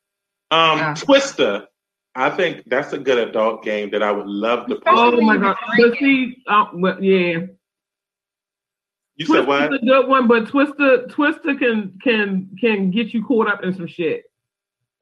Um. 0.52 0.96
Twister. 0.96 1.68
I 2.16 2.32
think 2.32 2.64
that's 2.66 2.94
a 2.94 2.98
good 2.98 3.30
adult 3.30 3.64
game 3.64 3.92
that 3.92 4.02
I 4.02 4.12
would 4.12 4.26
love 4.26 4.68
to 4.70 4.76
play. 4.78 4.92
Oh 4.92 5.22
my 5.22 5.38
god! 5.38 5.56
But 5.78 6.00
see, 6.00 6.42
uh, 6.48 6.66
well, 6.74 7.04
yeah, 7.04 7.42
You 9.18 9.26
Twister's 9.26 9.36
said 9.36 9.48
what? 9.48 9.74
a 9.74 9.78
good 9.78 10.08
one, 10.08 10.28
but 10.28 10.48
Twister 10.48 11.06
Twister 11.10 11.54
can 11.54 12.00
can 12.04 12.50
can 12.60 12.90
get 12.90 13.14
you 13.14 13.24
caught 13.24 13.48
up 13.48 13.64
in 13.64 13.76
some 13.76 13.86
shit. 13.86 14.24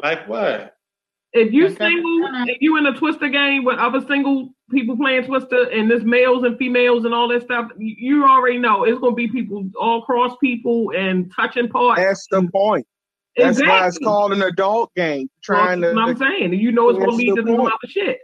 Like 0.02 0.28
what? 0.28 0.76
If 1.34 1.52
you 1.52 1.68
single, 1.70 2.48
if 2.48 2.58
you 2.62 2.78
in 2.78 2.86
a 2.86 2.98
Twister 2.98 3.28
game 3.28 3.66
with 3.66 3.78
other 3.78 4.00
single 4.08 4.54
people 4.72 4.96
playing 4.96 5.26
Twister, 5.26 5.70
and 5.70 5.92
there's 5.92 6.06
males 6.06 6.44
and 6.44 6.58
females 6.58 7.04
and 7.04 7.14
all 7.14 7.28
that 7.28 7.44
stuff, 7.44 7.70
you 7.78 8.26
already 8.26 8.58
know 8.58 8.86
it's 8.86 9.00
gonna 9.00 9.16
be 9.16 9.28
people 9.28 9.70
all 9.78 10.02
cross 10.04 10.36
people 10.42 10.94
and 10.96 11.32
touching 11.36 11.68
parts. 11.68 12.00
That's 12.00 12.26
the 12.32 12.50
point. 12.54 12.88
That's 13.36 13.60
exactly. 13.60 13.70
why 13.70 13.88
it's 13.88 13.98
called 13.98 14.32
an 14.32 14.44
adult 14.44 14.94
game. 14.96 15.30
Trying 15.44 15.82
well, 15.82 15.94
to. 15.94 16.00
I'm 16.00 16.18
saying 16.18 16.54
you 16.54 16.72
know 16.72 16.90
it's 16.90 17.00
gonna 17.00 17.12
lead 17.12 17.36
to 17.36 17.44
some 17.44 17.60
other 17.60 17.74
shit. 17.86 18.20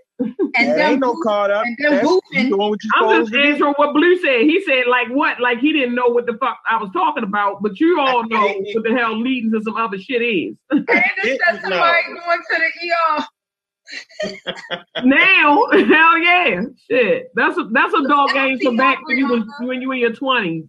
And 0.55 0.69
then 0.69 0.79
ain't 0.79 0.99
no 0.99 1.15
caught 1.23 1.51
up. 1.51 1.65
And 1.65 1.77
then 1.79 2.05
boofing. 2.05 2.77
I'm 2.95 3.21
just 3.21 3.33
answering 3.33 3.73
what 3.77 3.93
Blue 3.93 4.17
said. 4.19 4.41
He 4.41 4.61
said 4.65 4.87
like 4.87 5.07
what? 5.09 5.39
Like 5.39 5.59
he 5.59 5.73
didn't 5.73 5.95
know 5.95 6.07
what 6.07 6.25
the 6.25 6.37
fuck 6.39 6.59
I 6.69 6.77
was 6.77 6.89
talking 6.91 7.23
about, 7.23 7.61
but 7.61 7.79
you 7.79 7.99
all 7.99 8.23
know 8.27 8.47
what 8.73 8.83
the 8.83 8.93
hell 8.95 9.17
leading 9.17 9.51
to 9.51 9.61
some 9.63 9.75
other 9.75 9.97
shit 9.97 10.21
is. 10.21 10.55
and 10.69 10.87
just 11.23 11.41
said 11.45 11.61
somebody 11.61 12.03
going 12.07 12.41
to 12.49 12.59
the 12.59 13.23
ER. 13.23 13.25
now, 15.03 15.65
hell 15.71 16.17
yeah, 16.17 16.61
shit. 16.89 17.31
That's 17.35 17.57
a 17.57 17.67
that's 17.71 17.93
a 17.93 18.07
dog 18.07 18.33
game 18.33 18.59
from 18.59 18.77
back 18.77 18.97
when 19.05 19.17
you 19.17 19.27
was 19.27 19.43
when 19.61 19.81
you 19.81 19.89
were 19.89 19.95
in 19.95 20.01
your 20.01 20.13
twenties. 20.13 20.65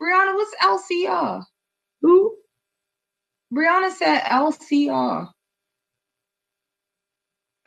Brianna, 0.00 0.34
what's 0.34 0.54
LCR? 0.62 1.42
Who? 2.02 2.36
Brianna 3.54 3.90
said 3.92 4.20
LCR. 4.22 5.28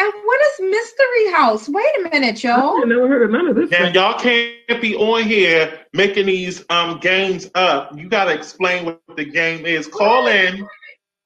And 0.02 0.14
what 0.24 0.42
is 0.42 0.72
Mystery 0.72 1.32
House? 1.34 1.68
Wait 1.68 1.86
a 2.00 2.10
minute, 2.10 2.42
y'all. 2.42 2.82
I 2.82 2.86
never 2.86 3.08
heard 3.08 3.24
of 3.24 3.32
none 3.32 3.48
of 3.48 3.56
this. 3.58 3.70
Now 3.70 3.90
y'all 3.90 4.18
can't 4.18 4.82
be 4.82 4.96
on 4.96 5.24
here 5.24 5.86
making 5.94 6.28
these 6.28 6.64
um 6.70 7.00
games 7.00 7.50
up. 7.54 7.98
You 7.98 8.08
gotta 8.08 8.34
explain 8.34 8.86
what 8.86 9.02
the 9.18 9.26
game 9.26 9.66
is. 9.66 9.88
Call 9.88 10.28
in. 10.28 10.66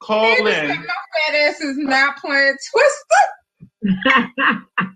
Call 0.01 0.47
in. 0.47 0.67
My 0.69 0.75
fat 0.75 1.35
ass 1.35 1.61
is 1.61 1.77
not 1.77 2.17
playing 2.17 2.55
Twister. 2.71 3.23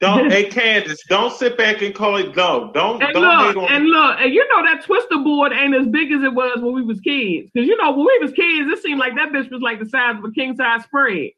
don't 0.00 0.32
hey 0.32 0.48
Candace, 0.48 1.00
don't 1.08 1.32
sit 1.32 1.56
back 1.56 1.82
and 1.82 1.94
call 1.94 2.16
it 2.16 2.34
go. 2.34 2.72
Don't 2.74 3.00
and 3.00 3.14
don't 3.14 3.54
look, 3.54 3.70
and 3.70 3.86
look, 3.86 4.16
and 4.18 4.34
you 4.34 4.46
know 4.48 4.64
that 4.64 4.84
twister 4.84 5.18
board 5.18 5.52
ain't 5.52 5.76
as 5.76 5.86
big 5.86 6.10
as 6.10 6.22
it 6.24 6.34
was 6.34 6.60
when 6.60 6.74
we 6.74 6.82
was 6.82 6.98
kids. 7.00 7.48
Cause 7.56 7.66
you 7.66 7.76
know 7.76 7.92
when 7.92 8.06
we 8.06 8.18
was 8.20 8.32
kids, 8.32 8.68
it 8.72 8.82
seemed 8.82 8.98
like 8.98 9.14
that 9.14 9.30
bitch 9.30 9.50
was 9.52 9.60
like 9.60 9.78
the 9.78 9.88
size 9.88 10.16
of 10.18 10.24
a 10.24 10.32
king 10.32 10.56
size 10.56 10.82
spread. 10.82 11.30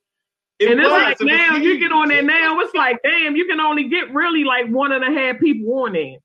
It 0.63 0.73
and 0.73 0.81
it's 0.81 0.91
like 0.91 1.17
now 1.21 1.57
you 1.57 1.79
get 1.79 1.93
on 1.93 2.09
there 2.09 2.23
now, 2.23 2.61
it's 2.61 2.75
like, 2.75 2.99
damn, 3.03 3.37
you 3.37 3.47
can 3.47 3.61
only 3.61 3.89
get 3.89 4.13
really 4.15 4.45
like 4.45 4.69
one 4.69 4.93
and 4.93 5.05
a 5.05 5.11
half 5.11 5.41
people 5.41 5.73
on 5.81 5.93
there. 5.93 6.17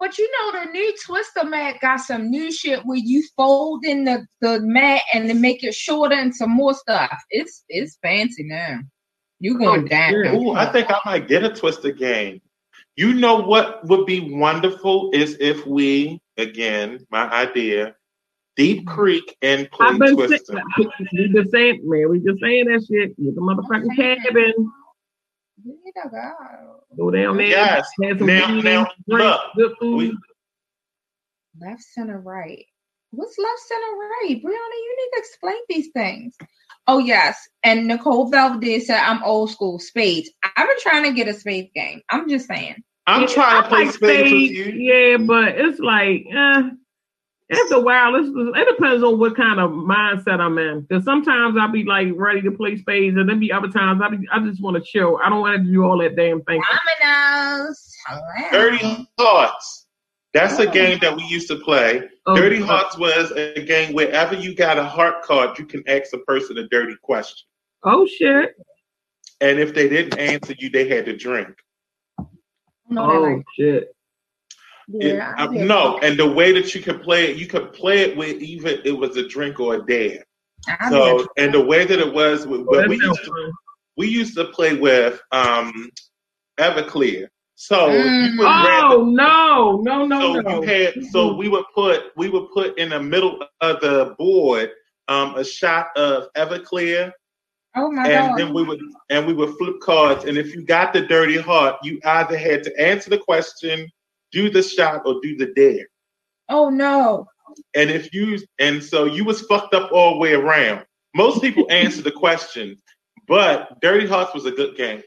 But 0.00 0.18
you 0.18 0.30
know 0.32 0.64
the 0.64 0.70
new 0.70 0.94
Twister 1.04 1.44
mat 1.44 1.76
got 1.80 2.00
some 2.00 2.30
new 2.30 2.52
shit 2.52 2.80
where 2.84 2.98
you 2.98 3.24
fold 3.36 3.84
in 3.84 4.04
the, 4.04 4.26
the 4.40 4.60
mat 4.60 5.00
and 5.14 5.28
then 5.28 5.40
make 5.40 5.64
it 5.64 5.74
shorter 5.74 6.14
and 6.14 6.34
some 6.34 6.50
more 6.50 6.74
stuff. 6.74 7.16
It's 7.30 7.64
it's 7.68 7.98
fancy 8.02 8.44
now. 8.44 8.80
You 9.40 9.54
oh, 9.56 9.58
going 9.58 9.84
oh, 9.84 9.88
down. 9.88 10.14
Ooh, 10.36 10.52
I 10.52 10.70
think 10.70 10.90
I 10.90 10.98
might 11.04 11.28
get 11.28 11.44
a 11.44 11.50
Twister 11.50 11.90
game. 11.90 12.40
You 12.96 13.14
know 13.14 13.36
what 13.36 13.86
would 13.88 14.06
be 14.06 14.34
wonderful 14.34 15.10
is 15.12 15.36
if 15.40 15.66
we, 15.66 16.20
again, 16.36 17.04
my 17.10 17.28
idea, 17.30 17.96
Deep 18.56 18.86
Creek 18.86 19.36
and 19.42 19.70
play 19.70 19.88
I've 19.88 19.98
been 19.98 20.14
Twister. 20.14 20.62
we 21.12 21.28
just 21.28 21.50
saying, 21.50 21.80
man, 21.84 22.08
we 22.10 22.20
just 22.20 22.40
saying 22.40 22.66
that 22.66 22.86
shit. 22.88 23.16
Get 23.16 23.34
the 23.34 23.40
motherfucking 23.40 23.96
cabin. 23.96 24.72
Go 26.96 27.10
down 27.10 27.36
there. 27.36 27.46
Yes. 27.46 27.88
Now, 27.98 28.60
now, 28.60 28.86
look. 29.08 29.40
We, 29.80 30.16
left, 31.60 31.82
center, 31.82 32.20
right. 32.20 32.64
What's 33.10 33.38
left, 33.38 33.60
center, 33.60 33.96
right? 33.96 34.42
Brianna, 34.42 34.44
you 34.44 34.96
need 34.98 35.10
to 35.14 35.18
explain 35.18 35.56
these 35.68 35.88
things. 35.92 36.36
Oh, 36.86 36.98
yes. 36.98 37.36
And 37.64 37.86
Nicole 37.86 38.28
Velvet 38.30 38.82
said, 38.82 39.00
I'm 39.00 39.22
old 39.22 39.50
school 39.50 39.78
spades. 39.78 40.30
I've 40.44 40.68
been 40.68 40.76
trying 40.80 41.04
to 41.04 41.12
get 41.12 41.28
a 41.28 41.34
spades 41.34 41.70
game. 41.74 42.02
I'm 42.10 42.28
just 42.28 42.46
saying. 42.46 42.76
I'm 43.06 43.22
yeah, 43.22 43.26
trying 43.28 43.62
to 43.62 43.68
play 43.68 43.84
like 43.84 43.94
spades, 43.94 44.28
spades 44.28 44.58
with 44.58 44.66
you. 44.66 44.92
Yeah, 44.92 45.16
but 45.18 45.54
it's 45.56 45.80
like, 45.80 46.26
eh 46.32 46.70
after 47.58 47.74
a 47.76 47.80
while, 47.80 48.14
it's, 48.16 48.28
it 48.28 48.76
depends 48.76 49.02
on 49.02 49.18
what 49.18 49.36
kind 49.36 49.60
of 49.60 49.70
mindset 49.70 50.40
I'm 50.40 50.58
in. 50.58 50.82
Because 50.82 51.04
sometimes 51.04 51.56
I'll 51.58 51.70
be 51.70 51.84
like 51.84 52.08
ready 52.14 52.42
to 52.42 52.50
play 52.50 52.76
spades, 52.76 53.16
and 53.16 53.28
then 53.28 53.40
be 53.40 53.52
other 53.52 53.68
times 53.68 54.00
I 54.02 54.08
be, 54.08 54.28
I 54.32 54.40
just 54.40 54.62
want 54.62 54.76
to 54.76 54.82
chill. 54.82 55.18
I 55.22 55.28
don't 55.28 55.40
want 55.40 55.64
to 55.64 55.72
do 55.72 55.84
all 55.84 55.98
that 55.98 56.16
damn 56.16 56.42
thing. 56.42 56.62
Dominoes. 57.00 57.92
Dirty 58.50 59.08
Hearts. 59.18 59.86
That's 60.32 60.58
a 60.58 60.66
game 60.66 60.98
that 61.00 61.16
we 61.16 61.24
used 61.24 61.46
to 61.48 61.56
play. 61.56 62.08
Oh, 62.26 62.34
dirty 62.34 62.60
Hearts 62.60 62.98
was 62.98 63.30
a 63.32 63.64
game 63.64 63.94
wherever 63.94 64.34
you 64.34 64.54
got 64.54 64.78
a 64.78 64.84
heart 64.84 65.22
card, 65.22 65.58
you 65.58 65.64
can 65.64 65.82
ask 65.88 66.12
a 66.12 66.18
person 66.18 66.58
a 66.58 66.66
dirty 66.68 66.96
question. 67.02 67.46
Oh 67.84 68.06
shit! 68.06 68.54
And 69.40 69.60
if 69.60 69.74
they 69.74 69.88
didn't 69.88 70.18
answer 70.18 70.54
you, 70.58 70.70
they 70.70 70.88
had 70.88 71.04
to 71.04 71.16
drink. 71.16 71.54
oh 72.96 73.42
shit! 73.56 73.93
Yeah, 74.88 75.32
it, 75.32 75.40
uh, 75.40 75.64
no, 75.64 75.98
and 75.98 76.18
the 76.18 76.30
way 76.30 76.52
that 76.52 76.74
you 76.74 76.82
could 76.82 77.02
play 77.02 77.30
it, 77.30 77.36
you 77.36 77.46
could 77.46 77.72
play 77.72 78.00
it 78.00 78.16
with 78.16 78.42
even 78.42 78.80
it 78.84 78.92
was 78.92 79.16
a 79.16 79.26
drink 79.26 79.60
or 79.60 79.76
a 79.76 79.84
dare. 79.84 80.24
So, 80.88 81.26
and 81.36 81.52
the 81.52 81.60
way 81.60 81.84
that 81.84 81.98
it 81.98 82.12
was, 82.12 82.46
well, 82.46 82.88
we 82.88 82.96
used 82.96 83.24
to, 83.24 83.52
we 83.96 84.08
used 84.08 84.34
to 84.36 84.46
play 84.46 84.74
with 84.74 85.20
um, 85.32 85.90
Everclear. 86.58 87.28
So 87.56 87.88
mm. 87.88 88.36
oh 88.40 89.04
no, 89.04 89.80
no, 89.82 90.06
no, 90.06 90.34
so 90.34 90.40
no. 90.40 90.62
You 90.62 90.68
had, 90.68 91.04
so 91.06 91.34
we 91.34 91.48
would 91.48 91.64
put 91.72 92.06
we 92.16 92.28
would 92.28 92.50
put 92.52 92.76
in 92.78 92.88
the 92.90 93.00
middle 93.00 93.38
of 93.60 93.80
the 93.80 94.14
board 94.18 94.72
um, 95.08 95.36
a 95.36 95.44
shot 95.44 95.96
of 95.96 96.32
Everclear. 96.34 97.12
Oh 97.76 97.90
my 97.90 98.08
and 98.08 98.30
God. 98.30 98.38
then 98.38 98.54
we 98.54 98.64
would 98.64 98.80
and 99.10 99.26
we 99.26 99.34
would 99.34 99.56
flip 99.56 99.76
cards, 99.80 100.24
and 100.24 100.36
if 100.36 100.54
you 100.54 100.62
got 100.62 100.92
the 100.92 101.02
dirty 101.02 101.38
heart, 101.38 101.76
you 101.84 102.00
either 102.04 102.36
had 102.36 102.64
to 102.64 102.80
answer 102.80 103.10
the 103.10 103.18
question 103.18 103.88
do 104.34 104.50
the 104.50 104.62
shot 104.62 105.02
or 105.06 105.20
do 105.22 105.36
the 105.36 105.46
dare. 105.54 105.86
Oh 106.50 106.68
no. 106.68 107.26
And 107.74 107.88
if 107.88 108.12
you 108.12 108.38
and 108.58 108.82
so 108.82 109.04
you 109.04 109.24
was 109.24 109.42
fucked 109.42 109.74
up 109.74 109.92
all 109.92 110.14
the 110.14 110.18
way 110.18 110.34
around. 110.34 110.84
Most 111.14 111.40
people 111.40 111.70
answer 111.70 112.02
the 112.02 112.10
question, 112.10 112.76
but 113.28 113.80
Dirty 113.80 114.06
Hearts 114.06 114.34
was 114.34 114.46
a 114.46 114.50
good 114.50 114.76
game. 114.76 115.00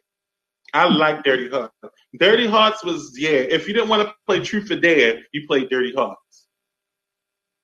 I 0.73 0.87
like 0.87 1.23
Dirty 1.23 1.49
Hearts. 1.49 1.73
Dirty 2.17 2.47
Hearts 2.47 2.83
was 2.83 3.13
yeah. 3.17 3.29
If 3.29 3.67
you 3.67 3.73
didn't 3.73 3.89
want 3.89 4.07
to 4.07 4.15
play 4.25 4.39
Truth 4.39 4.71
or 4.71 4.79
Dare, 4.79 5.19
you 5.33 5.45
played 5.45 5.69
Dirty 5.69 5.93
Hearts. 5.93 6.47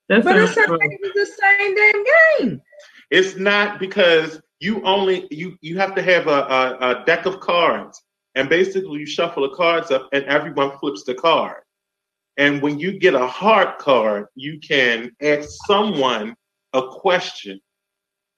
That's 0.09 0.25
but 0.25 0.35
it's 0.35 0.53
the 0.55 1.25
same 1.25 1.75
damn 1.75 2.03
game. 2.49 2.61
It's 3.09 3.37
not 3.37 3.79
because 3.79 4.41
you 4.59 4.83
only 4.83 5.27
you 5.31 5.57
you 5.61 5.77
have 5.77 5.95
to 5.95 6.01
have 6.01 6.27
a, 6.27 6.29
a, 6.29 6.77
a 6.81 7.05
deck 7.05 7.25
of 7.25 7.39
cards 7.39 8.01
and 8.35 8.49
basically, 8.49 8.99
you 8.99 9.05
shuffle 9.05 9.47
the 9.47 9.55
cards 9.55 9.91
up 9.91 10.09
and 10.11 10.25
everyone 10.25 10.77
flips 10.79 11.03
the 11.03 11.13
card. 11.13 11.61
And 12.37 12.61
when 12.61 12.79
you 12.79 12.97
get 12.97 13.13
a 13.13 13.27
heart 13.27 13.77
card, 13.77 14.25
you 14.35 14.59
can 14.59 15.11
ask 15.21 15.49
someone 15.67 16.35
a 16.73 16.81
question. 16.87 17.59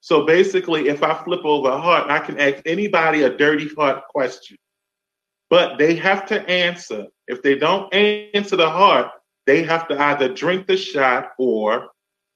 So 0.00 0.26
basically, 0.26 0.88
if 0.88 1.02
I 1.02 1.14
flip 1.24 1.44
over 1.44 1.70
a 1.70 1.80
heart, 1.80 2.10
I 2.10 2.18
can 2.18 2.38
ask 2.38 2.62
anybody 2.66 3.22
a 3.22 3.34
dirty 3.34 3.68
heart 3.74 4.02
question. 4.08 4.58
But 5.48 5.78
they 5.78 5.94
have 5.96 6.26
to 6.26 6.46
answer. 6.48 7.06
If 7.26 7.42
they 7.42 7.56
don't 7.56 7.92
answer 7.92 8.56
the 8.56 8.68
heart, 8.68 9.10
they 9.46 9.62
have 9.62 9.88
to 9.88 9.98
either 9.98 10.32
drink 10.32 10.66
the 10.66 10.76
shot 10.76 11.30
or 11.38 11.88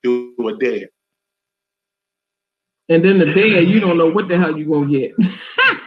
do 0.03 0.35
a 0.49 0.57
dare. 0.57 0.89
And 2.89 3.05
then 3.05 3.19
the 3.19 3.27
dare, 3.27 3.61
you 3.61 3.79
don't 3.79 3.99
know 3.99 4.11
what 4.11 4.29
the 4.29 4.39
hell 4.39 4.57
you're 4.57 4.67
going 4.67 4.91
to 4.91 4.99
get. 4.99 5.15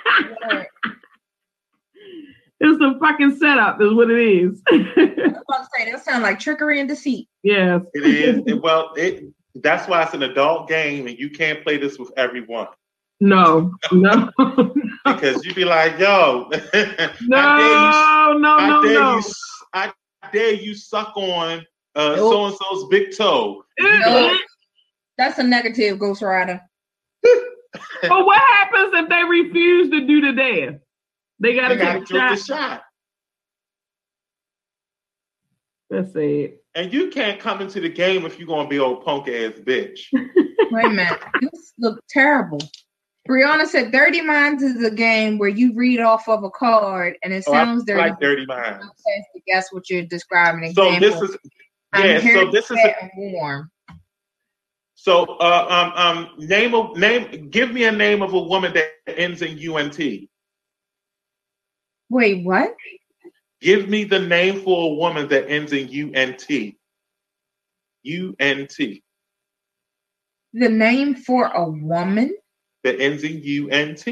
It's 2.66 2.82
a 2.82 2.98
fucking 2.98 3.36
setup, 3.36 3.82
is 3.82 3.94
what 3.94 4.10
it 4.10 4.20
is. 4.20 4.62
I 4.68 4.78
was 4.78 4.88
about 4.96 5.64
to 5.64 5.68
say 5.78 5.92
that 5.92 6.06
sounds 6.06 6.24
like 6.24 6.40
trickery 6.40 6.80
and 6.80 6.88
deceit. 6.88 7.28
Yes, 7.44 7.82
it 7.94 8.06
is. 8.06 8.42
It, 8.48 8.62
well, 8.62 8.94
it 8.96 9.26
that's 9.56 9.90
why 9.90 10.02
it's 10.02 10.14
an 10.14 10.24
adult 10.24 10.70
game, 10.70 11.08
and 11.08 11.20
you 11.20 11.30
can't 11.30 11.62
play 11.62 11.78
this 11.78 12.00
with 12.00 12.12
everyone. 12.16 12.68
No, 13.20 13.74
no, 13.92 14.32
because 15.06 15.44
you'd 15.44 15.56
be 15.56 15.66
like, 15.66 16.00
"Yo, 16.00 16.50
no, 16.52 16.60
you, 16.64 17.28
no, 17.28 18.38
no, 18.38 18.82
no, 18.82 19.18
you, 19.18 19.24
I 19.74 19.92
dare 20.32 20.54
you 20.54 20.74
suck 20.74 21.12
on 21.18 21.66
uh, 21.96 22.16
so 22.16 22.46
and 22.46 22.56
so's 22.56 22.88
big 22.90 23.16
toe." 23.16 23.66
No, 23.78 24.38
that's 25.18 25.38
a 25.38 25.44
negative, 25.44 26.00
Ghost 26.00 26.22
Rider. 26.22 26.62
but 27.22 28.26
what 28.26 28.40
happens 28.40 28.94
if 28.94 29.10
they 29.10 29.24
refuse 29.26 29.90
to 29.90 30.08
do 30.08 30.22
the 30.22 30.32
dare? 30.32 30.80
They 31.44 31.56
gotta, 31.56 31.76
they 31.76 31.82
gotta 31.82 32.00
take 32.00 32.08
the 32.08 32.36
shot. 32.38 32.84
That's 35.90 36.16
it. 36.16 36.64
And 36.74 36.92
you 36.92 37.10
can't 37.10 37.38
come 37.38 37.60
into 37.60 37.82
the 37.82 37.90
game 37.90 38.26
if 38.26 38.40
you're 38.40 38.48
gonna 38.48 38.70
be 38.70 38.80
old 38.80 39.04
punk 39.04 39.28
ass 39.28 39.52
bitch. 39.60 40.00
Wait 40.14 40.86
a 40.86 40.90
minute. 40.90 41.20
This 41.42 41.74
look 41.78 42.02
terrible. 42.10 42.62
Brianna 43.30 43.66
said 43.66 43.92
Dirty 43.92 44.22
Minds 44.22 44.64
is 44.64 44.84
a 44.86 44.90
game 44.90 45.38
where 45.38 45.50
you 45.50 45.74
read 45.76 46.00
off 46.00 46.30
of 46.30 46.46
a 46.46 46.50
card 46.50 47.18
and 47.24 47.34
it 47.34 47.44
sounds 47.44 47.84
oh, 47.90 47.94
I 47.94 47.98
dirty. 47.98 48.10
like 48.10 48.20
Dirty 48.22 48.46
Minds. 48.46 48.86
To 48.86 49.42
guess 49.46 49.68
what 49.72 49.90
you're 49.90 50.04
describing. 50.04 50.74
So 50.74 50.98
this 50.98 51.22
is 51.22 51.38
yeah. 51.94 52.22
So 52.22 52.52
this 52.52 52.72
is 52.72 52.78
a, 52.78 53.12
warm. 53.18 53.70
So 54.96 55.26
uh, 55.42 55.92
um 55.98 56.18
um 56.18 56.30
name 56.38 56.74
of 56.74 56.96
name. 56.96 57.50
Give 57.50 57.74
me 57.74 57.84
a 57.84 57.92
name 57.92 58.22
of 58.22 58.34
a 58.34 58.40
woman 58.40 58.74
that 58.76 58.88
ends 59.08 59.42
in 59.42 59.60
UNT. 59.60 60.30
Wait, 62.14 62.46
what? 62.46 62.76
Give 63.60 63.90
me 63.90 64.04
the 64.04 64.20
name 64.20 64.62
for 64.62 64.92
a 64.92 64.94
woman 64.94 65.28
that 65.30 65.50
ends 65.50 65.74
in 65.74 65.88
UNT. 66.16 66.46
UNT. 68.06 68.78
The 70.54 70.70
name 70.70 71.16
for 71.16 71.48
a 71.48 71.68
woman 71.68 72.38
that 72.84 73.02
ends 73.02 73.24
in 73.24 73.38
UNT. 73.38 74.06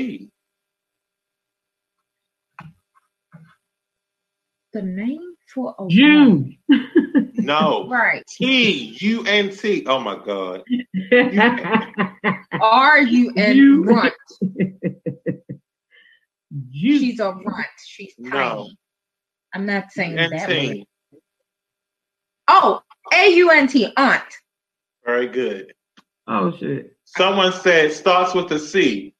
The 4.74 4.82
name 4.82 5.36
for 5.54 5.76
a 5.78 5.88
June. 5.88 6.58
no. 7.36 7.88
Right. 7.88 8.24
T 8.28 8.98
U 9.00 9.24
N 9.28 9.56
T. 9.56 9.86
Oh 9.86 10.00
my 10.00 10.16
God. 10.26 10.64
R 12.60 13.02
U 13.04 13.32
N 13.38 13.86
runt. 16.52 16.74
She's 16.74 17.20
a 17.20 17.32
runt. 17.32 17.68
She's 17.86 18.16
tiny. 18.16 18.32
No. 18.32 18.70
I'm 19.54 19.66
not 19.66 19.92
saying 19.92 20.14
U-N-T. 20.14 20.38
that 20.38 20.50
way. 20.50 20.86
Oh, 22.48 22.82
A 23.14 23.34
U 23.36 23.50
N 23.50 23.68
T, 23.68 23.92
aunt. 23.96 24.24
Very 25.06 25.28
good. 25.28 25.74
Oh 26.28 26.56
shit. 26.58 26.96
Someone 27.06 27.54
said 27.54 27.92
starts 27.92 28.34
with 28.34 28.52
a 28.52 28.60
C. 28.60 29.14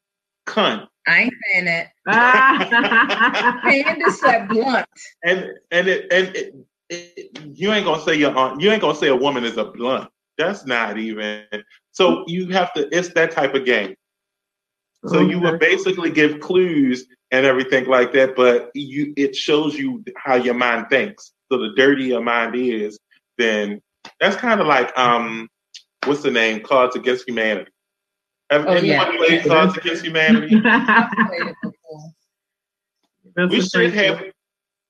Cunt. 0.48 0.88
I 1.08 1.24
ain't 1.24 1.34
saying 1.52 1.68
it. 1.68 1.88
Panda 2.06 4.12
said 4.12 4.48
blunt. 4.50 4.86
And 5.24 5.50
and 5.72 5.88
it, 5.88 6.12
and 6.12 6.36
it, 6.36 6.56
it, 6.90 7.58
you 7.58 7.72
ain't 7.72 7.86
gonna 7.86 8.02
say 8.02 8.16
your 8.16 8.36
aunt. 8.36 8.62
You 8.62 8.72
ain't 8.72 8.82
gonna 8.82 8.96
say 8.96 9.08
a 9.08 9.16
woman 9.16 9.44
is 9.44 9.58
a 9.58 9.66
blunt. 9.66 10.10
That's 10.38 10.66
not 10.66 10.98
even. 10.98 11.44
So 11.92 12.24
you 12.28 12.50
have 12.50 12.74
to. 12.74 12.88
It's 12.96 13.14
that 13.14 13.32
type 13.32 13.56
of 13.56 13.66
game. 13.66 13.96
So 15.06 15.18
oh, 15.18 15.20
okay. 15.22 15.32
you 15.32 15.40
would 15.40 15.60
basically 15.60 16.12
give 16.12 16.40
clues 16.40 17.06
and 17.32 17.46
everything 17.46 17.86
like 17.86 18.12
that, 18.14 18.36
but 18.36 18.72
you 18.74 19.14
it 19.16 19.36
shows 19.36 19.78
you 19.78 20.04
how 20.18 20.36
your 20.36 20.54
mind 20.54 20.88
thinks. 20.90 21.32
So 21.52 21.58
the 21.58 21.74
dirtier 21.76 22.06
your 22.06 22.22
mind 22.22 22.56
is, 22.56 23.00
then 23.38 23.82
that's 24.20 24.36
kind 24.36 24.60
of 24.60 24.68
like 24.68 24.98
um, 24.98 25.48
what's 26.06 26.22
the 26.22 26.32
name? 26.32 26.62
Cards 26.62 26.96
Against 26.96 27.28
Humanity. 27.28 27.72
Have 28.50 28.68
oh, 28.68 28.72
anyone 28.74 29.14
yeah. 29.14 29.18
played 29.18 29.46
Cards 29.46 29.78
Against 29.78 30.04
Humanity? 30.04 30.56
we 33.50 33.62
should 33.62 33.94
have 33.94 34.24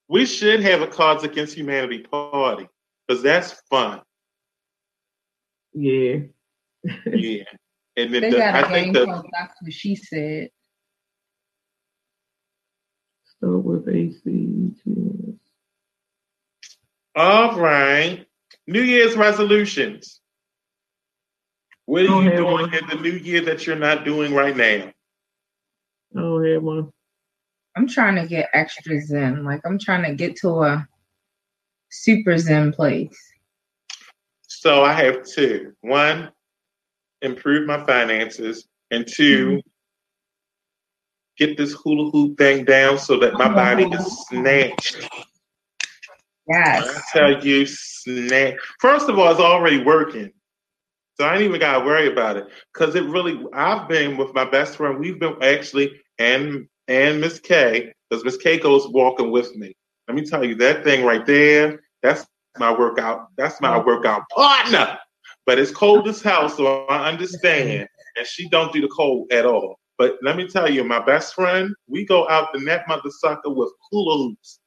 we 0.09 0.25
should 0.25 0.61
have 0.61 0.81
a 0.81 0.87
Cards 0.87 1.23
Against 1.23 1.55
Humanity 1.55 1.99
party 1.99 2.67
because 3.07 3.21
that's 3.23 3.53
fun. 3.69 4.01
Yeah. 5.73 6.17
yeah. 7.05 7.43
And 7.97 8.13
then 8.13 8.21
they 8.21 8.31
the, 8.31 8.37
got 8.37 8.63
a 8.63 8.67
I 8.67 8.81
game 8.83 8.93
the, 8.93 9.05
called 9.05 9.27
That's 9.31 9.53
What 9.61 9.73
She 9.73 9.95
Said. 9.95 10.49
So 13.91 13.97
with 13.97 14.27
AC. 14.27 15.33
All 17.15 17.59
right. 17.59 18.25
New 18.67 18.81
Year's 18.81 19.15
resolutions. 19.15 20.21
What 21.85 22.03
are 22.03 22.23
you 22.23 22.31
doing 22.31 22.43
one. 22.43 22.73
in 22.73 22.87
the 22.87 22.95
new 22.95 23.11
year 23.11 23.41
that 23.41 23.65
you're 23.65 23.75
not 23.75 24.05
doing 24.05 24.33
right 24.33 24.55
now? 24.55 24.91
Oh, 26.15 26.41
have 26.43 26.63
one. 26.63 26.91
I'm 27.75 27.87
trying 27.87 28.15
to 28.15 28.27
get 28.27 28.49
extra 28.53 29.01
zen. 29.01 29.43
Like 29.43 29.61
I'm 29.65 29.79
trying 29.79 30.03
to 30.03 30.15
get 30.15 30.37
to 30.37 30.63
a 30.63 30.87
super 31.89 32.37
zen 32.37 32.71
place. 32.71 33.17
So 34.47 34.83
I 34.83 34.93
have 34.93 35.23
two. 35.23 35.73
One, 35.81 36.31
improve 37.21 37.67
my 37.67 37.85
finances, 37.85 38.67
and 38.91 39.07
2 39.07 39.47
mm-hmm. 39.47 39.70
Get 41.37 41.57
this 41.57 41.73
hula 41.73 42.09
hoop 42.11 42.37
thing 42.37 42.65
down 42.65 42.97
so 42.97 43.17
that 43.19 43.33
my 43.33 43.47
body 43.47 43.85
is 43.85 44.05
oh. 44.05 44.23
snatched. 44.29 45.09
Yes. 46.47 46.87
I 46.87 47.01
tell 47.17 47.45
you, 47.45 47.65
snatch. 47.65 48.55
First 48.79 49.09
of 49.09 49.17
all, 49.17 49.31
it's 49.31 49.39
already 49.39 49.83
working. 49.83 50.31
So 51.19 51.25
I 51.25 51.35
ain't 51.35 51.43
even 51.43 51.59
gotta 51.59 51.85
worry 51.85 52.11
about 52.11 52.37
it 52.37 52.47
because 52.73 52.95
it 52.95 53.03
really. 53.03 53.45
I've 53.53 53.87
been 53.87 54.17
with 54.17 54.33
my 54.33 54.45
best 54.45 54.75
friend. 54.75 54.99
We've 54.99 55.19
been 55.19 55.35
actually 55.41 56.01
and 56.17 56.67
and 56.87 57.21
Miss 57.21 57.39
K 57.39 57.93
because 58.09 58.25
Miss 58.25 58.37
K 58.37 58.57
goes 58.57 58.87
walking 58.87 59.31
with 59.31 59.55
me. 59.55 59.75
Let 60.07 60.15
me 60.15 60.25
tell 60.25 60.43
you 60.43 60.55
that 60.55 60.83
thing 60.83 61.05
right 61.05 61.25
there. 61.25 61.81
That's 62.01 62.25
my 62.57 62.71
workout. 62.71 63.27
That's 63.37 63.61
my 63.61 63.79
mm. 63.79 63.85
workout 63.85 64.23
partner. 64.35 64.97
But 65.45 65.59
it's 65.59 65.71
cold 65.71 66.07
as 66.07 66.21
hell, 66.21 66.49
so 66.49 66.85
I 66.85 67.09
understand. 67.09 67.87
And 68.17 68.27
she 68.27 68.49
don't 68.49 68.73
do 68.73 68.81
the 68.81 68.89
cold 68.89 69.31
at 69.31 69.45
all. 69.45 69.79
But 70.01 70.17
let 70.23 70.35
me 70.35 70.47
tell 70.47 70.67
you, 70.67 70.83
my 70.83 70.97
best 70.97 71.35
friend, 71.35 71.75
we 71.87 72.07
go 72.07 72.27
out 72.27 72.51
the 72.53 72.59
net 72.59 72.85
mother 72.87 73.11
sucker 73.11 73.51
with 73.51 73.71
hula 73.91 74.17
hoops, 74.17 74.59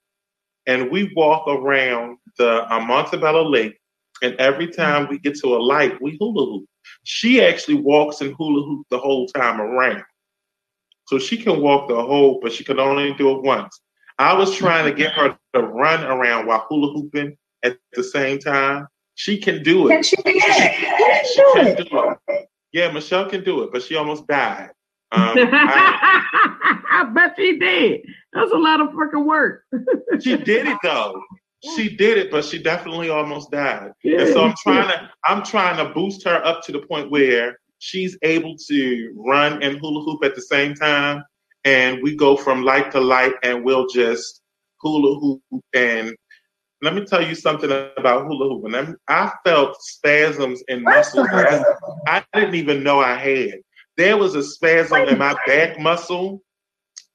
and 0.68 0.92
we 0.92 1.12
walk 1.16 1.48
around 1.48 2.18
the 2.38 2.72
uh, 2.72 2.78
Montebello 2.78 3.42
Lake 3.42 3.76
and 4.22 4.36
every 4.36 4.68
time 4.68 5.08
we 5.08 5.18
get 5.18 5.34
to 5.40 5.56
a 5.56 5.58
light, 5.58 6.00
we 6.00 6.16
hula 6.20 6.46
hoop. 6.46 6.68
She 7.02 7.44
actually 7.44 7.80
walks 7.80 8.20
and 8.20 8.32
hula 8.38 8.64
hoop 8.64 8.86
the 8.90 8.98
whole 8.98 9.26
time 9.26 9.60
around. 9.60 10.04
So 11.08 11.18
she 11.18 11.36
can 11.36 11.60
walk 11.60 11.88
the 11.88 12.00
whole, 12.00 12.38
but 12.40 12.52
she 12.52 12.62
can 12.62 12.78
only 12.78 13.12
do 13.14 13.36
it 13.36 13.42
once. 13.42 13.80
I 14.20 14.34
was 14.34 14.54
trying 14.54 14.84
to 14.84 14.96
get 14.96 15.14
her 15.14 15.36
to 15.54 15.62
run 15.62 16.04
around 16.04 16.46
while 16.46 16.64
hula 16.68 16.92
hooping 16.92 17.36
at 17.64 17.76
the 17.94 18.04
same 18.04 18.38
time. 18.38 18.86
She 19.16 19.38
can 19.38 19.64
do 19.64 19.88
it. 19.88 19.94
Can 19.94 20.02
she 20.04 20.14
do 20.14 20.22
it? 20.26 21.26
She 21.26 21.42
can 21.54 21.74
do 21.74 22.14
it. 22.28 22.48
Yeah, 22.72 22.92
Michelle 22.92 23.28
can 23.28 23.42
do 23.42 23.64
it, 23.64 23.72
but 23.72 23.82
she 23.82 23.96
almost 23.96 24.28
died. 24.28 24.70
Um, 25.14 25.38
I, 25.52 26.80
I 26.90 27.04
bet 27.14 27.34
she 27.36 27.58
did. 27.58 28.00
That's 28.32 28.52
a 28.52 28.56
lot 28.56 28.80
of 28.80 28.88
freaking 28.88 29.26
work. 29.26 29.64
she 30.20 30.36
did 30.36 30.66
it 30.66 30.78
though 30.82 31.20
she 31.76 31.96
did 31.96 32.18
it, 32.18 32.30
but 32.30 32.44
she 32.44 32.62
definitely 32.62 33.08
almost 33.08 33.50
died. 33.50 33.92
Yeah, 34.02 34.20
and 34.20 34.32
so 34.32 34.44
I'm 34.44 34.54
trying 34.62 34.88
to 34.88 35.10
I'm 35.24 35.42
trying 35.42 35.76
to 35.78 35.92
boost 35.92 36.24
her 36.24 36.44
up 36.44 36.62
to 36.64 36.72
the 36.72 36.80
point 36.80 37.10
where 37.10 37.58
she's 37.78 38.16
able 38.22 38.56
to 38.68 39.12
run 39.16 39.62
and 39.62 39.78
hula 39.78 40.04
hoop 40.04 40.24
at 40.24 40.34
the 40.34 40.42
same 40.42 40.74
time. 40.74 41.22
And 41.64 42.02
we 42.02 42.14
go 42.14 42.36
from 42.36 42.62
light 42.62 42.90
to 42.92 43.00
light 43.00 43.34
and 43.42 43.64
we'll 43.64 43.86
just 43.86 44.42
hula 44.80 45.18
hoop. 45.18 45.42
And 45.74 46.14
let 46.82 46.94
me 46.94 47.06
tell 47.06 47.26
you 47.26 47.34
something 47.34 47.70
about 47.70 48.26
hula 48.26 48.48
hooping. 48.48 48.96
I 49.08 49.32
felt 49.44 49.76
spasms 49.80 50.62
in 50.68 50.82
muscles 50.82 51.28
I 52.06 52.22
didn't 52.34 52.56
even 52.56 52.82
know 52.82 53.00
I 53.00 53.14
had. 53.14 53.60
There 53.96 54.16
was 54.16 54.34
a 54.34 54.42
spasm 54.42 55.08
in 55.08 55.18
my 55.18 55.36
back 55.46 55.78
muscle, 55.78 56.42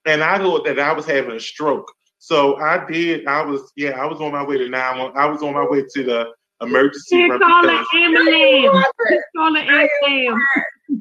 and 0.06 0.24
I 0.24 0.38
thought 0.38 0.66
that 0.66 0.80
I 0.80 0.94
was 0.94 1.06
having 1.06 1.32
a 1.32 1.40
stroke. 1.40 1.92
So 2.20 2.58
I 2.58 2.86
did. 2.90 3.28
I 3.28 3.44
was 3.46 3.72
yeah. 3.76 3.92
I 3.92 4.06
was 4.06 4.20
on 4.22 4.32
my 4.32 4.44
way 4.44 4.58
to 4.58 4.70
nine. 4.70 5.12
I 5.16 5.26
was 5.26 5.42
on 5.42 5.54
my 5.54 5.66
way 5.68 5.84
to 5.94 6.04
the 6.04 6.28
emergency 6.62 7.30
room. 7.30 7.40
Call 7.40 7.70
an 7.70 7.86
ambulance. 7.96 9.24
Call 9.36 9.56
an 9.56 9.68
ambulance. 9.68 10.44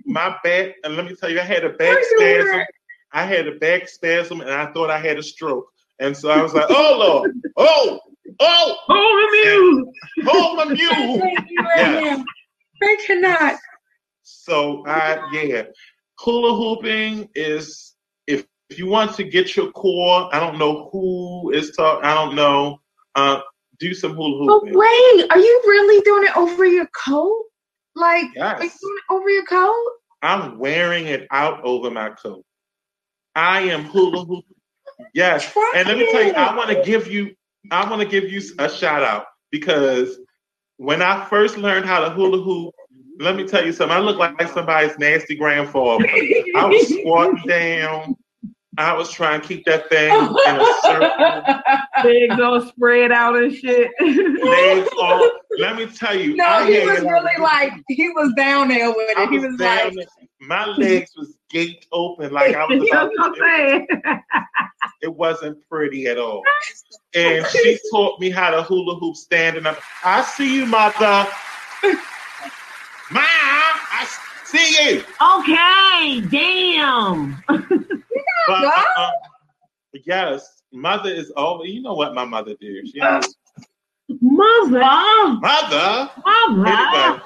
My 0.05 0.37
back, 0.45 0.75
and 0.85 0.97
let 0.97 1.07
me 1.07 1.15
tell 1.15 1.31
you, 1.31 1.41
I 1.41 1.45
had 1.45 1.65
a 1.65 1.71
back 1.71 1.99
spasm. 2.03 2.63
I 3.13 3.25
had 3.25 3.49
a 3.49 3.57
back 3.57 3.89
spasm, 3.89 4.41
and 4.41 4.51
I 4.51 4.71
thought 4.73 4.91
I 4.91 4.99
had 4.99 5.19
a 5.19 5.23
stroke. 5.23 5.67
And 5.99 6.17
so 6.17 6.31
I 6.31 6.43
was 6.43 6.55
like, 6.55 6.67
"Oh 6.69 6.97
Lord, 6.99 7.33
oh, 7.57 8.01
oh, 8.41 8.77
hold 8.87 9.23
the 9.23 9.51
mule, 9.51 9.93
hold 10.27 10.57
my 10.57 10.65
mule." 10.67 11.23
yes. 11.77 12.25
I 12.83 12.97
cannot. 13.07 13.59
So 14.49 14.83
I 14.87 15.21
yeah, 15.33 15.65
hula 16.19 16.57
hooping 16.57 17.29
is 17.35 17.95
if 18.27 18.47
if 18.71 18.79
you 18.79 18.87
want 18.87 19.15
to 19.17 19.25
get 19.25 19.55
your 19.55 19.71
core, 19.73 20.35
I 20.35 20.41
don't 20.41 20.59
know 20.59 20.89
who 20.91 21.51
is 21.53 21.73
talking. 21.77 22.05
I 22.05 22.15
don't 22.15 22.35
know. 22.35 22.81
Uh, 23.15 23.41
do 23.79 23.93
some 23.95 24.15
hula 24.15 24.39
hooping. 24.39 24.73
But 24.73 24.79
wait, 24.79 25.31
are 25.31 25.39
you 25.39 25.63
really 25.67 26.03
doing 26.03 26.25
it 26.25 26.37
over 26.37 26.65
your 26.65 26.89
coat? 27.05 27.45
Like, 27.95 28.27
yes. 28.35 28.61
are 28.61 28.65
you 28.65 28.71
doing 28.71 28.97
it 28.97 29.13
over 29.13 29.31
your 29.31 29.45
coat? 29.45 29.93
I'm 30.23 30.59
wearing 30.59 31.07
it 31.07 31.27
out 31.31 31.63
over 31.65 31.91
my 31.91 32.11
coat. 32.11 32.45
I 33.35 33.61
am 33.63 33.85
hula 33.85 34.25
hooping. 34.25 34.57
Yes, 35.15 35.53
Try 35.53 35.73
and 35.77 35.89
let 35.89 35.99
me 35.99 36.11
tell 36.11 36.25
you, 36.25 36.33
I 36.33 36.57
want 36.57 36.71
to 36.71 36.83
give 36.83 37.07
you, 37.07 37.35
I 37.71 37.89
want 37.89 38.03
to 38.03 38.09
give 38.09 38.33
you 38.33 38.43
a 38.59 38.69
shout 38.69 39.03
out 39.03 39.27
because 39.51 40.19
when 40.79 41.03
I 41.03 41.25
first 41.27 41.57
learned 41.57 41.87
how 41.87 42.01
to 42.01 42.11
hula 42.11 42.43
hoop, 42.43 42.75
let 43.19 43.37
me 43.37 43.47
tell 43.47 43.65
you 43.65 43.73
something. 43.73 43.97
I 43.97 44.01
look 44.01 44.17
like 44.17 44.41
somebody's 44.49 44.97
nasty 44.99 45.35
grandfather. 45.35 46.07
I 46.57 46.67
was 46.67 46.89
squatting 47.01 47.43
down. 47.47 48.17
I 48.77 48.93
was 48.95 49.11
trying 49.11 49.41
to 49.41 49.49
keep 49.49 49.65
that 49.65 49.89
thing 49.89 50.13
in 50.13 50.61
a 50.61 50.75
circle. 50.83 51.63
Legs 52.05 52.41
all 52.41 52.61
spread 52.61 53.11
out 53.11 53.35
and 53.35 53.53
shit. 53.53 53.91
Legs 54.01 54.89
all. 55.01 55.31
Let 55.59 55.75
me 55.75 55.87
tell 55.87 56.17
you. 56.17 56.37
No, 56.37 56.45
I 56.45 56.71
he 56.71 56.87
was 56.87 57.01
really 57.01 57.41
like 57.41 57.73
he 57.89 58.09
was 58.11 58.33
down 58.37 58.69
there 58.69 58.89
with 58.91 59.19
it. 59.19 59.31
he 59.31 59.41
was, 59.41 59.51
was 59.51 59.61
like, 59.61 59.95
my 60.41 60.67
legs 60.67 61.11
was 61.17 61.35
gaped 61.51 61.89
open 61.91 62.33
like 62.33 62.55
I 62.55 62.67
was 62.67 62.89
about 62.89 63.11
to. 63.35 64.23
It 65.03 65.13
wasn't 65.13 65.59
pretty 65.69 66.07
at 66.07 66.19
all. 66.19 66.43
And 67.15 67.45
she 67.47 67.81
taught 67.91 68.21
me 68.21 68.31
how 68.31 68.51
to 68.51 68.63
hula 68.63 68.95
hoop 68.95 69.17
standing 69.17 69.67
up. 69.67 69.81
I 70.05 70.23
see 70.23 70.55
you, 70.55 70.67
mother. 70.67 71.27
Ma, 73.11 73.21
I 73.21 74.07
see 74.45 74.93
you. 74.93 75.05
Okay, 75.23 76.21
damn. 76.29 77.43
but, 77.47 78.65
uh, 78.65 78.85
uh, 78.97 79.11
yes, 80.05 80.63
mother 80.73 81.11
is 81.11 81.33
over. 81.37 81.65
You 81.65 81.81
know 81.81 81.95
what 81.95 82.15
my 82.15 82.27
mother 82.27 82.55
did? 82.61 82.89
She 82.89 83.01
uh, 83.01 83.23
mother. 84.21 84.81
Mother. 85.41 86.11
Mother. 86.47 86.67
Anyway, 86.67 87.21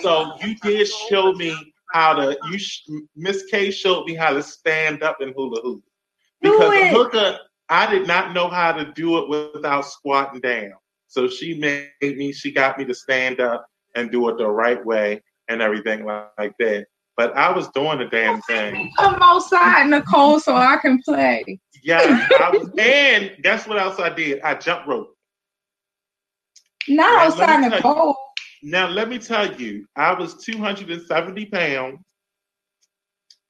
so 0.00 0.36
you 0.42 0.54
did 0.62 0.86
show 0.86 1.32
me 1.32 1.56
how 1.92 2.14
to. 2.14 2.36
You 2.50 3.04
Miss 3.16 3.44
K 3.50 3.72
showed 3.72 4.06
me 4.06 4.14
how 4.14 4.32
to 4.32 4.42
stand 4.42 5.02
up 5.02 5.20
in 5.20 5.32
hula 5.34 5.60
hoop 5.62 5.82
because 6.40 6.72
the 6.72 6.88
hooker. 6.88 7.38
I 7.70 7.90
did 7.90 8.06
not 8.06 8.34
know 8.34 8.48
how 8.48 8.72
to 8.72 8.92
do 8.92 9.18
it 9.18 9.54
without 9.54 9.86
squatting 9.86 10.40
down. 10.40 10.74
So 11.08 11.26
she 11.26 11.54
made 11.54 11.88
me. 12.00 12.32
She 12.32 12.52
got 12.52 12.78
me 12.78 12.84
to 12.84 12.94
stand 12.94 13.40
up 13.40 13.66
and 13.94 14.10
do 14.10 14.28
it 14.28 14.38
the 14.38 14.48
right 14.48 14.84
way 14.84 15.22
and 15.48 15.62
everything 15.62 16.04
like, 16.04 16.28
like 16.38 16.52
that. 16.58 16.86
But 17.16 17.36
I 17.36 17.52
was 17.52 17.68
doing 17.68 17.98
the 17.98 18.06
damn 18.06 18.40
thing. 18.42 18.90
Come 18.98 19.18
outside, 19.22 19.88
Nicole, 19.88 20.40
so 20.40 20.56
I 20.56 20.76
can 20.76 21.00
play. 21.02 21.44
Yeah, 21.82 22.00
I 22.40 22.50
was, 22.50 22.70
and 22.78 23.30
guess 23.42 23.68
what 23.68 23.78
else 23.78 24.00
I 24.00 24.08
did? 24.08 24.40
I 24.42 24.54
jump 24.54 24.86
rope. 24.86 25.14
Not 26.88 27.12
now, 27.12 27.44
outside 27.44 27.70
Nicole. 27.70 28.16
You, 28.62 28.70
now 28.70 28.88
let 28.88 29.08
me 29.08 29.18
tell 29.18 29.54
you, 29.54 29.86
I 29.96 30.12
was 30.12 30.34
270 30.44 31.46
pounds. 31.46 31.98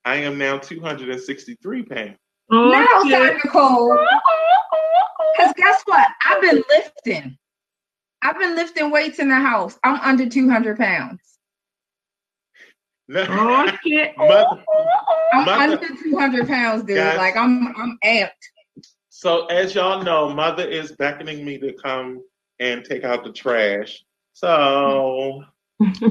I 0.04 0.16
am 0.16 0.36
now 0.36 0.58
263 0.58 1.82
pounds. 1.84 2.16
Oh, 2.52 2.70
now 2.70 2.86
outside 2.92 3.36
Nicole. 3.42 3.98
Because 5.36 5.54
guess 5.56 5.82
what? 5.86 6.06
I've 6.26 6.42
been 6.42 6.62
lifting. 6.68 7.38
I've 8.24 8.38
been 8.38 8.56
lifting 8.56 8.90
weights 8.90 9.18
in 9.18 9.28
the 9.28 9.36
house. 9.36 9.78
I'm 9.84 10.00
under 10.00 10.26
200 10.26 10.78
pounds. 10.78 11.20
oh 13.14 13.70
shit! 13.86 14.16
Mother, 14.16 14.64
I'm 15.34 15.44
mother, 15.44 15.74
under 15.74 15.88
200 16.02 16.48
pounds, 16.48 16.84
dude. 16.84 16.96
Guys, 16.96 17.18
like 17.18 17.36
I'm, 17.36 17.68
I'm 17.76 17.98
amped. 18.02 18.30
So 19.10 19.44
as 19.46 19.74
y'all 19.74 20.02
know, 20.02 20.32
mother 20.32 20.66
is 20.66 20.92
beckoning 20.92 21.44
me 21.44 21.58
to 21.58 21.74
come 21.74 22.22
and 22.60 22.82
take 22.82 23.04
out 23.04 23.24
the 23.24 23.32
trash. 23.32 24.02
So 24.32 25.44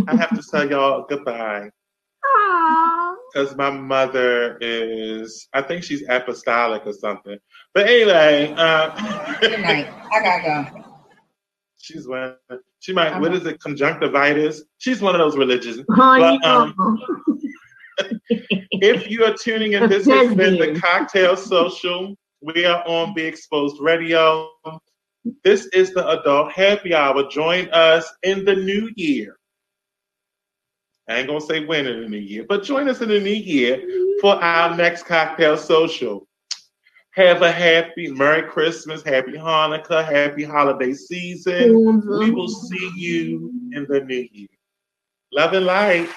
I 0.07 0.15
have 0.15 0.30
to 0.30 0.44
tell 0.49 0.69
y'all 0.69 1.06
goodbye. 1.10 1.69
Because 3.34 3.56
my 3.56 3.72
mother 3.72 4.57
is, 4.61 5.48
I 5.53 5.64
think 5.64 5.84
she's 5.84 6.03
apostolic 6.07 6.85
or 6.85 6.94
something. 6.94 7.40
But 7.73 7.88
anyway, 7.88 8.53
uh, 8.56 9.40
good 9.40 9.60
night. 9.60 9.91
I 10.11 10.22
gotta 10.22 10.72
go. 10.72 10.82
She's 11.84 12.07
one. 12.07 12.35
She 12.80 12.93
might. 12.93 13.19
What 13.19 13.34
is 13.34 13.45
it? 13.45 13.60
Conjunctivitis. 13.60 14.64
She's 14.77 15.01
one 15.01 15.15
of 15.15 15.19
those 15.19 15.35
religions. 15.35 15.85
Oh, 15.91 16.39
but, 16.39 16.45
um, 16.45 16.73
if 18.72 19.11
you 19.11 19.26
are 19.26 19.34
tuning 19.34 19.73
in, 19.73 19.89
this 19.89 20.07
has 20.07 20.34
been 20.34 20.57
the 20.57 20.80
Cocktail 20.80 21.35
Social. 21.35 22.15
We 22.41 22.64
are 22.64 22.88
on 22.88 23.14
Be 23.14 23.23
Exposed 23.23 23.81
Radio. 23.81 24.49
This 25.43 25.65
is 25.68 25.93
the 25.93 26.07
Adult 26.07 26.53
Happy 26.53 26.95
Hour. 26.95 27.30
Join 27.30 27.69
us 27.72 28.10
in 28.23 28.45
the 28.45 28.55
new 28.55 28.89
year. 28.95 29.35
I 31.10 31.18
ain't 31.18 31.27
gonna 31.27 31.41
say 31.41 31.65
when 31.65 31.85
in 31.85 32.01
the 32.01 32.07
new 32.07 32.18
year, 32.18 32.45
but 32.47 32.64
join 32.64 32.88
us 32.88 33.01
in 33.01 33.10
the 33.10 33.19
new 33.19 33.30
year 33.30 33.84
for 34.22 34.41
our 34.41 34.73
next 34.77 35.03
cocktail 35.03 35.57
social. 35.57 36.26
Have 37.15 37.44
a 37.44 37.52
happy 37.52 38.07
Merry 38.11 38.41
Christmas, 38.41 39.03
Happy 39.03 39.34
Hanukkah, 39.34 40.03
Happy 40.03 40.44
Holiday 40.44 40.94
Season. 40.94 41.53
Mm-hmm. 41.53 42.19
We 42.19 42.31
will 42.31 42.48
see 42.48 42.91
you 42.95 43.52
in 43.72 43.85
the 43.88 43.99
new 43.99 44.27
year. 44.31 44.48
Love 45.31 45.53
and 45.53 45.65
light. 45.68 46.10